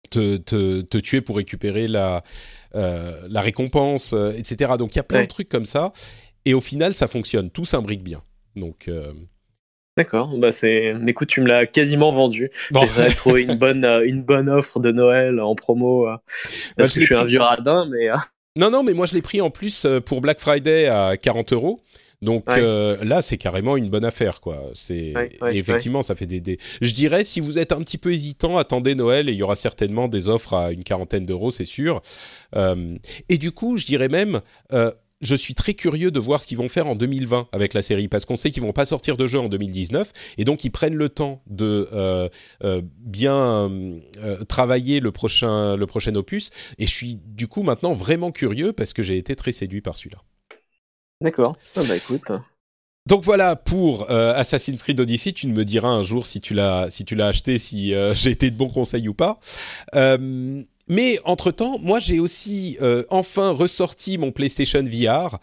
te, 0.09 0.37
te, 0.37 0.81
te, 0.81 0.97
tuer 0.97 1.21
pour 1.21 1.37
récupérer 1.37 1.87
la, 1.87 2.23
euh, 2.75 3.27
la 3.29 3.41
récompense, 3.41 4.13
euh, 4.13 4.31
etc. 4.31 4.73
Donc 4.77 4.95
il 4.95 4.97
y 4.97 4.99
a 4.99 5.03
plein 5.03 5.23
de 5.23 5.27
trucs 5.27 5.49
comme 5.49 5.65
ça. 5.65 5.91
Et 6.45 6.53
au 6.53 6.61
final, 6.61 6.93
ça 6.93 7.07
fonctionne. 7.07 7.49
Tout 7.49 7.65
s'imbrique 7.65 8.03
bien. 8.03 8.21
Donc. 8.55 8.87
Euh, 8.87 9.13
D'accord, 9.97 10.37
bah 10.37 10.51
c'est. 10.51 10.95
Écoute, 11.07 11.27
tu 11.27 11.41
me 11.41 11.47
l'as 11.47 11.65
quasiment 11.65 12.11
vendu. 12.11 12.49
Bon. 12.71 12.85
J'ai 12.95 13.13
trouvé 13.15 13.43
une 13.43 13.55
bonne, 13.55 13.83
une 14.05 14.23
bonne 14.23 14.49
offre 14.49 14.79
de 14.79 14.91
Noël 14.91 15.39
en 15.41 15.55
promo. 15.55 16.07
parce 16.77 16.93
que 16.93 17.01
je 17.01 17.05
suis 17.05 17.15
un 17.15 17.25
vieux 17.25 17.41
radin, 17.41 17.87
mais. 17.89 18.09
Non, 18.55 18.69
non, 18.71 18.83
mais 18.83 18.93
moi 18.93 19.05
je 19.05 19.13
l'ai 19.13 19.21
pris 19.21 19.41
en 19.41 19.49
plus 19.49 19.85
pour 20.05 20.21
Black 20.21 20.39
Friday 20.39 20.87
à 20.87 21.17
40 21.17 21.53
euros. 21.53 21.81
Donc 22.21 22.43
euh, 22.49 22.97
là, 23.03 23.21
c'est 23.21 23.37
carrément 23.37 23.77
une 23.77 23.89
bonne 23.89 24.03
affaire, 24.03 24.41
quoi. 24.41 24.61
C'est 24.73 25.13
effectivement, 25.51 26.01
ça 26.01 26.15
fait 26.15 26.25
des, 26.25 26.59
Je 26.81 26.93
dirais, 26.93 27.23
si 27.23 27.39
vous 27.39 27.57
êtes 27.57 27.71
un 27.71 27.79
petit 27.81 27.97
peu 27.97 28.11
hésitant, 28.11 28.57
attendez 28.57 28.95
Noël 28.95 29.29
et 29.29 29.31
il 29.31 29.37
y 29.37 29.43
aura 29.43 29.55
certainement 29.55 30.07
des 30.07 30.27
offres 30.27 30.53
à 30.53 30.71
une 30.71 30.83
quarantaine 30.83 31.25
d'euros, 31.25 31.51
c'est 31.51 31.65
sûr. 31.65 32.01
Euh, 32.55 32.97
et 33.29 33.37
du 33.37 33.51
coup, 33.51 33.77
je 33.77 33.85
dirais 33.85 34.09
même. 34.09 34.41
Euh, 34.73 34.91
je 35.21 35.35
suis 35.35 35.53
très 35.53 35.73
curieux 35.73 36.11
de 36.11 36.19
voir 36.21 36.39
ce 36.39 36.47
qu'ils 36.47 36.57
vont 36.57 36.69
faire 36.69 36.87
en 36.87 36.95
2020 36.95 37.49
avec 37.51 37.73
la 37.73 37.81
série 37.81 38.07
parce 38.07 38.23
qu'on 38.23 38.37
sait 38.37 38.51
qu'ils 38.51 38.63
vont 38.63 38.71
pas 38.71 38.85
sortir 38.85 39.17
de 39.17 39.27
jeu 39.27 39.37
en 39.37 39.49
2019 39.49 40.13
et 40.37 40.45
donc 40.45 40.63
ils 40.63 40.69
prennent 40.69 40.95
le 40.95 41.09
temps 41.09 41.43
de 41.47 42.29
bien 43.01 43.69
travailler 44.47 45.01
le 45.01 45.11
prochain 45.11 45.75
le 45.75 45.85
prochain 45.87 46.15
opus 46.15 46.51
et 46.77 46.87
je 46.87 46.93
suis 46.93 47.19
du 47.25 47.49
coup 47.49 47.63
maintenant 47.63 47.93
vraiment 47.95 48.31
curieux 48.31 48.71
parce 48.71 48.93
que 48.93 49.03
j'ai 49.03 49.17
été 49.17 49.35
très 49.35 49.51
séduit 49.51 49.81
par 49.81 49.97
celui-là. 49.97 50.19
D'accord. 51.21 51.57
Ah 51.75 51.83
bah 51.87 51.95
écoute. 51.95 52.31
Donc 53.05 53.23
voilà 53.23 53.55
pour 53.55 54.11
euh, 54.11 54.33
Assassin's 54.35 54.81
Creed 54.83 54.99
Odyssey. 54.99 55.31
Tu 55.33 55.47
me 55.47 55.65
diras 55.65 55.89
un 55.89 56.03
jour 56.03 56.25
si 56.25 56.39
tu 56.41 56.53
l'as 56.53 56.89
si 56.89 57.05
tu 57.05 57.15
l'as 57.15 57.27
acheté, 57.27 57.57
si 57.57 57.93
euh, 57.93 58.13
j'ai 58.15 58.31
été 58.31 58.51
de 58.51 58.55
bons 58.55 58.69
conseils 58.69 59.07
ou 59.07 59.13
pas. 59.13 59.39
Euh, 59.95 60.63
mais 60.87 61.19
entre 61.25 61.51
temps, 61.51 61.77
moi 61.79 61.99
j'ai 61.99 62.19
aussi 62.19 62.77
enfin 63.09 63.49
ressorti 63.49 64.17
mon 64.17 64.31
PlayStation 64.31 64.83
VR. 64.83 65.39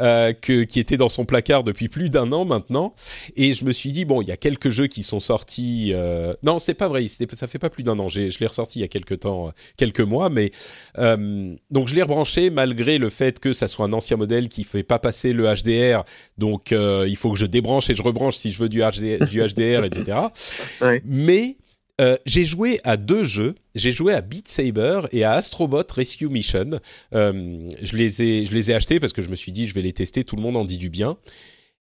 Euh, 0.00 0.32
que, 0.32 0.62
qui 0.62 0.80
était 0.80 0.96
dans 0.96 1.10
son 1.10 1.26
placard 1.26 1.62
depuis 1.62 1.88
plus 1.88 2.08
d'un 2.08 2.32
an 2.32 2.46
maintenant. 2.46 2.94
Et 3.36 3.52
je 3.52 3.66
me 3.66 3.72
suis 3.72 3.92
dit, 3.92 4.06
bon, 4.06 4.22
il 4.22 4.28
y 4.28 4.32
a 4.32 4.36
quelques 4.38 4.70
jeux 4.70 4.86
qui 4.86 5.02
sont 5.02 5.20
sortis. 5.20 5.90
Euh... 5.92 6.32
Non, 6.42 6.58
c'est 6.58 6.72
pas 6.74 6.88
vrai, 6.88 7.06
ça 7.08 7.46
fait 7.46 7.58
pas 7.58 7.68
plus 7.68 7.82
d'un 7.82 7.98
an. 7.98 8.08
Je 8.08 8.38
l'ai 8.38 8.46
ressorti 8.46 8.78
il 8.78 8.82
y 8.82 8.84
a 8.84 8.88
quelques 8.88 9.20
temps, 9.20 9.48
euh, 9.48 9.50
quelques 9.76 10.00
mois. 10.00 10.30
Mais 10.30 10.52
euh, 10.98 11.54
donc 11.70 11.88
je 11.88 11.94
l'ai 11.94 12.02
rebranché 12.02 12.48
malgré 12.48 12.96
le 12.96 13.10
fait 13.10 13.40
que 13.40 13.52
ça 13.52 13.68
soit 13.68 13.84
un 13.84 13.92
ancien 13.92 14.16
modèle 14.16 14.48
qui 14.48 14.62
ne 14.62 14.66
fait 14.66 14.82
pas 14.82 14.98
passer 14.98 15.34
le 15.34 15.44
HDR. 15.44 16.04
Donc 16.38 16.70
il 16.70 17.16
faut 17.16 17.32
que 17.32 17.38
je 17.38 17.46
débranche 17.46 17.90
et 17.90 17.94
je 17.94 18.02
rebranche 18.02 18.36
si 18.36 18.52
je 18.52 18.62
veux 18.62 18.70
du, 18.70 18.80
HD, 18.80 19.22
du 19.24 19.40
HDR, 19.40 19.84
etc. 19.84 20.18
Ouais. 20.80 21.02
Mais 21.04 21.56
Euh, 22.00 22.16
j'ai 22.24 22.44
joué 22.44 22.80
à 22.84 22.96
deux 22.96 23.24
jeux. 23.24 23.54
J'ai 23.74 23.92
joué 23.92 24.14
à 24.14 24.20
Beat 24.20 24.48
Saber 24.48 25.02
et 25.12 25.24
à 25.24 25.32
Astrobot 25.32 25.84
Rescue 25.94 26.28
Mission. 26.28 26.80
Euh, 27.14 27.68
je 27.82 27.96
les 27.96 28.22
ai, 28.22 28.46
je 28.46 28.54
les 28.54 28.70
ai 28.70 28.74
achetés 28.74 28.98
parce 28.98 29.12
que 29.12 29.22
je 29.22 29.28
me 29.28 29.36
suis 29.36 29.52
dit 29.52 29.68
je 29.68 29.74
vais 29.74 29.82
les 29.82 29.92
tester. 29.92 30.24
Tout 30.24 30.36
le 30.36 30.42
monde 30.42 30.56
en 30.56 30.64
dit 30.64 30.78
du 30.78 30.90
bien. 30.90 31.16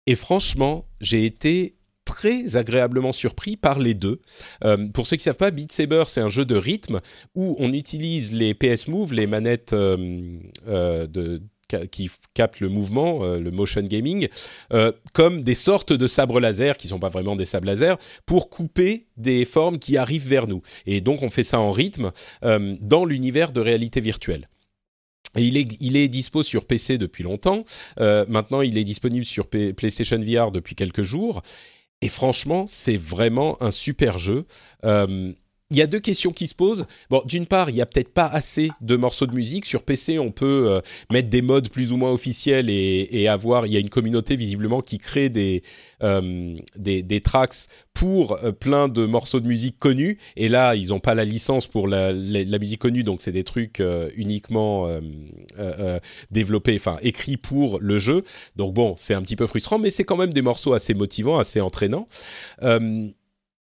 Et 0.06 0.16
franchement, 0.16 0.86
j'ai 1.00 1.24
été 1.24 1.76
très 2.04 2.56
agréablement 2.56 3.12
surpris 3.12 3.56
par 3.56 3.78
les 3.78 3.94
deux. 3.94 4.20
Euh, 4.64 4.88
pour 4.88 5.06
ceux 5.06 5.16
qui 5.16 5.22
savent 5.22 5.36
pas, 5.36 5.52
Beat 5.52 5.70
Saber, 5.70 6.02
c'est 6.06 6.20
un 6.20 6.28
jeu 6.28 6.44
de 6.44 6.56
rythme 6.56 7.00
où 7.36 7.54
on 7.60 7.72
utilise 7.72 8.32
les 8.32 8.54
PS 8.54 8.88
Move, 8.88 9.14
les 9.14 9.28
manettes 9.28 9.72
de 9.72 11.42
qui 11.90 12.10
captent 12.34 12.60
le 12.60 12.68
mouvement, 12.68 13.24
euh, 13.24 13.38
le 13.38 13.50
motion 13.50 13.82
gaming, 13.82 14.28
euh, 14.72 14.92
comme 15.12 15.42
des 15.42 15.54
sortes 15.54 15.92
de 15.92 16.06
sabres 16.06 16.40
laser, 16.40 16.76
qui 16.76 16.88
sont 16.88 16.98
pas 16.98 17.08
vraiment 17.08 17.36
des 17.36 17.44
sabres 17.44 17.66
laser, 17.66 17.98
pour 18.26 18.50
couper 18.50 19.06
des 19.16 19.44
formes 19.44 19.78
qui 19.78 19.96
arrivent 19.96 20.28
vers 20.28 20.46
nous. 20.46 20.62
Et 20.86 21.00
donc 21.00 21.22
on 21.22 21.30
fait 21.30 21.44
ça 21.44 21.60
en 21.60 21.72
rythme 21.72 22.12
euh, 22.44 22.76
dans 22.80 23.04
l'univers 23.04 23.52
de 23.52 23.60
réalité 23.60 24.00
virtuelle. 24.00 24.46
Et 25.36 25.42
il 25.42 25.56
est, 25.56 25.76
il 25.80 25.96
est 25.96 26.08
dispo 26.08 26.42
sur 26.42 26.66
PC 26.66 26.98
depuis 26.98 27.24
longtemps. 27.24 27.64
maintenant, 27.96 28.60
il 28.60 28.76
est 28.76 28.84
disponible 28.84 29.24
sur 29.24 29.46
PlayStation 29.48 30.18
VR 30.18 30.52
depuis 30.52 30.74
quelques 30.74 31.02
jours. 31.02 31.40
Et 32.02 32.10
franchement, 32.10 32.66
c'est 32.66 32.98
vraiment 32.98 33.56
un 33.62 33.70
super 33.70 34.18
jeu 34.18 34.44
il 35.72 35.78
y 35.78 35.82
a 35.82 35.86
deux 35.86 36.00
questions 36.00 36.32
qui 36.32 36.46
se 36.46 36.54
posent. 36.54 36.86
Bon, 37.08 37.22
d'une 37.24 37.46
part, 37.46 37.70
il 37.70 37.76
y 37.76 37.80
a 37.80 37.86
peut-être 37.86 38.12
pas 38.12 38.26
assez 38.26 38.70
de 38.80 38.94
morceaux 38.96 39.26
de 39.26 39.34
musique 39.34 39.64
sur 39.64 39.82
PC. 39.82 40.18
On 40.18 40.30
peut 40.30 40.66
euh, 40.68 40.80
mettre 41.10 41.30
des 41.30 41.40
modes 41.40 41.70
plus 41.70 41.92
ou 41.92 41.96
moins 41.96 42.12
officiels 42.12 42.68
et, 42.68 43.28
avoir. 43.28 43.66
Il 43.66 43.72
y 43.72 43.76
a 43.76 43.80
une 43.80 43.88
communauté 43.88 44.36
visiblement 44.36 44.82
qui 44.82 44.98
crée 44.98 45.28
des 45.28 45.62
euh, 46.02 46.56
des, 46.76 47.20
tracks 47.20 47.54
pour 47.94 48.32
euh, 48.44 48.52
plein 48.52 48.88
de 48.88 49.06
morceaux 49.06 49.40
de 49.40 49.46
musique 49.46 49.78
connus. 49.78 50.18
Et 50.36 50.48
là, 50.48 50.74
ils 50.74 50.88
n'ont 50.88 51.00
pas 51.00 51.14
la 51.14 51.24
licence 51.24 51.66
pour 51.66 51.88
la, 51.88 52.12
musique 52.12 52.80
connue, 52.80 53.04
donc 53.04 53.20
c'est 53.22 53.32
des 53.32 53.44
trucs 53.44 53.82
uniquement 54.16 54.88
développés, 56.30 56.76
enfin 56.76 56.98
écrits 57.02 57.36
pour 57.36 57.78
le 57.80 57.98
jeu. 57.98 58.24
Donc 58.56 58.74
bon, 58.74 58.94
c'est 58.98 59.14
un 59.14 59.22
petit 59.22 59.36
peu 59.36 59.46
frustrant, 59.46 59.78
mais 59.78 59.90
c'est 59.90 60.04
quand 60.04 60.16
même 60.16 60.32
des 60.32 60.42
morceaux 60.42 60.74
assez 60.74 60.92
motivants, 60.94 61.38
assez 61.38 61.60
entraînants. 61.60 62.08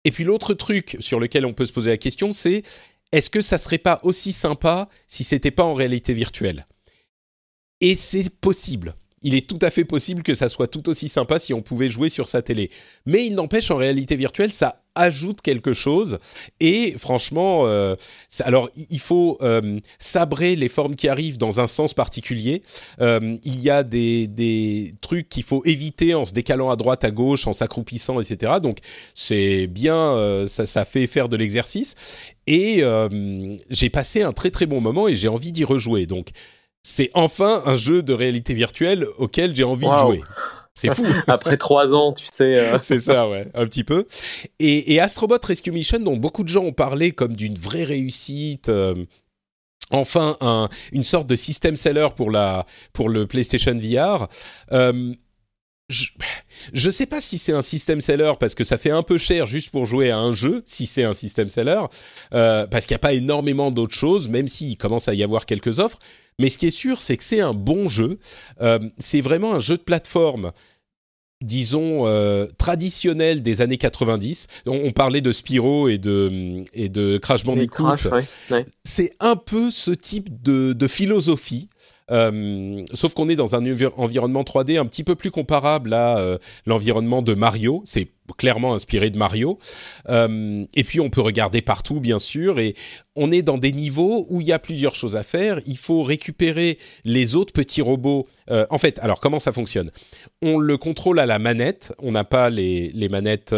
Et 0.06 0.12
puis 0.12 0.24
l'autre 0.24 0.54
truc 0.54 0.98
sur 1.00 1.20
lequel 1.20 1.46
on 1.46 1.54
peut 1.54 1.66
se 1.66 1.74
poser 1.74 1.92
la 1.92 1.98
question, 1.98 2.32
c'est 2.32 2.64
est-ce 3.12 3.30
que 3.30 3.42
ça 3.42 3.58
serait 3.58 3.80
pas 3.80 4.00
aussi 4.04 4.32
sympa 4.32 4.88
si 5.08 5.24
c'était 5.24 5.52
pas 5.52 5.64
en 5.64 5.74
réalité 5.74 6.14
virtuelle? 6.14 6.68
Et 7.82 7.96
c'est 7.96 8.30
possible 8.30 8.96
il 9.26 9.34
est 9.34 9.48
tout 9.48 9.58
à 9.64 9.72
fait 9.72 9.86
possible 9.86 10.22
que 10.22 10.36
ça 10.36 10.50
soit 10.50 10.68
tout 10.68 10.88
aussi 10.88 11.10
sympa 11.10 11.40
si 11.40 11.52
on 11.52 11.64
pouvait 11.64 11.90
jouer 11.90 12.10
sur 12.10 12.28
sa 12.28 12.44
télé. 12.44 12.70
Mais 13.08 13.26
il 13.26 13.34
n'empêche, 13.34 13.72
en 13.72 13.76
réalité 13.76 14.16
virtuelle, 14.16 14.54
ça 14.54 14.84
ajoute 14.94 15.42
quelque 15.42 15.74
chose. 15.74 16.20
Et 16.60 16.94
franchement, 17.00 17.64
euh, 17.66 17.96
alors 18.42 18.70
il 18.76 19.00
faut 19.00 19.40
euh, 19.42 19.80
sabrer 19.98 20.56
les 20.56 20.70
formes 20.70 20.96
qui 20.96 21.08
arrivent 21.08 21.40
dans 21.40 21.60
un 21.60 21.66
sens 21.66 21.96
particulier. 21.96 22.62
Euh, 23.02 23.36
il 23.44 23.60
y 23.62 23.72
a 23.72 23.82
des, 23.82 24.28
des 24.28 24.94
trucs 25.02 25.28
qu'il 25.28 25.44
faut 25.44 25.64
éviter 25.66 26.14
en 26.14 26.24
se 26.24 26.32
décalant 26.32 26.70
à 26.70 26.76
droite, 26.76 27.04
à 27.04 27.10
gauche, 27.10 27.48
en 27.48 27.54
s'accroupissant, 27.54 28.22
etc. 28.22 28.54
Donc 28.62 28.78
c'est 29.16 29.66
bien, 29.66 30.46
ça, 30.46 30.68
ça 30.68 30.86
fait 30.86 31.08
faire 31.08 31.30
de 31.30 31.36
l'exercice. 31.36 31.96
Et 32.46 32.84
j'ai 33.72 33.90
passé 33.90 34.22
un 34.22 34.34
très 34.34 34.52
très 34.52 34.68
bon 34.68 34.82
moment 34.82 35.08
et 35.08 35.16
j'ai 35.16 35.30
envie 35.30 35.52
d'y 35.52 35.64
rejouer. 35.64 36.06
Donc 36.06 36.30
c'est 36.88 37.10
enfin 37.16 37.64
un 37.66 37.74
jeu 37.74 38.04
de 38.04 38.14
réalité 38.14 38.54
virtuelle 38.54 39.08
auquel 39.18 39.56
j'ai 39.56 39.64
envie 39.64 39.90
de 39.90 39.98
jouer. 39.98 40.22
C'est 40.76 40.94
fou. 40.94 41.04
Après 41.28 41.58
trois 41.58 41.96
ans, 41.96 42.14
tu 42.14 42.28
sais. 42.32 42.60
Euh. 42.60 42.78
c'est 42.82 43.00
ça, 43.00 43.28
ouais, 43.28 43.48
un 43.56 43.66
petit 43.66 43.84
peu. 43.84 44.06
Et, 44.60 45.00
Astrobot 45.00 45.40
Rescue 45.44 45.72
Mission, 45.72 45.98
dont 45.98 46.16
beaucoup 46.16 46.44
de 46.44 46.50
gens 46.50 46.64
ont 46.64 46.74
parlé 46.74 47.12
comme 47.12 47.36
d'une 47.36 47.58
vraie 47.58 47.86
réussite. 47.86 48.70
Euh, 48.70 48.94
enfin, 49.90 50.38
une 50.92 51.04
sorte 51.04 51.26
de 51.26 51.36
système 51.36 51.76
seller 51.76 52.10
pour 52.16 52.30
la 52.30 52.68
pour 52.94 53.10
le 53.10 53.26
PlayStation 53.26 53.76
VR. 53.76 54.28
Euh, 54.72 55.12
je 55.88 56.88
ne 56.88 56.92
sais 56.92 57.06
pas 57.06 57.22
si 57.22 57.38
c'est 57.38 57.54
un 57.54 57.62
système 57.62 58.02
seller 58.02 58.34
parce 58.40 58.56
que 58.56 58.64
ça 58.64 58.78
fait 58.78 58.90
un 58.90 59.04
peu 59.04 59.18
cher 59.18 59.46
juste 59.46 59.70
pour 59.70 59.86
jouer 59.86 60.10
à 60.10 60.18
un 60.18 60.34
jeu, 60.34 60.64
si 60.66 60.88
c'est 60.88 61.04
un 61.04 61.14
système 61.14 61.50
seller, 61.50 61.84
parce 62.32 62.86
qu'il 62.86 62.94
n'y 62.94 63.00
a 63.00 63.00
pas 63.00 63.14
énormément 63.14 63.72
d'autres 63.72 63.96
choses, 63.96 64.28
même 64.30 64.48
s'il 64.48 64.78
commence 64.78 65.08
à 65.08 65.14
y 65.14 65.24
avoir 65.24 65.46
quelques 65.46 65.80
offres. 65.80 66.00
Mais 66.40 66.50
ce 66.50 66.58
qui 66.58 66.68
est 66.68 66.72
sûr, 66.72 67.02
c'est 67.02 67.18
que 67.18 67.24
c'est 67.24 67.40
un 67.40 67.54
bon 67.54 67.88
jeu. 67.88 68.20
Euh, 68.62 68.80
c'est 68.98 69.22
vraiment 69.22 69.54
un 69.54 69.60
jeu 69.60 69.78
de 69.78 69.84
plateforme 69.84 70.52
disons, 71.42 72.08
euh, 72.08 72.48
traditionnel 72.58 73.44
des 73.44 73.62
années 73.62 73.78
90. 73.78 74.48
On, 74.66 74.92
parlait 74.94 75.22
de 75.22 75.32
Spyro 75.32 75.90
et 75.90 75.98
de, 75.98 76.64
et 76.74 76.90
de 76.90 77.18
Crash 77.18 77.44
Bandicoot. 77.44 77.98
C'est 78.84 79.12
un 79.20 79.36
peu 79.36 79.70
ce 79.70 79.92
type 79.92 80.42
de, 80.42 80.74
de 80.74 80.88
philosophie 80.88 81.70
euh, 82.12 82.84
sauf 82.94 83.14
qu'on 83.14 83.30
est 83.30 83.36
dans 83.36 83.56
un 83.56 83.64
environnement 83.98 84.44
3D 84.44 84.80
un 84.80 84.86
petit 84.86 85.04
peu 85.04 85.16
plus 85.16 85.32
comparable 85.32 85.94
à 85.94 86.20
euh, 86.20 86.38
l'environnement 86.66 87.22
de 87.22 87.34
Mario. 87.34 87.82
C'est 87.86 88.10
clairement 88.38 88.74
inspiré 88.74 89.10
de 89.10 89.18
Mario. 89.18 89.60
Euh, 90.10 90.66
et 90.74 90.84
puis 90.84 91.00
on 91.00 91.10
peut 91.10 91.22
regarder 91.22 91.62
partout, 91.62 92.00
bien 92.00 92.20
sûr. 92.20 92.60
Et 92.60 92.76
on 93.16 93.32
est 93.32 93.42
dans 93.42 93.58
des 93.58 93.72
niveaux 93.72 94.28
où 94.30 94.42
il 94.42 94.48
y 94.48 94.52
a 94.52 94.60
plusieurs 94.60 94.96
choses 94.96 95.16
à 95.16 95.24
faire. 95.24 95.60
Il 95.66 95.78
faut 95.78 96.04
récupérer 96.04 96.78
les 97.04 97.36
autres 97.36 97.54
petits 97.54 97.82
robots. 97.82 98.28
en 98.50 98.78
fait, 98.78 99.00
alors 99.00 99.20
comment 99.20 99.40
ça 99.40 99.52
fonctionne? 99.52 99.92
On 100.42 100.58
le 100.58 100.78
contrôle 100.78 101.20
à 101.20 101.26
la 101.26 101.40
manette. 101.40 101.94
On 102.00 102.12
n'a 102.12 102.24
pas 102.24 102.50
les, 102.50 102.90
les 102.90 103.10
manettes 103.10 103.54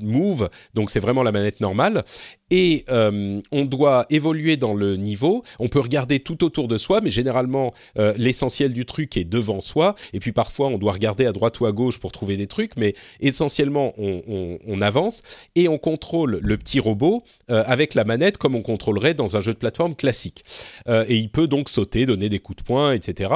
Move, 0.00 0.48
donc 0.74 0.90
c'est 0.90 1.00
vraiment 1.00 1.22
la 1.22 1.32
manette 1.32 1.60
normale. 1.60 2.04
Et 2.50 2.84
euh, 2.88 3.40
on 3.52 3.64
doit 3.64 4.06
évoluer 4.10 4.56
dans 4.56 4.74
le 4.74 4.96
niveau. 4.96 5.42
On 5.58 5.68
peut 5.68 5.80
regarder 5.80 6.20
tout 6.20 6.44
autour 6.44 6.66
de 6.68 6.78
soi, 6.78 7.00
mais 7.02 7.10
généralement 7.10 7.74
euh, 7.98 8.14
l'essentiel 8.16 8.72
du 8.72 8.86
truc 8.86 9.16
est 9.16 9.24
devant 9.24 9.60
soi. 9.60 9.94
Et 10.12 10.20
puis 10.20 10.32
parfois 10.32 10.68
on 10.68 10.78
doit 10.78 10.92
regarder 10.92 11.26
à 11.26 11.32
droite 11.32 11.60
ou 11.60 11.66
à 11.66 11.72
gauche 11.72 11.98
pour 11.98 12.12
trouver 12.12 12.36
des 12.36 12.46
trucs, 12.46 12.76
mais 12.76 12.94
essentiellement 13.20 13.94
on, 13.98 14.80
avance 14.80 15.22
et 15.56 15.66
on 15.68 15.76
contrôle 15.76 16.38
le 16.40 16.56
petit 16.56 16.78
robot 16.78 17.24
euh, 17.50 17.64
avec 17.66 17.94
la 17.94 18.04
manette 18.04 18.38
comme 18.38 18.54
on 18.54 18.62
contrôlerait 18.62 19.14
dans 19.14 19.36
un 19.36 19.40
jeu 19.40 19.52
de 19.52 19.58
plateforme 19.58 19.96
classique. 19.96 20.44
et 20.86 21.16
il 21.16 21.30
peut 21.30 21.48
donc 21.48 21.68
sauter, 21.68 22.06
donner 22.06 22.28
des 22.28 22.38
coups 22.38 22.58
de 22.58 22.64
poing, 22.64 22.92
etc. 22.92 23.32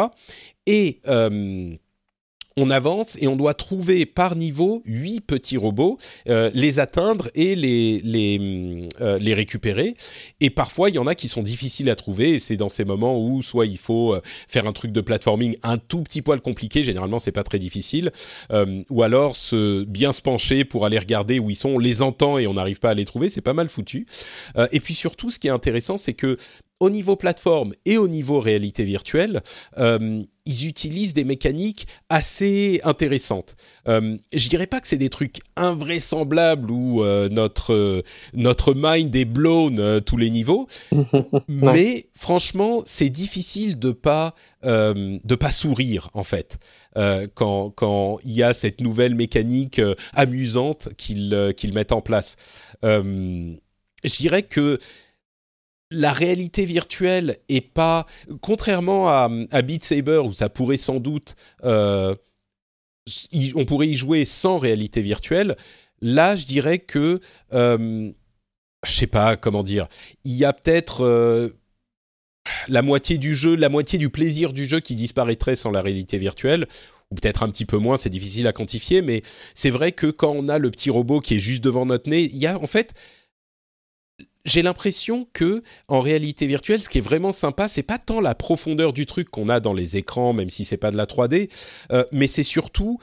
Et 0.67 1.01
on 2.57 2.71
avance 2.71 3.17
et 3.21 3.27
on 3.27 3.37
doit 3.37 3.55
trouver 3.55 4.07
par 4.07 4.37
niveau 4.37 4.83
huit 4.85 5.21
petits 5.21 5.57
robots, 5.57 5.99
euh, 6.29 6.51
les 6.55 6.79
atteindre 6.79 7.29
et 7.35 7.55
les 7.55 8.01
les, 8.05 8.89
euh, 9.01 9.19
les 9.19 9.35
récupérer. 9.35 9.95
Et 10.41 10.51
parfois, 10.51 10.91
il 10.91 10.97
y 10.97 10.99
en 10.99 11.07
a 11.07 11.15
qui 11.15 11.29
sont 11.29 11.43
difficiles 11.43 11.91
à 11.91 11.97
trouver. 11.97 12.39
C'est 12.39 12.57
dans 12.57 12.69
ces 12.69 12.85
moments 12.85 13.19
où 13.19 13.43
soit 13.43 13.67
il 13.67 13.79
faut 13.79 14.15
euh, 14.15 14.21
faire 14.49 14.67
un 14.67 14.73
truc 14.73 14.93
de 14.93 15.01
platforming 15.01 15.57
un 15.63 15.79
tout 15.79 16.03
petit 16.03 16.23
poil 16.23 16.41
compliqué. 16.41 16.83
Généralement, 16.83 17.19
c'est 17.19 17.33
pas 17.33 17.45
très 17.45 17.59
difficile. 17.59 18.11
ou 18.91 19.03
alors 19.03 19.37
se 19.37 19.85
bien 19.85 20.13
se 20.13 20.23
pencher 20.23 20.65
pour 20.65 20.85
aller 20.85 20.99
regarder 20.99 21.39
où 21.39 21.51
ils 21.51 21.57
sont. 21.57 21.71
On 21.71 21.79
les 21.79 22.03
entend 22.03 22.39
et 22.39 22.47
on 22.47 22.55
n'arrive 22.55 22.81
pas 22.81 22.91
à 22.91 22.95
les 22.95 23.05
trouver. 23.05 23.29
C'est 23.29 23.41
pas 23.41 23.55
mal 23.55 23.69
foutu. 23.69 24.07
et 24.73 24.81
puis 24.81 24.95
surtout, 24.95 25.31
ce 25.31 25.39
qui 25.39 25.47
est 25.47 25.51
intéressant, 25.51 25.97
c'est 25.97 26.15
que 26.15 26.37
au 26.83 26.91
niveau 26.91 27.15
plateforme 27.15 27.75
et 27.85 27.97
au 27.97 28.09
niveau 28.09 28.41
réalité 28.41 28.83
virtuelle, 28.83 29.43
euh, 29.79 30.25
ils 30.45 30.67
utilisent 30.67 31.15
des 31.15 31.25
mécaniques 31.25 31.87
assez 32.09 32.81
intéressantes. 32.85 33.57
Euh, 33.89 34.17
je 34.33 34.49
dirais 34.49 34.67
pas 34.67 34.81
que 34.81 34.89
c'est 34.89 34.97
des 34.97 35.11
trucs 35.11 35.39
invraisemblables 35.57 36.71
où 36.71 37.03
euh, 37.03 37.29
notre 37.29 38.03
notre 38.35 38.75
mind 38.75 39.15
est 39.15 39.25
blown 39.25 39.79
euh, 39.79 40.01
tous 40.01 40.17
les 40.17 40.31
niveaux, 40.31 40.67
mais 41.49 42.07
franchement, 42.17 42.83
c'est 42.87 43.11
difficile 43.11 43.79
de 43.79 43.93
pas 43.93 44.35
de 44.65 45.35
pas 45.35 45.51
sourire 45.51 46.09
en 46.15 46.23
fait 46.23 46.59
quand 47.35 47.71
quand 47.71 48.19
il 48.25 48.31
y 48.31 48.45
a 48.45 48.55
cette 48.55 48.81
nouvelle 48.81 49.17
mécanique 49.17 49.81
amusante 50.15 50.91
qu'ils 50.97 51.53
qu'ils 51.57 51.73
mettent 51.73 51.91
en 51.91 52.01
place. 52.01 52.37
je 52.85 53.57
dirais 54.05 54.45
que 54.45 54.79
la 55.93 56.13
réalité 56.13 56.65
virtuelle 56.65 57.37
est 57.49 57.61
pas, 57.61 58.07
contrairement 58.41 59.09
à, 59.09 59.63
Beat 59.63 59.85
Saber 59.85 60.19
où 60.25 60.33
ça 60.33 60.49
pourrait 60.49 60.77
sans 60.77 61.01
doute, 61.01 61.37
euh, 61.65 62.15
on 63.55 63.65
pourrait 63.65 63.89
y 63.89 63.95
jouer 63.95 64.25
sans 64.25 64.59
réalité 64.59 65.01
virtuelle. 65.01 65.57
Là, 66.01 66.37
je 66.37 66.47
dirais 66.47 66.79
que, 66.79 67.21
euh, 67.53 68.11
je 68.85 68.93
sais 68.93 69.07
pas 69.07 69.37
comment 69.37 69.63
dire, 69.63 69.89
il 70.25 70.33
y 70.33 70.45
a 70.45 70.53
peut-être 70.53 71.05
euh, 71.05 71.51
la 72.69 72.83
moitié 72.83 73.19
du 73.19 73.35
jeu, 73.35 73.55
la 73.55 73.69
moitié 73.69 73.99
du 73.99 74.11
plaisir 74.11 74.53
du 74.53 74.65
jeu 74.65 74.81
qui 74.81 74.95
disparaîtrait 74.95 75.57
sans 75.57 75.71
la 75.71 75.81
réalité 75.81 76.19
virtuelle 76.19 76.67
ou 77.11 77.15
peut-être 77.15 77.43
un 77.43 77.51
petit 77.51 77.67
peu 77.67 77.77
moins, 77.77 77.99
c'est 77.99 78.09
difficile 78.09 78.47
à 78.47 78.53
quantifier, 78.53 79.03
mais 79.03 79.23
c'est 79.55 79.69
vrai 79.71 79.93
que 79.93 80.07
quand 80.07 80.33
on 80.35 80.49
a 80.49 80.59
le 80.59 80.71
petit 80.71 80.89
robot 80.89 81.21
qui 81.21 81.35
est 81.37 81.41
juste 81.41 81.63
devant 81.63 81.85
notre 81.85 82.09
nez, 82.09 82.23
il 82.23 82.39
y 82.39 82.47
a 82.47 82.59
en 82.59 82.67
fait 82.67 82.95
j'ai 84.45 84.63
l'impression 84.63 85.29
que 85.33 85.63
en 85.89 86.01
réalité 86.01 86.47
virtuelle, 86.47 86.83
ce 86.83 86.89
qui 86.89 86.99
est 86.99 87.03
vraiment 87.03 87.33
sympa, 87.33 87.69
c'est 87.69 87.83
pas 87.83 87.99
tant 87.99 88.21
la 88.21 88.35
profondeur 88.35 88.93
du 88.93 89.07
truc 89.07 89.29
qu'on 89.29 89.49
a 89.49 89.61
dans 89.61 89.73
les 89.73 89.97
écrans, 89.97 90.33
même 90.33 90.51
si 90.51 90.65
c'est 90.65 90.77
pas 90.77 90.91
de 90.91 90.97
la 90.97 91.07
3D, 91.07 91.51
euh, 91.93 92.05
mais 92.13 92.27
c'est 92.27 92.43
surtout 92.43 92.99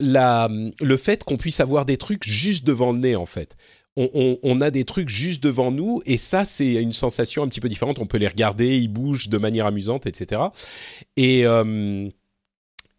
le 0.00 0.96
fait 0.96 1.22
qu'on 1.22 1.36
puisse 1.36 1.60
avoir 1.60 1.86
des 1.86 1.96
trucs 1.96 2.26
juste 2.26 2.64
devant 2.64 2.90
le 2.90 2.98
nez 2.98 3.14
en 3.14 3.26
fait. 3.26 3.56
on, 3.96 4.60
a 4.60 4.70
des 4.72 4.84
trucs 4.84 5.08
juste 5.08 5.42
devant 5.42 5.70
nous 5.70 6.02
et 6.06 6.16
ça 6.16 6.44
c'est 6.44 6.72
une 6.72 6.92
sensation 6.92 7.44
un 7.44 7.48
petit 7.48 7.60
peu 7.60 7.68
différente. 7.68 8.00
On 8.00 8.06
peut 8.06 8.18
les 8.18 8.26
regarder, 8.26 8.78
ils 8.78 8.88
bougent 8.88 9.28
de 9.28 9.38
manière 9.38 9.66
amusante, 9.66 10.06
etc. 10.06 10.42
Et 11.16 11.44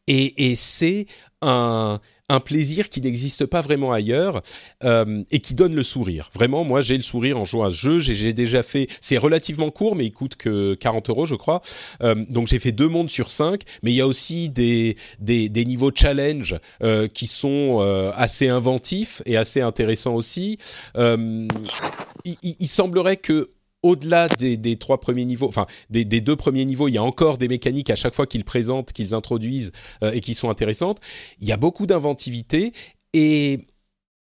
et, 0.07 0.51
et 0.51 0.55
c'est 0.55 1.07
un, 1.41 1.99
un 2.30 2.39
plaisir 2.39 2.89
qui 2.89 3.01
n'existe 3.01 3.45
pas 3.45 3.61
vraiment 3.61 3.91
ailleurs 3.91 4.41
euh, 4.84 5.24
et 5.32 5.39
qui 5.39 5.53
donne 5.55 5.76
le 5.76 5.84
sourire. 5.84 6.30
Vraiment, 6.34 6.63
moi 6.63 6.82
j'ai 6.82 6.95
le 6.95 7.03
sourire 7.03 7.38
en 7.38 7.45
jouant 7.45 7.65
à 7.65 7.69
ce 7.69 7.76
jeu. 7.76 7.99
J'ai 7.99 8.34
déjà 8.34 8.63
fait, 8.63 8.88
c'est 9.01 9.17
relativement 9.17 9.71
court, 9.71 9.95
mais 9.95 10.05
il 10.05 10.13
coûte 10.13 10.36
que 10.36 10.74
40 10.76 11.09
euros, 11.09 11.26
je 11.26 11.36
crois. 11.36 11.61
Euh, 12.01 12.15
donc 12.30 12.47
j'ai 12.47 12.59
fait 12.59 12.71
deux 12.71 12.88
mondes 12.88 13.09
sur 13.09 13.30
cinq, 13.30 13.63
mais 13.82 13.91
il 13.91 13.95
y 13.95 14.01
a 14.01 14.07
aussi 14.07 14.49
des 14.49 14.95
des, 15.19 15.49
des 15.49 15.65
niveaux 15.65 15.91
challenge 15.93 16.55
euh, 16.82 17.07
qui 17.07 17.28
sont 17.28 17.80
assez 18.15 18.47
inventifs 18.47 19.21
et 19.26 19.38
assez 19.38 19.61
intéressants 19.61 20.15
aussi. 20.15 20.57
Il, 20.95 22.67
semblerait 22.67 23.17
que 23.17 23.49
au-delà 23.84 24.29
des, 24.29 24.75
trois 24.77 24.99
premiers 24.99 25.25
niveaux, 25.25 25.47
enfin 25.47 25.67
des, 25.89 26.05
deux 26.05 26.36
premiers 26.36 26.65
niveaux, 26.65 26.88
il 26.88 26.93
y 26.93 26.97
a 26.97 27.03
encore 27.03 27.38
des 27.38 27.47
mécaniques 27.47 27.89
à 27.89 27.95
chaque 27.95 28.15
fois 28.15 28.25
qu'ils 28.25 28.45
présentent, 28.45 28.93
qu'ils 28.93 29.13
introduisent 29.13 29.71
euh, 30.03 30.11
et 30.11 30.21
qui 30.21 30.34
sont 30.34 30.49
intéressantes. 30.49 30.99
Il 31.39 31.47
y 31.47 31.51
a 31.51 31.57
beaucoup 31.57 31.86
d'inventivité 31.86 32.73
et 33.13 33.67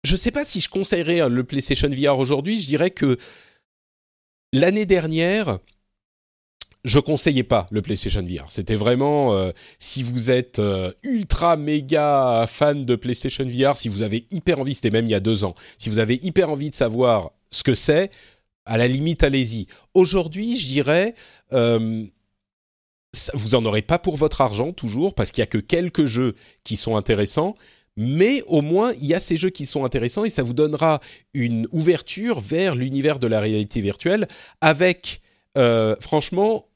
je 0.04 0.12
ne 0.12 0.16
sais 0.16 0.30
pas 0.30 0.44
si 0.44 0.60
je 0.60 0.68
conseillerais 0.68 1.28
le 1.28 1.44
PlayStation 1.44 1.88
VR 1.88 2.18
aujourd'hui. 2.18 2.60
Je 2.60 2.66
dirais 2.66 2.90
que 2.90 3.18
l'année 4.52 4.86
dernière, 4.86 5.58
je 6.84 6.98
conseillais 6.98 7.42
pas 7.42 7.68
le 7.70 7.82
PlayStation 7.82 8.22
VR. 8.22 8.46
C'était 8.48 8.76
vraiment 8.76 9.34
euh, 9.34 9.52
si 9.78 10.02
vous 10.02 10.30
êtes 10.30 10.58
euh, 10.58 10.92
ultra 11.02 11.56
méga 11.56 12.46
fan 12.48 12.84
de 12.84 12.96
PlayStation 12.96 13.44
VR, 13.46 13.76
si 13.76 13.88
vous 13.88 14.02
avez 14.02 14.26
hyper 14.30 14.60
envie, 14.60 14.74
c'était 14.74 14.90
même 14.90 15.06
il 15.06 15.10
y 15.10 15.14
a 15.14 15.20
deux 15.20 15.44
ans, 15.44 15.54
si 15.78 15.88
vous 15.88 15.98
avez 15.98 16.18
hyper 16.22 16.50
envie 16.50 16.70
de 16.70 16.74
savoir 16.74 17.32
ce 17.50 17.62
que 17.62 17.74
c'est, 17.74 18.10
à 18.70 18.78
la 18.78 18.86
limite, 18.86 19.24
allez-y. 19.24 19.66
Aujourd'hui, 19.94 20.56
je 20.56 20.68
dirais, 20.68 21.16
euh, 21.52 22.06
vous 23.34 23.54
en 23.56 23.64
aurez 23.64 23.82
pas 23.82 23.98
pour 23.98 24.16
votre 24.16 24.40
argent 24.40 24.72
toujours, 24.72 25.12
parce 25.16 25.32
qu'il 25.32 25.42
y 25.42 25.42
a 25.42 25.46
que 25.46 25.58
quelques 25.58 26.06
jeux 26.06 26.36
qui 26.62 26.76
sont 26.76 26.96
intéressants. 26.96 27.56
Mais 27.96 28.42
au 28.46 28.62
moins, 28.62 28.92
il 28.92 29.06
y 29.06 29.14
a 29.14 29.18
ces 29.18 29.36
jeux 29.36 29.50
qui 29.50 29.66
sont 29.66 29.84
intéressants 29.84 30.24
et 30.24 30.30
ça 30.30 30.44
vous 30.44 30.54
donnera 30.54 31.00
une 31.34 31.66
ouverture 31.72 32.38
vers 32.38 32.76
l'univers 32.76 33.18
de 33.18 33.26
la 33.26 33.40
réalité 33.40 33.80
virtuelle 33.80 34.28
avec, 34.60 35.20
euh, 35.58 35.96
franchement, 35.98 36.69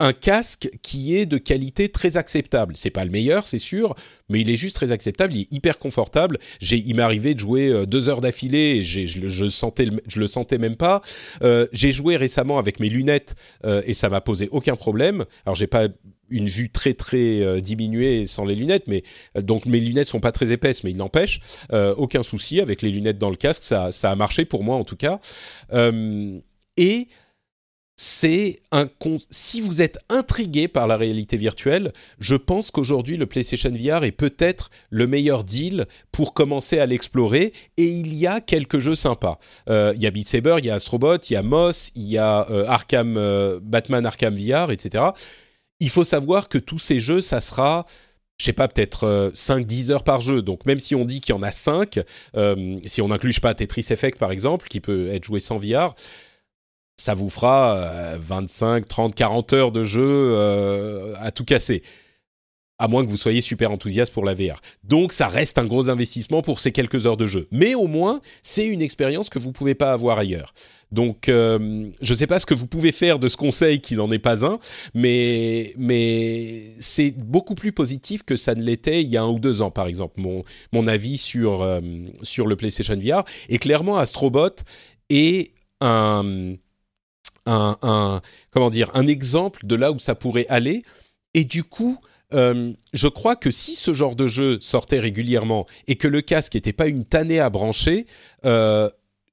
un 0.00 0.14
casque 0.14 0.70
qui 0.82 1.14
est 1.14 1.26
de 1.26 1.36
qualité 1.36 1.90
très 1.90 2.16
acceptable. 2.16 2.72
C'est 2.76 2.90
pas 2.90 3.04
le 3.04 3.10
meilleur, 3.10 3.46
c'est 3.46 3.58
sûr, 3.58 3.94
mais 4.30 4.40
il 4.40 4.48
est 4.48 4.56
juste 4.56 4.74
très 4.74 4.92
acceptable. 4.92 5.34
Il 5.34 5.42
est 5.42 5.52
hyper 5.52 5.78
confortable. 5.78 6.38
J'ai, 6.58 6.78
il 6.78 6.96
m'est 6.96 7.02
arrivé 7.02 7.34
de 7.34 7.40
jouer 7.40 7.68
euh, 7.68 7.84
deux 7.84 8.08
heures 8.08 8.22
d'affilée 8.22 8.78
et 8.78 8.82
je, 8.82 9.06
je, 9.06 9.48
sentais, 9.48 9.88
je 10.08 10.18
le 10.18 10.26
sentais 10.26 10.56
même 10.56 10.76
pas. 10.76 11.02
Euh, 11.42 11.66
j'ai 11.72 11.92
joué 11.92 12.16
récemment 12.16 12.58
avec 12.58 12.80
mes 12.80 12.88
lunettes 12.88 13.34
euh, 13.66 13.82
et 13.84 13.92
ça 13.92 14.08
m'a 14.08 14.22
posé 14.22 14.48
aucun 14.52 14.74
problème. 14.74 15.26
Alors 15.44 15.54
j'ai 15.54 15.66
pas 15.66 15.88
une 16.30 16.46
vue 16.46 16.70
très 16.70 16.94
très 16.94 17.60
diminuée 17.60 18.24
sans 18.24 18.44
les 18.44 18.54
lunettes, 18.54 18.84
mais 18.86 19.02
donc 19.34 19.66
mes 19.66 19.80
lunettes 19.80 20.06
sont 20.06 20.20
pas 20.20 20.30
très 20.30 20.52
épaisses, 20.52 20.84
mais 20.84 20.92
il 20.92 20.96
n'empêche 20.96 21.40
aucun 21.72 22.22
souci 22.22 22.60
avec 22.60 22.82
les 22.82 22.90
lunettes 22.90 23.18
dans 23.18 23.30
le 23.30 23.36
casque, 23.36 23.64
ça 23.64 23.88
a 23.88 24.14
marché 24.14 24.44
pour 24.44 24.62
moi 24.62 24.76
en 24.76 24.84
tout 24.84 24.94
cas. 24.94 25.18
et 26.76 27.08
c'est 28.02 28.62
un 28.72 28.88
si 29.28 29.60
vous 29.60 29.82
êtes 29.82 29.98
intrigué 30.08 30.68
par 30.68 30.86
la 30.86 30.96
réalité 30.96 31.36
virtuelle, 31.36 31.92
je 32.18 32.34
pense 32.34 32.70
qu'aujourd'hui 32.70 33.18
le 33.18 33.26
PlayStation 33.26 33.70
VR 33.70 34.04
est 34.04 34.12
peut-être 34.12 34.70
le 34.88 35.06
meilleur 35.06 35.44
deal 35.44 35.84
pour 36.10 36.32
commencer 36.32 36.78
à 36.78 36.86
l'explorer 36.86 37.52
et 37.76 37.84
il 37.84 38.14
y 38.14 38.26
a 38.26 38.40
quelques 38.40 38.78
jeux 38.78 38.94
sympas. 38.94 39.38
Euh, 39.68 39.92
il 39.96 40.00
y 40.00 40.06
a 40.06 40.10
Beat 40.10 40.28
Saber, 40.28 40.56
il 40.60 40.64
y 40.64 40.70
a 40.70 40.76
Astrobot, 40.76 41.18
il 41.28 41.34
y 41.34 41.36
a 41.36 41.42
Moss, 41.42 41.92
il 41.94 42.04
y 42.04 42.16
a 42.16 42.50
euh, 42.50 42.64
Arkham 42.66 43.18
euh, 43.18 43.60
Batman 43.62 44.06
Arkham 44.06 44.34
VR, 44.34 44.70
etc. 44.70 45.04
Il 45.78 45.90
faut 45.90 46.04
savoir 46.04 46.48
que 46.48 46.56
tous 46.56 46.78
ces 46.78 47.00
jeux, 47.00 47.20
ça 47.20 47.42
sera 47.42 47.84
je 48.38 48.46
sais 48.46 48.54
pas, 48.54 48.68
peut-être 48.68 49.32
5-10 49.34 49.90
heures 49.90 50.04
par 50.04 50.22
jeu. 50.22 50.40
Donc 50.40 50.64
même 50.64 50.78
si 50.78 50.94
on 50.94 51.04
dit 51.04 51.20
qu'il 51.20 51.34
y 51.34 51.38
en 51.38 51.42
a 51.42 51.50
5, 51.50 52.00
si 52.86 53.02
on 53.02 53.08
n'inclut 53.08 53.38
pas 53.42 53.52
Tetris 53.52 53.84
Effect 53.90 54.18
par 54.18 54.32
exemple, 54.32 54.68
qui 54.68 54.80
peut 54.80 55.08
être 55.08 55.24
joué 55.24 55.40
sans 55.40 55.58
VR, 55.58 55.94
ça 57.00 57.14
vous 57.14 57.30
fera 57.30 58.16
25, 58.18 58.86
30, 58.86 59.14
40 59.14 59.52
heures 59.54 59.72
de 59.72 59.84
jeu 59.84 60.04
euh, 60.04 61.14
à 61.18 61.30
tout 61.30 61.44
casser. 61.44 61.82
À 62.78 62.88
moins 62.88 63.04
que 63.04 63.10
vous 63.10 63.16
soyez 63.16 63.40
super 63.40 63.70
enthousiaste 63.70 64.12
pour 64.12 64.24
la 64.24 64.34
VR. 64.34 64.60
Donc 64.84 65.12
ça 65.12 65.28
reste 65.28 65.58
un 65.58 65.66
gros 65.66 65.88
investissement 65.88 66.42
pour 66.42 66.60
ces 66.60 66.72
quelques 66.72 67.06
heures 67.06 67.16
de 67.16 67.26
jeu. 67.26 67.48
Mais 67.50 67.74
au 67.74 67.86
moins, 67.86 68.20
c'est 68.42 68.66
une 68.66 68.82
expérience 68.82 69.30
que 69.30 69.38
vous 69.38 69.48
ne 69.48 69.52
pouvez 69.52 69.74
pas 69.74 69.92
avoir 69.92 70.18
ailleurs. 70.18 70.52
Donc, 70.92 71.28
euh, 71.28 71.88
je 72.02 72.12
ne 72.12 72.18
sais 72.18 72.26
pas 72.26 72.38
ce 72.38 72.46
que 72.46 72.54
vous 72.54 72.66
pouvez 72.66 72.90
faire 72.90 73.18
de 73.18 73.28
ce 73.28 73.36
conseil 73.36 73.80
qui 73.80 73.94
n'en 73.96 74.10
est 74.10 74.18
pas 74.18 74.44
un, 74.44 74.58
mais, 74.92 75.72
mais 75.78 76.74
c'est 76.80 77.12
beaucoup 77.12 77.54
plus 77.54 77.72
positif 77.72 78.24
que 78.24 78.34
ça 78.34 78.54
ne 78.54 78.62
l'était 78.62 79.02
il 79.02 79.08
y 79.08 79.16
a 79.16 79.22
un 79.22 79.28
ou 79.28 79.38
deux 79.38 79.62
ans, 79.62 79.70
par 79.70 79.86
exemple, 79.86 80.20
mon, 80.20 80.42
mon 80.72 80.86
avis 80.88 81.16
sur, 81.16 81.62
euh, 81.62 81.80
sur 82.22 82.46
le 82.46 82.56
PlayStation 82.56 82.96
VR. 82.96 83.24
Et 83.48 83.58
clairement, 83.58 83.98
Astrobot 83.98 84.56
est 85.10 85.52
un 85.80 86.56
un, 87.46 88.20
comment 88.50 88.70
dire, 88.70 88.90
un 88.94 89.06
exemple 89.06 89.66
de 89.66 89.74
là 89.74 89.92
où 89.92 89.98
ça 89.98 90.14
pourrait 90.14 90.46
aller. 90.48 90.82
Et 91.34 91.44
du 91.44 91.64
coup, 91.64 91.98
euh, 92.32 92.72
je 92.92 93.08
crois 93.08 93.36
que 93.36 93.50
si 93.50 93.74
ce 93.74 93.94
genre 93.94 94.16
de 94.16 94.26
jeu 94.26 94.58
sortait 94.60 95.00
régulièrement 95.00 95.66
et 95.86 95.96
que 95.96 96.08
le 96.08 96.20
casque 96.20 96.54
n'était 96.54 96.72
pas 96.72 96.86
une 96.86 97.04
tannée 97.04 97.40
à 97.40 97.50
brancher, 97.50 98.06
euh, 98.44 98.88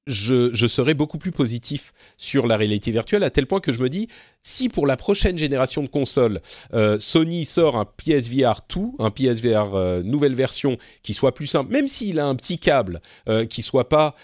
je, 0.08 0.68
serais 0.68 0.94
beaucoup 0.94 1.18
plus 1.18 1.32
positif 1.32 1.94
sur 2.18 2.48
la 2.48 2.58
réalité 2.58 2.92
virtuelle, 2.92 3.24
à 3.24 3.30
tel 3.30 3.46
point 3.46 3.60
que 3.60 3.74
je 3.74 3.80
me 3.80 3.90
dis, 3.90 4.08
si 4.42 4.70
pour 4.70 4.88
la 4.88 4.98
prochaine 4.98 5.38
génération 5.38 5.84
de 5.84 5.88
consoles, 5.88 6.42
euh, 6.74 6.98
Sony 7.00 7.46
sort 7.46 7.76
un 7.76 7.86
PSVR 7.86 8.62
2, 8.74 8.82
un 9.00 9.12
PSVR 9.12 9.76
euh, 9.76 10.04
nouvelle 10.04 10.34
version, 10.34 10.78
qui 11.04 11.14
soit 11.14 11.34
plus 11.34 11.48
simple, 11.48 11.72
même 11.72 11.88
s'il 11.88 12.20
a 12.20 12.26
un 12.26 12.36
petit 12.36 12.58
câble, 12.58 13.02
euh, 13.28 13.46
qui 13.46 13.62
soit 13.62 13.90
pas 13.90 14.16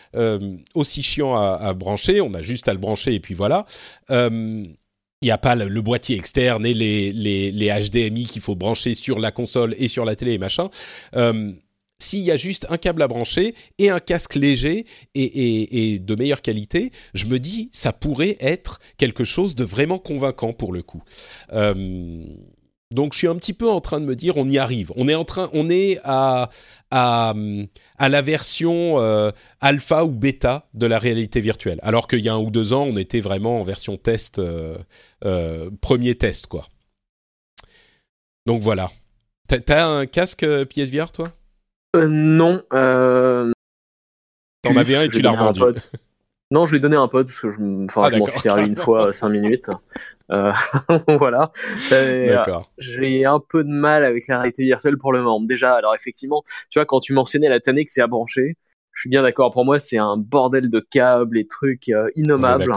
aussi 0.73 1.03
chiant 1.03 1.35
à, 1.35 1.73
brancher, 1.73 2.21
on 2.21 2.33
a 2.33 2.41
juste 2.41 2.67
à 2.67 2.73
le 2.73 2.79
brancher 2.79 3.13
et 3.13 3.19
puis 3.19 3.33
voilà. 3.33 3.65
il 4.09 4.75
n'y 5.21 5.31
a 5.31 5.37
pas 5.37 5.55
le, 5.55 5.81
boîtier 5.81 6.15
externe 6.15 6.65
et 6.65 6.73
les 6.73 7.89
HDMI 7.89 8.25
qu'il 8.25 8.41
faut 8.41 8.55
brancher 8.55 8.95
sur 8.95 9.19
la 9.19 9.31
console 9.31 9.75
et 9.77 9.87
sur 9.87 10.05
la 10.05 10.15
télé 10.15 10.33
et 10.33 10.37
machin 10.37 10.69
s'il 12.03 12.21
y 12.21 12.31
a 12.31 12.37
juste 12.37 12.67
un 12.69 12.77
câble 12.77 13.01
à 13.01 13.07
brancher 13.07 13.55
et 13.79 13.89
un 13.89 13.99
casque 13.99 14.35
léger 14.35 14.85
et, 15.15 15.99
de 15.99 16.15
meilleure 16.15 16.41
qualité, 16.41 16.91
je 17.13 17.25
me 17.27 17.39
dis 17.39 17.69
ça 17.71 17.93
pourrait 17.93 18.37
être 18.39 18.79
quelque 18.97 19.23
chose 19.23 19.55
de 19.55 19.63
vraiment 19.63 19.99
convaincant 19.99 20.53
pour 20.53 20.73
le 20.73 20.83
coup. 20.83 21.01
Euh, 21.53 22.23
donc 22.91 23.13
je 23.13 23.19
suis 23.19 23.27
un 23.27 23.35
petit 23.35 23.53
peu 23.53 23.69
en 23.69 23.81
train 23.81 23.99
de 23.99 24.05
me 24.05 24.15
dire 24.15 24.37
on 24.37 24.47
y 24.47 24.57
arrive. 24.57 24.91
On 24.95 25.07
est 25.07 25.15
en 25.15 25.25
train, 25.25 25.49
on 25.53 25.69
est 25.69 25.99
à 26.03 26.49
la 26.91 28.21
version 28.21 28.99
euh, 28.99 29.31
alpha 29.61 30.05
ou 30.05 30.11
bêta 30.11 30.67
de 30.73 30.85
la 30.85 30.99
réalité 30.99 31.41
virtuelle. 31.41 31.79
Alors 31.81 32.07
qu'il 32.07 32.19
y 32.19 32.29
a 32.29 32.33
un 32.33 32.39
ou 32.39 32.51
deux 32.51 32.73
ans, 32.73 32.83
on 32.83 32.97
était 32.97 33.21
vraiment 33.21 33.59
en 33.59 33.63
version 33.63 33.97
test, 33.97 34.39
euh, 34.39 35.69
premier 35.81 36.15
test 36.15 36.47
quoi. 36.47 36.67
Donc 38.45 38.61
voilà. 38.61 38.91
T'as 39.47 39.87
un 39.87 40.05
casque 40.05 40.45
PSVR 40.65 41.11
toi? 41.11 41.27
Non. 41.95 42.63
Euh... 42.73 43.51
T'en 44.61 44.75
avais 44.75 44.95
un 44.95 45.01
et 45.03 45.09
tu 45.09 45.21
l'as 45.21 45.31
revendu. 45.31 45.61
Non, 46.53 46.67
je 46.67 46.73
l'ai 46.73 46.79
donné 46.79 46.95
à 46.95 47.01
un 47.01 47.07
pote 47.07 47.27
parce 47.27 47.39
que 47.39 47.49
je, 47.49 47.85
enfin, 47.85 48.03
ah, 48.05 48.11
je 48.11 48.17
m'en 48.17 48.25
suis 48.25 48.39
servi 48.39 48.67
une 48.67 48.75
fois 48.75 49.11
5 49.11 49.29
minutes. 49.29 49.71
Euh, 50.31 50.53
voilà. 51.17 51.51
J'ai 52.77 53.25
un 53.25 53.39
peu 53.39 53.63
de 53.63 53.69
mal 53.69 54.03
avec 54.03 54.27
la 54.27 54.37
réalité 54.37 54.63
virtuelle 54.63 54.97
pour 54.97 55.11
le 55.13 55.23
moment. 55.23 55.41
Déjà, 55.41 55.73
alors 55.73 55.95
effectivement, 55.95 56.43
tu 56.69 56.77
vois, 56.77 56.85
quand 56.85 56.99
tu 56.99 57.13
mentionnais 57.13 57.49
la 57.49 57.59
tannée 57.59 57.85
que 57.85 57.91
c'est 57.91 58.01
à 58.01 58.07
brancher, 58.07 58.55
je 58.91 59.01
suis 59.01 59.09
bien 59.09 59.23
d'accord. 59.23 59.51
Pour 59.51 59.65
moi, 59.65 59.79
c'est 59.79 59.97
un 59.97 60.15
bordel 60.15 60.69
de 60.69 60.79
câbles 60.79 61.39
et 61.39 61.47
trucs 61.47 61.89
euh, 61.89 62.09
innommables. 62.15 62.71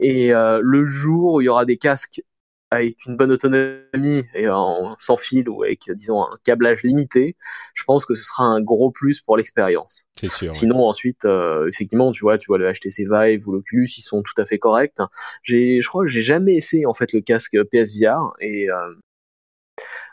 Et 0.00 0.32
euh, 0.32 0.60
le 0.62 0.86
jour 0.86 1.34
où 1.34 1.40
il 1.42 1.44
y 1.44 1.48
aura 1.48 1.66
des 1.66 1.76
casques 1.76 2.22
avec 2.70 3.04
une 3.06 3.16
bonne 3.16 3.32
autonomie 3.32 4.24
et 4.34 4.48
en, 4.48 4.94
sans 4.98 5.16
fil 5.16 5.48
ou 5.48 5.62
avec 5.64 5.90
disons 5.92 6.22
un 6.22 6.36
câblage 6.44 6.82
limité, 6.84 7.36
je 7.74 7.84
pense 7.84 8.06
que 8.06 8.14
ce 8.14 8.22
sera 8.22 8.44
un 8.44 8.60
gros 8.60 8.90
plus 8.90 9.20
pour 9.20 9.36
l'expérience. 9.36 10.04
C'est 10.16 10.30
sûr. 10.30 10.52
Sinon 10.52 10.86
ensuite 10.86 11.24
euh, 11.24 11.66
effectivement 11.68 12.12
tu 12.12 12.20
vois 12.20 12.38
tu 12.38 12.46
vois 12.46 12.58
le 12.58 12.70
HTC 12.72 13.06
Vive 13.10 13.48
ou 13.48 13.52
l'Oculus 13.52 13.88
ils 13.96 14.02
sont 14.02 14.22
tout 14.22 14.40
à 14.40 14.46
fait 14.46 14.58
corrects. 14.58 14.98
J'ai 15.42 15.82
je 15.82 15.88
crois 15.88 16.04
que 16.04 16.10
j'ai 16.10 16.22
jamais 16.22 16.54
essayé 16.54 16.86
en 16.86 16.94
fait 16.94 17.12
le 17.12 17.20
casque 17.20 17.56
PSVR 17.70 18.34
et 18.40 18.70
euh, 18.70 18.94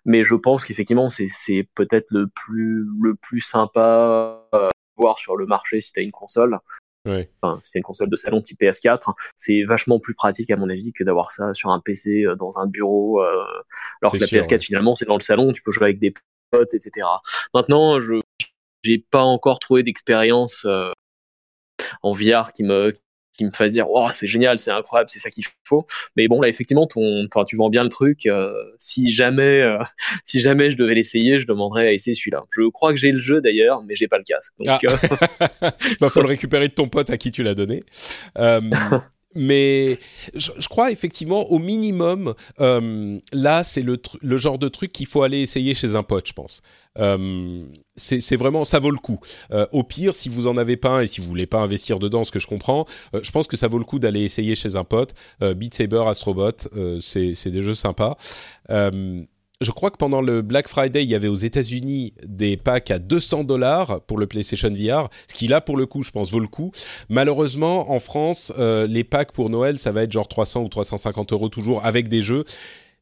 mais 0.05 0.23
je 0.23 0.35
pense 0.35 0.65
qu'effectivement 0.65 1.09
c'est 1.09 1.27
c'est 1.29 1.67
peut-être 1.75 2.07
le 2.09 2.27
plus 2.27 2.87
le 3.01 3.13
plus 3.15 3.41
sympa 3.41 4.41
à 4.51 4.69
voir 4.95 5.19
sur 5.19 5.35
le 5.35 5.45
marché 5.45 5.79
si 5.79 5.93
tu 5.93 5.99
as 5.99 6.03
une 6.03 6.11
console 6.11 6.57
Enfin, 7.05 7.59
c'est 7.63 7.79
une 7.79 7.83
console 7.83 8.09
de 8.09 8.15
salon 8.15 8.41
type 8.41 8.59
PS4. 8.59 9.13
C'est 9.35 9.63
vachement 9.63 9.99
plus 9.99 10.13
pratique 10.13 10.51
à 10.51 10.57
mon 10.57 10.69
avis 10.69 10.91
que 10.91 11.03
d'avoir 11.03 11.31
ça 11.31 11.53
sur 11.53 11.69
un 11.69 11.79
PC 11.79 12.25
euh, 12.25 12.35
dans 12.35 12.57
un 12.57 12.67
bureau. 12.67 13.21
Euh, 13.21 13.45
alors 14.01 14.11
que 14.11 14.17
la 14.17 14.27
PS4 14.27 14.61
finalement 14.61 14.95
c'est 14.95 15.05
dans 15.05 15.15
le 15.15 15.21
salon, 15.21 15.53
tu 15.53 15.61
peux 15.61 15.71
jouer 15.71 15.85
avec 15.85 15.99
des 15.99 16.13
potes, 16.51 16.73
etc. 16.73 17.07
Maintenant, 17.53 18.01
je 18.01 18.19
j'ai 18.83 18.99
pas 18.99 19.23
encore 19.23 19.59
trouvé 19.59 19.83
d'expérience 19.83 20.63
euh, 20.65 20.91
en 22.03 22.13
VR 22.13 22.51
qui 22.53 22.63
me 22.63 22.93
qui 23.37 23.45
me 23.45 23.51
fasse 23.51 23.73
dire 23.73 23.85
oh 23.89 24.09
c'est 24.11 24.27
génial 24.27 24.57
c'est 24.57 24.71
incroyable 24.71 25.09
c'est 25.09 25.19
ça 25.19 25.29
qu'il 25.29 25.45
faut. 25.63 25.85
Mais 26.15 26.27
bon 26.27 26.41
là 26.41 26.47
effectivement 26.47 26.87
ton 26.87 27.25
enfin 27.25 27.45
tu 27.45 27.55
vends 27.55 27.69
bien 27.69 27.83
le 27.83 27.89
truc 27.89 28.25
euh, 28.25 28.53
si 28.79 29.11
jamais 29.11 29.61
euh, 29.61 29.77
si 30.25 30.41
jamais 30.41 30.71
je 30.71 30.77
devais 30.77 30.95
l'essayer 30.95 31.39
je 31.39 31.47
demanderais 31.47 31.87
à 31.87 31.91
essayer 31.93 32.15
celui-là. 32.15 32.43
Je 32.51 32.69
crois 32.69 32.93
que 32.93 32.99
j'ai 32.99 33.11
le 33.11 33.19
jeu 33.19 33.41
d'ailleurs 33.41 33.81
mais 33.87 33.95
j'ai 33.95 34.07
pas 34.07 34.17
le 34.17 34.23
casque 34.23 34.53
donc 34.59 34.67
ah. 34.67 34.79
Euh, 34.83 35.69
bah 36.01 36.09
faut 36.09 36.21
le 36.21 36.27
récupérer 36.27 36.67
de 36.67 36.73
ton 36.73 36.87
pote 36.87 37.09
à 37.09 37.17
qui 37.17 37.31
tu 37.31 37.43
l'as 37.43 37.55
donné 37.55 37.81
mais 39.37 39.99
je, 40.33 40.67
crois 40.67 40.91
effectivement 40.91 41.49
au 41.51 41.59
minimum 41.59 42.33
là 42.59 43.63
c'est 43.63 43.81
le, 43.81 44.01
le 44.21 44.37
genre 44.37 44.57
de 44.57 44.67
truc 44.67 44.91
qu'il 44.91 45.05
faut 45.07 45.23
aller 45.23 45.39
essayer 45.39 45.73
chez 45.73 45.95
un 45.95 46.03
pote 46.03 46.27
je 46.27 46.33
pense 46.33 46.61
euh, 46.99 47.63
c'est 47.95 48.35
vraiment 48.35 48.63
ça 48.63 48.79
vaut 48.79 48.91
le 48.91 48.97
coup. 48.97 49.19
Euh, 49.51 49.65
au 49.71 49.83
pire, 49.83 50.13
si 50.13 50.29
vous 50.29 50.47
en 50.47 50.57
avez 50.57 50.77
pas 50.77 50.89
un 50.89 51.01
et 51.01 51.07
si 51.07 51.21
vous 51.21 51.27
voulez 51.27 51.47
pas 51.47 51.59
investir 51.59 51.99
dedans, 51.99 52.23
ce 52.23 52.31
que 52.31 52.39
je 52.39 52.47
comprends, 52.47 52.85
euh, 53.15 53.19
je 53.23 53.31
pense 53.31 53.47
que 53.47 53.57
ça 53.57 53.67
vaut 53.67 53.79
le 53.79 53.85
coup 53.85 53.99
d'aller 53.99 54.21
essayer 54.21 54.55
chez 54.55 54.75
un 54.75 54.83
pote. 54.83 55.13
Beat 55.41 55.73
Saber, 55.73 56.03
Astrobot, 56.07 56.51
c'est 57.01 57.47
des 57.47 57.61
jeux 57.61 57.73
sympas. 57.73 58.17
Je 59.61 59.71
crois 59.71 59.91
que 59.91 59.97
pendant 59.97 60.21
le 60.21 60.41
Black 60.41 60.67
Friday, 60.67 61.03
il 61.03 61.09
y 61.09 61.15
avait 61.15 61.27
aux 61.27 61.35
États-Unis 61.35 62.13
des 62.25 62.57
packs 62.57 62.91
à 62.91 62.99
200 62.99 63.43
dollars 63.43 64.01
pour 64.01 64.17
le 64.17 64.27
PlayStation 64.27 64.69
VR, 64.69 65.09
ce 65.27 65.33
qui 65.33 65.47
là 65.47 65.61
pour 65.61 65.77
le 65.77 65.85
coup, 65.85 66.03
je 66.03 66.11
pense, 66.11 66.31
vaut 66.31 66.39
le 66.39 66.47
coup. 66.47 66.71
Malheureusement, 67.09 67.91
en 67.91 67.99
France, 67.99 68.53
les 68.57 69.03
packs 69.03 69.31
pour 69.31 69.49
Noël, 69.49 69.79
ça 69.79 69.91
va 69.91 70.03
être 70.03 70.11
genre 70.11 70.27
300 70.27 70.61
ou 70.63 70.69
350 70.69 71.33
euros 71.33 71.49
toujours 71.49 71.85
avec 71.85 72.07
des 72.07 72.21
jeux 72.21 72.45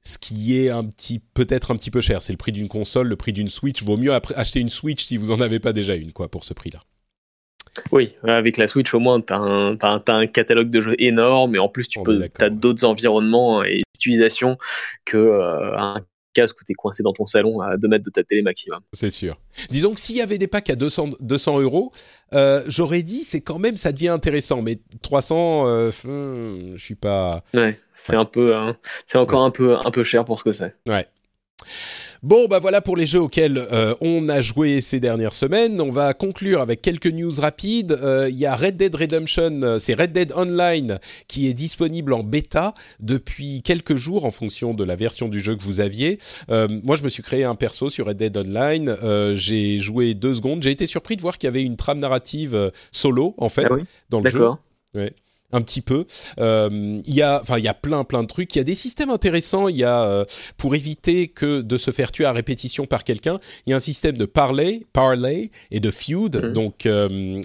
ce 0.06 0.18
qui 0.19 0.57
est 0.57 0.69
un 0.69 0.86
petit 0.86 1.19
peut-être 1.34 1.72
un 1.72 1.76
petit 1.76 1.91
peu 1.91 1.99
cher. 1.99 2.22
C'est 2.22 2.32
le 2.32 2.38
prix 2.38 2.52
d'une 2.52 2.68
console, 2.68 3.07
le 3.07 3.15
prix 3.15 3.34
d'une 3.34 3.49
Switch. 3.49 3.84
Vaut 3.84 3.98
mieux 3.98 4.14
acheter 4.36 4.60
une 4.60 4.69
Switch 4.69 5.03
si 5.03 5.18
vous 5.18 5.32
en 5.32 5.41
avez 5.41 5.60
pas 5.60 5.73
déjà 5.73 5.95
une, 5.95 6.14
quoi, 6.14 6.30
pour 6.30 6.44
ce 6.44 6.53
prix-là. 6.53 6.80
Oui, 7.91 8.15
avec 8.23 8.56
la 8.56 8.68
Switch 8.68 8.94
au 8.94 8.99
moins, 8.99 9.19
tu 9.19 9.34
as, 9.34 10.02
un 10.07 10.27
catalogue 10.27 10.69
de 10.69 10.82
jeux 10.82 10.95
énorme 10.99 11.56
et 11.56 11.60
en 11.60 11.68
plus 11.68 11.90
tu 11.90 11.99
as 12.40 12.49
d'autres 12.49 12.86
environnements 12.86 13.64
et 13.64 13.82
utilisations 13.95 14.57
que 15.03 15.18
euh, 15.18 15.77
un 15.77 16.02
casque 16.36 16.62
où 16.62 16.64
tu 16.64 16.74
es 16.74 16.76
coincé 16.76 17.02
dans 17.02 17.14
ton 17.14 17.26
salon 17.26 17.62
à 17.62 17.78
2 17.78 17.88
mètres 17.88 18.06
de 18.06 18.12
ta 18.12 18.24
télé 18.24 18.44
maximum. 18.44 18.82
C'est 18.94 19.10
sûr. 19.10 19.40
Disons 19.72 19.94
que 19.94 19.99
s'il 19.99 20.18
y 20.18 20.22
avait 20.22 20.38
des 20.38 20.48
packs 20.48 20.70
à 20.70 20.76
200, 20.76 21.12
200 21.22 21.60
euros, 21.62 21.91
euh, 22.34 22.64
j'aurais 22.68 23.02
dit 23.02 23.24
c'est 23.24 23.41
quand 23.41 23.57
même 23.57 23.78
ça 23.78 23.91
devient 23.91 24.10
intéressant, 24.10 24.62
mais 24.62 24.80
300, 25.02 25.68
euh, 25.68 25.91
hmm, 26.03 26.76
je 26.76 26.84
suis 26.84 26.95
pas. 26.95 27.44
Ouais. 27.53 27.80
C'est 27.95 28.16
un 28.16 28.26
peu, 28.26 28.56
hein, 28.56 28.78
c'est 29.07 29.18
encore 29.18 29.44
un 29.44 29.49
peu, 29.49 29.78
un 29.78 29.90
peu 29.90 30.03
cher 30.03 30.26
pour 30.26 30.38
ce 30.38 30.44
que 30.44 30.52
c'est. 30.52 30.76
Ouais. 30.88 31.07
Bon, 32.26 32.48
bah 32.48 32.58
voilà 32.58 32.82
pour 32.82 32.98
les 32.98 33.06
jeux 33.06 33.22
auxquels 33.22 33.60
euh, 33.72 33.94
on 34.02 34.30
a 34.30 34.42
joué 34.42 34.82
ces 34.82 35.00
dernières 35.00 35.36
semaines. 35.36 35.80
On 35.80 35.92
va 35.92 36.16
conclure 36.16 36.60
avec 36.60 36.82
quelques 36.82 37.06
news 37.06 37.30
rapides. 37.40 37.92
Euh, 37.92 38.28
il 38.32 38.36
y 38.36 38.48
a 38.48 38.56
Red 38.56 38.78
Dead 38.78 38.96
Redemption, 38.96 39.62
euh, 39.62 39.78
c'est 39.78 39.94
Red 39.94 40.12
Dead 40.12 40.34
Online 40.36 40.98
qui 41.28 41.48
est 41.48 41.54
disponible 41.54 42.14
en 42.14 42.24
bêta 42.24 42.74
depuis 43.00 43.62
quelques 43.62 43.96
jours 43.96 44.26
en 44.26 44.32
fonction 44.32 44.74
de 44.74 44.84
la 44.84 44.96
version 44.96 45.30
du 45.30 45.40
jeu 45.40 45.56
que 45.56 45.62
vous 45.62 45.82
aviez. 45.82 46.18
moi, 46.50 46.96
je 46.96 47.04
me 47.04 47.10
suis 47.10 47.22
créé 47.22 47.44
un 47.44 47.54
perso 47.54 47.92
sur 47.92 48.08
Red 48.08 48.18
Dead 48.18 48.36
Online. 48.36 48.98
j'ai 49.36 49.78
joué 49.78 50.16
deux 50.16 50.34
secondes. 50.34 50.64
J'ai 50.64 50.72
été 50.72 50.88
surpris 50.88 51.18
de 51.18 51.22
voir 51.22 51.38
qu'il 51.38 51.46
y 51.46 51.50
avait 51.50 51.64
une 51.64 51.78
trame 51.78 52.00
narrative 52.00 52.72
solo 52.92 53.36
en 53.38 53.50
fait 53.50 53.68
ah 53.70 53.76
dans 54.10 54.22
le 54.22 54.32
jeu. 54.32 54.50
Ouais 54.96 55.14
un 55.56 55.61
petit 55.61 55.82
peu. 55.82 56.06
Euh, 56.40 57.02
il 57.06 57.14
y 57.14 57.22
a, 57.22 57.41
enfin, 57.41 57.57
il 57.57 57.64
y 57.64 57.69
a 57.69 57.73
plein, 57.73 58.03
plein 58.03 58.22
de 58.23 58.27
trucs. 58.27 58.53
Il 58.56 58.60
y 58.60 58.61
a 58.61 58.65
des 58.65 58.76
systèmes 58.76 59.10
intéressants. 59.10 59.69
Il 59.69 59.77
y 59.77 59.84
a, 59.84 60.03
euh, 60.03 60.26
pour 60.57 60.76
éviter 60.76 61.30
que 61.30 61.61
de 61.61 61.77
se 61.77 61.91
faire 61.91 62.11
tuer 62.11 62.26
à 62.26 62.34
répétition 62.34 62.86
par 62.86 63.03
quelqu'un, 63.03 63.40
il 63.65 63.69
y 63.69 63.73
a 63.73 63.77
un 63.77 63.80
système 63.80 64.18
de 64.18 64.26
parley, 64.26 64.82
parley 64.91 65.52
et 65.72 65.80
de 65.80 65.91
feud. 65.91 66.36
Mmh. 66.36 66.53
Donc, 66.53 66.86
euh, 66.86 67.41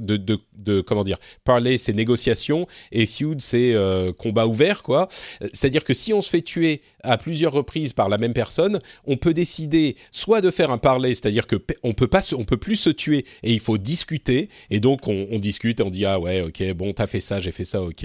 de, 0.00 0.16
de, 0.16 0.38
de, 0.58 0.80
comment 0.82 1.04
dire, 1.04 1.18
parley 1.44 1.78
c'est 1.78 1.94
négociation 1.94 2.66
et 2.92 3.06
feud 3.06 3.40
c'est 3.40 3.74
combat 4.18 4.46
ouvert, 4.46 4.82
quoi. 4.82 5.08
C'est-à-dire 5.52 5.84
que 5.84 5.94
si 5.94 6.12
on 6.12 6.20
se 6.20 6.30
fait 6.30 6.42
tuer 6.42 6.82
à 7.02 7.16
plusieurs 7.16 7.52
reprises 7.52 7.92
par 7.92 8.08
la 8.08 8.18
même 8.18 8.34
personne, 8.34 8.78
on 9.06 9.16
peut 9.16 9.34
décider 9.34 9.96
soit 10.10 10.40
de 10.40 10.50
faire 10.50 10.70
un 10.70 10.78
parley, 10.78 11.10
c'est-à-dire 11.10 11.46
que 11.46 11.56
on 11.82 11.94
peut 11.94 12.06
pas, 12.06 12.20
on 12.36 12.44
peut 12.44 12.56
plus 12.56 12.76
se 12.76 12.90
tuer 12.90 13.24
et 13.42 13.52
il 13.52 13.60
faut 13.60 13.78
discuter. 13.78 14.48
Et 14.70 14.80
donc, 14.80 15.08
on, 15.08 15.26
on 15.30 15.38
discute 15.38 15.80
et 15.80 15.82
on 15.82 15.90
dit 15.90 16.04
ah 16.04 16.18
ouais, 16.18 16.42
ok, 16.42 16.72
bon, 16.74 16.92
t'as 16.92 17.06
fait 17.06 17.20
ça, 17.20 17.40
j'ai 17.40 17.52
fait 17.54 17.64
ça, 17.64 17.80
ok, 17.80 18.04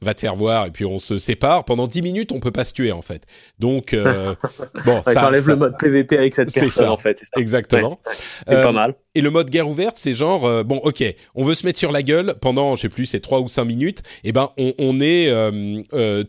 va 0.00 0.14
te 0.14 0.20
faire 0.20 0.36
voir, 0.36 0.66
et 0.66 0.70
puis 0.70 0.84
on 0.84 0.98
se 0.98 1.18
sépare. 1.18 1.64
Pendant 1.64 1.86
10 1.86 2.02
minutes, 2.02 2.32
on 2.32 2.40
peut 2.40 2.50
pas 2.50 2.64
se 2.64 2.72
tuer, 2.72 2.92
en 2.92 3.02
fait. 3.02 3.24
Donc, 3.58 3.94
euh, 3.94 4.34
bon, 4.84 5.02
ça, 5.02 5.26
enlève 5.26 5.48
le 5.48 5.56
mode 5.56 5.78
PVP 5.78 6.18
avec 6.18 6.34
cette 6.34 6.52
personne, 6.52 6.88
en 6.88 6.96
fait. 6.96 7.22
Exactement. 7.36 8.00
c'est 8.04 8.44
pas 8.46 8.68
euh, 8.68 8.72
mal. 8.72 8.94
Et 9.14 9.20
le 9.20 9.30
mode 9.30 9.50
guerre 9.50 9.68
ouverte, 9.68 9.96
c'est 9.96 10.14
genre, 10.14 10.46
euh, 10.46 10.62
bon, 10.64 10.78
ok, 10.84 11.04
on 11.34 11.44
veut 11.44 11.54
se 11.54 11.66
mettre 11.66 11.78
sur 11.78 11.92
la 11.92 12.02
gueule 12.02 12.34
pendant, 12.40 12.76
je 12.76 12.82
sais 12.82 12.88
plus, 12.88 13.06
c'est 13.06 13.20
3 13.20 13.40
ou 13.40 13.48
5 13.48 13.64
minutes, 13.64 14.00
et 14.24 14.28
eh 14.28 14.32
ben, 14.32 14.50
on, 14.56 14.72
on 14.78 15.00
est 15.00 15.30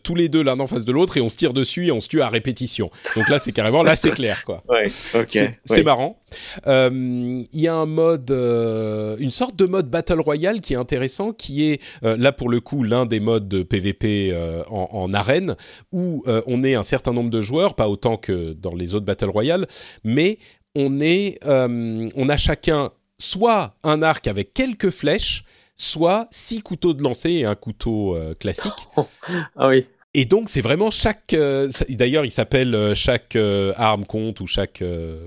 tous 0.02 0.14
les 0.14 0.28
deux 0.28 0.42
l'un 0.42 0.58
en 0.60 0.66
face 0.66 0.84
de 0.84 0.92
l'autre, 0.92 1.16
et 1.16 1.20
on 1.20 1.28
se 1.28 1.36
tire 1.36 1.52
dessus, 1.52 1.86
et 1.86 1.92
on 1.92 2.00
se 2.00 2.08
tue 2.08 2.20
à 2.20 2.28
répétition. 2.28 2.90
Donc 3.16 3.28
là, 3.28 3.38
c'est 3.38 3.52
carrément, 3.52 3.82
là, 3.82 3.96
c'est 3.96 4.12
clair, 4.12 4.44
quoi. 4.44 4.62
Ouais, 4.68 4.90
ok. 5.14 5.38
C'est 5.64 5.82
marrant. 5.84 6.20
Il 6.66 7.46
y 7.52 7.68
a 7.68 7.74
un 7.74 7.86
mode, 7.86 8.30
une 9.20 9.30
sorte 9.30 9.56
de 9.56 9.66
mode 9.66 9.88
Battle 9.88 10.20
Royale 10.20 10.60
qui 10.60 10.74
est 10.74 10.76
intéressant, 10.76 11.32
qui 11.32 11.70
est, 11.70 11.80
là, 12.02 12.32
pour 12.32 12.48
le 12.48 12.60
coup, 12.60 12.82
l'un 12.82 13.06
des 13.06 13.20
modes 13.20 13.48
de 13.48 13.62
PVP 13.62 14.30
euh, 14.32 14.62
en, 14.70 15.12
arène 15.12 15.56
où 15.92 16.22
euh, 16.26 16.42
on 16.46 16.62
est 16.62 16.74
un 16.74 16.82
certain 16.82 17.12
nombre 17.12 17.30
de 17.30 17.40
joueurs, 17.40 17.74
pas 17.74 17.88
autant 17.88 18.16
que 18.16 18.52
dans 18.52 18.74
les 18.74 18.94
autres 18.94 19.04
Battle 19.06 19.28
Royale, 19.28 19.66
mais 20.02 20.38
on 20.74 21.00
est, 21.00 21.38
euh, 21.46 22.08
on 22.14 22.28
a 22.28 22.36
chacun 22.36 22.90
soit 23.18 23.74
un 23.82 24.02
arc 24.02 24.26
avec 24.26 24.54
quelques 24.54 24.90
flèches, 24.90 25.44
soit 25.76 26.28
six 26.30 26.62
couteaux 26.62 26.94
de 26.94 27.02
lancer 27.02 27.30
et 27.30 27.44
un 27.44 27.54
couteau 27.54 28.16
classique. 28.38 28.72
ah 29.56 29.68
oui. 29.68 29.86
Et 30.16 30.26
donc 30.26 30.48
c'est 30.48 30.60
vraiment 30.60 30.92
chaque. 30.92 31.32
Euh, 31.32 31.68
d'ailleurs, 31.90 32.24
il 32.24 32.30
s'appelle 32.30 32.74
euh, 32.74 32.94
chaque 32.94 33.34
euh, 33.34 33.72
arme 33.76 34.04
compte 34.06 34.40
ou 34.40 34.46
chaque 34.46 34.82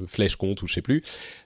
flèche 0.08 0.38
compte 0.38 0.62
ou 0.62 0.68
je 0.68 0.74
sais 0.74 0.82
plus, 0.82 1.04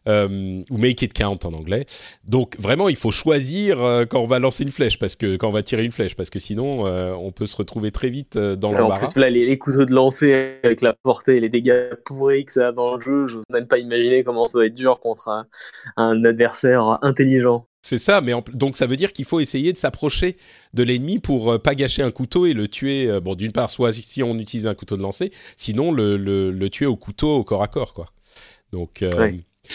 ou 0.07 0.77
make 0.77 1.01
it 1.01 1.13
count 1.13 1.39
en 1.43 1.53
anglais. 1.53 1.85
Donc 2.23 2.55
vraiment, 2.59 2.88
il 2.88 2.95
faut 2.95 3.11
choisir 3.11 3.77
quand 4.09 4.19
on 4.19 4.27
va 4.27 4.39
lancer 4.39 4.63
une 4.63 4.72
flèche 4.72 4.99
parce 4.99 5.15
que 5.15 5.38
quand 5.38 5.49
on 5.49 5.51
va 5.51 5.63
tirer 5.63 5.84
une 5.84 5.91
flèche 5.91 6.15
parce 6.15 6.30
que 6.30 6.39
sinon 6.39 6.85
on 6.85 7.31
peut 7.31 7.47
se 7.47 7.55
retrouver 7.55 7.91
très 7.91 8.09
vite 8.09 8.38
dans 8.38 8.72
l'embarras. 8.72 9.05
En 9.05 9.11
plus 9.11 9.19
là, 9.19 9.30
les, 9.30 9.57
couteaux 9.57 9.85
de 9.85 9.93
lancer 9.93 10.59
avec 10.63 10.81
la 10.81 10.93
portée 10.93 11.38
et 11.38 11.39
les 11.39 11.49
dégâts 11.49 11.95
pourris 12.05 12.45
que 12.45 12.53
ça 12.53 12.68
a 12.68 12.72
dans 12.72 12.95
le 12.95 13.01
jeu, 13.01 13.27
je 13.27 13.38
n'ose 13.38 13.45
même 13.51 13.68
pas 13.68 13.80
imaginer 13.80 14.23
comment 14.23 14.45
ça 14.45 14.59
va 14.59 14.65
être 14.65 14.73
dur 14.73 14.99
contre 14.99 15.45
un 15.97 16.26
adversaire 16.26 16.99
intelligent. 17.01 17.65
C'est 17.81 17.97
ça, 17.97 18.21
mais 18.21 18.33
donc 18.53 18.77
ça 18.77 18.85
veut 18.85 18.95
dire 18.95 19.11
qu'il 19.11 19.25
faut 19.25 19.39
essayer 19.39 19.73
de 19.73 19.77
s'approcher 19.77 20.37
de 20.73 20.83
l'ennemi 20.83 21.17
pour 21.17 21.51
euh, 21.51 21.57
pas 21.57 21.73
gâcher 21.73 22.03
un 22.03 22.11
couteau 22.11 22.45
et 22.45 22.53
le 22.53 22.67
tuer. 22.67 23.07
Euh, 23.07 23.19
bon, 23.19 23.33
d'une 23.33 23.51
part, 23.51 23.71
soit 23.71 23.91
si 23.91 24.21
on 24.21 24.37
utilise 24.37 24.67
un 24.67 24.75
couteau 24.75 24.97
de 24.97 25.01
lancer, 25.01 25.31
sinon 25.55 25.91
le, 25.91 26.15
le, 26.17 26.69
tuer 26.69 26.85
au 26.85 26.95
couteau 26.95 27.37
au 27.37 27.43
corps 27.43 27.63
à 27.63 27.67
corps, 27.67 27.93
quoi. 27.93 28.11
Donc. 28.71 29.01
Euh, 29.01 29.31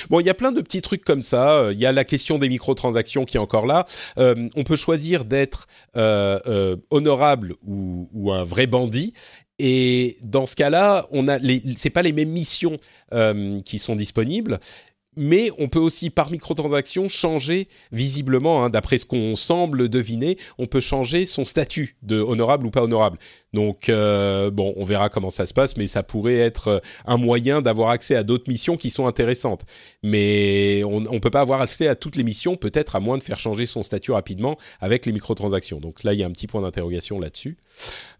bon, 0.08 0.20
il 0.20 0.26
y 0.26 0.30
a 0.30 0.34
plein 0.34 0.52
de 0.52 0.60
petits 0.60 0.82
trucs 0.82 1.04
comme 1.04 1.22
ça. 1.22 1.70
Il 1.72 1.78
y 1.78 1.86
a 1.86 1.90
la 1.90 2.04
question 2.04 2.38
des 2.38 2.48
microtransactions 2.48 3.24
qui 3.24 3.38
est 3.38 3.40
encore 3.40 3.66
là. 3.66 3.86
on 4.16 4.64
peut 4.64 4.76
choisir 4.76 5.24
d'être 5.24 5.66
honorable 6.90 7.56
ou, 7.66 8.08
ou, 8.12 8.32
un 8.32 8.44
vrai 8.44 8.68
bandit. 8.68 9.14
Et 9.58 10.18
dans 10.22 10.46
ce 10.46 10.54
cas-là, 10.54 11.08
on 11.10 11.28
a 11.28 11.38
c'est 11.76 11.90
pas 11.90 12.02
les 12.02 12.12
mêmes 12.12 12.30
missions 12.30 12.76
qui 13.64 13.78
sont 13.78 13.96
disponibles 13.96 14.60
mais 15.16 15.50
on 15.58 15.68
peut 15.68 15.78
aussi 15.78 16.10
par 16.10 16.30
microtransaction 16.30 17.08
changer 17.08 17.68
visiblement, 17.92 18.64
hein, 18.64 18.70
d'après 18.70 18.98
ce 18.98 19.06
qu'on 19.06 19.34
semble 19.36 19.88
deviner, 19.88 20.38
on 20.58 20.66
peut 20.66 20.80
changer 20.80 21.26
son 21.26 21.44
statut 21.44 21.96
de 22.02 22.20
honorable 22.20 22.66
ou 22.66 22.70
pas 22.70 22.82
honorable. 22.82 23.18
Donc 23.56 23.88
euh, 23.88 24.50
bon, 24.50 24.74
on 24.76 24.84
verra 24.84 25.08
comment 25.08 25.30
ça 25.30 25.46
se 25.46 25.54
passe, 25.54 25.78
mais 25.78 25.86
ça 25.86 26.02
pourrait 26.02 26.36
être 26.36 26.68
euh, 26.68 26.78
un 27.06 27.16
moyen 27.16 27.62
d'avoir 27.62 27.88
accès 27.88 28.14
à 28.14 28.22
d'autres 28.22 28.50
missions 28.50 28.76
qui 28.76 28.90
sont 28.90 29.06
intéressantes. 29.06 29.62
Mais 30.02 30.84
on 30.84 31.00
ne 31.00 31.18
peut 31.18 31.30
pas 31.30 31.40
avoir 31.40 31.62
accès 31.62 31.88
à 31.88 31.94
toutes 31.94 32.16
les 32.16 32.22
missions, 32.22 32.58
peut-être 32.58 32.96
à 32.96 33.00
moins 33.00 33.16
de 33.16 33.22
faire 33.22 33.38
changer 33.38 33.64
son 33.64 33.82
statut 33.82 34.12
rapidement 34.12 34.58
avec 34.78 35.06
les 35.06 35.12
microtransactions. 35.12 35.80
Donc 35.80 36.04
là, 36.04 36.12
il 36.12 36.18
y 36.18 36.22
a 36.22 36.26
un 36.26 36.32
petit 36.32 36.46
point 36.46 36.60
d'interrogation 36.60 37.18
là-dessus. 37.18 37.56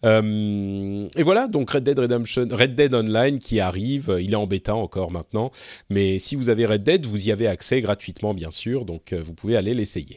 Euh, 0.06 1.06
et 1.14 1.22
voilà, 1.22 1.48
donc 1.48 1.70
Red 1.70 1.84
Dead 1.84 1.98
Redemption, 1.98 2.48
Red 2.50 2.74
Dead 2.74 2.94
Online 2.94 3.38
qui 3.38 3.60
arrive, 3.60 4.16
il 4.18 4.32
est 4.32 4.36
en 4.36 4.46
bêta 4.46 4.74
encore 4.74 5.10
maintenant, 5.10 5.50
mais 5.90 6.18
si 6.18 6.34
vous 6.34 6.48
avez 6.48 6.64
Red 6.64 6.82
Dead, 6.82 7.04
vous 7.04 7.28
y 7.28 7.30
avez 7.30 7.46
accès 7.46 7.82
gratuitement 7.82 8.32
bien 8.32 8.50
sûr, 8.50 8.86
donc 8.86 9.12
vous 9.12 9.34
pouvez 9.34 9.58
aller 9.58 9.74
l'essayer. 9.74 10.16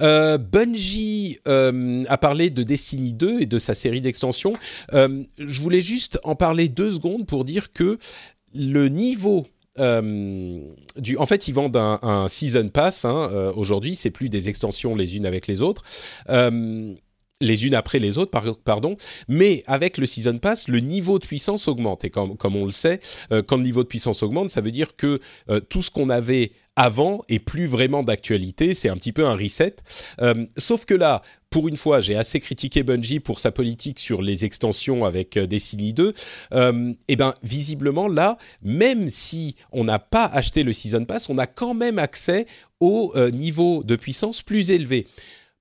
Euh, 0.00 0.38
Bungie 0.38 1.38
euh, 1.48 2.04
a 2.08 2.18
parlé 2.18 2.50
de 2.50 2.62
Destiny 2.62 3.14
2 3.14 3.40
et 3.40 3.46
de 3.46 3.58
sa 3.58 3.74
série 3.74 4.00
d'extensions. 4.00 4.52
Euh, 4.92 5.24
je 5.38 5.60
voulais 5.60 5.80
juste 5.80 6.20
en 6.22 6.36
parler 6.36 6.68
deux 6.68 6.92
secondes 6.92 7.26
pour 7.26 7.44
dire 7.44 7.72
que 7.72 7.98
le 8.54 8.88
niveau 8.88 9.46
du, 9.78 11.16
en 11.18 11.26
fait, 11.26 11.46
ils 11.46 11.54
vendent 11.54 11.76
un, 11.76 12.26
season 12.26 12.68
pass 12.68 13.04
hein, 13.04 13.52
aujourd'hui. 13.54 13.94
C'est 13.94 14.10
plus 14.10 14.28
des 14.28 14.48
extensions 14.48 14.96
les 14.96 15.16
unes 15.16 15.24
avec 15.24 15.46
les 15.46 15.62
autres 15.62 15.84
les 17.40 17.66
unes 17.66 17.76
après 17.76 18.00
les 18.00 18.18
autres, 18.18 18.32
pardon, 18.64 18.96
mais 19.28 19.62
avec 19.68 19.96
le 19.96 20.06
Season 20.06 20.38
Pass, 20.38 20.66
le 20.66 20.80
niveau 20.80 21.20
de 21.20 21.24
puissance 21.24 21.68
augmente. 21.68 22.04
Et 22.04 22.10
comme, 22.10 22.36
comme 22.36 22.56
on 22.56 22.64
le 22.64 22.72
sait, 22.72 22.98
quand 23.46 23.58
le 23.58 23.62
niveau 23.62 23.84
de 23.84 23.88
puissance 23.88 24.24
augmente, 24.24 24.50
ça 24.50 24.60
veut 24.60 24.72
dire 24.72 24.96
que 24.96 25.20
tout 25.68 25.80
ce 25.80 25.92
qu'on 25.92 26.08
avait 26.08 26.50
avant 26.78 27.24
et 27.28 27.40
plus 27.40 27.66
vraiment 27.66 28.04
d'actualité. 28.04 28.72
C'est 28.72 28.88
un 28.88 28.96
petit 28.96 29.12
peu 29.12 29.26
un 29.26 29.34
reset. 29.34 29.74
Euh, 30.20 30.46
sauf 30.56 30.84
que 30.84 30.94
là, 30.94 31.22
pour 31.50 31.66
une 31.66 31.76
fois, 31.76 32.00
j'ai 32.00 32.14
assez 32.14 32.38
critiqué 32.38 32.84
Bungie 32.84 33.18
pour 33.18 33.40
sa 33.40 33.50
politique 33.50 33.98
sur 33.98 34.22
les 34.22 34.44
extensions 34.44 35.04
avec 35.04 35.36
euh, 35.36 35.46
Destiny 35.46 35.92
2. 35.92 36.14
Euh, 36.52 36.92
et 37.08 37.16
ben, 37.16 37.34
visiblement 37.42 38.06
là, 38.06 38.38
même 38.62 39.08
si 39.08 39.56
on 39.72 39.82
n'a 39.84 39.98
pas 39.98 40.26
acheté 40.26 40.62
le 40.62 40.72
Season 40.72 41.04
Pass, 41.04 41.28
on 41.28 41.38
a 41.38 41.46
quand 41.46 41.74
même 41.74 41.98
accès 41.98 42.46
au 42.80 43.12
euh, 43.16 43.30
niveau 43.30 43.82
de 43.82 43.96
puissance 43.96 44.42
plus 44.42 44.70
élevé. 44.70 45.08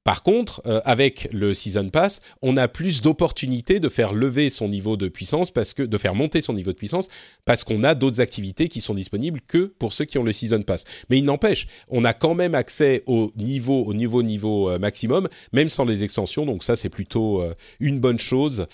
Par 0.07 0.23
contre, 0.23 0.61
euh, 0.65 0.79
avec 0.85 1.27
le 1.33 1.53
Season 1.53 1.89
Pass, 1.89 2.21
on 2.41 2.55
a 2.55 2.69
plus 2.69 3.01
d'opportunités 3.01 3.81
de 3.81 3.89
faire 3.89 4.13
lever 4.13 4.49
son 4.49 4.69
niveau 4.69 4.95
de 4.95 5.09
puissance, 5.09 5.51
de 5.51 5.97
faire 5.97 6.15
monter 6.15 6.39
son 6.39 6.53
niveau 6.53 6.71
de 6.71 6.77
puissance, 6.77 7.09
parce 7.43 7.65
qu'on 7.65 7.83
a 7.83 7.93
d'autres 7.93 8.21
activités 8.21 8.69
qui 8.69 8.79
sont 8.79 8.93
disponibles 8.93 9.41
que 9.45 9.65
pour 9.65 9.91
ceux 9.91 10.05
qui 10.05 10.17
ont 10.17 10.23
le 10.23 10.31
Season 10.31 10.61
Pass. 10.61 10.85
Mais 11.09 11.17
il 11.17 11.25
n'empêche, 11.25 11.67
on 11.89 12.05
a 12.05 12.13
quand 12.13 12.35
même 12.35 12.55
accès 12.55 13.03
au 13.05 13.33
niveau, 13.35 13.83
au 13.83 13.93
niveau, 13.93 14.23
niveau 14.23 14.69
euh, 14.69 14.79
maximum, 14.79 15.27
même 15.51 15.67
sans 15.67 15.83
les 15.83 16.05
extensions. 16.05 16.45
Donc 16.45 16.63
ça, 16.63 16.77
c'est 16.77 16.87
plutôt 16.87 17.41
euh, 17.41 17.53
une 17.81 17.99
bonne 17.99 18.17
chose. 18.17 18.65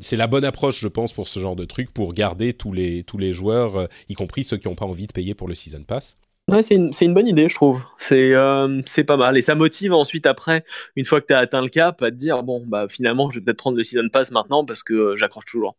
c'est 0.00 0.16
la 0.16 0.26
bonne 0.26 0.44
approche, 0.44 0.80
je 0.80 0.88
pense, 0.88 1.12
pour 1.12 1.28
ce 1.28 1.38
genre 1.38 1.54
de 1.54 1.66
truc, 1.66 1.94
pour 1.94 2.14
garder 2.14 2.52
tous 2.52 2.72
les 2.72 3.04
tous 3.04 3.18
les 3.18 3.32
joueurs, 3.32 3.88
y 4.08 4.14
compris 4.14 4.42
ceux 4.42 4.56
qui 4.56 4.66
n'ont 4.66 4.74
pas 4.74 4.86
envie 4.86 5.06
de 5.06 5.12
payer 5.12 5.34
pour 5.34 5.46
le 5.46 5.54
Season 5.54 5.84
Pass. 5.84 6.16
Ouais, 6.50 6.62
c'est 6.62 6.74
une, 6.74 7.14
bonne 7.14 7.26
idée, 7.26 7.48
je 7.48 7.54
trouve. 7.54 7.82
C'est 7.98 8.34
euh, 8.34 8.82
pas 9.06 9.16
mal. 9.16 9.38
Et 9.38 9.42
ça 9.42 9.54
motive 9.54 9.94
ensuite, 9.94 10.26
après, 10.26 10.64
une 10.94 11.06
fois 11.06 11.22
que 11.22 11.26
tu 11.28 11.32
as 11.32 11.38
atteint 11.38 11.62
le 11.62 11.68
cap, 11.68 12.02
à 12.02 12.10
te 12.10 12.16
dire 12.16 12.42
bon, 12.42 12.62
bah 12.66 12.86
finalement, 12.88 13.30
je 13.30 13.38
vais 13.38 13.44
peut-être 13.44 13.56
prendre 13.56 13.78
le 13.78 13.84
Season 13.84 14.08
Pass 14.12 14.30
maintenant 14.30 14.64
parce 14.64 14.82
que 14.82 14.92
euh, 14.92 15.16
j'accroche 15.16 15.46
toujours. 15.46 15.76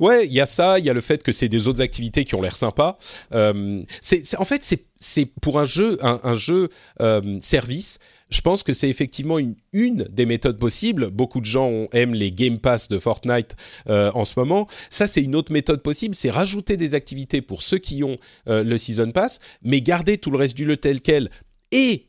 Ouais, 0.00 0.26
il 0.26 0.32
y 0.32 0.40
a 0.40 0.46
ça, 0.46 0.80
il 0.80 0.84
y 0.84 0.90
a 0.90 0.92
le 0.92 1.00
fait 1.00 1.22
que 1.22 1.30
c'est 1.30 1.48
des 1.48 1.68
autres 1.68 1.80
activités 1.80 2.24
qui 2.24 2.34
ont 2.34 2.42
l'air 2.42 2.56
sympas. 2.56 2.98
Euh, 3.32 3.82
c'est, 4.00 4.36
en 4.38 4.44
fait, 4.44 4.62
c'est 4.98 5.26
pour 5.40 5.60
un 5.60 5.64
jeu, 5.64 5.98
un, 6.02 6.34
jeu 6.34 6.68
service. 7.40 7.98
Je 8.32 8.40
pense 8.40 8.62
que 8.62 8.72
c'est 8.72 8.88
effectivement 8.88 9.38
une, 9.38 10.08
des 10.10 10.26
méthodes 10.26 10.58
possibles. 10.58 11.10
Beaucoup 11.10 11.40
de 11.40 11.44
gens 11.44 11.86
aiment 11.92 12.14
les 12.14 12.32
Game 12.32 12.58
Pass 12.58 12.88
de 12.88 12.98
Fortnite 12.98 13.54
euh, 13.90 14.10
en 14.14 14.24
ce 14.24 14.38
moment. 14.38 14.66
Ça, 14.88 15.06
c'est 15.06 15.22
une 15.22 15.36
autre 15.36 15.52
méthode 15.52 15.82
possible, 15.82 16.14
c'est 16.14 16.30
rajouter 16.30 16.78
des 16.78 16.94
activités 16.94 17.42
pour 17.42 17.62
ceux 17.62 17.78
qui 17.78 18.02
ont 18.02 18.16
euh, 18.48 18.64
le 18.64 18.78
Season 18.78 19.10
Pass, 19.12 19.38
mais 19.62 19.82
garder 19.82 20.16
tout 20.16 20.30
le 20.30 20.38
reste 20.38 20.56
du 20.56 20.64
jeu 20.64 20.76
tel 20.78 21.02
quel 21.02 21.30
et 21.70 22.06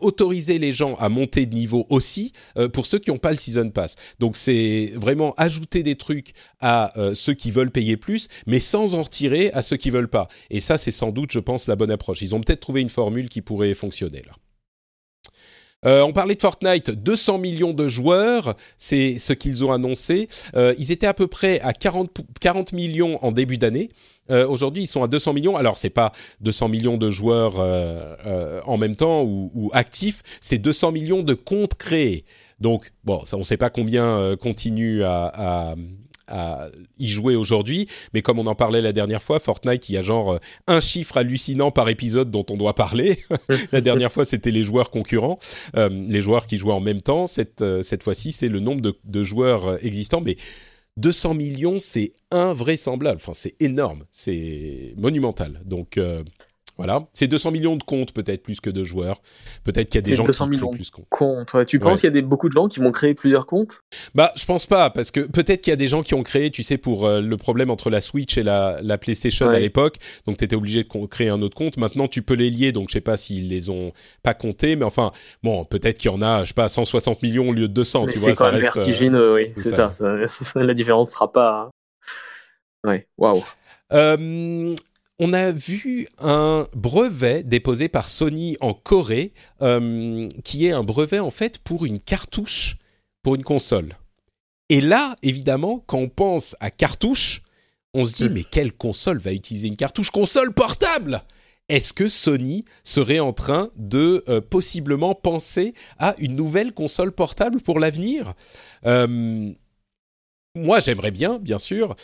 autoriser 0.00 0.58
les 0.58 0.72
gens 0.72 0.94
à 0.94 1.10
monter 1.10 1.44
de 1.44 1.54
niveau 1.54 1.84
aussi 1.90 2.32
euh, 2.56 2.70
pour 2.70 2.86
ceux 2.86 2.98
qui 2.98 3.10
n'ont 3.10 3.18
pas 3.18 3.32
le 3.32 3.36
season 3.36 3.68
pass. 3.68 3.96
Donc 4.18 4.34
c'est 4.34 4.92
vraiment 4.94 5.34
ajouter 5.36 5.82
des 5.82 5.94
trucs 5.94 6.32
à 6.60 6.90
ceux 7.14 7.34
qui 7.34 7.50
veulent 7.50 7.70
payer 7.70 7.98
plus, 7.98 8.28
mais 8.46 8.60
sans 8.60 8.94
en 8.94 9.02
retirer 9.02 9.52
à 9.52 9.60
ceux 9.60 9.76
qui 9.76 9.90
veulent 9.90 10.08
pas. 10.08 10.26
Et 10.48 10.60
ça, 10.60 10.78
c'est 10.78 10.90
sans 10.90 11.10
doute, 11.10 11.32
je 11.32 11.38
pense, 11.38 11.68
la 11.68 11.76
bonne 11.76 11.90
approche. 11.90 12.22
Ils 12.22 12.34
ont 12.34 12.40
peut-être 12.40 12.60
trouvé 12.60 12.80
une 12.80 12.88
formule 12.88 13.28
qui 13.28 13.42
pourrait 13.42 13.74
fonctionner 13.74 14.22
là. 14.26 14.32
Euh, 15.86 16.02
on 16.02 16.12
parlait 16.12 16.34
de 16.34 16.40
Fortnite, 16.40 16.90
200 16.90 17.38
millions 17.38 17.72
de 17.72 17.86
joueurs, 17.86 18.56
c'est 18.76 19.18
ce 19.18 19.32
qu'ils 19.32 19.64
ont 19.64 19.72
annoncé. 19.72 20.28
Euh, 20.56 20.74
ils 20.78 20.90
étaient 20.90 21.06
à 21.06 21.14
peu 21.14 21.28
près 21.28 21.60
à 21.60 21.72
40, 21.72 22.10
40 22.40 22.72
millions 22.72 23.24
en 23.24 23.30
début 23.30 23.58
d'année. 23.58 23.90
Euh, 24.30 24.46
Aujourd'hui, 24.46 24.82
ils 24.82 24.86
sont 24.88 25.02
à 25.02 25.08
200 25.08 25.32
millions. 25.34 25.56
Alors, 25.56 25.78
c'est 25.78 25.90
pas 25.90 26.12
200 26.40 26.68
millions 26.68 26.96
de 26.96 27.10
joueurs 27.10 27.56
en 28.66 28.76
même 28.76 28.96
temps 28.96 29.22
ou, 29.22 29.70
actifs, 29.72 30.22
c'est 30.40 30.58
200 30.58 30.92
millions 30.92 31.22
de 31.22 31.34
comptes 31.34 31.74
créés. 31.74 32.24
Donc, 32.60 32.92
bon, 33.04 33.22
on 33.32 33.38
ne 33.38 33.42
sait 33.44 33.56
pas 33.56 33.70
combien 33.70 34.36
continuent 34.36 35.02
à, 35.04 35.32
à, 35.34 35.74
à 36.28 36.68
y 36.98 37.08
jouer 37.08 37.36
aujourd'hui, 37.36 37.88
mais 38.14 38.22
comme 38.22 38.38
on 38.38 38.46
en 38.46 38.54
parlait 38.54 38.82
la 38.82 38.92
dernière 38.92 39.22
fois, 39.22 39.40
Fortnite, 39.40 39.88
il 39.88 39.94
y 39.94 39.98
a 39.98 40.02
genre 40.02 40.34
euh, 40.34 40.38
un 40.66 40.80
chiffre 40.80 41.16
hallucinant 41.16 41.70
par 41.70 41.88
épisode 41.88 42.30
dont 42.30 42.46
on 42.50 42.56
doit 42.56 42.74
parler. 42.74 43.24
la 43.72 43.80
dernière 43.80 44.12
fois, 44.12 44.24
c'était 44.24 44.50
les 44.50 44.62
joueurs 44.62 44.90
concurrents, 44.90 45.38
euh, 45.76 45.88
les 45.88 46.22
joueurs 46.22 46.46
qui 46.46 46.58
jouaient 46.58 46.72
en 46.72 46.80
même 46.80 47.00
temps. 47.00 47.26
Cette, 47.26 47.62
euh, 47.62 47.82
cette 47.82 48.02
fois-ci, 48.02 48.32
c'est 48.32 48.48
le 48.48 48.60
nombre 48.60 48.92
de, 49.04 49.22
joueurs 49.22 49.84
existants, 49.84 50.20
mais 50.20 50.36
200 50.96 51.34
millions, 51.34 51.78
c'est 51.78 52.12
invraisemblable. 52.30 53.20
Enfin, 53.20 53.34
c'est 53.34 53.54
énorme, 53.60 54.04
c'est 54.12 54.94
monumental. 54.96 55.60
Donc, 55.64 55.98
voilà, 56.78 57.08
c'est 57.12 57.26
200 57.26 57.50
millions 57.50 57.74
de 57.74 57.82
comptes 57.82 58.12
peut-être 58.12 58.40
plus 58.40 58.60
que 58.60 58.70
de 58.70 58.84
joueurs. 58.84 59.20
Peut-être 59.64 59.88
qu'il 59.88 59.96
y 59.96 59.98
a 59.98 60.02
des 60.02 60.14
gens 60.14 60.24
200 60.24 60.48
qui 60.48 60.58
créent 60.58 60.70
plus 60.70 60.90
de 60.92 60.96
comptes. 61.10 61.52
Ouais. 61.52 61.66
Tu 61.66 61.80
penses 61.80 62.00
qu'il 62.00 62.06
y 62.06 62.12
a 62.12 62.14
des, 62.14 62.22
beaucoup 62.22 62.48
de 62.48 62.52
gens 62.52 62.68
qui 62.68 62.78
vont 62.78 62.92
créer 62.92 63.14
plusieurs 63.14 63.46
comptes? 63.46 63.82
Bah, 64.14 64.32
je 64.36 64.44
pense 64.44 64.66
pas, 64.66 64.88
parce 64.90 65.10
que 65.10 65.20
peut-être 65.20 65.60
qu'il 65.60 65.72
y 65.72 65.74
a 65.74 65.76
des 65.76 65.88
gens 65.88 66.02
qui 66.04 66.14
ont 66.14 66.22
créé, 66.22 66.50
tu 66.50 66.62
sais, 66.62 66.78
pour 66.78 67.06
euh, 67.06 67.20
le 67.20 67.36
problème 67.36 67.70
entre 67.70 67.90
la 67.90 68.00
Switch 68.00 68.38
et 68.38 68.44
la, 68.44 68.78
la 68.80 68.96
PlayStation 68.96 69.48
ouais. 69.48 69.56
à 69.56 69.58
l'époque. 69.58 69.96
Donc, 70.26 70.36
tu 70.36 70.44
étais 70.44 70.54
obligé 70.54 70.84
de 70.84 71.06
créer 71.06 71.30
un 71.30 71.42
autre 71.42 71.56
compte. 71.56 71.78
Maintenant, 71.78 72.06
tu 72.06 72.22
peux 72.22 72.34
les 72.34 72.48
lier, 72.48 72.70
donc 72.70 72.90
je 72.90 72.92
sais 72.92 73.00
pas 73.00 73.16
s'ils 73.16 73.48
les 73.48 73.70
ont 73.70 73.92
pas 74.22 74.34
comptés, 74.34 74.76
mais 74.76 74.84
enfin, 74.84 75.10
bon, 75.42 75.64
peut-être 75.64 75.98
qu'il 75.98 76.12
y 76.12 76.14
en 76.14 76.22
a, 76.22 76.44
je 76.44 76.48
sais 76.48 76.54
pas, 76.54 76.68
160 76.68 77.24
millions 77.24 77.48
au 77.48 77.52
lieu 77.52 77.66
de 77.66 77.74
200. 77.74 78.06
Mais 78.06 78.12
tu 78.12 78.18
vois, 78.20 78.36
ça 78.36 78.50
reste 78.50 78.62
vertigineux, 78.62 79.32
euh, 79.32 79.34
oui, 79.34 79.52
c'est 79.56 79.74
ça. 79.74 79.90
La 80.54 80.74
différence 80.74 81.10
sera 81.10 81.32
pas. 81.32 81.70
Ouais, 82.84 83.08
waouh. 83.18 83.42
Euh, 83.92 84.74
on 85.18 85.32
a 85.32 85.50
vu 85.50 86.08
un 86.18 86.68
brevet 86.74 87.42
déposé 87.42 87.88
par 87.88 88.08
Sony 88.08 88.56
en 88.60 88.72
Corée, 88.72 89.32
euh, 89.62 90.22
qui 90.44 90.66
est 90.66 90.72
un 90.72 90.84
brevet 90.84 91.18
en 91.18 91.30
fait 91.30 91.58
pour 91.58 91.84
une 91.84 92.00
cartouche 92.00 92.76
pour 93.22 93.34
une 93.34 93.44
console. 93.44 93.96
Et 94.68 94.80
là, 94.80 95.16
évidemment, 95.22 95.82
quand 95.86 95.98
on 95.98 96.08
pense 96.08 96.56
à 96.60 96.70
cartouche, 96.70 97.42
on 97.94 98.04
se 98.04 98.14
dit 98.14 98.28
mais 98.28 98.44
quelle 98.44 98.72
console 98.72 99.18
va 99.18 99.32
utiliser 99.32 99.66
une 99.66 99.76
cartouche 99.76 100.10
console 100.10 100.52
portable? 100.52 101.22
Est-ce 101.68 101.92
que 101.92 102.08
Sony 102.08 102.64
serait 102.82 103.18
en 103.18 103.32
train 103.32 103.70
de 103.76 104.24
euh, 104.28 104.40
possiblement 104.40 105.14
penser 105.14 105.74
à 105.98 106.14
une 106.18 106.34
nouvelle 106.34 106.72
console 106.72 107.12
portable 107.12 107.60
pour 107.60 107.78
l'avenir? 107.78 108.34
Euh, 108.86 109.52
moi, 110.54 110.80
j'aimerais 110.80 111.10
bien, 111.10 111.38
bien 111.38 111.58
sûr. 111.58 111.94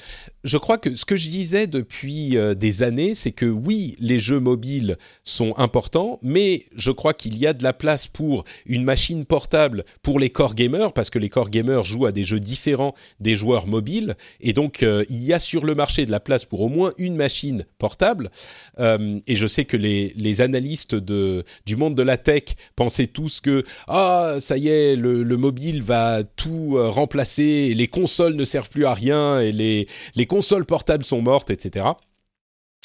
Je 0.44 0.58
crois 0.58 0.76
que 0.76 0.94
ce 0.94 1.06
que 1.06 1.16
je 1.16 1.30
disais 1.30 1.66
depuis 1.66 2.36
euh, 2.36 2.54
des 2.54 2.82
années, 2.82 3.14
c'est 3.14 3.32
que 3.32 3.46
oui, 3.46 3.96
les 3.98 4.18
jeux 4.18 4.40
mobiles 4.40 4.98
sont 5.24 5.56
importants, 5.56 6.18
mais 6.20 6.64
je 6.76 6.90
crois 6.90 7.14
qu'il 7.14 7.38
y 7.38 7.46
a 7.46 7.54
de 7.54 7.62
la 7.62 7.72
place 7.72 8.06
pour 8.06 8.44
une 8.66 8.84
machine 8.84 9.24
portable 9.24 9.84
pour 10.02 10.20
les 10.20 10.28
core 10.28 10.54
gamers, 10.54 10.92
parce 10.92 11.08
que 11.08 11.18
les 11.18 11.30
core 11.30 11.48
gamers 11.48 11.84
jouent 11.84 12.04
à 12.04 12.12
des 12.12 12.24
jeux 12.24 12.40
différents 12.40 12.94
des 13.20 13.36
joueurs 13.36 13.66
mobiles, 13.66 14.16
et 14.42 14.52
donc 14.52 14.82
euh, 14.82 15.02
il 15.08 15.24
y 15.24 15.32
a 15.32 15.38
sur 15.38 15.64
le 15.64 15.74
marché 15.74 16.04
de 16.04 16.10
la 16.10 16.20
place 16.20 16.44
pour 16.44 16.60
au 16.60 16.68
moins 16.68 16.92
une 16.98 17.16
machine 17.16 17.64
portable. 17.78 18.30
Euh, 18.78 19.20
et 19.26 19.36
je 19.36 19.46
sais 19.46 19.64
que 19.64 19.78
les, 19.78 20.12
les 20.14 20.42
analystes 20.42 20.94
de, 20.94 21.44
du 21.64 21.76
monde 21.76 21.94
de 21.94 22.02
la 22.02 22.18
tech 22.18 22.42
pensaient 22.76 23.06
tous 23.06 23.40
que 23.40 23.64
ah 23.88 24.36
ça 24.40 24.58
y 24.58 24.68
est, 24.68 24.94
le, 24.94 25.22
le 25.22 25.36
mobile 25.38 25.82
va 25.82 26.22
tout 26.22 26.76
remplacer, 26.76 27.72
les 27.74 27.88
consoles 27.88 28.36
ne 28.36 28.44
servent 28.44 28.68
plus 28.68 28.84
à 28.84 28.92
rien 28.92 29.40
et 29.40 29.50
les, 29.50 29.88
les 30.14 30.26
consoles 30.34 30.66
portables 30.66 31.04
sont 31.04 31.22
mortes, 31.22 31.50
etc. 31.50 31.86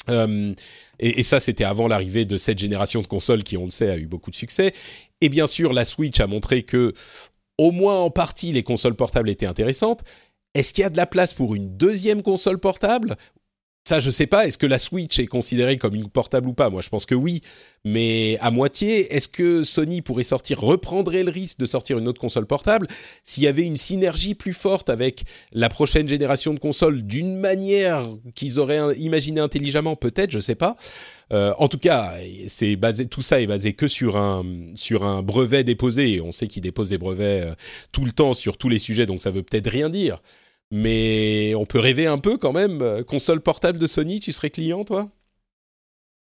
Euh, 0.08 0.54
et, 1.00 1.18
et, 1.18 1.22
ça, 1.24 1.40
c'était 1.40 1.64
avant 1.64 1.88
l'arrivée 1.88 2.24
de 2.24 2.36
cette 2.36 2.60
génération 2.60 3.02
de 3.02 3.08
consoles 3.08 3.42
qui, 3.42 3.56
on 3.56 3.64
le 3.64 3.72
sait, 3.72 3.90
a 3.90 3.96
eu 3.96 4.06
beaucoup 4.06 4.30
de 4.30 4.36
succès. 4.36 4.72
Et 5.20 5.28
bien 5.28 5.48
sûr, 5.48 5.72
la 5.72 5.84
Switch 5.84 6.20
a 6.20 6.28
montré 6.28 6.62
que, 6.62 6.94
au 7.58 7.72
moins 7.72 7.98
en 7.98 8.10
partie, 8.10 8.52
les 8.52 8.62
consoles 8.62 8.94
portables 8.94 9.28
étaient 9.28 9.46
intéressantes. 9.46 10.02
Est-ce 10.54 10.72
qu'il 10.72 10.82
y 10.82 10.84
a 10.84 10.90
de 10.90 10.96
la 10.96 11.06
place 11.06 11.34
pour 11.34 11.56
une 11.56 11.76
deuxième 11.76 12.22
console 12.22 12.60
portable 12.60 13.16
ça, 13.90 13.98
je 13.98 14.12
sais 14.12 14.28
pas. 14.28 14.46
Est-ce 14.46 14.56
que 14.56 14.66
la 14.66 14.78
Switch 14.78 15.18
est 15.18 15.26
considérée 15.26 15.76
comme 15.76 15.96
une 15.96 16.08
portable 16.08 16.46
ou 16.46 16.52
pas? 16.52 16.70
Moi, 16.70 16.80
je 16.80 16.88
pense 16.88 17.06
que 17.06 17.16
oui, 17.16 17.40
mais 17.84 18.38
à 18.40 18.52
moitié. 18.52 19.12
Est-ce 19.16 19.26
que 19.26 19.64
Sony 19.64 20.00
pourrait 20.00 20.22
sortir, 20.22 20.60
reprendrait 20.60 21.24
le 21.24 21.32
risque 21.32 21.58
de 21.58 21.66
sortir 21.66 21.98
une 21.98 22.06
autre 22.06 22.20
console 22.20 22.46
portable 22.46 22.86
s'il 23.24 23.42
y 23.42 23.48
avait 23.48 23.64
une 23.64 23.76
synergie 23.76 24.34
plus 24.34 24.52
forte 24.52 24.90
avec 24.90 25.24
la 25.52 25.68
prochaine 25.68 26.06
génération 26.06 26.54
de 26.54 26.60
consoles 26.60 27.02
d'une 27.02 27.34
manière 27.34 28.04
qu'ils 28.36 28.60
auraient 28.60 28.96
imaginé 28.96 29.40
intelligemment? 29.40 29.96
Peut-être, 29.96 30.30
je 30.30 30.38
sais 30.38 30.54
pas. 30.54 30.76
Euh, 31.32 31.52
en 31.58 31.66
tout 31.66 31.78
cas, 31.78 32.14
c'est 32.46 32.76
basé, 32.76 33.06
tout 33.06 33.22
ça 33.22 33.40
est 33.40 33.48
basé 33.48 33.72
que 33.72 33.88
sur 33.88 34.16
un 34.16 34.44
sur 34.76 35.02
un 35.02 35.20
brevet 35.22 35.64
déposé. 35.64 36.20
On 36.20 36.30
sait 36.30 36.46
qu'ils 36.46 36.62
déposent 36.62 36.90
des 36.90 36.98
brevets 36.98 37.42
euh, 37.44 37.54
tout 37.90 38.04
le 38.04 38.12
temps 38.12 38.34
sur 38.34 38.56
tous 38.56 38.68
les 38.68 38.78
sujets, 38.78 39.06
donc 39.06 39.20
ça 39.20 39.30
veut 39.30 39.42
peut-être 39.42 39.68
rien 39.68 39.90
dire 39.90 40.22
mais 40.70 41.54
on 41.56 41.66
peut 41.66 41.78
rêver 41.78 42.06
un 42.06 42.18
peu 42.18 42.36
quand 42.36 42.52
même. 42.52 43.04
Console 43.04 43.40
portable 43.40 43.78
de 43.78 43.86
Sony, 43.86 44.20
tu 44.20 44.32
serais 44.32 44.50
client, 44.50 44.84
toi? 44.84 45.10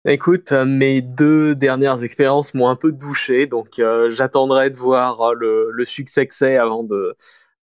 Écoute, 0.08 0.52
mes 0.52 1.02
deux 1.02 1.54
dernières 1.54 2.04
expériences 2.04 2.56
m'ont 2.56 2.70
un 2.70 2.76
peu 2.76 2.92
douché, 2.92 3.46
donc 3.46 3.78
euh, 3.78 4.10
j'attendrai 4.10 4.72
de 4.72 4.76
voir 4.76 5.22
euh, 5.22 5.34
le, 5.36 5.70
le 5.72 5.86
succès 5.86 6.26
que 6.26 6.34
c'est 6.34 6.58
avant 6.58 6.84
de, 6.84 7.16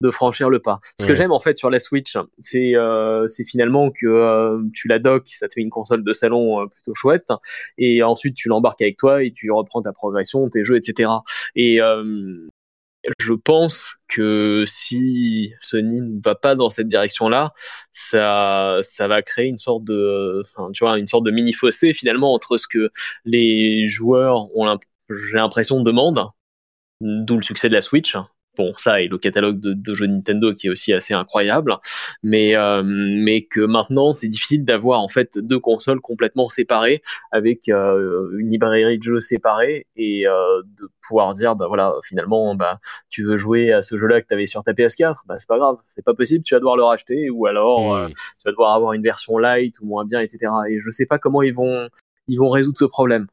de 0.01 0.11
franchir 0.11 0.51
le 0.51 0.59
pas. 0.59 0.79
Ce 0.99 1.03
ouais. 1.03 1.09
que 1.09 1.15
j'aime 1.15 1.31
en 1.31 1.39
fait 1.39 1.57
sur 1.57 1.71
la 1.71 1.79
Switch, 1.79 2.15
c'est 2.37 2.75
euh, 2.75 3.27
finalement 3.47 3.89
que 3.89 4.05
euh, 4.05 4.61
tu 4.71 4.87
la 4.87 4.99
docks, 4.99 5.29
ça 5.29 5.47
te 5.47 5.53
fait 5.53 5.61
une 5.61 5.71
console 5.71 6.03
de 6.03 6.13
salon 6.13 6.67
plutôt 6.67 6.93
chouette, 6.93 7.31
et 7.79 8.03
ensuite 8.03 8.35
tu 8.35 8.49
l'embarques 8.49 8.83
avec 8.83 8.97
toi 8.97 9.23
et 9.23 9.31
tu 9.31 9.49
reprends 9.49 9.81
ta 9.81 9.91
progression, 9.91 10.47
tes 10.47 10.63
jeux, 10.63 10.75
etc. 10.75 11.09
Et 11.55 11.79
je 13.19 13.33
pense 13.33 13.95
que 14.07 14.65
si 14.67 15.53
Sony 15.59 16.01
ne 16.01 16.21
va 16.23 16.35
pas 16.35 16.55
dans 16.55 16.69
cette 16.69 16.87
direction-là, 16.87 17.53
ça, 17.91 18.79
ça 18.81 19.07
va 19.07 19.21
créer 19.21 19.47
une 19.47 19.57
sorte 19.57 19.83
de, 19.83 20.43
tu 20.73 20.83
vois, 20.83 20.97
une 20.97 21.07
sorte 21.07 21.23
de 21.25 21.31
mini 21.31 21.53
fossé 21.53 21.93
finalement 21.93 22.33
entre 22.33 22.57
ce 22.57 22.67
que 22.67 22.91
les 23.25 23.87
joueurs 23.87 24.55
ont, 24.57 24.77
j'ai 25.09 25.37
l'impression, 25.37 25.81
demandent, 25.81 26.25
d'où 27.01 27.35
le 27.37 27.43
succès 27.43 27.69
de 27.69 27.73
la 27.73 27.81
Switch, 27.81 28.15
bon 28.57 28.73
ça 28.77 29.01
et 29.01 29.07
le 29.07 29.17
catalogue 29.17 29.59
de, 29.59 29.73
de, 29.73 29.95
jeux 29.95 30.07
Nintendo 30.07 30.53
qui 30.53 30.67
est 30.67 30.69
aussi 30.69 30.93
assez 30.93 31.13
incroyable. 31.13 31.77
Mais 32.23 32.55
euh, 32.55 32.83
mais 32.85 33.43
que 33.43 33.61
maintenant 33.61 34.11
c'est 34.11 34.27
difficile 34.27 34.65
d'avoir 34.65 35.01
en 35.01 35.07
fait 35.07 35.37
deux 35.37 35.59
consoles 35.59 36.01
complètement 36.01 36.49
séparées 36.49 37.01
avec 37.31 37.69
euh, 37.69 38.29
une 38.37 38.49
librairie 38.49 38.97
de 38.97 39.03
jeux 39.03 39.19
séparée 39.19 39.85
et 39.95 40.27
euh, 40.27 40.61
de 40.77 40.89
pouvoir 41.07 41.33
dire 41.33 41.55
bah 41.55 41.67
voilà 41.67 41.93
finalement 42.03 42.55
bah 42.55 42.79
tu 43.09 43.23
veux 43.23 43.37
jouer 43.37 43.71
à 43.71 43.81
ce 43.81 43.97
jeu-là 43.97 44.21
que 44.21 44.27
tu 44.27 44.33
avais 44.33 44.45
sur 44.47 44.63
ta 44.63 44.73
PS4 44.73 45.21
bah 45.27 45.35
c'est 45.39 45.47
pas 45.47 45.57
grave. 45.57 45.77
C'est 45.87 46.03
pas 46.03 46.13
possible. 46.13 46.43
Tu 46.43 46.53
vas 46.53 46.59
devoir 46.59 46.77
le 46.77 46.83
racheter 46.83 47.29
ou 47.29 47.45
alors 47.45 47.95
mmh. 47.95 48.09
tu 48.09 48.43
vas 48.45 48.51
devoir 48.51 48.73
avoir 48.73 48.93
une 48.93 49.03
version 49.03 49.37
light 49.37 49.79
ou 49.81 49.85
moins 49.85 50.05
bien 50.05 50.21
etc 50.21 50.51
et 50.69 50.79
je 50.79 50.91
sais 50.91 51.05
pas 51.05 51.19
comment 51.19 51.41
ils 51.41 51.53
vont 51.53 51.87
ils 52.27 52.37
vont 52.37 52.49
résoudre 52.49 52.77
ce 52.77 52.85
problème 52.85 53.27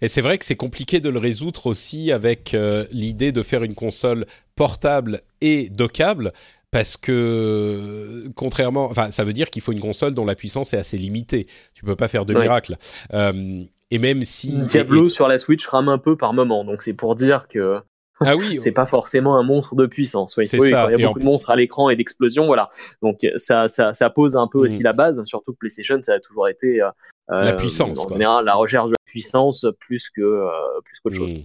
et 0.00 0.08
c'est 0.08 0.20
vrai 0.20 0.38
que 0.38 0.44
c'est 0.44 0.56
compliqué 0.56 1.00
de 1.00 1.08
le 1.08 1.18
résoudre 1.18 1.66
aussi 1.66 2.12
avec 2.12 2.54
euh, 2.54 2.84
l'idée 2.92 3.32
de 3.32 3.42
faire 3.42 3.62
une 3.62 3.74
console 3.74 4.26
portable 4.56 5.20
et 5.40 5.68
dockable. 5.70 6.32
Parce 6.70 6.96
que, 6.96 8.28
contrairement, 8.36 8.84
enfin, 8.84 9.10
ça 9.10 9.24
veut 9.24 9.32
dire 9.32 9.50
qu'il 9.50 9.60
faut 9.60 9.72
une 9.72 9.80
console 9.80 10.14
dont 10.14 10.24
la 10.24 10.36
puissance 10.36 10.72
est 10.72 10.76
assez 10.76 10.96
limitée. 10.96 11.48
Tu 11.74 11.84
peux 11.84 11.96
pas 11.96 12.06
faire 12.06 12.24
de 12.24 12.32
miracle. 12.32 12.76
Euh, 13.12 13.64
et 13.90 13.98
même 13.98 14.22
si 14.22 14.52
Diablo 14.52 15.08
sur 15.08 15.26
la 15.26 15.38
Switch 15.38 15.66
rame 15.66 15.88
un 15.88 15.98
peu 15.98 16.16
par 16.16 16.32
moment, 16.32 16.64
donc 16.64 16.82
c'est 16.82 16.92
pour 16.92 17.16
dire 17.16 17.48
que 17.48 17.80
ah 18.20 18.36
oui, 18.36 18.58
c'est 18.60 18.72
pas 18.72 18.84
forcément 18.84 19.36
un 19.36 19.42
monstre 19.42 19.74
de 19.74 19.86
puissance. 19.86 20.36
Oui, 20.36 20.44
oui 20.52 20.70
ça. 20.70 20.88
il 20.90 21.00
y 21.00 21.02
a 21.02 21.06
beaucoup 21.06 21.20
de 21.20 21.24
monstres 21.24 21.50
à 21.50 21.56
l'écran 21.56 21.88
et 21.88 21.96
d'explosions, 21.96 22.46
voilà. 22.46 22.68
Donc 23.02 23.26
ça, 23.36 23.68
ça, 23.68 23.94
ça 23.94 24.10
pose 24.10 24.36
un 24.36 24.46
peu 24.46 24.58
mm. 24.58 24.62
aussi 24.62 24.82
la 24.82 24.92
base. 24.92 25.22
Surtout 25.24 25.52
que 25.52 25.58
PlayStation, 25.58 25.98
ça 26.02 26.14
a 26.14 26.20
toujours 26.20 26.48
été 26.48 26.82
euh, 26.82 26.90
la 27.28 27.54
puissance. 27.54 27.98
En 27.98 28.08
général, 28.08 28.44
la 28.44 28.54
recherche 28.54 28.90
de 28.90 28.94
la 28.94 29.10
puissance 29.10 29.66
plus 29.78 30.10
que 30.10 30.20
euh, 30.20 30.48
plus 30.84 31.00
qu'autre 31.00 31.16
chose. 31.16 31.36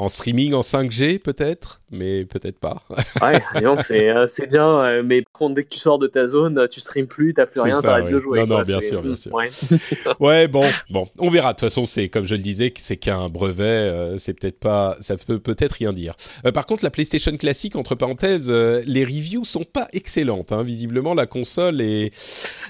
En 0.00 0.08
streaming 0.08 0.54
en 0.54 0.62
5G 0.62 1.18
peut-être, 1.18 1.82
mais 1.90 2.24
peut-être 2.24 2.58
pas. 2.58 2.82
ouais, 3.22 3.42
c'est 3.82 4.08
euh, 4.08 4.26
c'est 4.26 4.46
bien, 4.46 4.80
euh, 4.80 5.02
mais 5.04 5.20
par 5.20 5.32
contre 5.32 5.54
dès 5.56 5.64
que 5.64 5.68
tu 5.68 5.78
sors 5.78 5.98
de 5.98 6.06
ta 6.06 6.26
zone, 6.26 6.66
tu 6.70 6.80
streames 6.80 7.06
plus, 7.06 7.34
t'as 7.34 7.44
plus 7.44 7.60
rien, 7.60 7.82
t'arrêtes 7.82 8.08
de 8.08 8.18
jouer. 8.18 8.40
Non, 8.40 8.46
non, 8.46 8.62
bien 8.62 8.80
sûr, 8.80 9.02
bien 9.02 9.14
sûr. 9.14 9.30
Ouais. 10.20 10.48
bon, 10.48 10.64
bon, 10.88 11.08
on 11.18 11.28
verra. 11.28 11.52
De 11.52 11.58
toute 11.58 11.68
façon, 11.68 11.84
c'est 11.84 12.08
comme 12.08 12.24
je 12.24 12.34
le 12.34 12.40
disais, 12.40 12.72
c'est 12.78 12.96
qu'un 12.96 13.28
brevet, 13.28 13.64
euh, 13.64 14.16
c'est 14.16 14.32
peut-être 14.32 14.58
pas, 14.58 14.96
ça 15.00 15.18
peut 15.18 15.38
peut-être 15.38 15.72
rien 15.72 15.92
dire. 15.92 16.14
par 16.54 16.64
contre, 16.64 16.82
la 16.82 16.90
PlayStation 16.90 17.36
classique, 17.36 17.76
entre 17.76 17.94
parenthèses, 17.94 18.50
les 18.50 19.04
reviews 19.04 19.44
sont 19.44 19.64
pas 19.64 19.88
excellentes. 19.92 20.52
Hein. 20.52 20.62
Visiblement, 20.62 21.12
la 21.12 21.26
console 21.26 21.82
est 21.82 22.10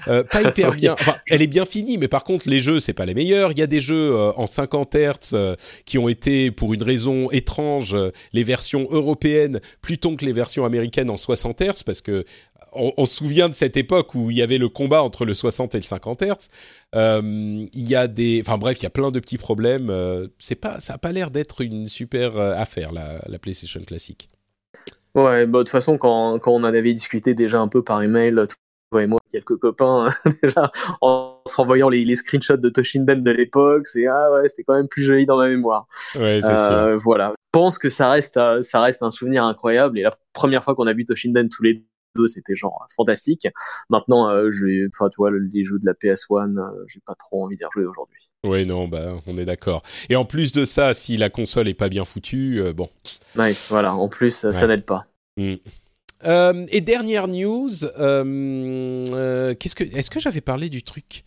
pas 0.05 0.41
hyper 0.45 0.73
bien. 0.73 0.93
Enfin, 0.93 1.15
elle 1.27 1.41
est 1.41 1.47
bien 1.47 1.63
finie, 1.65 1.97
mais 1.97 2.09
par 2.09 2.25
contre, 2.25 2.49
les 2.49 2.59
jeux, 2.59 2.81
c'est 2.81 2.93
pas 2.93 3.05
les 3.05 3.13
meilleurs. 3.13 3.51
Il 3.51 3.59
y 3.59 3.63
a 3.63 3.67
des 3.67 3.79
jeux 3.79 4.13
en 4.35 4.45
50 4.45 4.95
Hz 4.95 5.55
qui 5.85 5.97
ont 5.97 6.09
été 6.09 6.51
pour 6.51 6.73
une 6.73 6.83
raison 6.83 7.20
étranges 7.29 7.97
les 8.33 8.43
versions 8.43 8.87
européennes 8.89 9.59
plutôt 9.81 10.15
que 10.15 10.25
les 10.25 10.33
versions 10.33 10.65
américaines 10.65 11.09
en 11.09 11.17
60 11.17 11.61
Hz 11.61 11.83
parce 11.83 12.01
que 12.01 12.25
on, 12.73 13.05
se 13.05 13.15
souvient 13.15 13.49
de 13.49 13.53
cette 13.53 13.77
époque 13.77 14.15
où 14.15 14.31
il 14.31 14.37
y 14.37 14.41
avait 14.41 14.57
le 14.57 14.69
combat 14.69 15.03
entre 15.03 15.25
le 15.25 15.33
60 15.33 15.75
et 15.75 15.77
le 15.79 15.83
50 15.83 16.23
Hz. 16.23 16.47
Euh, 16.95 17.67
il 17.73 17.89
y 17.89 17.95
a 17.95 18.07
des, 18.07 18.41
enfin 18.45 18.57
bref, 18.57 18.79
il 18.79 18.83
y 18.83 18.87
a 18.87 18.91
plein 18.91 19.11
de 19.11 19.19
petits 19.19 19.37
problèmes. 19.37 19.89
Euh, 19.89 20.27
c'est 20.39 20.55
pas, 20.55 20.79
ça 20.79 20.93
a 20.93 20.97
pas 20.97 21.11
l'air 21.11 21.31
d'être 21.31 21.61
une 21.61 21.89
super 21.89 22.37
euh, 22.37 22.53
affaire 22.55 22.91
la, 22.91 23.21
la 23.27 23.39
PlayStation 23.39 23.81
classique. 23.81 24.29
Ouais, 25.15 25.45
bah, 25.45 25.59
de 25.59 25.63
toute 25.63 25.69
façon, 25.69 25.97
quand, 25.97 26.39
quand, 26.39 26.51
on 26.51 26.59
en 26.59 26.63
avait 26.63 26.93
discuté 26.93 27.33
déjà 27.33 27.59
un 27.59 27.67
peu 27.67 27.83
par 27.83 28.01
email, 28.01 28.35
toi 28.91 29.03
et 29.03 29.07
moi, 29.07 29.19
quelques 29.31 29.57
copains, 29.57 30.09
déjà, 30.43 30.71
en 31.01 31.41
se 31.45 31.55
renvoyant 31.55 31.89
les, 31.89 32.05
les 32.05 32.15
screenshots 32.15 32.57
de 32.57 32.69
Toshinden 32.69 33.23
de 33.23 33.31
l'époque, 33.31 33.87
c'est 33.87 34.07
ah 34.07 34.31
ouais, 34.33 34.49
c'était 34.49 34.63
quand 34.63 34.75
même 34.75 34.87
plus 34.87 35.03
joli 35.03 35.25
dans 35.25 35.37
ma 35.37 35.49
mémoire. 35.49 35.87
Ouais, 36.15 36.41
c'est 36.41 36.51
euh, 36.51 36.97
Voilà. 36.97 37.33
Je 37.53 37.59
pense 37.59 37.77
que 37.77 37.89
ça 37.89 38.09
reste, 38.09 38.37
euh, 38.37 38.61
ça 38.61 38.79
reste 38.79 39.03
un 39.03 39.11
souvenir 39.11 39.43
incroyable. 39.43 39.99
Et 39.99 40.03
la 40.03 40.13
première 40.31 40.63
fois 40.63 40.73
qu'on 40.73 40.87
a 40.87 40.93
vu 40.93 41.03
Toshinden 41.03 41.49
tous 41.49 41.63
les 41.63 41.83
deux, 42.15 42.29
c'était 42.29 42.55
genre 42.55 42.85
fantastique. 42.95 43.45
Maintenant, 43.89 44.29
euh, 44.29 44.49
je 44.49 44.87
enfin, 44.95 45.09
tu 45.09 45.17
vois, 45.17 45.31
les 45.31 45.65
jeux 45.65 45.77
de 45.77 45.85
la 45.85 45.93
PS1, 45.93 46.57
euh, 46.57 46.85
j'ai 46.87 47.01
pas 47.05 47.15
trop 47.15 47.43
envie 47.43 47.57
d'y 47.57 47.65
rejouer 47.65 47.85
aujourd'hui. 47.85 48.31
Oui, 48.45 48.65
non, 48.65 48.87
bah, 48.87 49.15
on 49.27 49.35
est 49.35 49.43
d'accord. 49.43 49.83
Et 50.07 50.15
en 50.15 50.23
plus 50.23 50.53
de 50.53 50.63
ça, 50.63 50.93
si 50.93 51.17
la 51.17 51.29
console 51.29 51.67
est 51.67 51.73
pas 51.73 51.89
bien 51.89 52.05
foutue, 52.05 52.63
bon. 52.73 52.89
Ouais, 53.35 53.51
voilà. 53.67 53.95
En 53.95 54.07
plus, 54.07 54.49
ça 54.49 54.67
n'aide 54.67 54.85
pas. 54.85 55.07
Mm. 55.35 55.55
Euh, 56.25 56.65
et 56.69 56.81
dernière 56.81 57.27
news, 57.27 57.83
euh, 57.83 59.05
euh, 59.11 59.55
est-ce 59.59 60.09
que 60.09 60.19
j'avais 60.19 60.41
parlé 60.41 60.69
du 60.69 60.83
truc? 60.83 61.23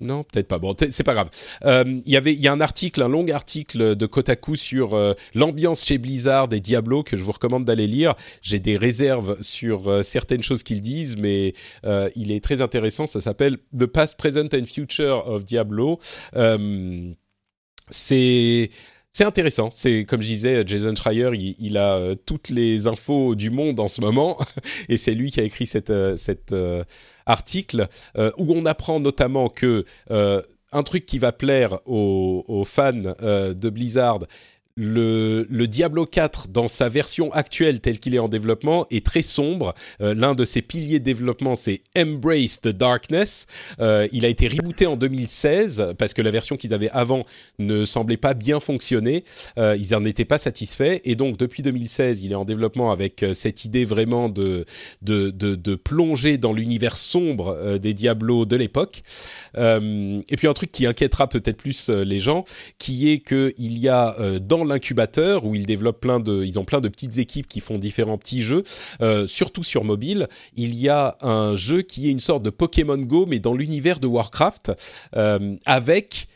Non, 0.00 0.24
peut-être 0.24 0.48
pas. 0.48 0.58
Bon, 0.58 0.74
c'est 0.90 1.04
pas 1.04 1.12
grave. 1.14 1.28
Il 1.64 2.02
y 2.06 2.16
il 2.16 2.40
y 2.40 2.48
a 2.48 2.52
un 2.52 2.60
article, 2.60 3.02
un 3.02 3.08
long 3.08 3.24
article 3.28 3.94
de 3.94 4.06
Kotaku 4.06 4.56
sur 4.56 4.98
l'ambiance 5.34 5.84
chez 5.84 5.98
Blizzard 5.98 6.52
et 6.52 6.58
Diablo 6.58 7.04
que 7.04 7.16
je 7.16 7.22
vous 7.22 7.32
recommande 7.32 7.64
d'aller 7.64 7.86
lire. 7.86 8.14
J'ai 8.40 8.58
des 8.60 8.76
réserves 8.76 9.40
sur 9.42 10.02
certaines 10.02 10.42
choses 10.42 10.62
qu'ils 10.64 10.80
disent, 10.80 11.16
mais 11.16 11.52
il 12.16 12.32
est 12.32 12.42
très 12.42 12.60
intéressant. 12.60 13.06
Ça 13.06 13.20
s'appelle 13.20 13.58
The 13.78 13.86
Past, 13.86 14.16
Present 14.16 14.48
and 14.54 14.64
Future 14.66 15.28
of 15.28 15.44
Diablo. 15.44 16.00
c'est 17.90 18.70
c'est 19.18 19.24
intéressant. 19.24 19.70
C'est 19.72 20.04
comme 20.04 20.22
je 20.22 20.28
disais, 20.28 20.62
Jason 20.64 20.94
Schreier, 20.94 21.30
il, 21.58 21.76
a 21.76 21.96
euh, 21.96 22.14
toutes 22.14 22.50
les 22.50 22.86
infos 22.86 23.34
du 23.34 23.50
monde 23.50 23.80
en 23.80 23.88
ce 23.88 24.00
moment, 24.00 24.38
et 24.88 24.96
c'est 24.96 25.12
lui 25.12 25.32
qui 25.32 25.40
a 25.40 25.42
écrit 25.42 25.66
cet 25.66 25.90
euh, 25.90 26.16
euh, 26.52 26.84
article 27.26 27.88
où 28.16 28.54
on 28.54 28.64
apprend 28.64 29.00
notamment 29.00 29.48
que 29.48 29.84
un 30.08 30.82
truc 30.84 31.04
qui 31.04 31.18
va 31.18 31.32
plaire 31.32 31.80
aux, 31.84 32.44
aux 32.46 32.64
fans 32.64 32.92
de 32.92 33.70
Blizzard, 33.70 34.20
le, 34.78 35.66
Diablo 35.66 36.06
4 36.06 36.48
dans 36.48 36.68
sa 36.68 36.88
version 36.88 37.32
actuelle 37.32 37.80
telle 37.80 37.98
qu'il 37.98 38.14
est 38.14 38.20
en 38.20 38.28
développement 38.28 38.86
est 38.90 39.04
très 39.04 39.22
sombre. 39.22 39.74
Euh, 40.00 40.14
l'un 40.14 40.34
de 40.34 40.44
ses 40.44 40.62
piliers 40.62 41.00
de 41.00 41.04
développement 41.04 41.56
c'est 41.56 41.82
Embrace 41.96 42.60
the 42.60 42.68
Darkness. 42.68 43.46
Euh, 43.80 44.06
il 44.12 44.24
a 44.24 44.28
été 44.28 44.46
rebooté 44.46 44.86
en 44.86 44.96
2016 44.96 45.94
parce 45.98 46.14
que 46.14 46.22
la 46.22 46.30
version 46.30 46.56
qu'ils 46.56 46.72
avaient 46.74 46.90
avant 46.90 47.24
ne 47.58 47.84
semblait 47.84 48.16
pas 48.16 48.34
bien 48.34 48.60
fonctionner. 48.60 49.24
Euh, 49.58 49.76
ils 49.78 49.94
en 49.94 50.04
étaient 50.04 50.24
pas 50.24 50.38
satisfaits 50.38 51.00
et 51.04 51.16
donc 51.16 51.36
depuis 51.36 51.62
2016 51.62 52.22
il 52.22 52.32
est 52.32 52.36
en 52.36 52.44
développement 52.44 52.92
avec 52.92 53.24
cette 53.32 53.64
idée 53.64 53.84
vraiment 53.84 54.28
de 54.28 54.64
de, 55.02 55.74
plonger 55.74 56.38
dans 56.38 56.52
l'univers 56.52 56.96
sombre 56.96 57.78
des 57.78 57.94
Diablos 57.94 58.46
de 58.46 58.56
l'époque. 58.56 59.02
et 59.56 60.36
puis 60.36 60.46
un 60.46 60.52
truc 60.52 60.70
qui 60.70 60.86
inquiétera 60.86 61.28
peut-être 61.28 61.56
plus 61.56 61.88
les 61.88 62.20
gens, 62.20 62.44
qui 62.78 63.10
est 63.10 63.18
que 63.18 63.52
il 63.58 63.78
y 63.78 63.88
a 63.88 64.16
dans 64.40 64.64
l'incubateur 64.68 65.44
où 65.44 65.54
ils 65.54 65.66
développent 65.66 66.00
plein 66.00 66.20
de, 66.20 66.44
ils 66.44 66.58
ont 66.58 66.64
plein 66.64 66.80
de 66.80 66.88
petites 66.88 67.18
équipes 67.18 67.46
qui 67.46 67.60
font 67.60 67.78
différents 67.78 68.18
petits 68.18 68.42
jeux, 68.42 68.62
euh, 69.00 69.26
surtout 69.26 69.64
sur 69.64 69.84
mobile. 69.84 70.28
Il 70.54 70.74
y 70.74 70.88
a 70.88 71.16
un 71.22 71.54
jeu 71.54 71.82
qui 71.82 72.08
est 72.08 72.10
une 72.10 72.20
sorte 72.20 72.42
de 72.42 72.50
Pokémon 72.50 72.98
Go 72.98 73.26
mais 73.26 73.40
dans 73.40 73.54
l'univers 73.54 74.00
de 74.00 74.06
Warcraft 74.06 74.72
euh, 75.16 75.56
avec 75.66 76.28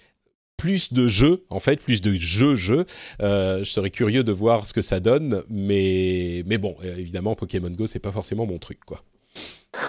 plus 0.56 0.92
de 0.92 1.08
jeux, 1.08 1.44
en 1.50 1.58
fait, 1.58 1.82
plus 1.82 2.00
de 2.00 2.14
jeux-jeux. 2.14 2.84
Euh, 3.20 3.64
je 3.64 3.70
serais 3.70 3.90
curieux 3.90 4.22
de 4.22 4.30
voir 4.30 4.64
ce 4.64 4.72
que 4.72 4.80
ça 4.82 5.00
donne, 5.00 5.42
mais, 5.50 6.44
mais 6.46 6.56
bon, 6.56 6.76
évidemment, 6.84 7.34
Pokémon 7.34 7.70
Go, 7.70 7.88
c'est 7.88 7.98
pas 7.98 8.12
forcément 8.12 8.46
mon 8.46 8.58
truc, 8.58 8.78
quoi. 8.86 9.02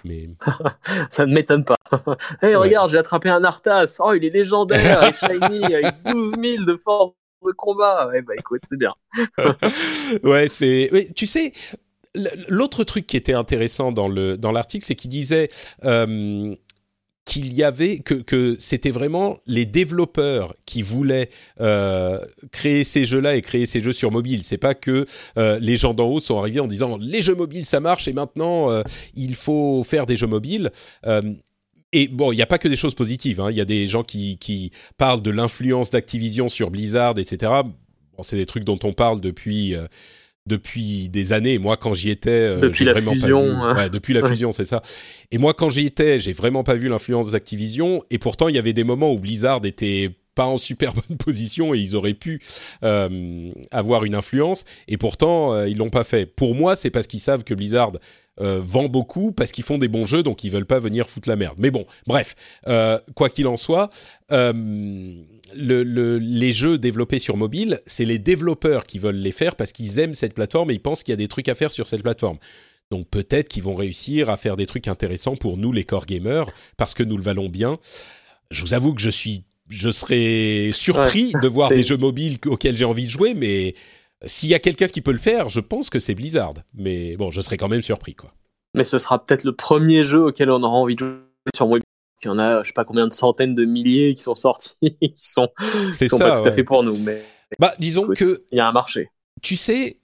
Mais... 0.04 0.30
ça 1.12 1.28
ne 1.28 1.34
m'étonne 1.34 1.64
pas. 1.64 1.76
hey, 2.42 2.56
regarde, 2.56 2.90
j'ai 2.90 2.98
attrapé 2.98 3.30
un 3.30 3.44
Arthas. 3.44 3.98
Oh, 4.00 4.14
il 4.14 4.26
est 4.26 4.34
légendaire, 4.34 5.12
il 5.12 5.14
shiny, 5.14 5.76
avec 5.76 5.94
12 6.06 6.34
000 6.42 6.64
de 6.64 6.78
force 6.78 7.12
de 7.50 7.56
combat. 7.56 8.08
Ouais, 8.08 8.22
bah 8.22 8.34
écoute, 8.38 8.62
c'est 8.70 8.78
bien. 8.78 8.94
ouais, 10.24 10.48
c'est. 10.48 11.12
tu 11.16 11.26
sais, 11.26 11.54
l'autre 12.48 12.84
truc 12.84 13.08
qui 13.08 13.18
était 13.18 13.34
intéressant 13.34 13.92
dans 13.92 14.08
le 14.08 14.38
dans 14.38 14.52
l'article, 14.52 14.86
c'est 14.86 14.96
qu'il 14.96 15.10
disait. 15.10 15.50
Euh, 15.84 16.56
qu'il 17.26 17.54
y 17.54 17.64
avait 17.64 18.00
que, 18.00 18.16
que 18.16 18.58
c'était 18.60 18.92
vraiment 18.92 19.38
les 19.48 19.66
développeurs 19.66 20.54
qui 20.66 20.82
voulaient 20.82 21.30
euh, 21.62 22.20
créer 22.52 22.84
ces 22.84 23.06
jeux-là 23.06 23.38
et 23.38 23.42
créer 23.42 23.66
ces 23.66 23.80
jeux 23.80 23.94
sur 23.94 24.12
mobile. 24.12 24.44
C'est 24.44 24.58
pas 24.58 24.76
que 24.76 25.06
euh, 25.38 25.58
les 25.62 25.78
gens 25.78 25.94
d'en 25.94 26.10
haut 26.10 26.20
sont 26.20 26.38
arrivés 26.38 26.60
en 26.60 26.68
disant 26.68 26.98
les 27.00 27.22
jeux 27.22 27.36
mobiles 27.36 27.64
ça 27.64 27.80
marche 27.80 28.10
et 28.10 28.14
maintenant 28.14 28.84
il 29.16 29.36
faut 29.36 29.86
faire 29.86 30.06
des 30.06 30.18
jeux 30.18 30.28
mobiles 30.28 30.70
et 31.94 32.08
bon, 32.08 32.32
il 32.32 32.36
n'y 32.36 32.42
a 32.42 32.48
pas 32.48 32.58
que 32.58 32.68
des 32.68 32.76
choses 32.76 32.96
positives. 32.96 33.40
Hein. 33.40 33.52
Il 33.52 33.58
y 33.58 33.62
a 33.62 33.66
des 33.66 33.88
gens 33.88 34.04
qui, 34.04 34.38
qui 34.38 34.72
parlent 34.98 35.22
de 35.22 35.32
l'influence 35.32 35.92
d'Activision 35.92 36.50
sur 36.50 36.72
Blizzard, 36.72 37.20
etc. 37.20 37.52
Bon, 38.18 38.24
c'est 38.24 38.36
des 38.36 38.48
trucs 38.48 38.64
dont 38.64 38.80
on 38.84 38.94
parle 38.94 39.22
depuis 39.22 39.76
euh, 39.76 39.86
depuis 40.46 41.08
des 41.08 41.32
années. 41.32 41.60
Moi, 41.60 41.78
quand 41.78 41.94
j'y 41.94 42.10
étais, 42.10 42.32
euh, 42.32 42.60
depuis 42.60 42.84
la 42.84 42.96
fusion, 42.96 43.64
hein. 43.64 43.76
ouais, 43.76 43.90
depuis 43.90 44.14
la 44.14 44.28
fusion, 44.28 44.52
c'est 44.52 44.66
ça. 44.66 44.82
Et 45.32 45.38
moi, 45.38 45.54
quand 45.54 45.70
j'y 45.70 45.86
étais, 45.86 46.20
j'ai 46.20 46.34
vraiment 46.34 46.64
pas 46.64 46.76
vu 46.76 46.90
l'influence 46.90 47.32
d'Activision. 47.32 48.04
Et 48.10 48.18
pourtant, 48.18 48.50
il 48.50 48.56
y 48.56 48.60
avait 48.60 48.74
des 48.74 48.84
moments 48.84 49.14
où 49.14 49.20
Blizzard 49.20 49.64
était 49.64 50.10
pas 50.36 50.48
en 50.48 50.58
super 50.58 50.94
bonne 51.08 51.18
position 51.18 51.76
et 51.76 51.78
ils 51.78 51.96
auraient 51.96 52.16
pu 52.16 52.42
euh, 52.84 53.52
avoir 53.72 54.04
une 54.04 54.16
influence. 54.16 54.66
Et 54.88 54.98
pourtant, 54.98 55.64
ils 55.64 55.78
l'ont 55.78 55.92
pas 55.92 56.04
fait. 56.04 56.26
Pour 56.26 56.56
moi, 56.56 56.76
c'est 56.76 56.90
parce 56.90 57.06
qu'ils 57.06 57.20
savent 57.20 57.44
que 57.44 57.54
Blizzard 57.54 57.92
euh, 58.42 58.62
vend 58.64 58.90
beaucoup, 58.90 59.32
parce 59.32 59.52
qu'ils 59.52 59.64
font 59.64 59.78
des 59.78 59.88
bons 59.88 60.06
jeux, 60.06 60.24
donc 60.24 60.44
ils 60.44 60.52
veulent 60.52 60.66
pas 60.66 60.80
venir 60.80 61.10
foutre 61.10 61.30
la 61.30 61.36
merde. 61.36 61.56
Mais 61.58 61.72
bon, 61.72 61.86
bref, 62.08 62.36
quoi 63.16 63.30
qu'il 63.30 63.48
en 63.48 63.58
soit, 63.58 63.90
le, 65.56 66.18
les 66.18 66.54
jeux 66.54 66.78
développés 66.78 67.20
sur 67.20 67.38
mobile, 67.38 67.82
c'est 67.86 68.06
les 68.06 68.20
développeurs 68.20 68.84
qui 68.84 69.00
veulent 69.00 69.16
les 69.16 69.32
faire 69.32 69.56
parce 69.56 69.72
qu'ils 69.72 70.00
aiment 70.00 70.14
cette 70.14 70.34
plateforme 70.34 70.72
et 70.72 70.74
ils 70.74 70.82
pensent 70.82 71.04
qu'il 71.04 71.12
y 71.12 71.14
a 71.14 71.18
des 71.18 71.28
trucs 71.28 71.50
à 71.50 71.56
faire 71.56 71.72
sur 71.72 71.88
cette 71.88 72.04
plateforme. 72.04 72.38
Donc 72.92 73.08
peut-être 73.10 73.50
qu'ils 73.50 73.64
vont 73.64 73.76
réussir 73.76 74.30
à 74.30 74.38
faire 74.38 74.56
des 74.56 74.68
trucs 74.68 74.88
intéressants 74.88 75.36
pour 75.36 75.58
nous, 75.58 75.72
les 75.72 75.84
core 75.84 76.06
gamers, 76.06 76.46
parce 76.78 76.94
que 76.94 77.04
nous 77.04 77.18
le 77.18 77.24
valons 77.24 77.50
bien. 77.50 77.80
Je 78.52 78.62
vous 78.62 78.74
avoue 78.74 78.94
que 78.94 79.02
je 79.02 79.10
suis, 79.10 79.46
je 79.70 79.90
serais 79.90 80.72
surpris 80.74 81.34
de 81.42 81.48
voir 81.48 81.70
des 81.70 81.84
jeux 81.84 81.98
mobiles 81.98 82.38
auxquels 82.46 82.78
j'ai 82.78 82.86
envie 82.86 83.06
de 83.06 83.12
jouer, 83.12 83.34
mais 83.34 83.74
s'il 84.26 84.50
y 84.50 84.54
a 84.54 84.60
quelqu'un 84.60 84.88
qui 84.88 85.02
peut 85.02 85.12
le 85.12 85.18
faire, 85.18 85.50
je 85.50 85.60
pense 85.60 85.90
que 85.90 86.00
c'est 86.00 86.16
Blizzard. 86.16 86.54
Mais 86.74 87.18
bon, 87.18 87.32
je 87.32 87.42
serais 87.42 87.58
quand 87.58 87.70
même 87.70 87.82
surpris, 87.82 88.16
quoi. 88.16 88.34
Mais 88.76 88.86
ce 88.86 89.00
sera 89.00 89.24
peut-être 89.24 89.44
le 89.44 89.56
premier 89.56 90.04
jeu 90.04 90.26
auquel 90.26 90.50
on 90.50 90.64
aura 90.64 90.78
envie 90.78 90.96
de 90.96 91.06
jouer 91.06 91.20
sur 91.56 91.68
mobile. 91.68 91.84
Il 92.24 92.28
y 92.28 92.30
en 92.30 92.40
a, 92.40 92.64
je 92.64 92.68
sais 92.68 92.74
pas 92.74 92.86
combien 92.86 93.08
de 93.08 93.14
centaines 93.14 93.54
de 93.54 93.66
milliers 93.66 94.14
qui 94.14 94.22
sont 94.22 94.36
sortis, 94.36 94.76
qui 94.82 95.14
sont, 95.16 95.50
qui 95.98 96.08
sont 96.08 96.18
pas 96.18 96.40
tout 96.40 96.48
à 96.48 96.52
fait 96.52 96.64
pour 96.64 96.84
nous. 96.84 96.98
Mais 96.98 97.22
bah, 97.60 97.74
disons 97.80 98.08
que 98.08 98.44
il 98.52 98.58
y 98.58 98.62
a 98.62 98.68
un 98.68 98.72
marché. 98.72 99.10
Tu 99.42 99.58
sais, 99.58 99.98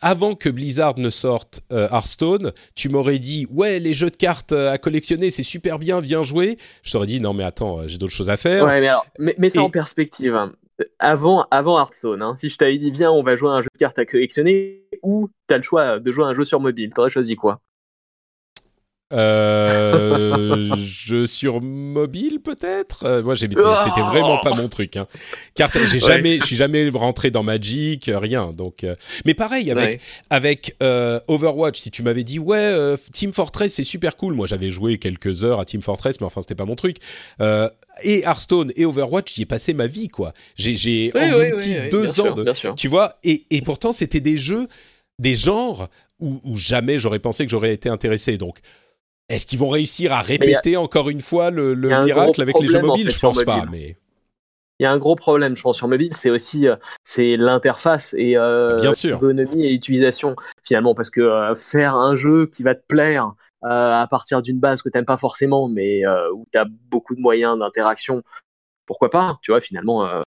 avant 0.00 0.34
que 0.34 0.48
Blizzard 0.48 0.98
ne 0.98 1.10
sorte 1.10 1.62
euh, 1.72 1.88
Hearthstone, 1.88 2.52
tu 2.74 2.88
m'aurais 2.88 3.18
dit 3.18 3.46
ouais 3.50 3.78
les 3.78 3.94
jeux 3.94 4.10
de 4.10 4.16
cartes 4.16 4.52
euh, 4.52 4.72
à 4.72 4.78
collectionner 4.78 5.30
c'est 5.30 5.42
super 5.42 5.78
bien, 5.78 6.00
viens 6.00 6.24
jouer. 6.24 6.58
Je 6.82 6.92
t'aurais 6.92 7.06
dit 7.06 7.20
non 7.20 7.34
mais 7.34 7.44
attends 7.44 7.80
euh, 7.80 7.88
j'ai 7.88 7.98
d'autres 7.98 8.12
choses 8.12 8.30
à 8.30 8.36
faire. 8.36 8.64
Ouais 8.64 8.80
mais 8.80 8.88
alors 8.88 9.06
mais, 9.18 9.50
ça 9.50 9.62
en 9.62 9.70
perspective. 9.70 10.36
Avant 10.98 11.46
avant 11.50 11.78
Hearthstone, 11.78 12.22
hein, 12.22 12.36
si 12.36 12.48
je 12.48 12.56
t'avais 12.56 12.78
dit 12.78 12.90
viens 12.90 13.10
on 13.10 13.22
va 13.22 13.34
jouer 13.34 13.50
à 13.50 13.54
un 13.54 13.62
jeu 13.62 13.68
de 13.72 13.78
cartes 13.78 13.98
à 13.98 14.06
collectionner 14.06 14.84
ou 15.02 15.28
t'as 15.48 15.56
le 15.56 15.62
choix 15.62 15.98
de 15.98 16.12
jouer 16.12 16.24
à 16.24 16.28
un 16.28 16.34
jeu 16.34 16.44
sur 16.44 16.60
mobile, 16.60 16.90
t'aurais 16.94 17.10
choisi 17.10 17.34
quoi? 17.34 17.60
Euh, 19.14 20.76
jeu 20.76 21.26
sur 21.26 21.62
mobile 21.62 22.40
peut-être? 22.40 23.04
Euh, 23.04 23.22
moi, 23.22 23.36
c'était 23.36 23.54
vraiment 23.56 24.38
pas 24.38 24.54
mon 24.54 24.68
truc. 24.68 24.96
Hein. 24.96 25.06
Car 25.54 25.70
j'ai 25.72 25.98
jamais, 25.98 26.38
je 26.40 26.44
suis 26.44 26.56
jamais 26.56 26.90
rentré 26.90 27.30
dans 27.30 27.42
Magic, 27.42 28.08
euh, 28.08 28.18
rien. 28.18 28.52
Donc, 28.52 28.84
euh, 28.84 28.94
mais 29.24 29.34
pareil 29.34 29.70
avec 29.70 30.00
avec 30.30 30.76
Overwatch. 30.80 31.78
Si 31.78 31.90
tu 31.90 32.02
m'avais 32.02 32.24
dit 32.24 32.38
ouais, 32.38 32.96
Team 33.12 33.32
Fortress 33.32 33.74
c'est 33.74 33.84
super 33.84 34.16
cool. 34.16 34.34
Moi, 34.34 34.46
j'avais 34.46 34.70
joué 34.70 34.98
quelques 34.98 35.44
heures 35.44 35.60
à 35.60 35.64
Team 35.64 35.82
Fortress, 35.82 36.20
mais 36.20 36.26
enfin 36.26 36.42
c'était 36.42 36.54
pas 36.54 36.66
mon 36.66 36.76
truc. 36.76 36.98
Et 38.02 38.22
Hearthstone 38.22 38.72
et 38.76 38.84
Overwatch, 38.84 39.34
j'y 39.34 39.42
ai 39.42 39.46
passé 39.46 39.74
ma 39.74 39.86
vie 39.86 40.08
quoi. 40.08 40.32
J'ai 40.56 40.76
j'ai 40.76 41.12
deux 41.90 42.20
ans 42.20 42.32
de, 42.32 42.74
tu 42.74 42.88
vois. 42.88 43.18
Et 43.24 43.44
et 43.50 43.62
pourtant 43.62 43.92
c'était 43.92 44.20
des 44.20 44.38
jeux, 44.38 44.68
des 45.18 45.34
genres 45.34 45.88
où, 46.20 46.40
où 46.44 46.56
jamais 46.56 46.98
j'aurais 46.98 47.18
pensé 47.18 47.44
que 47.44 47.50
j'aurais 47.50 47.72
été 47.72 47.88
intéressé. 47.88 48.38
Donc 48.38 48.58
est-ce 49.28 49.46
qu'ils 49.46 49.58
vont 49.58 49.68
réussir 49.68 50.12
à 50.12 50.22
répéter 50.22 50.76
encore 50.76 51.10
une 51.10 51.20
fois 51.20 51.50
le, 51.50 51.74
miracle 51.74 52.40
avec 52.40 52.58
les 52.60 52.66
jeux 52.66 52.80
mobiles? 52.80 53.10
Je 53.10 53.18
pense 53.18 53.44
pas, 53.44 53.64
mais 53.70 53.96
il 54.80 54.84
y 54.84 54.86
a 54.86 54.92
un 54.92 54.98
gros 54.98 55.16
problème, 55.16 55.56
je 55.56 55.62
pense, 55.62 55.76
sur 55.76 55.88
mobile, 55.88 56.14
c'est 56.14 56.30
aussi 56.30 56.68
euh, 56.68 56.76
c'est 57.02 57.36
l'interface 57.36 58.14
et 58.16 58.36
euh, 58.36 58.78
l'ergonomie 59.02 59.66
et 59.66 59.70
l'utilisation 59.70 60.36
finalement, 60.62 60.94
parce 60.94 61.10
que 61.10 61.20
euh, 61.20 61.54
faire 61.54 61.96
un 61.96 62.14
jeu 62.14 62.46
qui 62.46 62.62
va 62.62 62.74
te 62.76 62.84
plaire 62.86 63.32
à 63.62 64.06
partir 64.08 64.42
d'une 64.42 64.60
base 64.60 64.82
que 64.82 64.88
tu 64.88 64.96
n'aimes 64.96 65.04
pas 65.04 65.16
forcément, 65.16 65.68
mais 65.68 66.06
où 66.06 66.44
tu 66.52 66.58
as 66.58 66.66
beaucoup 66.90 67.14
de 67.14 67.20
moyens 67.20 67.58
d'interaction, 67.58 68.22
pourquoi 68.86 69.10
pas 69.10 69.38
Tu 69.42 69.50
vois, 69.50 69.60
finalement, 69.60 70.22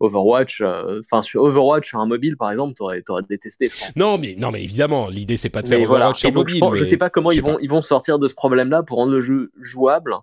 Overwatch, 0.00 0.60
euh, 0.60 1.00
enfin 1.00 1.22
sur 1.22 1.42
Overwatch 1.42 1.88
sur 1.88 1.98
un 1.98 2.06
mobile 2.06 2.36
par 2.36 2.50
exemple, 2.50 2.74
t'aurais 2.74 3.02
aurais 3.08 3.22
détesté. 3.28 3.68
Non 3.96 4.18
mais 4.18 4.36
non 4.38 4.50
mais 4.50 4.62
évidemment, 4.62 5.08
l'idée 5.08 5.36
c'est 5.36 5.48
pas 5.48 5.62
de 5.62 5.68
faire 5.68 5.80
Overwatch 5.80 6.20
sur 6.20 6.32
mobile. 6.32 6.62
Je, 6.74 6.84
sais 6.84 6.96
pas 6.96 7.10
comment 7.10 7.30
ils 7.30 7.42
vont 7.42 7.58
ils 7.60 7.70
vont 7.70 7.82
sortir 7.82 8.18
de 8.18 8.28
ce 8.28 8.34
problème-là 8.34 8.82
pour 8.82 8.98
rendre 8.98 9.12
le 9.12 9.20
jeu 9.20 9.50
jouable. 9.60 10.14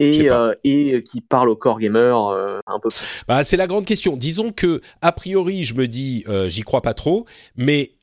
Et, 0.00 0.30
euh, 0.30 0.54
et 0.62 1.00
qui 1.00 1.20
parle 1.20 1.48
au 1.48 1.56
core 1.56 1.80
gamer 1.80 2.28
euh, 2.28 2.60
un 2.68 2.78
peu. 2.78 2.88
Bah, 3.26 3.42
c'est 3.42 3.56
la 3.56 3.66
grande 3.66 3.84
question. 3.84 4.16
Disons 4.16 4.52
que 4.52 4.80
a 5.02 5.10
priori, 5.10 5.64
je 5.64 5.74
me 5.74 5.88
dis, 5.88 6.24
j'y 6.46 6.62
crois 6.62 6.82
pas 6.82 6.94
trop, 6.94 7.26
mais 7.56 7.97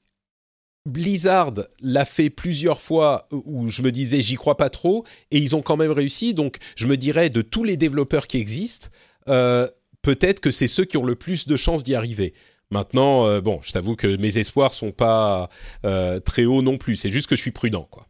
Blizzard 0.86 1.54
l'a 1.82 2.06
fait 2.06 2.30
plusieurs 2.30 2.80
fois 2.80 3.28
où 3.32 3.70
je 3.70 3.82
me 3.82 3.92
disais 3.92 4.22
j'y 4.22 4.36
crois 4.36 4.58
pas 4.58 4.70
trop 4.70 5.04
et 5.32 5.38
ils 5.38 5.56
ont 5.56 5.62
quand 5.62 5.78
même 5.78 5.92
réussi. 5.92 6.34
Donc 6.34 6.58
je 6.76 6.88
me 6.88 6.98
dirais 6.98 7.30
de 7.30 7.42
tous 7.42 7.64
les 7.64 7.78
développeurs 7.78 8.28
qui 8.28 8.38
existent, 8.38 8.90
peut-être 9.26 10.40
que 10.40 10.52
c'est 10.52 10.68
ceux 10.68 10.86
qui 10.86 10.98
ont 10.98 11.06
le 11.06 11.16
plus 11.16 11.48
de 11.48 11.58
chances 11.58 11.84
d'y 11.84 11.96
arriver. 11.96 12.34
Maintenant, 12.72 13.28
euh, 13.28 13.42
bon, 13.42 13.60
je 13.62 13.72
t'avoue 13.72 13.96
que 13.96 14.18
mes 14.18 14.38
espoirs 14.38 14.74
sont 14.74 14.92
pas 14.92 15.50
euh, 15.86 16.20
très 16.20 16.46
hauts 16.46 16.62
non 16.62 16.78
plus. 16.78 16.96
C'est 16.96 17.10
juste 17.12 17.28
que 17.28 17.36
je 17.36 17.42
suis 17.42 17.52
prudent, 17.52 17.88
quoi. 17.90 18.08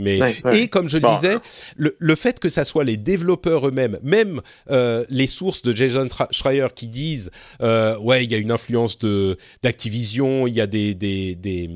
Mais 0.00 0.18
et 0.52 0.68
comme 0.68 0.88
je 0.88 0.98
le 0.98 1.08
disais, 1.16 1.36
le, 1.76 2.14
fait 2.14 2.40
que 2.40 2.48
ça 2.48 2.64
soit 2.64 2.84
les 2.84 2.96
développeurs 2.96 3.68
eux-mêmes, 3.68 3.98
même 4.02 4.40
euh, 4.70 5.04
les 5.08 5.26
sources 5.26 5.62
de 5.62 5.74
Jason 5.74 6.08
Schreier 6.30 6.68
qui 6.74 6.88
disent 6.88 7.30
ouais 7.60 8.24
il 8.24 8.30
y 8.30 8.34
a 8.34 8.38
une 8.38 8.50
influence 8.50 8.98
de 8.98 9.36
d'Activision, 9.62 10.46
il 10.46 10.54
y 10.54 10.60
a 10.60 10.66
des 10.66 10.94
des, 10.94 11.34
des 11.34 11.70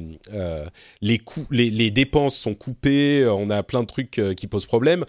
les 1.01 1.18
coûts 1.18 1.46
les, 1.51 1.70
les, 1.70 1.90
dépenses 1.90 2.36
sont 2.36 2.55
coupées, 2.55 3.26
on 3.26 3.51
a 3.51 3.62
plein 3.62 3.82
de 3.82 3.86
trucs 3.86 4.20
qui 4.36 4.46
posent 4.46 4.66
problème. 4.66 5.05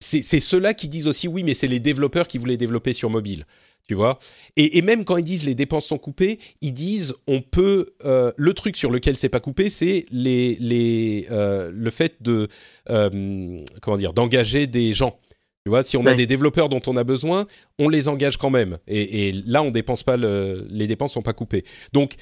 C'est 0.00 0.22
ceux-là 0.22 0.74
qui 0.74 0.88
disent 0.88 1.08
aussi 1.08 1.28
oui 1.28 1.42
mais 1.42 1.54
c'est 1.54 1.68
les 1.68 1.80
développeurs 1.80 2.28
qui 2.28 2.38
voulaient 2.38 2.56
développer 2.56 2.92
sur 2.92 3.10
mobile 3.10 3.46
tu 3.86 3.94
vois. 3.94 4.18
Et, 4.56 4.82
même 4.82 5.04
quand 5.04 5.16
ils 5.16 5.24
disent 5.24 5.44
les 5.44 5.54
dépenses 5.54 5.86
sont 5.86 5.98
coupées, 5.98 6.38
ils 6.60 6.72
disent 6.72 7.14
on 7.26 7.40
peut. 7.40 7.94
Euh, 8.04 8.32
le 8.36 8.52
truc 8.52 8.76
sur 8.76 8.90
lequel 8.90 9.16
c'est 9.16 9.28
pas 9.28 9.40
coupé, 9.40 9.70
c'est 9.70 10.06
les, 10.10 10.56
les, 10.56 11.26
euh, 11.30 11.70
le 11.72 11.90
fait 11.90 12.20
de 12.20 12.48
euh, 12.90 13.62
comment 13.82 13.96
dire 13.96 14.12
d'engager 14.12 14.66
des 14.66 14.92
gens. 14.92 15.18
Tu 15.64 15.70
vois, 15.70 15.82
si 15.82 15.96
on 15.96 16.06
a 16.06 16.14
des 16.14 16.26
développeurs 16.26 16.68
dont 16.68 16.82
on 16.86 16.96
a 16.96 17.02
besoin, 17.02 17.46
on 17.80 17.88
les 17.88 18.06
engage 18.06 18.36
quand 18.36 18.50
même. 18.50 18.78
Et, 18.86 19.32
là, 19.46 19.64
on 19.64 19.72
dépense 19.72 20.04
pas 20.04 20.16
le, 20.16 20.64
les 20.70 20.86
dépenses 20.86 21.12
sont 21.12 21.22
pas 21.22 21.32
coupées. 21.32 21.64
Donc, 21.92 22.14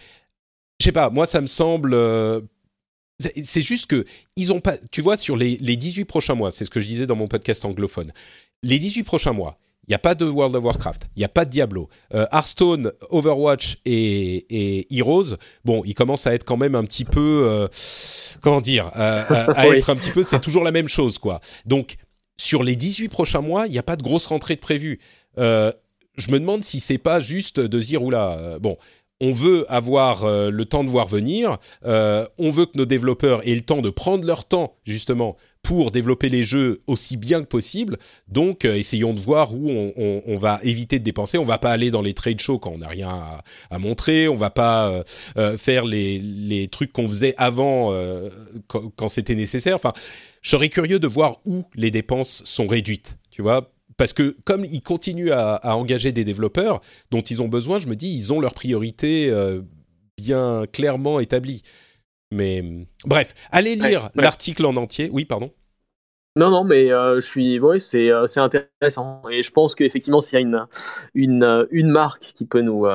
je 0.81 0.87
sais 0.87 0.93
pas. 0.93 1.11
Moi, 1.11 1.27
ça 1.27 1.43
me 1.43 1.47
semble. 1.47 1.95
c'est 3.19 3.63
juste 3.63 3.87
que 3.87 4.07
ils 4.37 4.53
ont 4.53 4.61
pas. 4.61 4.79
Tu 4.91 5.03
vois, 5.03 5.19
sur 5.19 5.37
les, 5.37 5.59
les 5.59 5.77
18 5.77 6.07
prochains 6.07 6.35
mois, 6.35 6.51
c'est 6.51 6.65
ce 6.65 6.71
que 6.71 6.81
je 6.81 6.87
disais 6.87 7.07
dans 7.07 7.17
mon 7.17 7.29
podcast 7.29 7.67
anglophone. 7.67 8.13
Les 8.63 8.79
18 8.79 9.03
prochains 9.03 9.35
mois, 9.35 9.59
il 9.87 9.91
n'y 9.91 9.95
a 9.95 9.99
pas 9.99 10.15
de 10.15 10.25
World 10.25 10.57
of 10.57 10.65
Warcraft, 10.65 11.09
il 11.17 11.21
n'y 11.21 11.25
a 11.25 11.29
pas 11.29 11.45
de 11.45 11.51
Diablo. 11.51 11.89
Euh, 12.15 12.27
Hearthstone, 12.33 12.93
Overwatch 13.11 13.79
et, 13.85 14.87
Heroes, 14.91 15.37
bon, 15.65 15.83
ils 15.85 15.95
commencent 15.95 16.27
à 16.27 16.35
être 16.35 16.45
quand 16.45 16.57
même 16.57 16.75
un 16.75 16.85
petit 16.85 17.05
peu, 17.05 17.45
euh, 17.47 17.69
comment 18.41 18.61
dire, 18.61 18.91
euh, 18.97 19.25
à, 19.29 19.67
être 19.77 19.91
un 19.91 19.97
petit 19.97 20.11
peu, 20.11 20.23
c'est 20.23 20.41
toujours 20.41 20.65
la 20.65 20.73
même 20.73 20.89
chose, 20.89 21.19
quoi. 21.19 21.41
Donc, 21.67 21.97
sur 22.37 22.63
les 22.63 22.77
18 22.77 23.09
prochains 23.09 23.43
mois, 23.43 23.67
il 23.67 23.73
n'y 23.73 23.79
a 23.79 23.83
pas 23.83 23.97
de 23.97 24.03
grosse 24.03 24.27
rentrée 24.27 24.55
de 24.55 24.61
prévue. 24.61 25.01
je 25.37 26.31
me 26.31 26.39
demande 26.39 26.65
si 26.65 26.81
c'est 26.81 26.99
pas 26.99 27.21
juste 27.21 27.61
de 27.61 27.81
dire, 27.81 28.03
oula, 28.03 28.59
bon, 28.61 28.77
on 29.21 29.31
veut 29.31 29.65
avoir 29.73 30.27
le 30.27 30.65
temps 30.65 30.85
de 30.85 30.91
voir 30.91 31.07
venir, 31.07 31.59
on 31.85 32.51
veut 32.51 32.67
que 32.67 32.77
nos 32.77 32.85
développeurs 32.85 33.47
aient 33.47 33.55
le 33.55 33.63
temps 33.63 33.81
de 33.81 33.91
prendre 33.91 34.27
leur 34.27 34.45
temps, 34.45 34.77
justement, 34.85 35.37
pour 35.65 35.91
développer 35.91 36.29
les 36.29 36.45
jeux 36.45 36.83
aussi 36.87 37.17
bien 37.17 37.41
que 37.41 37.47
possible. 37.47 37.99
Donc, 38.29 38.65
euh, 38.65 38.75
essayons 38.75 39.15
de 39.15 39.21
voir 39.21 39.53
où 39.55 39.71
on, 39.97 40.39
va 40.39 40.61
éviter 40.63 40.99
de 40.99 41.05
dépenser. 41.05 41.39
On 41.39 41.45
va 41.45 41.59
pas 41.59 41.73
aller 41.73 41.91
dans 41.91 42.03
les 42.03 42.13
trade 42.13 42.39
shows 42.39 42.59
quand 42.59 42.71
on 42.71 42.79
n'a 42.79 42.89
rien 42.89 43.43
à, 43.71 43.79
montrer. 43.79 44.29
On 44.29 44.35
va 44.35 44.51
pas 44.51 44.91
euh, 44.91 45.03
euh, 45.39 45.57
faire 45.57 45.87
les, 45.87 46.69
trucs 46.71 46.93
qu'on 46.93 47.09
faisait 47.09 47.35
avant 47.39 47.95
quand, 48.69 49.09
c'était 49.09 49.35
nécessaire. 49.35 49.75
Enfin, 49.75 49.95
je 50.43 50.51
serais 50.51 50.69
curieux 50.69 50.99
de 50.99 51.07
voir 51.07 51.39
où 51.47 51.65
les 51.75 51.91
dépenses 51.91 52.43
sont 52.45 52.67
réduites. 52.67 53.19
Tu 53.31 53.41
vois, 53.41 53.73
parce 53.97 54.13
que 54.13 54.37
comme 54.45 54.65
ils 54.65 54.83
continuent 54.83 55.31
à, 55.31 55.55
à, 55.57 55.77
engager 55.77 56.13
des 56.13 56.25
développeurs 56.25 56.81
dont 57.11 57.21
ils 57.23 57.43
ont 57.43 57.49
besoin, 57.49 57.79
je 57.79 57.87
me 57.87 57.97
dis 57.97 58.15
ils 58.15 58.33
ont 58.33 58.41
leurs 58.41 58.55
priorités 58.55 59.33
bien 60.17 60.65
clairement 60.73 61.21
établies. 61.21 61.63
Mais 62.33 62.65
bref, 63.05 63.35
allez 63.51 63.77
lire 63.77 64.11
l'article 64.15 64.67
en 64.67 64.77
entier. 64.77 65.09
Oui, 65.13 65.25
pardon. 65.25 65.51
Non, 66.37 66.51
non, 66.51 66.65
mais 66.65 66.91
euh, 66.91 67.17
je 67.17 67.27
suis, 67.27 67.61
oui, 67.61 67.81
c'est 67.81 68.11
euh, 68.11 68.27
intéressant 68.37 69.23
et 69.31 69.45
je 69.45 69.53
pense 69.53 69.77
qu'effectivement, 69.77 70.21
s'il 70.21 70.35
y 70.35 70.39
a 70.39 70.41
une 70.41 70.67
une 71.15 71.45
euh, 71.45 71.67
une 71.71 71.91
marque 71.91 72.23
qui 72.35 72.45
peut 72.45 72.61
nous 72.61 72.87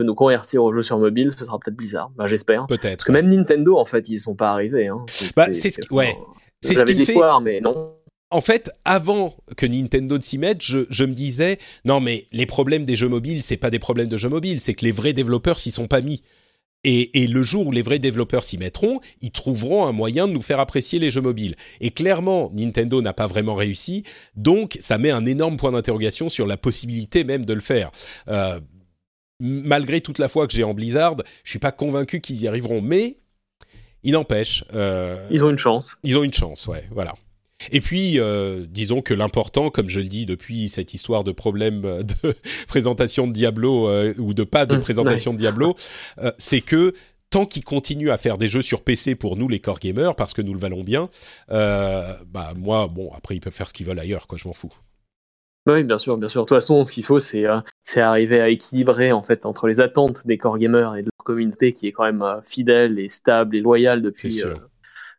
nous 0.00 0.14
convertir 0.16 0.64
au 0.64 0.74
jeu 0.74 0.82
sur 0.82 0.98
mobile, 0.98 1.30
ce 1.36 1.44
sera 1.44 1.58
peut-être 1.60 1.76
Blizzard. 1.76 2.10
Ben, 2.16 2.26
j'espère. 2.26 2.66
Peut-être. 2.66 2.82
Parce 2.82 3.04
que 3.04 3.12
même 3.12 3.28
Nintendo, 3.28 3.78
en 3.78 3.84
fait, 3.84 4.08
ils 4.08 4.18
sont 4.18 4.34
pas 4.34 4.50
arrivés. 4.50 4.88
Hein. 4.88 5.06
Bah, 5.36 5.46
c'est 5.52 5.70
ce, 5.70 5.80
ouais. 5.94 6.18
C'est 6.60 6.74
ce 6.74 6.84
qui 6.84 7.06
fait. 7.06 7.14
mais 7.40 7.60
non 7.60 7.94
en 8.34 8.40
fait, 8.40 8.72
avant 8.84 9.36
que 9.56 9.64
Nintendo 9.64 10.20
s'y 10.20 10.38
mette, 10.38 10.60
je, 10.60 10.80
je, 10.90 11.04
me 11.04 11.12
disais 11.12 11.58
non 11.84 12.00
mais 12.00 12.26
les 12.32 12.46
problèmes 12.46 12.84
des 12.84 12.96
jeux 12.96 13.08
mobiles, 13.08 13.44
c'est 13.44 13.56
pas 13.56 13.70
des 13.70 13.78
problèmes 13.78 14.08
de 14.08 14.16
jeux 14.16 14.28
mobiles, 14.28 14.60
c'est 14.60 14.74
que 14.74 14.84
les 14.84 14.90
vrais 14.90 15.12
développeurs 15.12 15.60
s'y 15.60 15.70
sont 15.70 15.86
pas 15.86 16.00
mis. 16.00 16.20
Et, 16.82 17.26
le 17.28 17.42
jour 17.42 17.68
où 17.68 17.72
les 17.72 17.80
vrais 17.80 18.00
développeurs 18.00 18.42
s'y 18.42 18.58
mettront, 18.58 19.00
ils 19.22 19.30
trouveront 19.30 19.86
un 19.86 19.92
moyen 19.92 20.28
de 20.28 20.32
nous 20.32 20.42
faire 20.42 20.60
apprécier 20.60 20.98
les 20.98 21.10
jeux 21.10 21.22
mobiles. 21.22 21.54
Et 21.80 21.90
clairement, 21.90 22.50
Nintendo 22.54 23.00
n'a 23.00 23.14
pas 23.14 23.26
vraiment 23.26 23.54
réussi, 23.54 24.02
donc 24.36 24.76
ça 24.80 24.98
met 24.98 25.10
un 25.10 25.24
énorme 25.24 25.56
point 25.56 25.72
d'interrogation 25.72 26.28
sur 26.28 26.46
la 26.46 26.56
possibilité 26.56 27.24
même 27.24 27.46
de 27.46 27.54
le 27.54 27.60
faire. 27.60 27.90
Euh, 28.28 28.60
malgré 29.40 30.00
toute 30.00 30.18
la 30.18 30.28
foi 30.28 30.46
que 30.46 30.52
j'ai 30.52 30.64
en 30.64 30.74
Blizzard, 30.74 31.16
je 31.44 31.50
suis 31.50 31.58
pas 31.60 31.72
convaincu 31.72 32.20
qu'ils 32.20 32.42
y 32.42 32.48
arriveront, 32.48 32.82
mais 32.82 33.16
il 34.02 34.12
n'empêche. 34.12 34.64
Euh, 34.74 35.26
ils 35.30 35.42
ont 35.42 35.50
une 35.50 35.58
chance. 35.58 35.96
Ils 36.02 36.18
ont 36.18 36.24
une 36.24 36.34
chance, 36.34 36.66
ouais, 36.66 36.84
voilà. 36.90 37.14
Et 37.72 37.80
puis, 37.80 38.18
euh, 38.18 38.66
disons 38.68 39.02
que 39.02 39.14
l'important, 39.14 39.70
comme 39.70 39.88
je 39.88 40.00
le 40.00 40.06
dis 40.06 40.26
depuis 40.26 40.68
cette 40.68 40.94
histoire 40.94 41.24
de 41.24 41.32
problème 41.32 41.82
de 41.82 42.34
présentation 42.68 43.26
de 43.26 43.32
Diablo 43.32 43.88
euh, 43.88 44.14
ou 44.18 44.34
de 44.34 44.44
pas 44.44 44.66
de 44.66 44.76
mmh, 44.76 44.80
présentation 44.80 45.32
de 45.32 45.38
Diablo, 45.38 45.74
euh, 46.18 46.30
c'est 46.38 46.60
que 46.60 46.94
tant 47.30 47.46
qu'ils 47.46 47.64
continuent 47.64 48.10
à 48.10 48.16
faire 48.16 48.38
des 48.38 48.48
jeux 48.48 48.62
sur 48.62 48.82
PC 48.82 49.14
pour 49.14 49.36
nous 49.36 49.48
les 49.48 49.60
core 49.60 49.78
gamers, 49.78 50.14
parce 50.14 50.34
que 50.34 50.42
nous 50.42 50.52
le 50.52 50.58
valons 50.58 50.84
bien, 50.84 51.08
bah 51.48 52.52
moi, 52.56 52.86
bon, 52.86 53.10
après 53.12 53.34
ils 53.34 53.40
peuvent 53.40 53.52
faire 53.52 53.68
ce 53.68 53.74
qu'ils 53.74 53.86
veulent 53.86 53.98
ailleurs, 53.98 54.28
quoi, 54.28 54.38
je 54.38 54.46
m'en 54.46 54.54
fous. 54.54 54.72
Oui, 55.66 55.82
bien 55.82 55.98
sûr, 55.98 56.18
bien 56.18 56.28
sûr. 56.28 56.42
De 56.42 56.46
toute 56.46 56.56
façon, 56.56 56.84
ce 56.84 56.92
qu'il 56.92 57.04
faut, 57.04 57.18
c'est 57.18 57.46
arriver 57.96 58.40
à 58.40 58.50
équilibrer 58.50 59.10
en 59.10 59.22
fait 59.22 59.46
entre 59.46 59.66
les 59.66 59.80
attentes 59.80 60.26
des 60.26 60.38
core 60.38 60.58
gamers 60.58 60.94
et 60.94 61.02
de 61.02 61.06
leur 61.06 61.24
communauté 61.24 61.72
qui 61.72 61.88
est 61.88 61.92
quand 61.92 62.04
même 62.04 62.24
fidèle 62.44 63.00
et 63.00 63.08
stable 63.08 63.56
et 63.56 63.60
loyale 63.60 64.02
depuis 64.02 64.42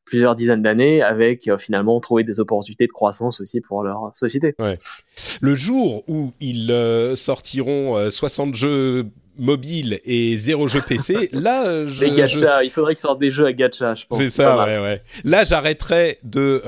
plusieurs 0.05 0.35
dizaines 0.35 0.61
d'années 0.61 1.01
avec 1.01 1.47
euh, 1.47 1.57
finalement 1.57 1.99
trouver 1.99 2.23
des 2.23 2.39
opportunités 2.39 2.85
de 2.85 2.91
croissance 2.91 3.41
aussi 3.41 3.59
pour 3.59 3.83
leur 3.83 4.11
société. 4.15 4.55
Ouais. 4.59 4.77
Le 5.41 5.55
jour 5.55 6.03
où 6.07 6.31
ils 6.39 6.71
euh, 6.71 7.15
sortiront 7.15 8.09
60 8.09 8.49
euh, 8.49 8.53
jeux 8.53 9.05
mobiles 9.37 9.99
et 10.05 10.37
zéro 10.37 10.69
jeu 10.69 10.81
PC, 10.87 11.29
là, 11.33 11.85
je, 11.87 12.05
gacha, 12.05 12.63
il 12.63 12.71
faudrait 12.71 12.93
qu'ils 12.93 13.01
sortent 13.01 13.19
des 13.19 13.31
jeux 13.31 13.45
à 13.45 13.51
gacha, 13.51 13.93
je 13.95 14.05
pense. 14.05 14.17
C'est 14.17 14.29
ça, 14.29 14.63
ouais, 14.63 14.79
ouais. 14.79 15.01
Là, 15.25 15.43
j'arrêterai 15.43 16.19
de, 16.23 16.61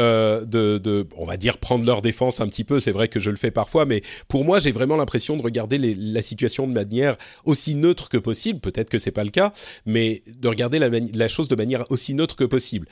de, 0.44 0.78
de, 0.78 1.08
on 1.16 1.26
va 1.26 1.38
dire, 1.38 1.60
prendre 1.60 1.86
leur 1.86 2.02
défense 2.02 2.42
un 2.42 2.48
petit 2.48 2.66
peu. 2.66 2.82
C'est 2.82 2.92
vrai 2.92 3.08
que 3.08 3.22
je 3.22 3.30
le 3.30 3.38
fais 3.38 3.52
parfois, 3.52 3.86
mais 3.86 4.02
pour 4.28 4.44
moi, 4.44 4.60
j'ai 4.60 4.74
vraiment 4.74 4.98
l'impression 4.98 5.38
de 5.38 5.44
regarder 5.44 5.78
les, 5.78 5.96
la 5.96 6.22
situation 6.22 6.68
de 6.68 6.74
manière 6.74 7.16
aussi 7.46 7.76
neutre 7.76 8.10
que 8.10 8.18
possible. 8.18 8.60
Peut-être 8.60 8.90
que 8.90 9.00
c'est 9.00 9.12
pas 9.12 9.24
le 9.24 9.32
cas, 9.32 9.54
mais 9.86 10.24
de 10.38 10.48
regarder 10.50 10.80
la, 10.80 10.90
la 10.90 11.28
chose 11.30 11.48
de 11.48 11.56
manière 11.56 11.90
aussi 11.90 12.16
neutre 12.16 12.36
que 12.36 12.44
possible 12.44 12.88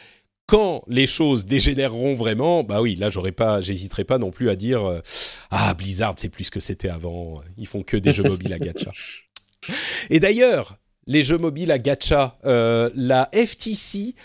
quand 0.48 0.84
les 0.88 1.08
choses 1.08 1.46
dégénéreront 1.46 2.16
vraiment, 2.16 2.64
bah 2.64 2.82
oui, 2.82 2.96
là 2.96 3.10
j'aurais 3.10 3.32
pas, 3.32 3.62
j'hésiterai 3.62 4.04
pas 4.04 4.18
non 4.18 4.32
plus 4.32 4.50
à 4.50 4.56
dire 4.56 4.86
euh, 4.86 5.02
ah 5.52 5.74
Blizzard 5.74 6.16
c'est 6.18 6.30
plus 6.30 6.50
que 6.50 6.60
c'était 6.60 6.90
avant, 6.90 7.42
ils 7.58 7.68
font 7.68 7.84
que 7.84 7.98
des 7.98 8.14
jeux 8.14 8.24
mobiles 8.24 8.54
à 8.54 8.60
gacha. 8.60 8.92
Et 10.10 10.20
d'ailleurs, 10.20 10.78
les 11.08 11.24
jeux 11.24 11.38
mobiles 11.38 11.72
à 11.72 11.80
gacha, 11.80 12.38
euh, 12.46 12.90
la 12.96 13.30
FTC 13.34 14.16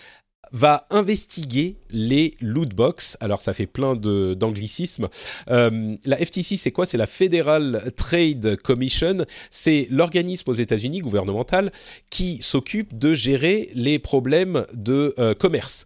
va 0.52 0.86
investiguer 0.90 1.76
les 1.90 2.34
loot 2.40 2.74
box. 2.74 3.16
Alors 3.20 3.42
ça 3.42 3.54
fait 3.54 3.66
plein 3.66 3.96
d'anglicismes. 3.96 5.08
Euh, 5.50 5.96
la 6.04 6.16
FTC, 6.16 6.56
c'est 6.56 6.70
quoi? 6.72 6.86
C'est 6.86 6.98
la 6.98 7.06
Federal 7.06 7.92
Trade 7.96 8.56
Commission. 8.62 9.24
C'est 9.50 9.86
l'organisme 9.90 10.50
aux 10.50 10.54
États-Unis 10.54 11.00
gouvernemental 11.00 11.72
qui 12.10 12.38
s'occupe 12.42 12.98
de 12.98 13.14
gérer 13.14 13.70
les 13.74 13.98
problèmes 13.98 14.64
de 14.74 15.14
euh, 15.18 15.34
commerce 15.34 15.84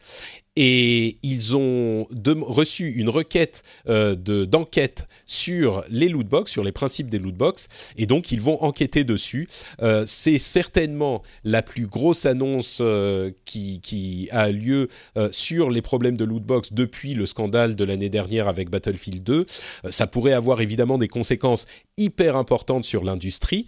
et 0.56 1.18
ils 1.22 1.56
ont 1.56 2.06
reçu 2.42 2.92
une 2.92 3.08
requête 3.08 3.62
euh, 3.88 4.14
d'enquête 4.14 5.06
sur 5.26 5.84
les 5.88 6.08
lootbox, 6.08 6.50
sur 6.50 6.62
les 6.62 6.72
principes 6.72 7.08
des 7.08 7.18
lootbox, 7.18 7.68
et 7.96 8.06
donc 8.06 8.30
ils 8.30 8.40
vont 8.40 8.62
enquêter 8.62 9.04
dessus. 9.04 9.48
Euh, 9.82 10.04
c'est 10.06 10.38
certainement 10.38 11.22
la 11.42 11.62
plus 11.62 11.86
grosse 11.86 12.26
annonce 12.26 12.78
euh, 12.80 13.30
qui, 13.44 14.28
a 14.30 14.50
lieu 14.50 14.88
sur 15.30 15.70
les 15.70 15.82
problèmes 15.82 16.16
de 16.16 16.24
lootbox 16.24 16.72
depuis 16.72 17.14
le 17.14 17.26
scandale 17.26 17.76
de 17.76 17.84
l'année 17.84 18.08
dernière 18.08 18.48
avec 18.48 18.70
Battlefield 18.70 19.22
2. 19.22 19.46
ça 19.90 20.06
pourrait 20.06 20.32
avoir 20.32 20.60
évidemment 20.60 20.98
des 20.98 21.08
conséquences 21.08 21.66
hyper 21.96 22.36
importantes 22.36 22.84
sur 22.84 23.04
l'industrie. 23.04 23.66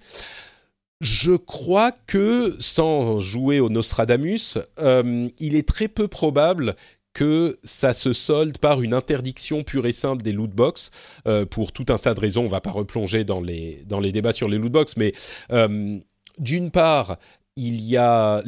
Je 1.00 1.32
crois 1.32 1.92
que, 1.92 2.56
sans 2.58 3.20
jouer 3.20 3.60
au 3.60 3.68
Nostradamus, 3.68 4.58
euh, 4.78 5.28
il 5.38 5.54
est 5.54 5.68
très 5.68 5.88
peu 5.88 6.08
probable 6.08 6.74
que 7.12 7.58
ça 7.62 7.94
se 7.94 8.12
solde 8.12 8.58
par 8.58 8.82
une 8.82 8.92
interdiction 8.92 9.62
pure 9.62 9.86
et 9.86 9.92
simple 9.92 10.22
des 10.22 10.32
lootbox 10.32 10.90
euh, 11.26 11.46
pour 11.46 11.72
tout 11.72 11.86
un 11.88 11.96
tas 11.96 12.14
de 12.14 12.20
raisons. 12.20 12.44
On 12.44 12.48
va 12.48 12.60
pas 12.60 12.70
replonger 12.70 13.24
dans 13.24 13.40
les, 13.40 13.84
débats 14.12 14.32
sur 14.32 14.48
les 14.48 14.58
lootbox, 14.58 14.96
mais 14.96 15.12
euh, 15.50 15.98
d'une 16.38 16.70
part, 16.70 17.16
il 17.56 17.82
y 17.82 17.96
a 17.96 18.42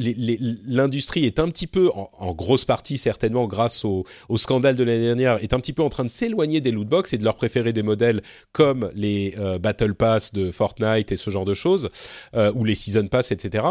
l'industrie 0.67 1.25
est 1.25 1.39
un 1.39 1.49
petit 1.49 1.67
peu, 1.67 1.91
en, 1.95 2.35
grosse 2.35 2.67
partie 2.67 2.99
certainement 2.99 3.47
grâce 3.47 3.85
au, 3.85 4.05
scandale 4.37 4.77
de 4.77 4.85
l'année 4.85 5.07
dernière, 5.07 5.43
est 5.43 5.55
un 5.55 5.61
petit 5.61 5.73
peu 5.73 5.83
en 5.83 5.89
train 5.89 6.05
de 6.05 6.11
s'éloigner 6.11 6.61
des 6.61 6.71
lootbox 6.71 7.15
et 7.15 7.19
de 7.19 7.25
leur 7.25 7.37
préférer 7.37 7.73
des 7.73 7.83
modèles 7.83 8.23
comme 8.53 8.91
les 8.95 9.35
euh, 9.39 9.59
Battle 9.59 9.95
Pass 9.95 10.35
de 10.35 10.51
Fortnite 10.51 11.11
et 11.11 11.17
ce 11.17 11.31
genre 11.31 11.47
de 11.47 11.55
choses, 11.55 11.91
euh, 12.35 12.53
ou 12.55 12.65
les 12.65 12.75
Season 12.75 13.07
Pass, 13.09 13.33
etc. 13.33 13.65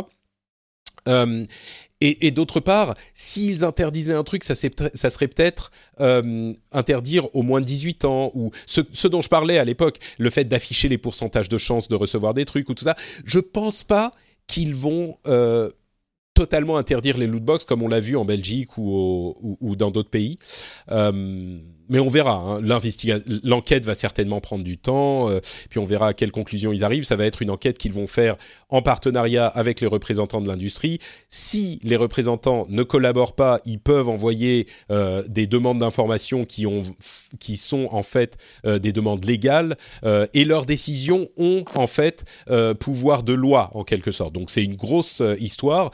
Euh, 1.07 1.45
et, 1.99 2.29
d'autre 2.29 2.59
part, 2.59 2.93
s'ils 3.15 3.63
interdisaient 3.63 4.13
un 4.13 4.23
truc, 4.23 4.43
ça, 4.43 4.53
ça 4.55 5.09
serait 5.09 5.27
peut-être 5.27 5.71
interdire 6.71 7.35
au 7.35 7.41
moins 7.41 7.59
de 7.59 7.65
18 7.65 8.05
ans, 8.05 8.31
ou 8.35 8.51
ce, 8.67 8.81
ce 8.91 9.07
dont 9.07 9.21
je 9.21 9.29
parlais 9.29 9.57
à 9.57 9.65
l'époque, 9.65 9.97
le 10.19 10.29
fait 10.29 10.43
d'afficher 10.43 10.89
les 10.89 10.99
pourcentages 10.99 11.49
de 11.49 11.57
chances 11.57 11.87
de 11.87 11.95
recevoir 11.95 12.35
des 12.35 12.45
trucs 12.45 12.69
ou 12.69 12.75
tout 12.75 12.83
ça. 12.83 12.95
Je 13.25 13.39
pense 13.39 13.83
pas 13.83 14.11
qu'ils 14.47 14.75
vont 14.75 15.17
euh, 15.27 15.69
totalement 16.33 16.77
interdire 16.77 17.17
les 17.17 17.27
lootbox 17.27 17.65
comme 17.65 17.81
on 17.81 17.87
l'a 17.87 17.99
vu 17.99 18.15
en 18.15 18.25
Belgique 18.25 18.77
ou, 18.77 19.57
ou, 19.59 19.75
dans 19.75 19.91
d'autres 19.91 20.09
pays. 20.09 20.39
Euh, 20.91 21.59
mais 21.89 21.99
on 21.99 22.09
verra. 22.09 22.35
Hein. 22.35 22.61
L'enquête 23.43 23.85
va 23.85 23.95
certainement 23.95 24.41
prendre 24.41 24.63
du 24.63 24.77
temps, 24.77 25.29
euh, 25.29 25.39
puis 25.69 25.79
on 25.79 25.85
verra 25.85 26.09
à 26.09 26.13
quelles 26.13 26.31
conclusions 26.31 26.71
ils 26.71 26.83
arrivent. 26.83 27.03
Ça 27.03 27.15
va 27.15 27.25
être 27.25 27.41
une 27.41 27.49
enquête 27.49 27.77
qu'ils 27.77 27.93
vont 27.93 28.07
faire 28.07 28.35
en 28.69 28.81
partenariat 28.81 29.47
avec 29.47 29.81
les 29.81 29.87
représentants 29.87 30.41
de 30.41 30.47
l'industrie. 30.47 30.99
Si 31.29 31.79
les 31.83 31.95
représentants 31.95 32.65
ne 32.69 32.83
collaborent 32.83 33.35
pas, 33.35 33.61
ils 33.65 33.79
peuvent 33.79 34.09
envoyer 34.09 34.67
euh, 34.91 35.23
des 35.27 35.47
demandes 35.47 35.79
d'information 35.79 36.45
qui, 36.45 36.65
ont, 36.65 36.81
qui 37.39 37.57
sont 37.57 37.87
en 37.91 38.03
fait 38.03 38.37
euh, 38.65 38.79
des 38.79 38.91
demandes 38.91 39.25
légales, 39.25 39.77
et 40.33 40.45
leurs 40.45 40.65
décisions 40.65 41.29
ont 41.37 41.63
en 41.75 41.87
fait 41.87 42.25
pouvoir 42.79 43.23
de 43.23 43.33
loi 43.33 43.71
en 43.73 43.83
quelque 43.83 44.11
sorte. 44.11 44.33
Donc 44.33 44.49
c'est 44.49 44.63
une 44.63 44.75
grosse 44.75 45.21
histoire. 45.39 45.91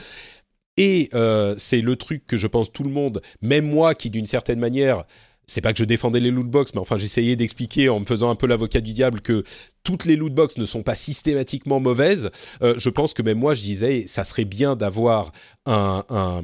Et 0.78 1.10
c'est 1.58 1.82
le 1.82 1.96
truc 1.96 2.26
que 2.28 2.38
je 2.38 2.48
pense 2.48 2.72
tout 2.72 2.84
le 2.84 2.90
monde, 2.90 3.22
même 3.42 3.68
moi 3.68 3.96
qui 3.96 4.10
d'une 4.10 4.26
certaine 4.26 4.60
manière 4.60 5.06
c'est 5.46 5.62
pas 5.62 5.74
que 5.74 5.80
je 5.80 5.84
défendais 5.84 6.20
les 6.20 6.32
lootbox, 6.32 6.74
mais 6.74 6.80
enfin 6.80 6.98
j'essayais 6.98 7.36
d'expliquer 7.36 7.90
en 7.90 8.00
me 8.00 8.06
faisant 8.06 8.30
un 8.30 8.36
peu 8.36 8.48
l'avocat 8.48 8.82
du 8.82 8.94
diable 8.94 9.22
que 9.22 9.44
toutes 9.84 10.06
les 10.06 10.16
lootbox 10.16 10.58
ne 10.58 10.66
sont 10.66 10.82
pas 10.82 10.96
systématiquement 10.96 11.80
mauvaises. 11.82 12.32
Euh, 12.62 12.76
je 12.78 12.90
pense 12.90 13.14
que 13.14 13.22
même 13.22 13.38
moi 13.38 13.54
je 13.54 13.62
disais 13.62 14.06
ça 14.08 14.24
serait 14.24 14.46
bien 14.46 14.76
d'avoir 14.76 15.32
un, 15.66 16.44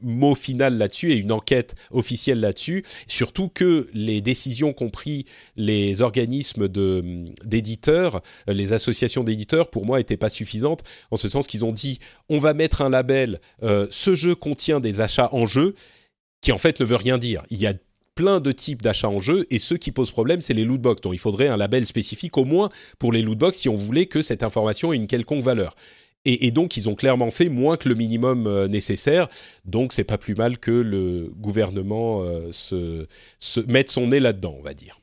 mot 0.00 0.34
final 0.34 0.78
là-dessus 0.78 1.12
et 1.12 1.16
une 1.16 1.32
enquête 1.32 1.74
officielle 1.90 2.40
là-dessus. 2.40 2.84
Surtout 3.06 3.48
que 3.48 3.88
les 3.94 4.20
décisions 4.20 4.72
qu'ont 4.72 4.90
pris 4.90 5.24
les 5.56 6.02
organismes 6.02 6.68
d'éditeurs, 7.44 8.20
les 8.48 8.72
associations 8.72 9.24
d'éditeurs, 9.24 9.70
pour 9.70 9.86
moi 9.86 9.98
n'étaient 9.98 10.16
pas 10.16 10.30
suffisantes 10.30 10.82
en 11.10 11.16
ce 11.16 11.28
sens 11.28 11.46
qu'ils 11.46 11.64
ont 11.64 11.72
dit 11.72 12.00
on 12.28 12.38
va 12.38 12.54
mettre 12.54 12.82
un 12.82 12.90
label, 12.90 13.40
euh, 13.62 13.86
ce 13.90 14.14
jeu 14.14 14.34
contient 14.34 14.80
des 14.80 15.00
achats 15.00 15.28
en 15.32 15.46
jeu 15.46 15.74
qui 16.40 16.52
en 16.52 16.58
fait 16.58 16.80
ne 16.80 16.84
veut 16.84 16.96
rien 16.96 17.18
dire. 17.18 17.44
Il 17.50 17.60
y 17.60 17.66
a 17.66 17.74
plein 18.22 18.38
de 18.38 18.52
types 18.52 18.82
d'achats 18.82 19.08
en 19.08 19.18
jeu 19.18 19.46
et 19.50 19.58
ce 19.58 19.74
qui 19.74 19.90
pose 19.90 20.12
problème, 20.12 20.40
c'est 20.40 20.54
les 20.54 20.64
lootbox. 20.64 21.00
Donc 21.00 21.12
il 21.12 21.18
faudrait 21.18 21.48
un 21.48 21.56
label 21.56 21.88
spécifique 21.88 22.38
au 22.38 22.44
moins 22.44 22.68
pour 23.00 23.10
les 23.10 23.20
lootbox 23.20 23.58
si 23.58 23.68
on 23.68 23.74
voulait 23.74 24.06
que 24.06 24.22
cette 24.22 24.44
information 24.44 24.92
ait 24.92 24.96
une 24.96 25.08
quelconque 25.08 25.42
valeur. 25.42 25.74
Et, 26.24 26.52
donc 26.52 26.76
ils 26.76 26.88
ont 26.88 26.94
clairement 26.94 27.32
fait 27.32 27.48
moins 27.48 27.76
que 27.76 27.88
le 27.88 27.96
minimum 27.96 28.46
euh, 28.46 28.68
nécessaire. 28.68 29.26
Donc 29.64 29.92
c'est 29.92 30.04
pas 30.04 30.18
plus 30.18 30.36
mal 30.36 30.58
que 30.58 30.70
le 30.70 31.32
gouvernement 31.36 32.22
euh, 32.22 32.52
se, 32.52 33.08
mette 33.66 33.90
son 33.90 34.06
nez 34.06 34.20
là-dedans, 34.20 34.54
on 34.56 34.62
va 34.62 34.72
dire. 34.72 35.00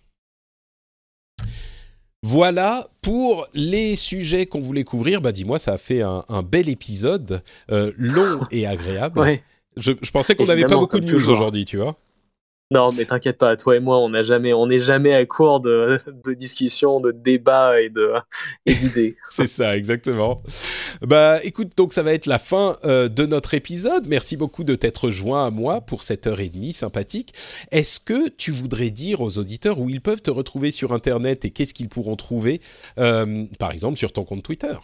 Voilà 2.24 2.88
pour 3.02 3.50
les 3.54 3.98
sujets 3.98 4.46
qu'on 4.46 4.62
voulait 4.62 4.86
couvrir. 4.86 5.20
Bah 5.20 5.34
dis-moi, 5.34 5.60
ça 5.60 5.74
a 5.74 5.78
fait 5.78 6.02
un, 6.02 6.24
bel 6.42 6.70
épisode, 6.70 7.44
euh, 7.70 7.92
long 7.98 8.40
et 8.52 8.66
agréable. 8.66 9.42
Je, 9.76 9.92
pensais 10.10 10.36
qu'on 10.36 10.46
n'avait 10.46 10.64
pas 10.64 10.78
beaucoup 10.78 11.02
de 11.02 11.12
news 11.12 11.30
aujourd'hui, 11.30 11.66
tu 11.66 11.76
vois. 11.76 11.98
Non, 12.72 12.92
mais 12.92 13.06
t'inquiète 13.06 13.40
pas, 13.40 13.58
toi 13.58 13.78
et 13.78 13.80
moi, 13.80 13.98
on 13.98 14.10
n'a 14.10 14.22
jamais, 14.22 14.54
on 14.54 14.68
n'est 14.68 14.80
jamais 14.80 15.16
à 15.16 15.26
court 15.26 15.60
de, 15.60 16.00
de 16.24 16.34
discussions, 16.36 17.00
de 17.00 17.12
débats 17.12 17.82
et 17.82 17.90
de 17.90 18.14
d'idées. 18.68 19.18
C'est 19.30 19.48
ça, 19.48 19.76
exactement. 19.76 20.40
Bah, 21.02 21.44
écoute, 21.44 21.76
donc 21.76 21.94
ça 21.94 22.04
va 22.04 22.14
être 22.14 22.28
la 22.28 22.38
fin 22.38 22.78
euh, 22.86 23.10
de 23.10 23.26
notre 23.26 23.56
épisode. 23.56 24.08
Merci 24.08 24.38
beaucoup 24.38 24.64
de 24.64 24.76
t'être 24.76 25.10
joint 25.10 25.48
à 25.48 25.50
moi 25.50 25.82
pour 25.82 26.04
cette 26.04 26.28
heure 26.28 26.42
et 26.42 26.50
demie 26.50 26.74
sympathique. 26.74 27.34
Est-ce 27.72 28.00
que 28.00 28.30
tu 28.30 28.52
voudrais 28.52 28.92
dire 28.92 29.22
aux 29.22 29.40
auditeurs 29.40 29.80
où 29.80 29.90
ils 29.90 30.02
peuvent 30.02 30.22
te 30.22 30.30
retrouver 30.30 30.70
sur 30.70 30.94
Internet 30.94 31.46
et 31.46 31.50
qu'est-ce 31.50 31.74
qu'ils 31.74 31.90
pourront 31.90 32.18
trouver, 32.18 32.62
euh, 33.00 33.46
par 33.58 33.72
exemple, 33.72 33.98
sur 33.98 34.14
ton 34.14 34.26
compte 34.26 34.44
Twitter? 34.44 34.76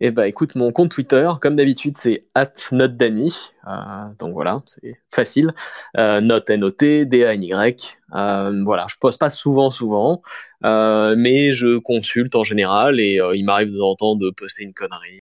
Eh 0.00 0.10
ben, 0.10 0.24
écoute, 0.24 0.54
mon 0.54 0.72
compte 0.72 0.90
Twitter, 0.90 1.30
comme 1.40 1.56
d'habitude, 1.56 1.96
c'est 1.96 2.24
@notdany. 2.72 3.34
Euh, 3.66 3.70
donc 4.18 4.32
voilà, 4.34 4.62
c'est 4.66 4.98
facile. 5.10 5.54
Euh, 5.96 6.20
note 6.20 6.50
N 6.50 6.64
O 6.64 6.70
T 6.70 7.06
D 7.06 7.24
A 7.24 7.34
N 7.34 7.42
Y. 7.42 7.98
Euh, 8.14 8.62
voilà, 8.64 8.86
je 8.90 8.96
poste 9.00 9.18
pas 9.20 9.30
souvent, 9.30 9.70
souvent, 9.70 10.22
mais 10.62 11.52
je 11.52 11.78
consulte 11.78 12.34
en 12.34 12.44
général 12.44 13.00
et 13.00 13.20
il 13.34 13.44
m'arrive 13.44 13.70
de 13.70 13.78
temps 13.78 13.90
en 13.90 13.96
temps 13.96 14.16
de 14.16 14.30
poster 14.30 14.64
une 14.64 14.74
connerie. 14.74 15.20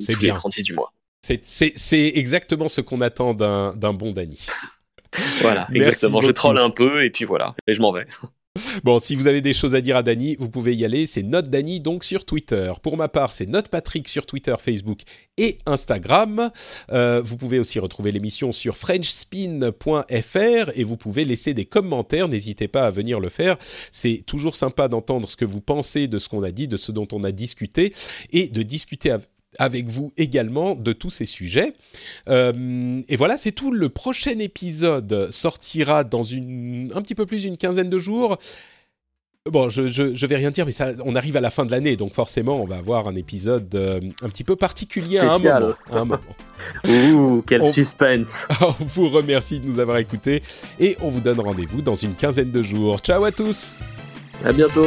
C'est 0.00 0.12
tous 0.12 0.20
les 0.20 0.28
bien. 0.28 0.34
36 0.34 0.62
du 0.62 0.74
mois. 0.74 0.92
C'est- 1.22 2.12
exactement 2.16 2.68
ce 2.68 2.80
qu'on 2.80 3.00
attend 3.00 3.34
d'un 3.34 3.92
bon 3.92 4.12
Dany. 4.12 4.46
Voilà, 5.40 5.66
Merci 5.70 5.88
exactement. 5.88 6.20
Je 6.20 6.30
troll 6.30 6.58
un 6.58 6.70
peu 6.70 7.02
et 7.02 7.10
puis 7.10 7.24
voilà, 7.24 7.54
et 7.66 7.72
je 7.72 7.80
m'en 7.80 7.90
vais. 7.92 8.06
Bon, 8.84 8.98
si 9.00 9.14
vous 9.16 9.26
avez 9.26 9.40
des 9.40 9.54
choses 9.54 9.74
à 9.74 9.80
dire 9.80 9.96
à 9.96 10.02
Dany, 10.02 10.36
vous 10.38 10.48
pouvez 10.48 10.74
y 10.74 10.84
aller. 10.84 11.06
C'est 11.06 11.22
Note 11.22 11.48
Dany 11.48 11.80
donc 11.80 12.04
sur 12.04 12.24
Twitter. 12.24 12.72
Pour 12.82 12.96
ma 12.96 13.08
part, 13.08 13.32
c'est 13.32 13.46
Note 13.46 13.68
Patrick 13.68 14.08
sur 14.08 14.26
Twitter, 14.26 14.54
Facebook 14.58 15.00
et 15.38 15.58
Instagram. 15.66 16.50
Euh, 16.92 17.20
vous 17.24 17.36
pouvez 17.36 17.58
aussi 17.58 17.78
retrouver 17.78 18.12
l'émission 18.12 18.52
sur 18.52 18.76
FrenchSpin.fr 18.76 20.70
et 20.74 20.84
vous 20.84 20.96
pouvez 20.96 21.24
laisser 21.24 21.54
des 21.54 21.64
commentaires. 21.64 22.28
N'hésitez 22.28 22.68
pas 22.68 22.86
à 22.86 22.90
venir 22.90 23.20
le 23.20 23.28
faire. 23.28 23.56
C'est 23.90 24.22
toujours 24.26 24.56
sympa 24.56 24.88
d'entendre 24.88 25.28
ce 25.28 25.36
que 25.36 25.44
vous 25.44 25.60
pensez 25.60 26.08
de 26.08 26.18
ce 26.18 26.28
qu'on 26.28 26.42
a 26.42 26.50
dit, 26.50 26.68
de 26.68 26.76
ce 26.76 26.92
dont 26.92 27.08
on 27.12 27.24
a 27.24 27.32
discuté 27.32 27.92
et 28.32 28.48
de 28.48 28.62
discuter 28.62 29.10
av- 29.10 29.26
avec 29.58 29.88
vous 29.88 30.12
également 30.16 30.74
de 30.74 30.92
tous 30.92 31.10
ces 31.10 31.24
sujets. 31.26 31.74
Euh, 32.28 33.00
et 33.08 33.16
voilà, 33.16 33.36
c'est 33.36 33.52
tout. 33.52 33.72
Le 33.72 33.88
prochain 33.88 34.38
épisode 34.38 35.28
sortira 35.30 36.04
dans 36.04 36.22
une, 36.22 36.90
un 36.94 37.02
petit 37.02 37.14
peu 37.14 37.26
plus 37.26 37.42
d'une 37.42 37.56
quinzaine 37.56 37.90
de 37.90 37.98
jours. 37.98 38.36
Bon, 39.48 39.68
je, 39.68 39.86
je, 39.86 40.12
je 40.12 40.26
vais 40.26 40.34
rien 40.34 40.50
dire, 40.50 40.66
mais 40.66 40.72
ça, 40.72 40.90
on 41.04 41.14
arrive 41.14 41.36
à 41.36 41.40
la 41.40 41.50
fin 41.50 41.64
de 41.64 41.70
l'année, 41.70 41.96
donc 41.96 42.12
forcément, 42.14 42.60
on 42.60 42.64
va 42.66 42.78
avoir 42.78 43.06
un 43.06 43.14
épisode 43.14 43.72
euh, 43.76 44.00
un 44.22 44.28
petit 44.28 44.42
peu 44.42 44.56
particulier 44.56 45.18
à 45.18 45.34
un 45.34 45.38
moment. 45.38 45.72
à 45.92 45.96
un 45.98 46.04
moment. 46.04 46.20
Ouh, 46.84 47.44
quel 47.46 47.62
On- 47.62 47.70
suspense. 47.70 48.44
on 48.60 48.84
vous 48.86 49.08
remercie 49.08 49.60
de 49.60 49.66
nous 49.66 49.78
avoir 49.78 49.98
écoutés 49.98 50.42
et 50.80 50.96
on 51.00 51.10
vous 51.10 51.20
donne 51.20 51.38
rendez-vous 51.38 51.80
dans 51.80 51.94
une 51.94 52.14
quinzaine 52.16 52.50
de 52.50 52.62
jours. 52.64 52.98
Ciao 52.98 53.22
à 53.22 53.30
tous 53.30 53.76
À 54.44 54.52
bientôt. 54.52 54.86